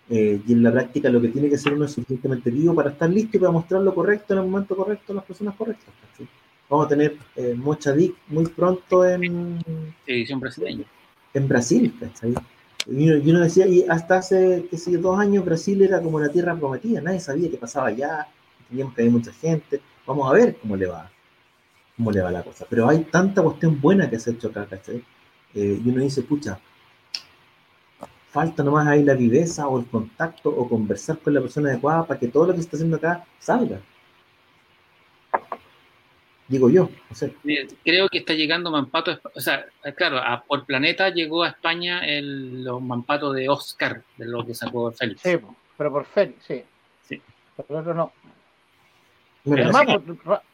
Eh, 0.09 0.41
y 0.47 0.53
en 0.53 0.63
la 0.63 0.71
práctica 0.71 1.07
lo 1.09 1.21
que 1.21 1.27
tiene 1.27 1.49
que 1.49 1.57
ser 1.57 1.73
uno 1.73 1.85
es 1.85 1.91
suficientemente 1.91 2.49
vivo 2.49 2.73
para 2.73 2.89
estar 2.89 3.07
listo 3.07 3.37
y 3.37 3.39
para 3.39 3.51
mostrar 3.51 3.81
lo 3.81 3.93
correcto 3.93 4.33
en 4.33 4.39
el 4.39 4.47
momento 4.47 4.75
correcto 4.75 5.13
a 5.13 5.17
las 5.17 5.25
personas 5.25 5.55
correctas. 5.55 5.93
¿cachai? 6.01 6.27
Vamos 6.69 6.85
a 6.85 6.89
tener 6.89 7.17
eh, 7.35 7.55
mucha 7.57 7.93
DIC 7.93 8.15
muy 8.27 8.45
pronto 8.45 9.03
en 9.03 9.59
edición 10.05 10.39
brasileña. 10.39 10.85
En 11.33 11.47
Brasil, 11.47 11.95
¿cachai? 11.99 12.35
Y 12.85 13.09
uno, 13.09 13.39
decía, 13.41 13.67
y 13.67 13.85
hasta 13.89 14.17
hace, 14.17 14.67
qué 14.69 14.77
sé 14.77 14.91
yo, 14.91 14.99
dos 14.99 15.19
años 15.19 15.43
Brasil 15.43 15.81
era 15.81 16.01
como 16.01 16.19
la 16.19 16.29
tierra 16.29 16.55
prometida, 16.55 17.01
nadie 17.01 17.19
sabía 17.19 17.49
qué 17.49 17.57
pasaba 17.57 17.87
allá, 17.87 18.27
teníamos 18.67 18.93
que 18.93 19.01
hay 19.01 19.09
mucha 19.09 19.31
gente, 19.33 19.81
vamos 20.05 20.29
a 20.29 20.33
ver 20.33 20.57
cómo 20.57 20.75
le 20.75 20.85
va, 20.85 21.09
cómo 21.97 22.11
le 22.11 22.21
va 22.21 22.31
la 22.31 22.43
cosa. 22.43 22.65
Pero 22.69 22.87
hay 22.87 22.99
tanta 23.05 23.41
cuestión 23.41 23.81
buena 23.81 24.09
que 24.09 24.19
se 24.19 24.29
ha 24.29 24.33
hecho 24.33 24.49
acá, 24.49 24.65
¿cachai? 24.67 25.03
Eh, 25.55 25.81
y 25.83 25.89
uno 25.89 26.01
dice, 26.03 26.21
pucha, 26.21 26.59
falta 28.29 28.63
nomás 28.63 28.87
ahí 28.87 29.03
la 29.03 29.15
viveza 29.15 29.67
o 29.67 29.79
el 29.79 29.87
contacto 29.87 30.49
o 30.49 30.69
conversar 30.69 31.17
con 31.17 31.33
la 31.33 31.41
persona 31.41 31.69
adecuada 31.69 32.05
para 32.05 32.19
que 32.19 32.27
todo 32.27 32.45
lo 32.45 32.53
que 32.53 32.59
se 32.59 32.65
está 32.65 32.77
haciendo 32.77 32.97
acá 32.97 33.25
salga 33.39 33.81
digo 36.49 36.69
yo. 36.69 36.89
Creo 37.85 38.09
que 38.09 38.17
está 38.17 38.33
llegando 38.33 38.71
Mampato, 38.71 39.19
o 39.33 39.39
sea, 39.39 39.65
claro, 39.95 40.19
por 40.47 40.65
planeta 40.65 41.09
llegó 41.09 41.43
a 41.43 41.49
España 41.49 42.05
el, 42.05 42.63
los 42.63 42.81
Mampatos 42.81 43.35
de 43.35 43.47
Oscar, 43.47 44.03
de 44.17 44.25
lo 44.25 44.45
que 44.45 44.53
sacó 44.53 44.91
Félix. 44.91 45.21
Sí, 45.21 45.37
pero 45.77 45.91
por 45.91 46.05
Félix, 46.05 46.43
sí. 46.43 46.63
Sí. 47.07 47.21
Pero 47.55 47.79
otro 47.79 47.93
no. 47.93 48.11
Además, 49.45 49.85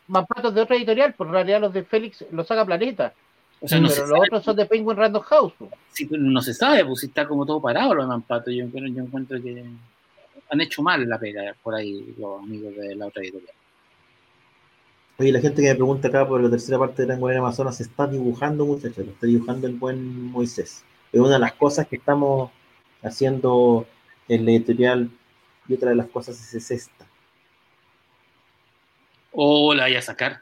Mampatos 0.07 0.53
de 0.53 0.61
otra 0.61 0.75
editorial, 0.75 1.13
por 1.13 1.31
realidad 1.31 1.61
los 1.61 1.73
de 1.73 1.83
Félix 1.83 2.23
los 2.31 2.45
saca 2.45 2.65
Planeta. 2.65 3.13
O 3.61 3.67
sea, 3.67 3.79
no 3.79 3.87
pero 3.87 4.05
los 4.05 4.19
otros 4.19 4.43
son 4.43 4.55
de 4.57 4.65
Penguin 4.65 4.97
Random 4.97 5.23
House. 5.23 5.53
Sí, 5.91 6.05
pero 6.05 6.21
no 6.21 6.41
se 6.41 6.53
sabe, 6.53 6.85
pues 6.85 6.99
si 6.99 7.07
está 7.07 7.25
como 7.25 7.45
todo 7.45 7.61
parado 7.61 7.95
los 7.95 8.07
Mampatos. 8.07 8.53
Yo, 8.53 8.65
yo 8.67 9.01
encuentro 9.01 9.41
que 9.41 9.63
han 10.49 10.61
hecho 10.61 10.83
mal 10.83 11.07
la 11.07 11.17
pega 11.17 11.55
por 11.63 11.73
ahí 11.73 12.13
los 12.17 12.43
amigos 12.43 12.75
de 12.75 12.95
la 12.95 13.07
otra 13.07 13.23
editorial. 13.23 13.55
Oye, 15.17 15.31
la 15.31 15.39
gente 15.39 15.61
que 15.61 15.69
me 15.69 15.75
pregunta 15.75 16.09
acá 16.09 16.27
por 16.27 16.41
la 16.41 16.49
tercera 16.49 16.77
parte 16.77 17.03
de 17.03 17.07
Tango 17.07 17.29
en 17.29 17.37
Amazonas 17.37 17.77
se 17.77 17.83
está 17.83 18.05
dibujando, 18.05 18.65
muchachos, 18.65 19.07
está 19.07 19.27
dibujando 19.27 19.65
el 19.65 19.75
buen 19.75 20.31
Moisés. 20.31 20.83
Es 21.13 21.19
una 21.19 21.33
de 21.33 21.39
las 21.39 21.53
cosas 21.53 21.87
que 21.87 21.95
estamos 21.95 22.51
haciendo 23.01 23.87
en 24.27 24.43
la 24.43 24.51
editorial 24.51 25.09
y 25.69 25.73
otra 25.73 25.91
de 25.91 25.95
las 25.95 26.07
cosas 26.07 26.53
es 26.53 26.69
esta. 26.69 27.07
¿O 29.31 29.73
la 29.73 29.83
vaya 29.83 29.99
a 29.99 30.01
sacar? 30.01 30.41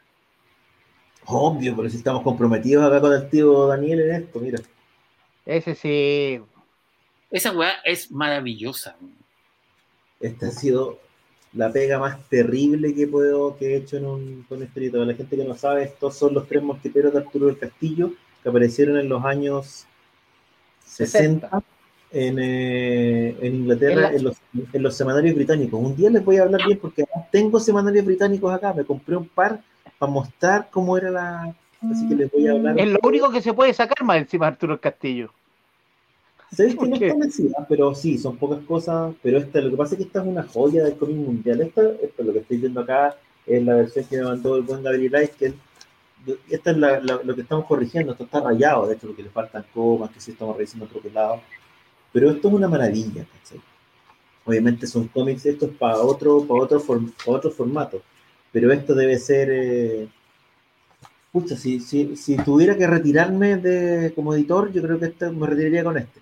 Obvio, 1.25 1.75
pero 1.75 1.89
si 1.89 1.97
estamos 1.97 2.23
comprometidos 2.23 2.83
acá 2.85 2.99
con 2.99 3.13
el 3.13 3.29
tío 3.29 3.67
Daniel 3.67 4.01
en 4.01 4.15
esto, 4.23 4.39
mira. 4.39 4.59
Ese 5.45 5.75
sí. 5.75 6.41
Esa 7.29 7.51
weá 7.51 7.73
es 7.83 8.11
maravillosa. 8.11 8.95
Este 10.19 10.47
ha 10.47 10.51
sido 10.51 10.99
la 11.53 11.71
pega 11.71 11.99
más 11.99 12.17
terrible 12.29 12.93
que 12.93 13.07
puedo 13.07 13.55
que 13.57 13.73
he 13.73 13.77
hecho 13.77 13.97
en 13.97 14.05
un, 14.05 14.45
con 14.49 14.63
este 14.63 14.89
Para 14.89 15.05
la 15.05 15.13
gente 15.13 15.37
que 15.37 15.43
no 15.43 15.55
sabe, 15.55 15.83
estos 15.83 16.15
son 16.15 16.33
los 16.33 16.47
tres 16.47 16.63
mosqueteros 16.63 17.13
de 17.13 17.19
Arturo 17.19 17.47
del 17.47 17.57
Castillo 17.57 18.11
que 18.41 18.49
aparecieron 18.49 18.97
en 18.97 19.07
los 19.07 19.23
años 19.23 19.85
60, 20.85 21.63
en, 22.11 22.39
eh, 22.39 23.37
en, 23.41 23.55
Inglaterra, 23.55 24.11
en, 24.13 24.23
los, 24.23 24.37
en, 24.73 24.83
los, 24.83 24.95
semanarios 24.95 25.35
británicos. 25.35 25.79
Un 25.79 25.95
día 25.95 26.09
les 26.09 26.23
voy 26.23 26.37
a 26.37 26.43
hablar 26.43 26.61
bien 26.65 26.77
porque 26.77 27.05
tengo 27.31 27.59
semanarios 27.59 28.05
británicos 28.05 28.53
acá, 28.53 28.73
me 28.73 28.83
compré 28.83 29.15
un 29.15 29.27
par 29.27 29.61
para 29.97 30.11
mostrar 30.11 30.67
cómo 30.69 30.97
era 30.97 31.09
la... 31.09 31.55
Así 31.89 32.07
que 32.07 32.15
les 32.15 32.31
voy 32.31 32.47
a 32.47 32.51
hablar. 32.51 32.79
Es 32.79 32.87
lo 32.87 32.99
único 33.03 33.29
que 33.29 33.41
se 33.41 33.53
puede 33.53 33.73
sacar 33.73 34.03
más 34.03 34.17
encima 34.17 34.45
de 34.45 34.51
Arturo 34.53 34.73
del 34.73 34.79
Castillo. 34.79 35.31
Sabes 36.55 36.75
que 36.75 36.87
no 36.87 36.95
es 36.95 37.11
convencida, 37.11 37.65
pero 37.67 37.95
sí, 37.95 38.17
son 38.17 38.37
pocas 38.37 38.63
cosas. 38.65 39.13
Pero 39.23 39.39
esta, 39.39 39.59
lo 39.59 39.71
que 39.71 39.77
pasa 39.77 39.95
es 39.95 39.97
que 39.97 40.03
esta 40.05 40.21
es 40.21 40.27
una 40.27 40.43
joya 40.43 40.83
del 40.83 40.97
cómic 40.97 41.17
mundial. 41.17 41.61
Esta, 41.61 41.81
esto, 42.01 42.23
lo 42.23 42.33
que 42.33 42.39
estoy 42.39 42.57
viendo 42.57 42.81
acá 42.81 43.15
es 43.45 43.63
la 43.63 43.75
versión 43.75 44.05
que 44.05 44.17
me 44.17 44.23
mandó 44.23 44.55
el 44.55 44.61
buen 44.61 44.83
Gabriel 44.83 45.31
que 45.37 45.53
esta 46.49 46.71
es 46.71 46.77
la, 46.77 46.99
lo 46.99 47.35
que 47.35 47.41
estamos 47.41 47.65
corrigiendo. 47.65 48.11
Esto 48.11 48.25
está 48.25 48.39
rayado, 48.41 48.87
de 48.87 48.95
hecho, 48.95 49.07
porque 49.07 49.23
le 49.23 49.29
faltan 49.29 49.65
comas, 49.73 50.11
que 50.11 50.21
sí 50.21 50.31
estamos 50.31 50.55
revisando 50.55 50.85
otro 50.85 51.01
lado. 51.11 51.41
Pero 52.11 52.29
esto 52.29 52.47
es 52.47 52.53
una 52.53 52.67
maravilla, 52.67 53.25
¿cachai? 53.25 53.59
Obviamente 54.45 54.85
son 54.87 55.07
cómics, 55.07 55.45
esto 55.45 55.65
es 55.65 55.71
para 55.75 55.97
otro, 55.97 56.45
para 56.45 56.61
otro, 56.61 56.83
otro 57.25 57.51
formato. 57.51 58.01
Pero 58.51 58.71
esto 58.71 58.93
debe 58.93 59.17
ser. 59.17 59.49
Eh, 59.51 60.07
pucha, 61.31 61.57
si, 61.57 61.79
si, 61.79 62.15
si, 62.15 62.37
tuviera 62.37 62.77
que 62.77 62.85
retirarme 62.85 63.57
de, 63.57 64.13
como 64.13 64.33
editor, 64.35 64.71
yo 64.71 64.83
creo 64.83 64.99
que 64.99 65.07
este, 65.07 65.31
me 65.31 65.47
retiraría 65.47 65.83
con 65.83 65.97
este 65.97 66.21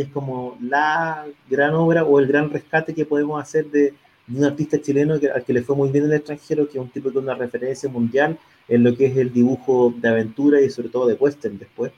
es 0.00 0.08
como 0.08 0.56
la 0.60 1.26
gran 1.48 1.74
obra 1.74 2.04
o 2.04 2.18
el 2.18 2.26
gran 2.26 2.50
rescate 2.50 2.94
que 2.94 3.06
podemos 3.06 3.40
hacer 3.40 3.70
de, 3.70 3.94
un 4.28 4.44
artista 4.44 4.80
chileno 4.80 5.20
que, 5.20 5.30
al 5.30 5.44
que 5.44 5.52
le 5.52 5.62
fue 5.62 5.76
muy 5.76 5.90
bien 5.90 6.04
en 6.04 6.10
el 6.10 6.16
extranjero, 6.16 6.66
que 6.66 6.78
es 6.78 6.84
un 6.84 6.90
tipo 6.90 7.10
de 7.10 7.18
una 7.18 7.34
referencia 7.34 7.88
mundial 7.88 8.38
en 8.68 8.82
lo 8.82 8.96
que 8.96 9.06
es 9.06 9.16
el 9.16 9.32
dibujo 9.32 9.92
de 9.96 10.08
aventura 10.08 10.60
y 10.60 10.70
sobre 10.70 10.88
todo 10.88 11.06
de 11.06 11.14
western 11.14 11.58
después, 11.58 11.92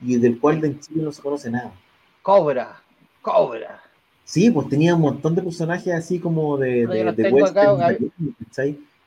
y 0.00 0.16
del 0.16 0.38
cual 0.38 0.64
en 0.64 0.78
Chile 0.78 1.02
no 1.02 1.12
se 1.12 1.22
conoce 1.22 1.50
nada. 1.50 1.72
Cobra, 2.22 2.80
Cobra. 3.20 3.82
Sí, 4.24 4.50
pues 4.50 4.68
tenía 4.68 4.94
un 4.94 5.02
montón 5.02 5.34
de 5.34 5.42
personajes 5.42 5.92
así 5.92 6.18
como 6.18 6.56
de, 6.56 6.86
de, 6.86 7.30
western. 7.30 7.98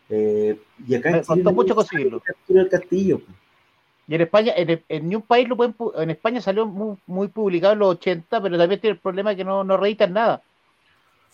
Eh, 0.10 0.58
y 0.88 0.96
acá 0.96 1.12
Me 1.12 1.18
en 1.18 1.24
Chile 1.24 1.52
mucho 1.52 1.76
conseguirlo. 1.76 2.22
El 2.48 2.70
castillo. 2.70 3.20
Pues. 3.20 3.47
Y 4.08 4.16
en 4.16 4.22
España, 4.22 4.54
en, 4.56 4.84
en 4.88 5.16
un 5.16 5.22
país 5.22 5.50
lo 5.50 5.58
pueden, 5.58 5.76
en 5.96 6.10
España 6.10 6.40
salió 6.40 6.66
muy, 6.66 7.28
publicado 7.28 7.74
en 7.74 7.80
los 7.80 7.90
80, 7.90 8.42
pero 8.42 8.58
también 8.58 8.80
tiene 8.80 8.94
el 8.94 9.00
problema 9.00 9.36
que 9.36 9.44
no, 9.44 9.64
no 9.64 9.76
reeditan 9.76 10.14
nada. 10.14 10.42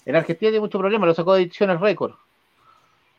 En 0.05 0.15
Argentina 0.15 0.49
tiene 0.49 0.59
mucho 0.59 0.79
problema, 0.79 1.05
lo 1.05 1.13
sacó 1.13 1.35
de 1.35 1.43
ediciones 1.43 1.79
récord. 1.79 2.13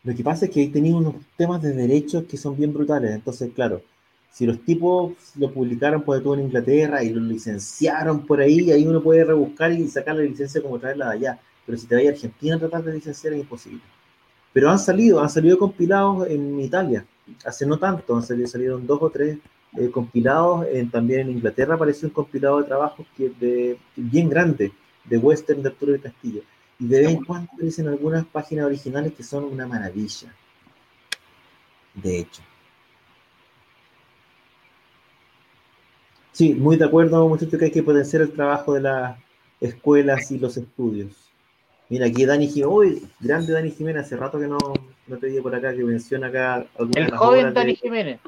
Lo 0.02 0.14
que 0.14 0.22
pasa 0.22 0.44
es 0.44 0.50
que 0.50 0.60
ahí 0.60 0.68
tenía 0.68 0.94
unos 0.94 1.14
temas 1.36 1.62
de 1.62 1.72
derechos 1.72 2.24
que 2.24 2.36
son 2.36 2.56
bien 2.56 2.74
brutales. 2.74 3.12
Entonces, 3.12 3.52
claro, 3.54 3.80
si 4.30 4.44
los 4.44 4.60
tipos 4.64 5.12
lo 5.36 5.50
publicaron 5.52 6.02
por 6.02 6.20
todo 6.20 6.34
en 6.34 6.40
Inglaterra 6.40 7.02
y 7.04 7.10
lo 7.10 7.20
licenciaron 7.20 8.26
por 8.26 8.40
ahí, 8.40 8.70
ahí 8.72 8.86
uno 8.86 9.00
puede 9.00 9.24
rebuscar 9.24 9.72
y 9.72 9.86
sacar 9.86 10.16
la 10.16 10.22
licencia 10.22 10.60
como 10.60 10.78
traerla 10.78 11.10
de 11.10 11.14
allá. 11.14 11.40
Pero 11.64 11.78
si 11.78 11.86
te 11.86 11.94
vas 11.94 12.04
a 12.04 12.08
Argentina 12.08 12.56
a 12.56 12.58
tratar 12.58 12.82
de 12.82 12.94
licenciar 12.94 13.32
es 13.32 13.40
imposible. 13.40 13.80
Pero 14.52 14.68
han 14.70 14.78
salido, 14.78 15.20
han 15.20 15.30
salido 15.30 15.56
compilados 15.56 16.28
en 16.28 16.60
Italia, 16.60 17.06
hace 17.44 17.66
no 17.66 17.78
tanto, 17.78 18.20
salieron 18.22 18.86
dos 18.86 18.98
o 19.02 19.10
tres 19.10 19.38
eh, 19.76 19.90
compilados, 19.90 20.66
también 20.90 21.20
en 21.20 21.30
Inglaterra 21.30 21.74
apareció 21.74 22.08
un 22.08 22.14
compilado 22.14 22.60
de 22.60 22.68
trabajos 22.68 23.06
que 23.16 23.30
de, 23.30 23.78
bien 23.96 24.28
grande, 24.28 24.72
de 25.04 25.18
western 25.18 25.62
de 25.62 25.68
Arturo 25.68 25.92
del 25.92 26.02
Castillo. 26.02 26.42
Y 26.78 26.86
de 26.86 27.00
vez 27.00 27.10
en 27.10 27.24
cuando 27.24 27.50
aparecen 27.52 27.88
algunas 27.88 28.24
páginas 28.26 28.66
originales 28.66 29.12
que 29.14 29.22
son 29.22 29.44
una 29.44 29.66
maravilla. 29.66 30.34
De 31.94 32.18
hecho. 32.18 32.42
Sí, 36.32 36.52
muy 36.52 36.76
de 36.76 36.84
acuerdo, 36.84 37.28
muchachos, 37.28 37.58
que 37.58 37.66
hay 37.66 37.70
que 37.70 37.82
potenciar 37.82 38.22
el 38.22 38.32
trabajo 38.32 38.74
de 38.74 38.80
las 38.80 39.18
escuelas 39.60 40.30
y 40.32 40.38
los 40.38 40.56
estudios. 40.56 41.30
Mira, 41.88 42.06
aquí 42.06 42.24
Dani 42.24 42.48
Jiménez, 42.48 42.74
uy, 42.74 43.08
grande 43.20 43.52
Dani 43.52 43.70
Jiménez, 43.70 44.06
hace 44.06 44.16
rato 44.16 44.38
que 44.38 44.46
no, 44.46 44.58
no 45.06 45.18
te 45.18 45.26
digo 45.26 45.42
por 45.42 45.54
acá, 45.54 45.74
que 45.74 45.84
menciona 45.84 46.28
acá 46.28 46.66
algunas 46.78 47.08
El 47.08 47.16
joven 47.16 47.54
Dani 47.54 47.76
Jiménez. 47.76 48.20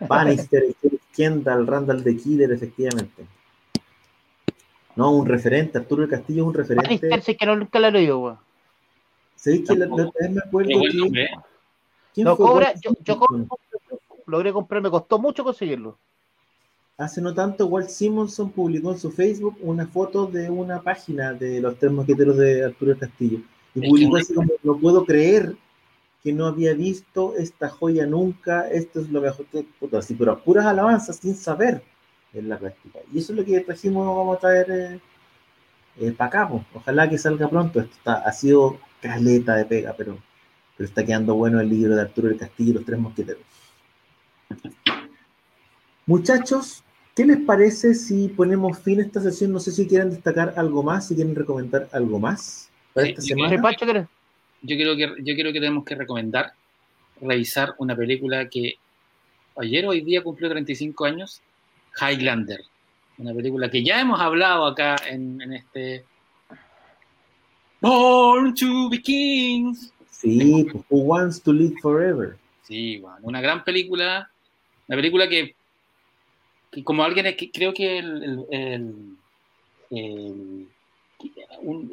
Bannister, 0.00 0.64
Kendall, 1.14 1.66
Randall 1.66 2.02
de 2.02 2.16
Killer, 2.16 2.50
efectivamente. 2.50 3.24
No, 4.96 5.10
un 5.12 5.26
referente, 5.26 5.78
Arturo 5.78 6.02
del 6.02 6.10
Castillo 6.10 6.42
es 6.42 6.48
un 6.48 6.54
referente. 6.54 6.86
Bannister, 6.86 7.22
sí 7.22 7.36
que 7.36 7.46
no, 7.46 7.56
nunca 7.56 7.78
lo 7.78 7.88
he 7.88 7.92
leído, 7.92 8.18
weón. 8.18 8.38
¿Sabéis 9.36 9.68
que 9.68 9.74
la, 9.76 9.86
la, 9.86 10.10
me 10.30 10.40
acuerdo 10.40 10.80
que... 10.80 11.28
¿Quién 12.14 12.26
no, 12.26 12.36
cobra, 12.36 12.74
yo, 12.80 12.92
yo 13.04 13.20
logré 14.26 14.52
comprar, 14.52 14.82
me 14.82 14.90
costó 14.90 15.18
mucho 15.18 15.44
conseguirlo. 15.44 15.98
Hace 17.02 17.20
no 17.20 17.34
tanto, 17.34 17.66
Walt 17.66 17.88
Simonson 17.88 18.52
publicó 18.52 18.92
en 18.92 18.98
su 18.98 19.10
Facebook 19.10 19.56
una 19.60 19.88
foto 19.88 20.26
de 20.26 20.48
una 20.48 20.80
página 20.80 21.32
de 21.32 21.60
los 21.60 21.76
tres 21.76 21.90
mosqueteros 21.90 22.36
de 22.36 22.64
Arturo 22.64 22.96
Castillo. 22.96 23.40
Y 23.74 23.88
publicó 23.88 24.16
así 24.18 24.32
como, 24.32 24.52
no 24.62 24.78
puedo 24.78 25.04
creer 25.04 25.56
que 26.22 26.32
no 26.32 26.46
había 26.46 26.74
visto 26.74 27.34
esta 27.36 27.68
joya 27.68 28.06
nunca, 28.06 28.68
esto 28.68 29.00
es 29.00 29.10
lo 29.10 29.20
mejor, 29.20 29.46
puta, 29.80 29.98
así, 29.98 30.14
pero 30.14 30.38
puras 30.44 30.64
alabanzas 30.64 31.16
sin 31.16 31.34
saber 31.34 31.82
en 32.32 32.48
la 32.48 32.56
práctica. 32.56 33.00
Y 33.12 33.18
eso 33.18 33.32
es 33.32 33.38
lo 33.40 33.44
que 33.44 33.58
trajimos, 33.62 34.06
vamos 34.06 34.36
a 34.36 34.40
traer 34.40 34.70
eh, 34.70 35.00
eh, 35.98 36.12
para 36.12 36.28
acá, 36.28 36.64
ojalá 36.72 37.10
que 37.10 37.18
salga 37.18 37.50
pronto, 37.50 37.80
esto 37.80 37.96
está, 37.96 38.14
ha 38.14 38.32
sido 38.32 38.78
caleta 39.00 39.56
de 39.56 39.64
pega, 39.64 39.92
pero, 39.98 40.18
pero 40.76 40.88
está 40.88 41.04
quedando 41.04 41.34
bueno 41.34 41.58
el 41.58 41.68
libro 41.68 41.96
de 41.96 42.02
Arturo 42.02 42.28
del 42.28 42.38
Castillo 42.38 42.70
y 42.70 42.74
los 42.74 42.84
tres 42.84 43.00
mosqueteros. 43.00 43.42
Muchachos, 46.06 46.84
¿qué 47.14 47.24
les 47.26 47.40
parece 47.40 47.94
si 47.94 48.28
ponemos 48.28 48.78
fin 48.78 49.00
a 49.00 49.02
esta 49.02 49.20
sesión? 49.20 49.52
No 49.52 49.60
sé 49.60 49.72
si 49.72 49.86
quieren 49.86 50.10
destacar 50.10 50.54
algo 50.56 50.82
más, 50.82 51.08
si 51.08 51.14
quieren 51.14 51.34
recomendar 51.34 51.88
algo 51.92 52.18
más 52.18 52.70
para 52.94 53.08
esta 53.08 53.22
semana 53.22 54.08
yo 54.64 54.76
creo 54.76 54.96
que 54.96 55.22
yo 55.24 55.34
creo 55.34 55.52
que 55.52 55.60
tenemos 55.60 55.84
que 55.84 55.94
recomendar 55.94 56.52
revisar 57.20 57.74
una 57.78 57.96
película 57.96 58.48
que 58.48 58.74
ayer 59.56 59.84
o 59.86 59.90
hoy 59.90 60.00
día 60.00 60.22
cumplió 60.22 60.48
35 60.48 61.04
años, 61.04 61.40
Highlander, 62.00 62.60
una 63.18 63.34
película 63.34 63.70
que 63.70 63.84
ya 63.84 64.00
hemos 64.00 64.20
hablado 64.20 64.66
acá 64.66 64.96
en, 65.08 65.40
este 65.52 66.04
Born 67.80 68.54
to 68.54 68.88
be 68.88 69.00
Kings. 69.00 69.92
Sí, 70.10 70.66
Who 70.88 70.98
Wants 70.98 71.42
to 71.42 71.52
Live 71.52 71.74
Forever. 71.82 72.36
Sí, 72.62 72.98
bueno, 72.98 73.18
una 73.22 73.40
gran 73.40 73.64
película, 73.64 74.30
una 74.86 74.96
película 74.96 75.28
que, 75.28 75.56
como 76.84 77.04
alguien 77.04 77.36
que 77.36 77.50
creo 77.50 77.74
que 77.74 77.98
el, 77.98 79.16
un, 81.60 81.90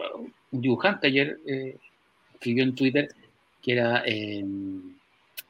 dibujante 0.51 1.07
ayer 1.07 1.37
eh, 1.45 1.77
escribió 2.33 2.63
en 2.63 2.75
Twitter 2.75 3.13
que 3.61 3.73
era. 3.73 4.03
Eh, 4.05 4.45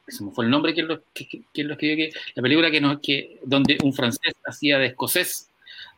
se 0.08 0.24
me 0.24 0.32
fue 0.32 0.44
el 0.44 0.50
nombre, 0.50 0.74
que 0.74 0.82
lo, 0.82 1.00
que, 1.14 1.62
lo 1.62 1.74
escribió, 1.74 1.96
que 1.96 2.12
la 2.34 2.42
película 2.42 2.68
que, 2.68 2.80
no, 2.80 3.00
que 3.00 3.38
donde 3.44 3.78
un 3.84 3.92
francés 3.92 4.34
hacía 4.44 4.78
de 4.78 4.86
escocés, 4.86 5.48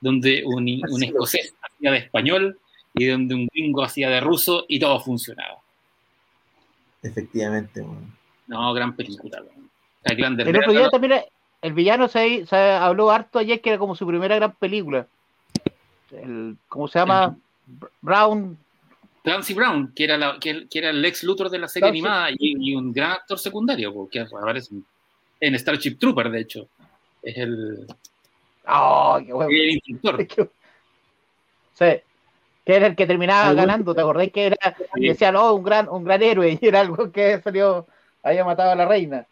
donde 0.03 0.43
un, 0.45 0.83
un 0.91 1.03
escocés 1.03 1.55
hacía 1.63 1.93
de 1.93 1.99
español 1.99 2.59
y 2.95 3.07
donde 3.07 3.35
un 3.35 3.47
gringo 3.47 3.83
hacía 3.83 4.11
de 4.11 4.21
ruso 4.21 4.67
y 4.69 4.79
todo 4.79 5.01
funcionaba. 5.01 5.59
Efectivamente. 7.03 7.83
No, 8.47 8.75
gran 8.75 8.95
película. 8.95 9.43
el 10.05 10.57
otro 10.57 10.73
día 10.73 10.91
también 10.91 11.13
el 11.63 11.73
villano 11.73 12.09
se, 12.09 12.47
se, 12.47 12.57
habló 12.57 13.11
harto 13.11 13.39
ayer 13.39 13.61
que 13.61 13.71
era 13.71 13.79
como 13.79 13.97
su 13.97 14.07
primera 14.07 14.37
gran 14.37 14.53
película. 14.53 15.07
El, 16.11 16.57
¿Cómo 16.69 16.89
se 16.89 16.99
llama? 16.99 17.37
Brown 18.03 18.59
Clancy 19.23 19.55
Brown, 19.55 19.93
que 19.95 20.05
era, 20.05 20.19
la, 20.19 20.39
que, 20.41 20.67
era 20.73 20.91
el 20.91 21.05
ex 21.05 21.23
Luthor 21.23 21.49
de 21.49 21.59
la 21.59 21.69
serie 21.69 21.89
animada 21.89 22.29
y, 22.37 22.75
un 22.75 22.93
gran 22.93 23.13
actor 23.13 23.39
secundario, 23.39 24.09
que 24.11 24.21
aparece 24.21 24.75
en 25.41 25.59
Starship 25.59 25.97
Trooper, 25.99 26.31
de 26.31 26.41
hecho. 26.41 26.69
Es 27.23 27.37
el. 27.39 27.87
¡Oh, 28.67 29.21
qué 29.25 29.33
bueno! 29.33 29.51
El 29.51 29.81
instructor. 29.87 30.51
Sí. 31.75 31.87
Que 32.67 32.77
era 32.77 32.87
el 32.87 32.95
que 32.95 33.07
terminaba 33.07 33.55
ganando, 33.55 33.95
¿te 33.95 34.03
acordáis 34.03 34.31
que 34.31 34.47
era? 34.47 34.77
Decían, 34.95 35.35
oh, 35.37 35.55
un 35.55 35.65
gran, 35.65 35.89
un 35.89 36.05
gran 36.05 36.23
héroe, 36.23 36.59
y 36.61 36.67
era 36.67 36.81
algo 36.81 37.11
que 37.11 37.41
salió, 37.41 37.87
había 38.23 38.45
matado 38.45 38.73
a 38.73 38.77
la 38.77 38.85
reina. 38.85 39.27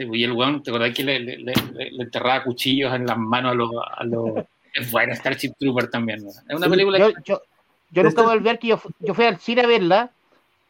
Sí, 0.00 0.06
pues, 0.06 0.18
y 0.18 0.24
el 0.24 0.32
weón, 0.32 0.62
¿te 0.62 0.70
acordás 0.70 0.94
que 0.94 1.04
le, 1.04 1.20
le, 1.20 1.36
le, 1.36 1.52
le, 1.74 2.02
enterraba 2.02 2.42
cuchillos 2.42 2.94
en 2.94 3.04
las 3.04 3.18
manos 3.18 3.52
a 3.52 3.54
los. 3.54 3.70
A 3.98 4.04
los... 4.04 4.30
es 4.74 4.90
bueno, 4.90 5.14
Starship 5.14 5.52
Trooper 5.58 5.90
también. 5.90 6.24
¿no? 6.24 6.30
Es 6.30 6.56
una 6.56 6.70
película. 6.70 6.98
Yo, 6.98 7.10
yo, 7.22 7.42
yo 7.90 8.02
nunca 8.02 8.22
voy 8.22 8.30
a 8.30 8.34
olvidar 8.36 8.58
que 8.58 8.68
yo, 8.68 8.80
yo 9.00 9.12
fui 9.12 9.26
al 9.26 9.38
cine 9.38 9.60
a 9.60 9.66
verla 9.66 10.10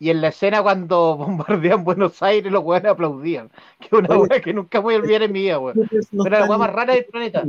y 0.01 0.11
en 0.11 0.21
la 0.21 0.29
escena 0.29 0.65
cuando 0.65 1.17
bombardean 1.17 1.85
Buenos 1.85 2.21
Aires 2.25 2.51
los 2.51 2.65
weones 2.65 2.91
aplaudían. 2.91 3.51
Que 3.79 3.87
es 3.87 3.93
una 3.93 4.19
weá 4.19 4.41
que 4.41 4.53
nunca 4.53 4.81
voy 4.81 4.95
a 4.95 4.99
olvidar 4.99 5.23
en 5.23 5.31
mi 5.31 5.43
vida, 5.43 5.61
weón. 5.61 5.89
No 6.11 6.25
Pero 6.25 6.41
la 6.41 6.47
weá 6.47 6.59
más 6.59 6.73
rara 6.73 6.95
del 6.95 7.05
planeta. 7.05 7.45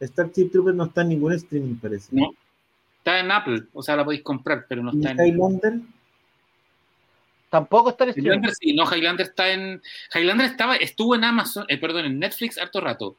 Starship 0.00 0.52
Trooper 0.52 0.74
no 0.76 0.84
está 0.84 1.02
en 1.02 1.08
ningún 1.08 1.32
streaming, 1.32 1.74
parece. 1.74 2.14
No. 2.14 2.30
Está 2.98 3.18
en 3.18 3.32
Apple, 3.32 3.64
o 3.72 3.82
sea, 3.82 3.96
la 3.96 4.04
podéis 4.04 4.22
comprar, 4.22 4.64
pero 4.68 4.80
no 4.80 4.92
está 4.92 5.10
en. 5.10 5.26
Highlander? 5.26 5.80
Tampoco 7.50 7.90
está 7.90 8.04
en 8.04 8.10
streaming. 8.10 8.30
Highlander 8.30 8.54
sí, 8.54 8.72
no, 8.72 8.84
Highlander 8.84 9.26
está 9.26 9.50
en. 9.50 9.82
Highlander 10.14 10.46
estaba, 10.46 10.76
estuvo 10.76 11.16
en 11.16 11.24
Amazon, 11.24 11.66
eh, 11.68 11.78
perdón, 11.78 12.04
en 12.06 12.18
Netflix 12.20 12.56
harto 12.56 12.80
rato. 12.80 13.16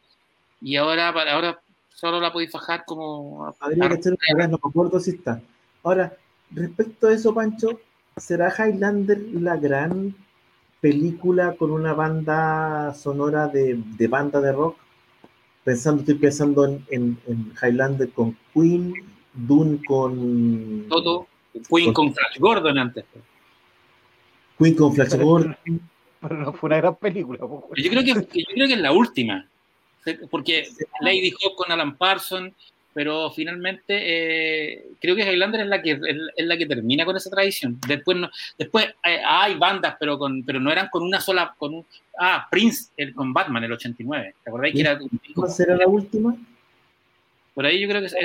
Y 0.61 0.77
ahora, 0.77 1.09
ahora 1.09 1.61
solo 1.93 2.21
la 2.21 2.31
podéis 2.31 2.53
bajar 2.53 2.85
como. 2.85 3.53
Habría 3.59 3.89
que 3.89 3.95
echar 3.95 4.13
una 4.35 4.47
no 4.47 4.59
me 4.63 4.69
acuerdo 4.69 4.99
si 5.01 5.11
está. 5.11 5.41
Ahora, 5.83 6.15
respecto 6.51 7.07
a 7.07 7.13
eso, 7.13 7.33
Pancho, 7.33 7.81
¿será 8.15 8.53
Highlander 8.57 9.19
la 9.33 9.57
gran 9.57 10.15
película 10.79 11.55
con 11.57 11.71
una 11.71 11.93
banda 11.93 12.93
sonora 12.93 13.47
de, 13.47 13.83
banda 14.07 14.39
de 14.39 14.53
rock? 14.53 14.77
Pensando, 15.65 16.01
estoy 16.01 16.15
pensando 16.15 16.65
en, 16.89 17.19
Highlander 17.61 18.09
con 18.11 18.37
Queen, 18.53 18.93
Dune 19.33 19.83
con. 19.85 20.85
Todo. 20.87 21.27
Queen 21.69 21.91
con, 21.91 22.13
Flash 22.13 22.39
Gordon 22.39 22.77
antes. 22.77 23.03
Queen 24.61 24.75
con 24.75 24.93
Flash 24.93 25.15
Gordon. 25.15 25.57
Pero 26.21 26.37
no 26.37 26.53
fue 26.53 26.67
una 26.67 26.77
gran 26.77 26.95
película. 26.97 27.39
Yo 27.39 27.89
creo 27.89 28.03
que, 28.03 28.13
yo 28.13 28.45
creo 28.53 28.67
que 28.67 28.73
es 28.73 28.79
la 28.79 28.91
última. 28.91 29.47
Porque 30.29 30.67
Lady 30.99 31.31
Hawk 31.31 31.55
con 31.55 31.71
Alan 31.71 31.97
Parsons 31.97 32.53
pero 32.93 33.31
finalmente 33.31 33.93
eh, 33.95 34.85
creo 34.99 35.15
que 35.15 35.23
Highlander 35.23 35.61
es 35.61 35.67
la 35.67 35.81
que 35.81 35.91
es 36.35 36.45
la 36.45 36.57
que 36.57 36.65
termina 36.65 37.05
con 37.05 37.15
esa 37.15 37.29
tradición. 37.29 37.79
Después 37.87 38.17
no, 38.17 38.29
después 38.57 38.85
eh, 39.05 39.21
hay 39.25 39.55
bandas, 39.55 39.95
pero 39.99 40.17
con 40.17 40.43
pero 40.43 40.59
no 40.59 40.71
eran 40.71 40.89
con 40.89 41.03
una 41.03 41.21
sola 41.21 41.55
con 41.57 41.73
un, 41.73 41.85
ah 42.19 42.47
Prince 42.51 42.91
el, 42.97 43.13
con 43.13 43.33
Batman 43.33 43.63
el 43.63 43.71
89. 43.71 44.35
¿Te 44.43 44.49
acordáis 44.49 44.73
que 44.73 44.81
era 44.81 44.99
¿Cuál 45.35 45.51
será 45.51 45.77
la 45.77 45.87
última? 45.87 46.35
Por 47.53 47.65
ahí 47.65 47.79
yo 47.79 47.87
creo 47.87 48.01
que 48.01 48.07
es, 48.07 48.15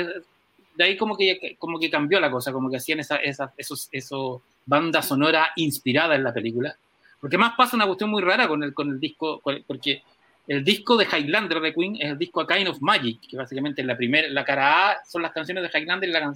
de 0.74 0.84
ahí 0.84 0.96
como 0.96 1.16
que 1.16 1.56
como 1.58 1.78
que 1.78 1.90
cambió 1.90 2.18
la 2.18 2.30
cosa, 2.30 2.52
como 2.52 2.68
que 2.68 2.78
hacían 2.78 3.00
esa, 3.00 3.16
esa 3.16 3.52
esos 3.56 3.88
esos 3.92 4.40
banda 4.66 5.00
sonora 5.00 5.48
inspirada 5.56 6.14
en 6.14 6.24
la 6.24 6.34
película. 6.34 6.76
Porque 7.20 7.38
más 7.38 7.54
pasa 7.56 7.76
una 7.76 7.86
cuestión 7.86 8.10
muy 8.10 8.22
rara 8.22 8.46
con 8.46 8.62
el 8.62 8.74
con 8.74 8.90
el 8.90 9.00
disco 9.00 9.40
porque 9.66 10.02
el 10.46 10.62
disco 10.62 10.96
de 10.96 11.06
Highlander 11.06 11.60
de 11.60 11.74
Queen 11.74 11.96
es 11.96 12.12
el 12.12 12.18
disco 12.18 12.40
A 12.40 12.46
Kind 12.46 12.68
of 12.68 12.80
Magic, 12.80 13.20
que 13.28 13.36
básicamente 13.36 13.82
la 13.82 13.96
primera, 13.96 14.28
la 14.28 14.44
cara 14.44 14.90
A 14.90 15.04
son 15.04 15.22
las 15.22 15.32
canciones 15.32 15.64
de 15.64 15.78
Highlander 15.78 16.08
y 16.08 16.12
la, 16.12 16.32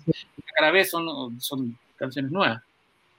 cara 0.54 0.70
B 0.72 0.84
son, 0.84 1.40
son 1.40 1.76
canciones 1.96 2.32
nuevas. 2.32 2.62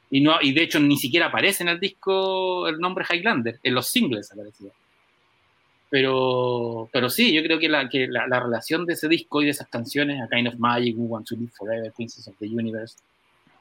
Y, 0.10 0.20
no, 0.20 0.42
y 0.42 0.52
de 0.52 0.64
hecho 0.64 0.80
ni 0.80 0.98
siquiera 0.98 1.28
aparece 1.28 1.64
en 1.64 1.70
el 1.70 1.80
disco 1.80 2.68
el 2.68 2.80
nombre 2.80 3.06
Highlander, 3.10 3.60
en 3.64 3.74
los 3.74 3.88
singles 3.88 4.32
aparecía. 4.34 4.72
Pero, 5.90 6.90
pero 6.92 7.10
sí, 7.10 7.34
yo 7.34 7.42
creo 7.44 7.60
que, 7.60 7.70
la, 7.70 7.88
que 7.88 8.08
la, 8.08 8.40
relación 8.40 8.86
de 8.86 8.94
ese 8.94 9.08
disco 9.08 9.42
y 9.42 9.46
de 9.46 9.52
esas 9.52 9.68
canciones, 9.68 10.22
A 10.22 10.28
Kind 10.28 10.48
of 10.48 10.56
Magic, 10.56 10.96
We 10.98 11.06
Want 11.06 11.28
to 11.28 11.36
Live 11.36 11.52
Forever, 11.58 11.92
Princess 11.94 12.28
of 12.28 12.36
the 12.40 12.48
Universe, 12.48 12.96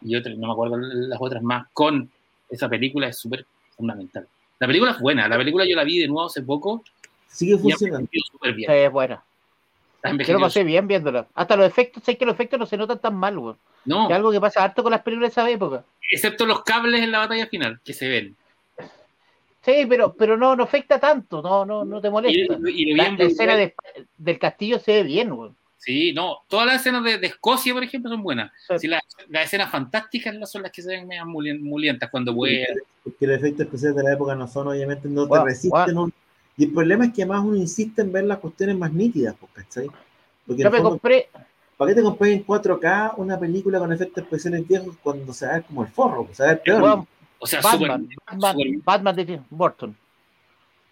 y 0.03 0.17
otras, 0.17 0.37
no 0.37 0.47
me 0.47 0.53
acuerdo 0.53 0.77
las 0.79 1.19
otras 1.21 1.43
más, 1.43 1.67
con 1.73 2.11
esa 2.49 2.69
película 2.69 3.09
es 3.09 3.19
súper 3.19 3.45
fundamental. 3.77 4.27
La 4.59 4.67
película 4.67 4.91
es 4.93 4.99
buena, 5.01 5.29
la 5.29 5.37
película 5.37 5.65
yo 5.67 5.77
la 5.77 5.85
vi 5.85 5.99
de 5.99 6.07
nuevo 6.09 6.27
hace 6.27 6.43
poco 6.43 6.83
Sigue 7.29 7.57
funcionando. 7.59 8.09
súper 8.31 8.55
bien. 8.55 8.71
Sí, 8.71 8.77
es 8.77 8.93
buena. 8.93 9.23
Yo 10.27 10.33
lo 10.35 10.41
pasé 10.41 10.65
bien 10.65 10.87
viéndola. 10.89 11.27
Hasta 11.35 11.57
los 11.57 11.67
efectos, 11.67 12.03
sé 12.03 12.17
que 12.17 12.25
los 12.25 12.35
efectos 12.35 12.59
no 12.59 12.67
se 12.67 12.77
notan 12.77 12.99
tan 12.99 13.15
mal, 13.15 13.37
weón. 13.39 13.57
No, 13.85 14.07
Que 14.09 14.15
es 14.15 14.17
algo 14.17 14.33
que 14.33 14.41
pasa 14.41 14.65
harto 14.65 14.83
con 14.83 14.91
las 14.93 15.03
películas 15.03 15.35
de 15.35 15.41
esa 15.41 15.51
época. 15.51 15.85
excepto 16.11 16.45
los 16.47 16.63
cables 16.65 17.01
en 17.03 17.11
la 17.13 17.19
batalla 17.21 17.47
final, 17.47 17.81
que 17.85 17.93
se 17.95 18.09
ven. 18.09 18.37
Sí, 19.63 19.85
pero, 19.89 20.15
pero 20.15 20.37
no, 20.39 20.57
no 20.57 20.65
afecta 20.65 20.99
tanto, 20.99 21.43
no, 21.43 21.67
no, 21.67 21.85
no 21.85 22.01
te 22.01 22.09
molesta. 22.09 22.57
y 22.69 22.95
La, 22.95 23.11
la 23.13 23.25
escena 23.25 23.57
de- 23.57 23.75
del 24.17 24.39
castillo 24.39 24.79
se 24.79 24.93
ve 24.93 25.03
bien, 25.03 25.31
weón. 25.33 25.55
Sí, 25.83 26.13
no, 26.13 26.41
todas 26.47 26.67
las 26.67 26.77
escenas 26.81 27.03
de, 27.03 27.17
de 27.17 27.27
Escocia, 27.27 27.73
por 27.73 27.83
ejemplo, 27.83 28.11
son 28.11 28.23
buenas. 28.23 28.53
Sí. 28.79 28.87
Las, 28.87 29.01
las 29.29 29.47
escenas 29.47 29.71
fantásticas 29.71 30.35
son 30.51 30.61
las 30.63 30.71
que 30.73 30.83
se 30.83 30.91
ven 30.91 31.09
medio 31.09 31.25
mulien- 31.25 31.63
mulientas 31.63 32.11
cuando 32.11 32.35
vuelan. 32.35 32.67
Porque 33.03 33.27
los 33.27 33.39
efectos 33.39 33.65
especiales 33.65 33.97
de 33.97 34.03
la 34.03 34.13
época 34.13 34.35
no 34.35 34.47
son, 34.47 34.69
obviamente, 34.69 35.09
no 35.09 35.27
te 35.27 35.43
resisten. 35.43 35.97
un- 35.97 36.13
Y 36.59 36.65
el 36.65 36.73
problema 36.75 37.07
es 37.07 37.15
que 37.15 37.23
además 37.23 37.45
uno 37.47 37.57
insiste 37.57 38.03
en 38.03 38.13
ver 38.13 38.25
las 38.25 38.39
cuestiones 38.41 38.77
más 38.77 38.93
nítidas, 38.93 39.35
pues, 39.41 39.53
¿cachai? 39.55 39.87
Porque 40.47 40.63
Yo 40.63 40.71
me 40.71 40.77
fondo, 40.77 40.91
compré, 40.91 41.31
¿para 41.79 41.89
qué 41.91 41.95
te 41.95 42.03
compré 42.03 42.33
en 42.35 42.45
4K 42.45 43.15
una 43.17 43.41
película 43.41 43.79
con 43.79 43.91
efectos 43.91 44.23
especiales 44.25 44.69
viejos 44.69 44.95
cuando 45.03 45.33
se 45.33 45.47
ve 45.47 45.63
como 45.63 45.83
el 45.83 45.89
forro? 45.89 46.27
pues, 46.27 46.37
Se 46.37 46.47
ve 46.47 46.57
peor. 46.57 47.05
O 47.39 47.47
sea, 47.47 47.63
Batman, 47.63 48.03
súper- 48.03 48.39
Batman, 48.39 48.83
Batman 48.85 49.17
de 49.17 49.25
Tim 49.25 49.43
Burton. 49.49 49.97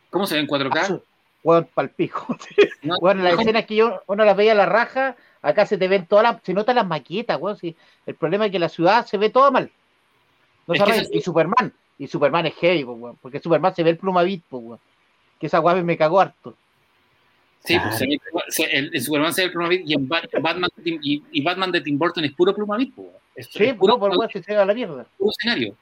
¿cómo 0.09 0.27
se 0.27 0.37
ve 0.37 0.41
en 0.41 0.47
4K? 0.47 1.03
Weón, 1.49 1.69
palpico. 1.73 2.27
No, 2.83 2.97
Bueno, 3.01 3.23
las 3.23 3.39
escenas 3.41 3.65
que 3.65 3.75
yo, 3.77 4.03
uno 4.07 4.25
las 4.25 4.37
veía 4.37 4.53
a 4.53 4.55
la 4.55 4.67
raja, 4.67 5.17
acá 5.43 5.65
se 5.67 5.79
te 5.79 5.89
ven 5.89 6.07
todas 6.07 6.23
las, 6.23 6.43
se 6.43 6.53
notan 6.55 6.77
las 6.77 6.87
maquetas, 6.87 7.39
weón. 7.41 7.57
sí. 7.57 7.75
El 8.07 8.15
problema 8.17 8.47
es 8.47 8.53
que 8.53 8.59
la 8.59 8.69
ciudad 8.69 9.07
se 9.07 9.17
ve 9.19 9.31
toda 9.31 9.51
mal. 9.51 9.71
No 10.67 10.75
Es 10.75 10.79
se 10.81 10.85
que 10.85 10.91
arregla. 10.91 11.03
eso 11.03 11.11
sí. 11.13 11.19
Y 11.19 11.23
Superman, 11.23 11.73
y 11.99 12.07
Superman 12.07 12.47
es 12.47 12.55
heavy, 12.57 12.85
weón, 12.85 13.17
porque 13.23 13.41
Superman 13.41 13.75
se 13.75 13.83
ve 13.83 13.91
el 13.91 13.97
plumavit, 13.99 14.45
weón. 14.51 14.79
Que 15.41 15.47
esa 15.47 15.59
guave 15.59 15.83
me 15.83 15.97
cagó 15.97 16.21
harto. 16.21 16.55
Sí, 17.65 17.79
pues, 17.79 17.97
se 17.97 18.07
ve- 18.07 18.71
el, 18.79 18.91
el 18.95 19.03
Superman 19.03 19.33
se 19.33 19.41
ve 19.43 19.47
el 19.47 19.53
plumavit 19.53 19.83
y, 19.89 19.95
en 19.95 20.07
Batman, 20.09 20.71
de 20.77 20.83
Tim- 20.85 21.01
y, 21.03 21.23
y 21.33 21.43
Batman 21.43 21.73
de 21.73 21.81
Tim 21.81 21.99
Burton 21.99 22.25
es 22.25 22.33
puro 22.33 22.55
plumavit. 22.55 22.95
Es, 23.35 23.47
Sí, 23.47 23.65
es 23.65 23.75
puro, 23.75 23.99
por 23.99 24.11
weón, 24.11 24.29
se 24.31 24.43
se 24.43 24.55
va 24.55 24.63
a 24.63 24.67
la 24.67 24.75
mierda. 24.75 25.07
puro 25.17 25.31
escenario. 25.31 25.75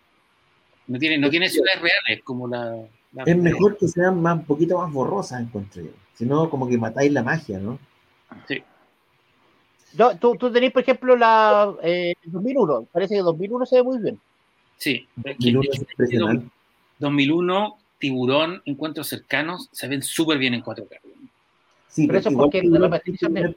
No 0.87 0.99
tiene, 0.99 1.19
no 1.19 1.29
tiene 1.29 1.49
ciudades 1.49 1.81
reales 1.83 2.23
como 2.25 2.47
la. 2.49 2.75
Es 3.25 3.37
mejor 3.37 3.77
que 3.79 3.89
sean 3.89 4.21
más, 4.21 4.37
un 4.39 4.45
poquito 4.45 4.79
más 4.79 4.93
borrosas, 4.93 5.41
encuentro 5.41 5.83
yo. 5.83 5.91
Si 6.15 6.25
no, 6.27 6.51
como 6.51 6.69
que 6.69 6.77
matáis 6.77 7.13
la 7.13 7.23
magia, 7.23 7.59
¿no? 7.59 7.79
Sí. 8.49 8.63
Yo, 9.95 10.17
tú, 10.19 10.37
tú 10.37 10.53
tenés, 10.53 10.73
por 10.73 10.83
ejemplo, 10.83 11.17
la 11.17 11.75
eh, 11.83 12.15
2001. 12.25 12.89
Parece 12.93 13.15
que 13.15 13.21
2001 13.23 13.67
se 13.67 13.77
ve 13.77 13.83
muy 13.83 13.99
bien. 13.99 14.21
Sí. 14.77 15.07
es 15.25 15.37
que- 15.39 15.49
Y 15.49 15.51
luego 15.53 15.71
es 15.73 15.81
es 15.81 15.87
que 15.87 15.93
impresionante. 15.93 16.47
2001, 16.99 17.77
Tiburón, 17.99 18.63
Encuentros 18.65 19.07
Cercanos, 19.09 19.69
se 19.73 19.89
ven 19.89 20.03
súper 20.03 20.39
bien 20.39 20.55
en 20.55 20.63
4K. 20.63 20.99
Sí, 21.89 22.07
Pero 22.07 22.19
eso 22.19 22.31
igual 22.31 22.45
porque 22.47 22.61
tiburón 22.61 22.91
la 22.91 23.55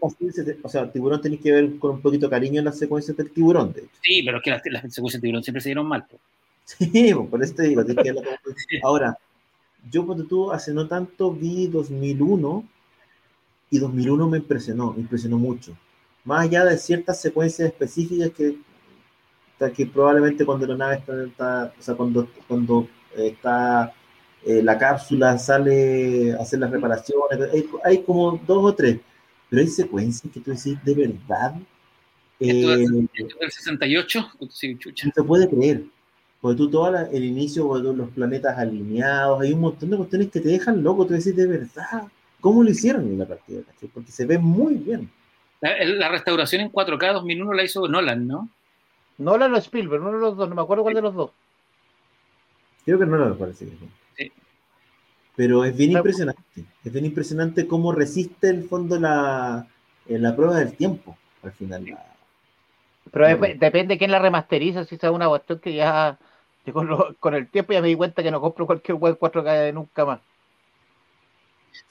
O 0.64 0.70
sea, 0.70 0.90
tiburón 0.90 1.22
tenéis 1.22 1.42
que 1.42 1.52
ver 1.52 1.78
con 1.78 1.92
un 1.92 2.02
poquito 2.02 2.28
de 2.28 2.30
cariño 2.30 2.60
en 2.60 2.66
las 2.66 2.78
secuencias 2.78 3.18
del 3.18 3.32
tiburón, 3.32 3.74
de 3.74 3.82
hecho. 3.82 3.90
Sí, 4.02 4.24
pero 4.24 4.38
es 4.38 4.44
que 4.44 4.50
las, 4.52 4.62
las 4.66 4.94
secuencias 4.94 5.22
de 5.22 5.26
Tiburón 5.28 5.44
siempre 5.44 5.60
se 5.62 5.70
dieron 5.70 5.86
mal. 5.88 6.06
pues. 6.10 6.22
Sí, 6.94 7.14
por 7.14 7.44
eso 7.44 7.56
te 7.56 7.64
digo. 7.64 7.84
tienes 7.84 8.04
que 8.04 8.80
Ahora, 8.84 9.18
yo 9.92 10.06
cuando 10.06 10.26
tú 10.26 10.52
hace 10.52 10.74
no 10.74 10.88
tanto 10.88 11.32
vi 11.34 11.68
2001 11.68 12.64
y 13.72 13.80
2001 13.80 14.28
me 14.30 14.38
impresionó, 14.38 14.94
me 14.94 15.02
impresionó 15.02 15.38
mucho. 15.38 15.78
Más 16.26 16.46
allá 16.46 16.66
de 16.66 16.78
ciertas 16.78 17.22
secuencias 17.22 17.70
específicas 17.70 18.30
que, 18.32 18.58
que 19.76 19.86
probablemente 19.86 20.46
cuando 20.46 20.66
la 20.68 20.76
nave 20.78 20.96
está, 20.96 21.24
está- 21.24 21.74
o 21.78 21.82
sea, 21.82 21.96
cuando, 21.96 22.28
cuando 22.48 22.88
eh, 23.16 23.28
está 23.28 23.94
eh, 24.46 24.62
la 24.64 24.78
cápsula 24.78 25.38
sale 25.38 26.34
a 26.34 26.38
hacer 26.42 26.60
las 26.60 26.72
reparaciones, 26.72 27.40
hay, 27.54 27.70
hay 27.84 28.04
como 28.04 28.40
dos 28.48 28.72
o 28.72 28.74
tres, 28.76 29.00
pero 29.50 29.62
hay 29.62 29.68
secuencias 29.68 30.32
que 30.34 30.40
tú 30.40 30.52
decís 30.52 30.78
de 30.84 30.94
verdad. 30.96 31.56
Esto 32.40 32.74
eh, 32.74 32.84
es- 32.84 32.92
esto 33.26 33.40
del 33.40 33.52
68, 33.52 34.32
sí, 34.50 34.78
chucha. 34.78 35.08
no 35.08 35.14
se 35.14 35.24
puede 35.24 35.50
creer. 35.50 35.84
Porque 36.42 36.58
tú 36.58 36.70
todo 36.70 36.96
el 36.96 37.24
inicio, 37.24 37.64
tú 37.82 37.94
los 37.94 38.10
planetas 38.12 38.58
alineados, 38.58 39.42
hay 39.42 39.52
un 39.54 39.60
montón 39.62 39.90
de 39.90 39.98
cuestiones 39.98 40.30
que 40.32 40.40
te 40.40 40.50
dejan 40.50 40.82
loco, 40.84 41.06
tú 41.06 41.14
decís 41.14 41.36
de 41.36 41.48
verdad, 41.48 42.04
¿cómo 42.40 42.64
lo 42.64 42.70
hicieron 42.70 43.04
en 43.08 43.20
la 43.20 43.26
partida? 43.26 43.62
Porque 43.94 44.12
se 44.12 44.26
ve 44.26 44.38
muy 44.38 44.76
bien. 44.76 45.10
La, 45.62 45.84
la 45.84 46.10
restauración 46.10 46.62
en 46.62 46.72
4K 46.72 47.14
2001 47.14 47.54
la 47.54 47.64
hizo 47.64 47.86
Nolan, 47.90 48.26
¿no? 48.26 48.50
Nolan 49.18 49.54
o 49.54 49.58
Spielberg, 49.58 50.02
uno 50.02 50.14
de 50.14 50.20
los 50.22 50.38
dos, 50.38 50.48
no 50.48 50.56
me 50.56 50.62
acuerdo 50.62 50.84
cuál 50.84 50.96
de 50.96 51.02
los 51.02 51.14
dos. 51.14 51.32
Creo 52.86 52.98
que 52.98 53.06
no 53.06 53.26
me 53.26 53.36
parece 53.36 53.66
que. 53.66 53.74
Sí. 54.18 54.32
Pero 55.36 55.66
es 55.66 55.76
bien 55.76 55.92
impresionante. 55.92 56.42
Es 56.84 56.94
bien 56.94 57.06
impresionante 57.06 57.68
cómo 57.68 57.92
resiste 57.92 58.50
el 58.50 58.64
fondo 58.64 58.98
la, 58.98 59.68
eh, 60.08 60.18
la 60.18 60.34
prueba 60.36 60.58
del 60.58 60.74
tiempo, 60.78 61.18
al 61.44 61.52
final. 61.52 61.86
la- 61.86 62.06
Pero 63.12 63.28
depende 63.58 63.96
de 63.96 63.98
quién 63.98 64.12
la 64.12 64.20
remasteriza, 64.20 64.86
si 64.86 64.96
es 64.96 65.04
una 65.04 65.28
cuestión 65.28 65.60
que 65.60 65.74
ya 65.74 66.18
que 66.66 66.74
con, 66.74 66.88
lo- 66.88 67.16
con 67.20 67.34
el 67.36 67.48
tiempo 67.50 67.74
ya 67.74 67.82
me 67.82 67.88
di 67.88 67.96
cuenta 67.96 68.22
que 68.24 68.32
no 68.32 68.42
compro 68.42 68.66
cualquier 68.66 68.96
web 68.98 69.18
4K 69.20 69.74
nunca 69.74 70.06
más. 70.06 70.20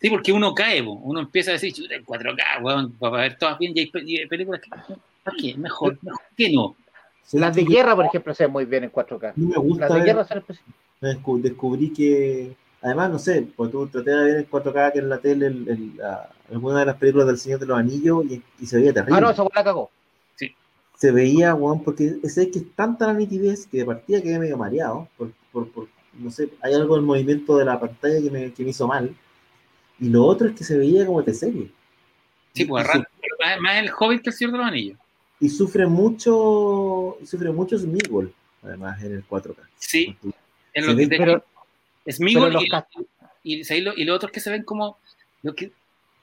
Sí, 0.01 0.11
porque 0.11 0.33
uno 0.33 0.55
cae, 0.55 0.81
uno 0.83 1.21
empieza 1.21 1.51
a 1.51 1.55
decir, 1.55 1.73
chuta, 1.73 1.95
en 1.95 2.05
4K, 2.05 2.63
weón, 2.63 2.93
para 2.93 3.23
ver 3.23 3.39
todas 3.39 3.59
bien, 3.59 3.73
y 3.77 3.81
hay, 3.81 4.27
películas 4.27 4.61
que, 4.61 4.71
¿para 4.71 5.37
qué? 5.37 5.55
Mejor, 5.57 5.99
mejor 6.03 6.21
que 6.37 6.53
no. 6.53 6.77
Las 7.33 7.55
de 7.57 7.65
guerra, 7.65 7.95
por 7.97 8.07
ejemplo, 8.07 8.35
se 8.35 8.45
ven 8.45 8.53
muy 8.53 8.65
bien 8.65 8.85
en 8.85 8.93
4K. 8.93 9.33
No 9.37 9.49
me 9.51 9.57
gusta 9.57 9.89
Las 9.89 9.95
de 9.95 10.01
ver- 10.05 10.07
guerra 10.17 10.43
me 11.01 11.09
descu- 11.15 11.41
descubrí 11.41 11.93
que, 11.93 12.57
además, 12.83 13.11
no 13.11 13.19
sé, 13.19 13.47
porque 13.57 13.73
tú 13.73 13.87
traté 13.89 14.11
de 14.11 14.25
ver 14.25 14.37
en 14.39 14.45
4K 14.51 14.93
que 14.93 14.99
en 15.01 15.09
la 15.09 15.19
tele 15.19 15.47
el- 15.47 15.69
el- 15.69 15.97
la- 15.97 16.29
alguna 16.51 16.81
de 16.81 16.87
las 16.87 16.97
películas 16.97 17.27
del 17.27 17.39
Señor 17.39 17.59
de 17.61 17.67
los 17.67 17.79
Anillos 17.79 18.25
y, 18.27 18.43
y 18.61 18.67
se 18.67 18.77
veía 18.79 18.93
terrible. 18.93 19.17
Ah, 19.17 19.21
no, 19.21 19.31
esa 19.31 19.45
la 19.55 19.65
cagó. 19.65 19.91
Se 20.99 21.11
veía, 21.13 21.55
weón, 21.55 21.83
porque 21.85 22.17
es 22.23 22.35
que 22.35 22.43
es 22.59 22.73
tanta 22.75 23.07
la 23.07 23.15
nitidez 23.15 23.67
que 23.67 23.79
de 23.79 23.85
partida 23.87 24.21
quedé 24.21 24.39
medio 24.39 24.57
mareado, 24.59 25.09
por, 25.17 25.31
por, 25.53 25.69
por- 25.71 25.89
no 26.15 26.31
sé, 26.33 26.51
hay 26.61 26.75
algo 26.75 26.97
del 26.97 27.05
movimiento 27.05 27.57
de 27.57 27.65
la 27.65 27.79
pantalla 27.79 28.21
que 28.21 28.31
me, 28.31 28.53
que 28.53 28.65
me 28.65 28.71
hizo 28.71 28.87
mal. 28.89 29.15
Y 30.01 30.09
lo 30.09 30.25
otro 30.25 30.49
es 30.49 30.57
que 30.57 30.65
se 30.65 30.77
veía 30.77 31.07
como 31.07 31.23
de 31.23 31.33
serie. 31.33 31.71
Sí, 32.53 32.65
pues 32.65 32.85
y, 32.85 32.89
arran- 32.89 33.07
más, 33.39 33.61
más 33.61 33.77
el 33.83 33.91
Hobbit 33.97 34.23
que 34.23 34.31
el 34.31 34.35
Señor 34.35 34.53
de 34.53 34.59
los 34.59 34.67
Anillos. 34.67 34.99
y 35.41 35.49
sufre 35.49 35.87
mucho, 35.87 37.17
y 37.23 37.27
sufre 37.27 37.53
mucho 37.53 37.79
Smigol, 37.79 38.35
además, 38.65 39.01
en 39.05 39.13
el 39.15 39.25
4K. 39.29 39.55
Sí, 39.79 40.17
Se 40.75 40.81
lo 40.83 40.97
que 40.97 41.07
te- 41.07 41.17
Pero, 41.19 41.45
es 42.05 42.21
Migol 42.21 42.51
pero 42.51 42.55
los 42.55 42.65
y, 43.45 43.55
y, 43.61 43.65
¿sabes 43.65 43.85
lo, 43.85 43.95
y 43.97 44.05
lo 44.05 44.15
otro 44.17 44.27
es 44.27 44.33
que 44.33 44.41
se 44.41 44.51
ven 44.51 44.65
como 44.65 44.99
lo 45.43 45.55
que 45.55 45.71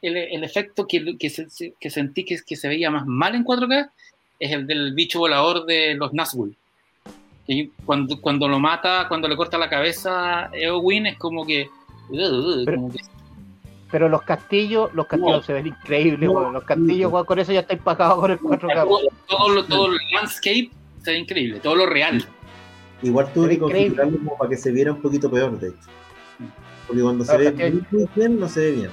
el, 0.02 0.18
el 0.18 0.44
efecto 0.44 0.86
que, 0.88 1.18
que, 1.18 1.30
se- 1.30 1.74
que 1.80 1.90
sentí 1.90 2.26
que, 2.26 2.38
que 2.46 2.56
se 2.58 2.68
veía 2.68 2.92
más 2.92 3.06
mal 3.06 3.34
en 3.36 3.46
4K 3.46 3.92
es 4.40 4.52
el 4.52 4.68
del 4.68 4.94
bicho 4.94 5.20
volador 5.20 5.66
de 5.66 5.96
los 5.96 6.12
Nazgûl. 6.14 6.56
Que 7.48 7.70
cuando, 7.86 8.20
cuando 8.20 8.48
lo 8.48 8.60
mata, 8.60 9.06
cuando 9.08 9.28
le 9.28 9.36
corta 9.36 9.58
la 9.58 9.70
cabeza 9.70 10.46
a 10.46 10.50
Eowyn 10.54 11.06
es 11.08 11.18
como 11.18 11.46
que, 11.46 11.70
uh, 12.10 12.66
Pero- 12.66 12.78
como 12.78 12.92
que- 12.92 13.00
pero 13.92 14.10
los 14.10 14.24
castillos, 14.24 14.92
los 14.94 15.06
castillos 15.08 15.38
No. 15.38 15.44
se 15.44 15.54
ven 15.54 15.68
increíbles, 15.68 16.30
No. 16.30 16.52
Los 16.52 16.64
castillos, 16.64 17.12
con 17.26 17.40
eso 17.40 17.54
ya 17.54 17.60
estáis 17.62 17.80
pagados 17.82 18.20
con 18.20 18.32
el 18.32 18.40
4K. 18.40 18.84
todo, 18.84 19.00
todo, 19.28 19.50
lo- 19.50 19.64
todo 19.66 19.86
el 19.88 19.98
landscape 20.14 20.72
se 21.04 21.12
ve 21.12 21.20
increíble, 21.20 21.60
todo 21.60 21.76
lo 21.76 21.86
real. 21.86 22.26
Igual 23.04 23.32
tuve 23.32 23.50
que 23.50 23.60
configurarlo 23.60 24.18
como 24.18 24.38
para 24.38 24.50
que 24.50 24.58
se 24.58 24.72
viera 24.72 24.92
un 24.92 25.02
poquito 25.02 25.30
peor, 25.30 25.60
de 25.60 25.68
hecho. 25.70 25.78
Porque 26.88 27.02
cuando 27.04 27.24
se 27.26 27.38
ve 27.38 27.52
muy 27.92 28.08
bien, 28.16 28.40
no 28.40 28.50
se 28.50 28.60
ve 28.62 28.72
bien. 28.72 28.90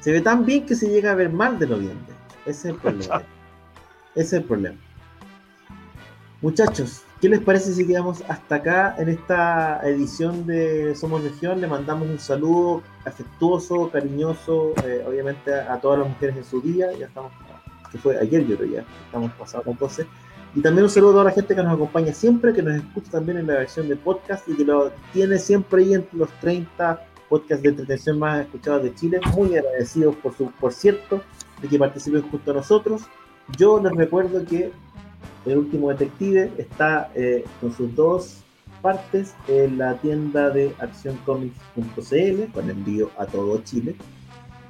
Se 0.00 0.12
ve 0.12 0.20
tan 0.20 0.44
bien 0.44 0.66
que 0.66 0.74
se 0.74 0.88
llega 0.88 1.12
a 1.12 1.14
ver 1.14 1.30
mal 1.30 1.58
de 1.58 1.66
lo 1.66 1.78
bien, 1.78 1.94
de. 2.06 2.13
Ese 2.46 2.50
es 2.50 2.64
el 2.66 2.76
problema. 2.76 3.22
Ese 4.14 4.22
es 4.22 4.32
el 4.32 4.44
problema. 4.44 4.76
Muchachos, 6.44 7.02
¿qué 7.22 7.30
les 7.30 7.40
parece 7.40 7.72
si 7.72 7.86
quedamos 7.86 8.22
hasta 8.28 8.56
acá 8.56 8.94
en 8.98 9.08
esta 9.08 9.80
edición 9.88 10.46
de 10.46 10.94
Somos 10.94 11.22
Legión? 11.22 11.58
Le 11.58 11.66
mandamos 11.66 12.06
un 12.06 12.18
saludo 12.18 12.82
afectuoso, 13.06 13.90
cariñoso, 13.90 14.74
eh, 14.84 15.02
obviamente 15.08 15.54
a, 15.54 15.80
todas 15.80 16.00
las 16.00 16.08
mujeres 16.08 16.36
en 16.36 16.44
su 16.44 16.60
día. 16.60 16.92
Ya 16.92 17.06
estamos, 17.06 17.32
que 17.90 17.96
fue 17.96 18.18
ayer, 18.18 18.46
yo 18.46 18.58
creo 18.58 18.72
ya, 18.74 18.84
estamos 19.06 19.32
pasados 19.32 19.66
entonces. 19.68 20.06
Y 20.54 20.60
también 20.60 20.84
un 20.84 20.90
saludo 20.90 21.10
a 21.10 21.14
toda 21.14 21.24
la 21.24 21.30
gente 21.30 21.54
que 21.56 21.62
nos 21.62 21.72
acompaña 21.72 22.12
siempre, 22.12 22.52
que 22.52 22.62
nos 22.62 22.76
escucha 22.76 23.10
también 23.12 23.38
en 23.38 23.46
la 23.46 23.54
versión 23.54 23.88
de 23.88 23.96
podcast 23.96 24.46
y 24.46 24.54
que 24.54 24.64
lo 24.64 24.92
tiene 25.12 25.38
siempre 25.38 25.82
ahí 25.82 25.94
entre 25.94 26.18
los 26.18 26.28
30 26.40 27.06
podcasts 27.28 27.62
de 27.62 27.70
entretención 27.70 28.18
más 28.18 28.42
escuchados 28.42 28.82
de 28.82 28.94
Chile. 28.94 29.20
Muy 29.34 29.56
agradecidos, 29.56 30.14
por, 30.16 30.36
su, 30.36 30.50
por 30.52 30.72
cierto, 30.72 31.22
de 31.64 31.70
que 31.70 31.78
participen 31.78 32.22
junto 32.30 32.50
a 32.50 32.54
nosotros. 32.54 33.02
Yo 33.56 33.80
les 33.80 33.92
recuerdo 33.92 34.44
que 34.44 34.70
el 35.46 35.58
último 35.58 35.90
detective 35.90 36.52
está 36.58 37.10
eh, 37.14 37.44
con 37.60 37.74
sus 37.74 37.94
dos 37.94 38.38
partes 38.82 39.34
en 39.48 39.78
la 39.78 39.94
tienda 39.94 40.50
de 40.50 40.74
accioncomics.cl 40.78 42.52
con 42.52 42.70
envío 42.70 43.10
a 43.18 43.24
todo 43.26 43.58
Chile. 43.64 43.96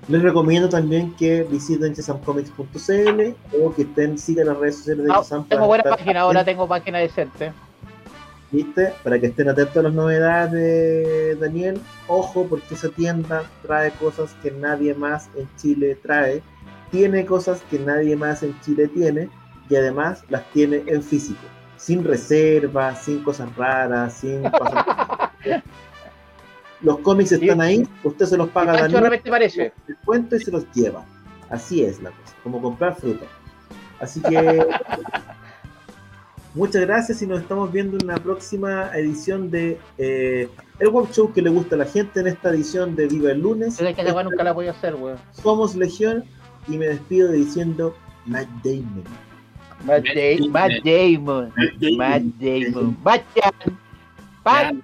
Les 0.07 0.23
recomiendo 0.23 0.69
también 0.69 1.15
que 1.17 1.43
visiten 1.45 1.95
chesamcomics.cl 1.95 3.35
o 3.61 3.75
que 3.75 3.83
estén, 3.83 4.19
sigan 4.19 4.49
las 4.49 4.59
redes 4.59 4.77
sociales 4.77 5.07
de 5.07 5.13
Ah, 5.13 5.19
Chesam 5.19 5.49
tengo 5.49 5.67
buena 5.67 5.83
página, 5.83 6.21
ahora 6.21 6.45
tengo 6.45 6.69
página 6.69 6.99
decente. 6.99 7.53
¿Viste? 8.53 8.93
Para 9.03 9.19
que 9.19 9.27
estén 9.27 9.49
atentos 9.49 9.77
a 9.79 9.83
las 9.83 9.95
novedades 9.95 10.53
de 10.53 11.37
Daniel. 11.37 11.81
Ojo, 12.07 12.47
porque 12.49 12.75
esa 12.75 12.89
tienda 12.91 13.43
trae 13.63 13.91
cosas 13.93 14.37
que 14.43 14.53
nadie 14.53 14.95
más 14.95 15.29
en 15.37 15.49
Chile 15.57 15.99
trae. 16.01 16.43
Tiene 16.95 17.27
cosas 17.27 17.61
que 17.69 17.81
nadie 17.81 18.15
más 18.15 18.45
en 18.45 18.55
Chile 18.61 18.87
tiene. 18.87 19.29
Y 19.69 19.75
además 19.75 20.23
las 20.29 20.49
tiene 20.53 20.85
en 20.87 21.03
físico. 21.03 21.41
Sin 21.77 22.05
reservas, 22.05 23.03
sin 23.03 23.25
cosas 23.25 23.55
raras, 23.57 24.15
sin 24.15 24.43
cosas... 24.51 24.85
Los 26.83 26.99
cómics 27.01 27.33
están 27.33 27.61
ahí, 27.61 27.89
usted 28.05 28.27
se 28.27 28.37
los 28.37 28.49
paga 28.51 28.75
a 28.75 28.89
Daniel, 28.89 29.21
parece. 29.29 29.73
el 29.89 29.97
cuento 30.05 30.37
y 30.37 30.41
se 30.41 30.53
los 30.53 30.71
lleva. 30.73 31.05
Así 31.51 31.83
es 31.83 32.01
la 32.01 32.11
cosa, 32.11 32.37
como 32.45 32.63
comprar 32.63 32.95
fruta. 32.95 33.25
Así 33.99 34.21
que 34.21 34.65
muchas 36.55 36.83
gracias 36.83 37.23
y 37.23 37.27
nos 37.27 37.41
estamos 37.41 37.73
viendo 37.73 37.97
en 37.99 38.07
la 38.07 38.17
próxima 38.17 38.91
edición 38.95 39.51
de 39.51 39.79
eh, 39.99 40.49
el 40.79 40.89
web 40.91 41.11
show 41.11 41.33
que 41.33 41.43
le 41.43 41.51
gusta 41.51 41.75
a 41.75 41.79
la 41.79 41.87
gente 41.87 42.21
en 42.21 42.29
esta 42.29 42.51
edición 42.51 42.95
de 42.95 43.07
Viva 43.09 43.33
el 43.33 43.41
Lunes. 43.41 43.79
De 43.79 43.95
que 43.95 44.05
nunca 44.05 44.45
la 44.45 44.53
voy 44.53 44.69
a 44.69 44.73
hacer, 44.73 44.95
weón. 44.95 45.19
Somos 45.33 45.75
Legión 45.75 46.25
y 46.69 46.77
me 46.79 46.87
despido 46.87 47.33
diciendo 47.33 47.97
Matt 48.27 48.49
Damon. 48.63 49.05
Matt, 49.85 50.05
Da- 50.05 50.49
Matt 50.49 50.73
Damon. 50.85 51.53
Matt 51.99 52.23
Damon. 52.41 52.97
Bachan. 53.03 53.79
Bachan. 54.43 54.83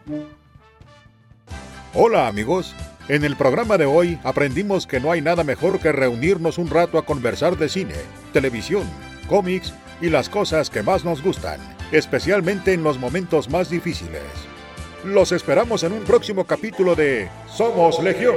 Hola 1.95 2.29
amigos, 2.29 2.75
en 3.09 3.25
el 3.25 3.35
programa 3.37 3.77
de 3.79 3.87
hoy 3.87 4.19
aprendimos 4.23 4.87
que 4.87 5.01
no 5.01 5.11
hay 5.11 5.21
nada 5.21 5.43
mejor 5.43 5.81
que 5.81 5.91
reunirnos 5.91 6.59
un 6.59 6.69
rato 6.71 6.99
a 6.99 7.05
conversar 7.05 7.57
de 7.59 7.69
cine, 7.69 7.95
televisión, 8.33 8.85
cómics 9.29 9.75
y 10.01 10.09
las 10.09 10.29
cosas 10.29 10.71
que 10.71 10.83
más 10.83 11.05
nos 11.05 11.23
gustan, 11.23 11.59
especialmente 11.91 12.73
en 12.73 12.85
los 12.85 12.99
momentos 12.99 13.51
más 13.51 13.71
difíciles. 13.71 14.23
Los 15.05 15.33
esperamos 15.33 15.83
en 15.83 15.93
un 15.93 16.03
próximo 16.03 16.45
capítulo 16.45 16.95
de 16.95 17.29
Somos 17.49 18.01
Legión, 18.03 18.37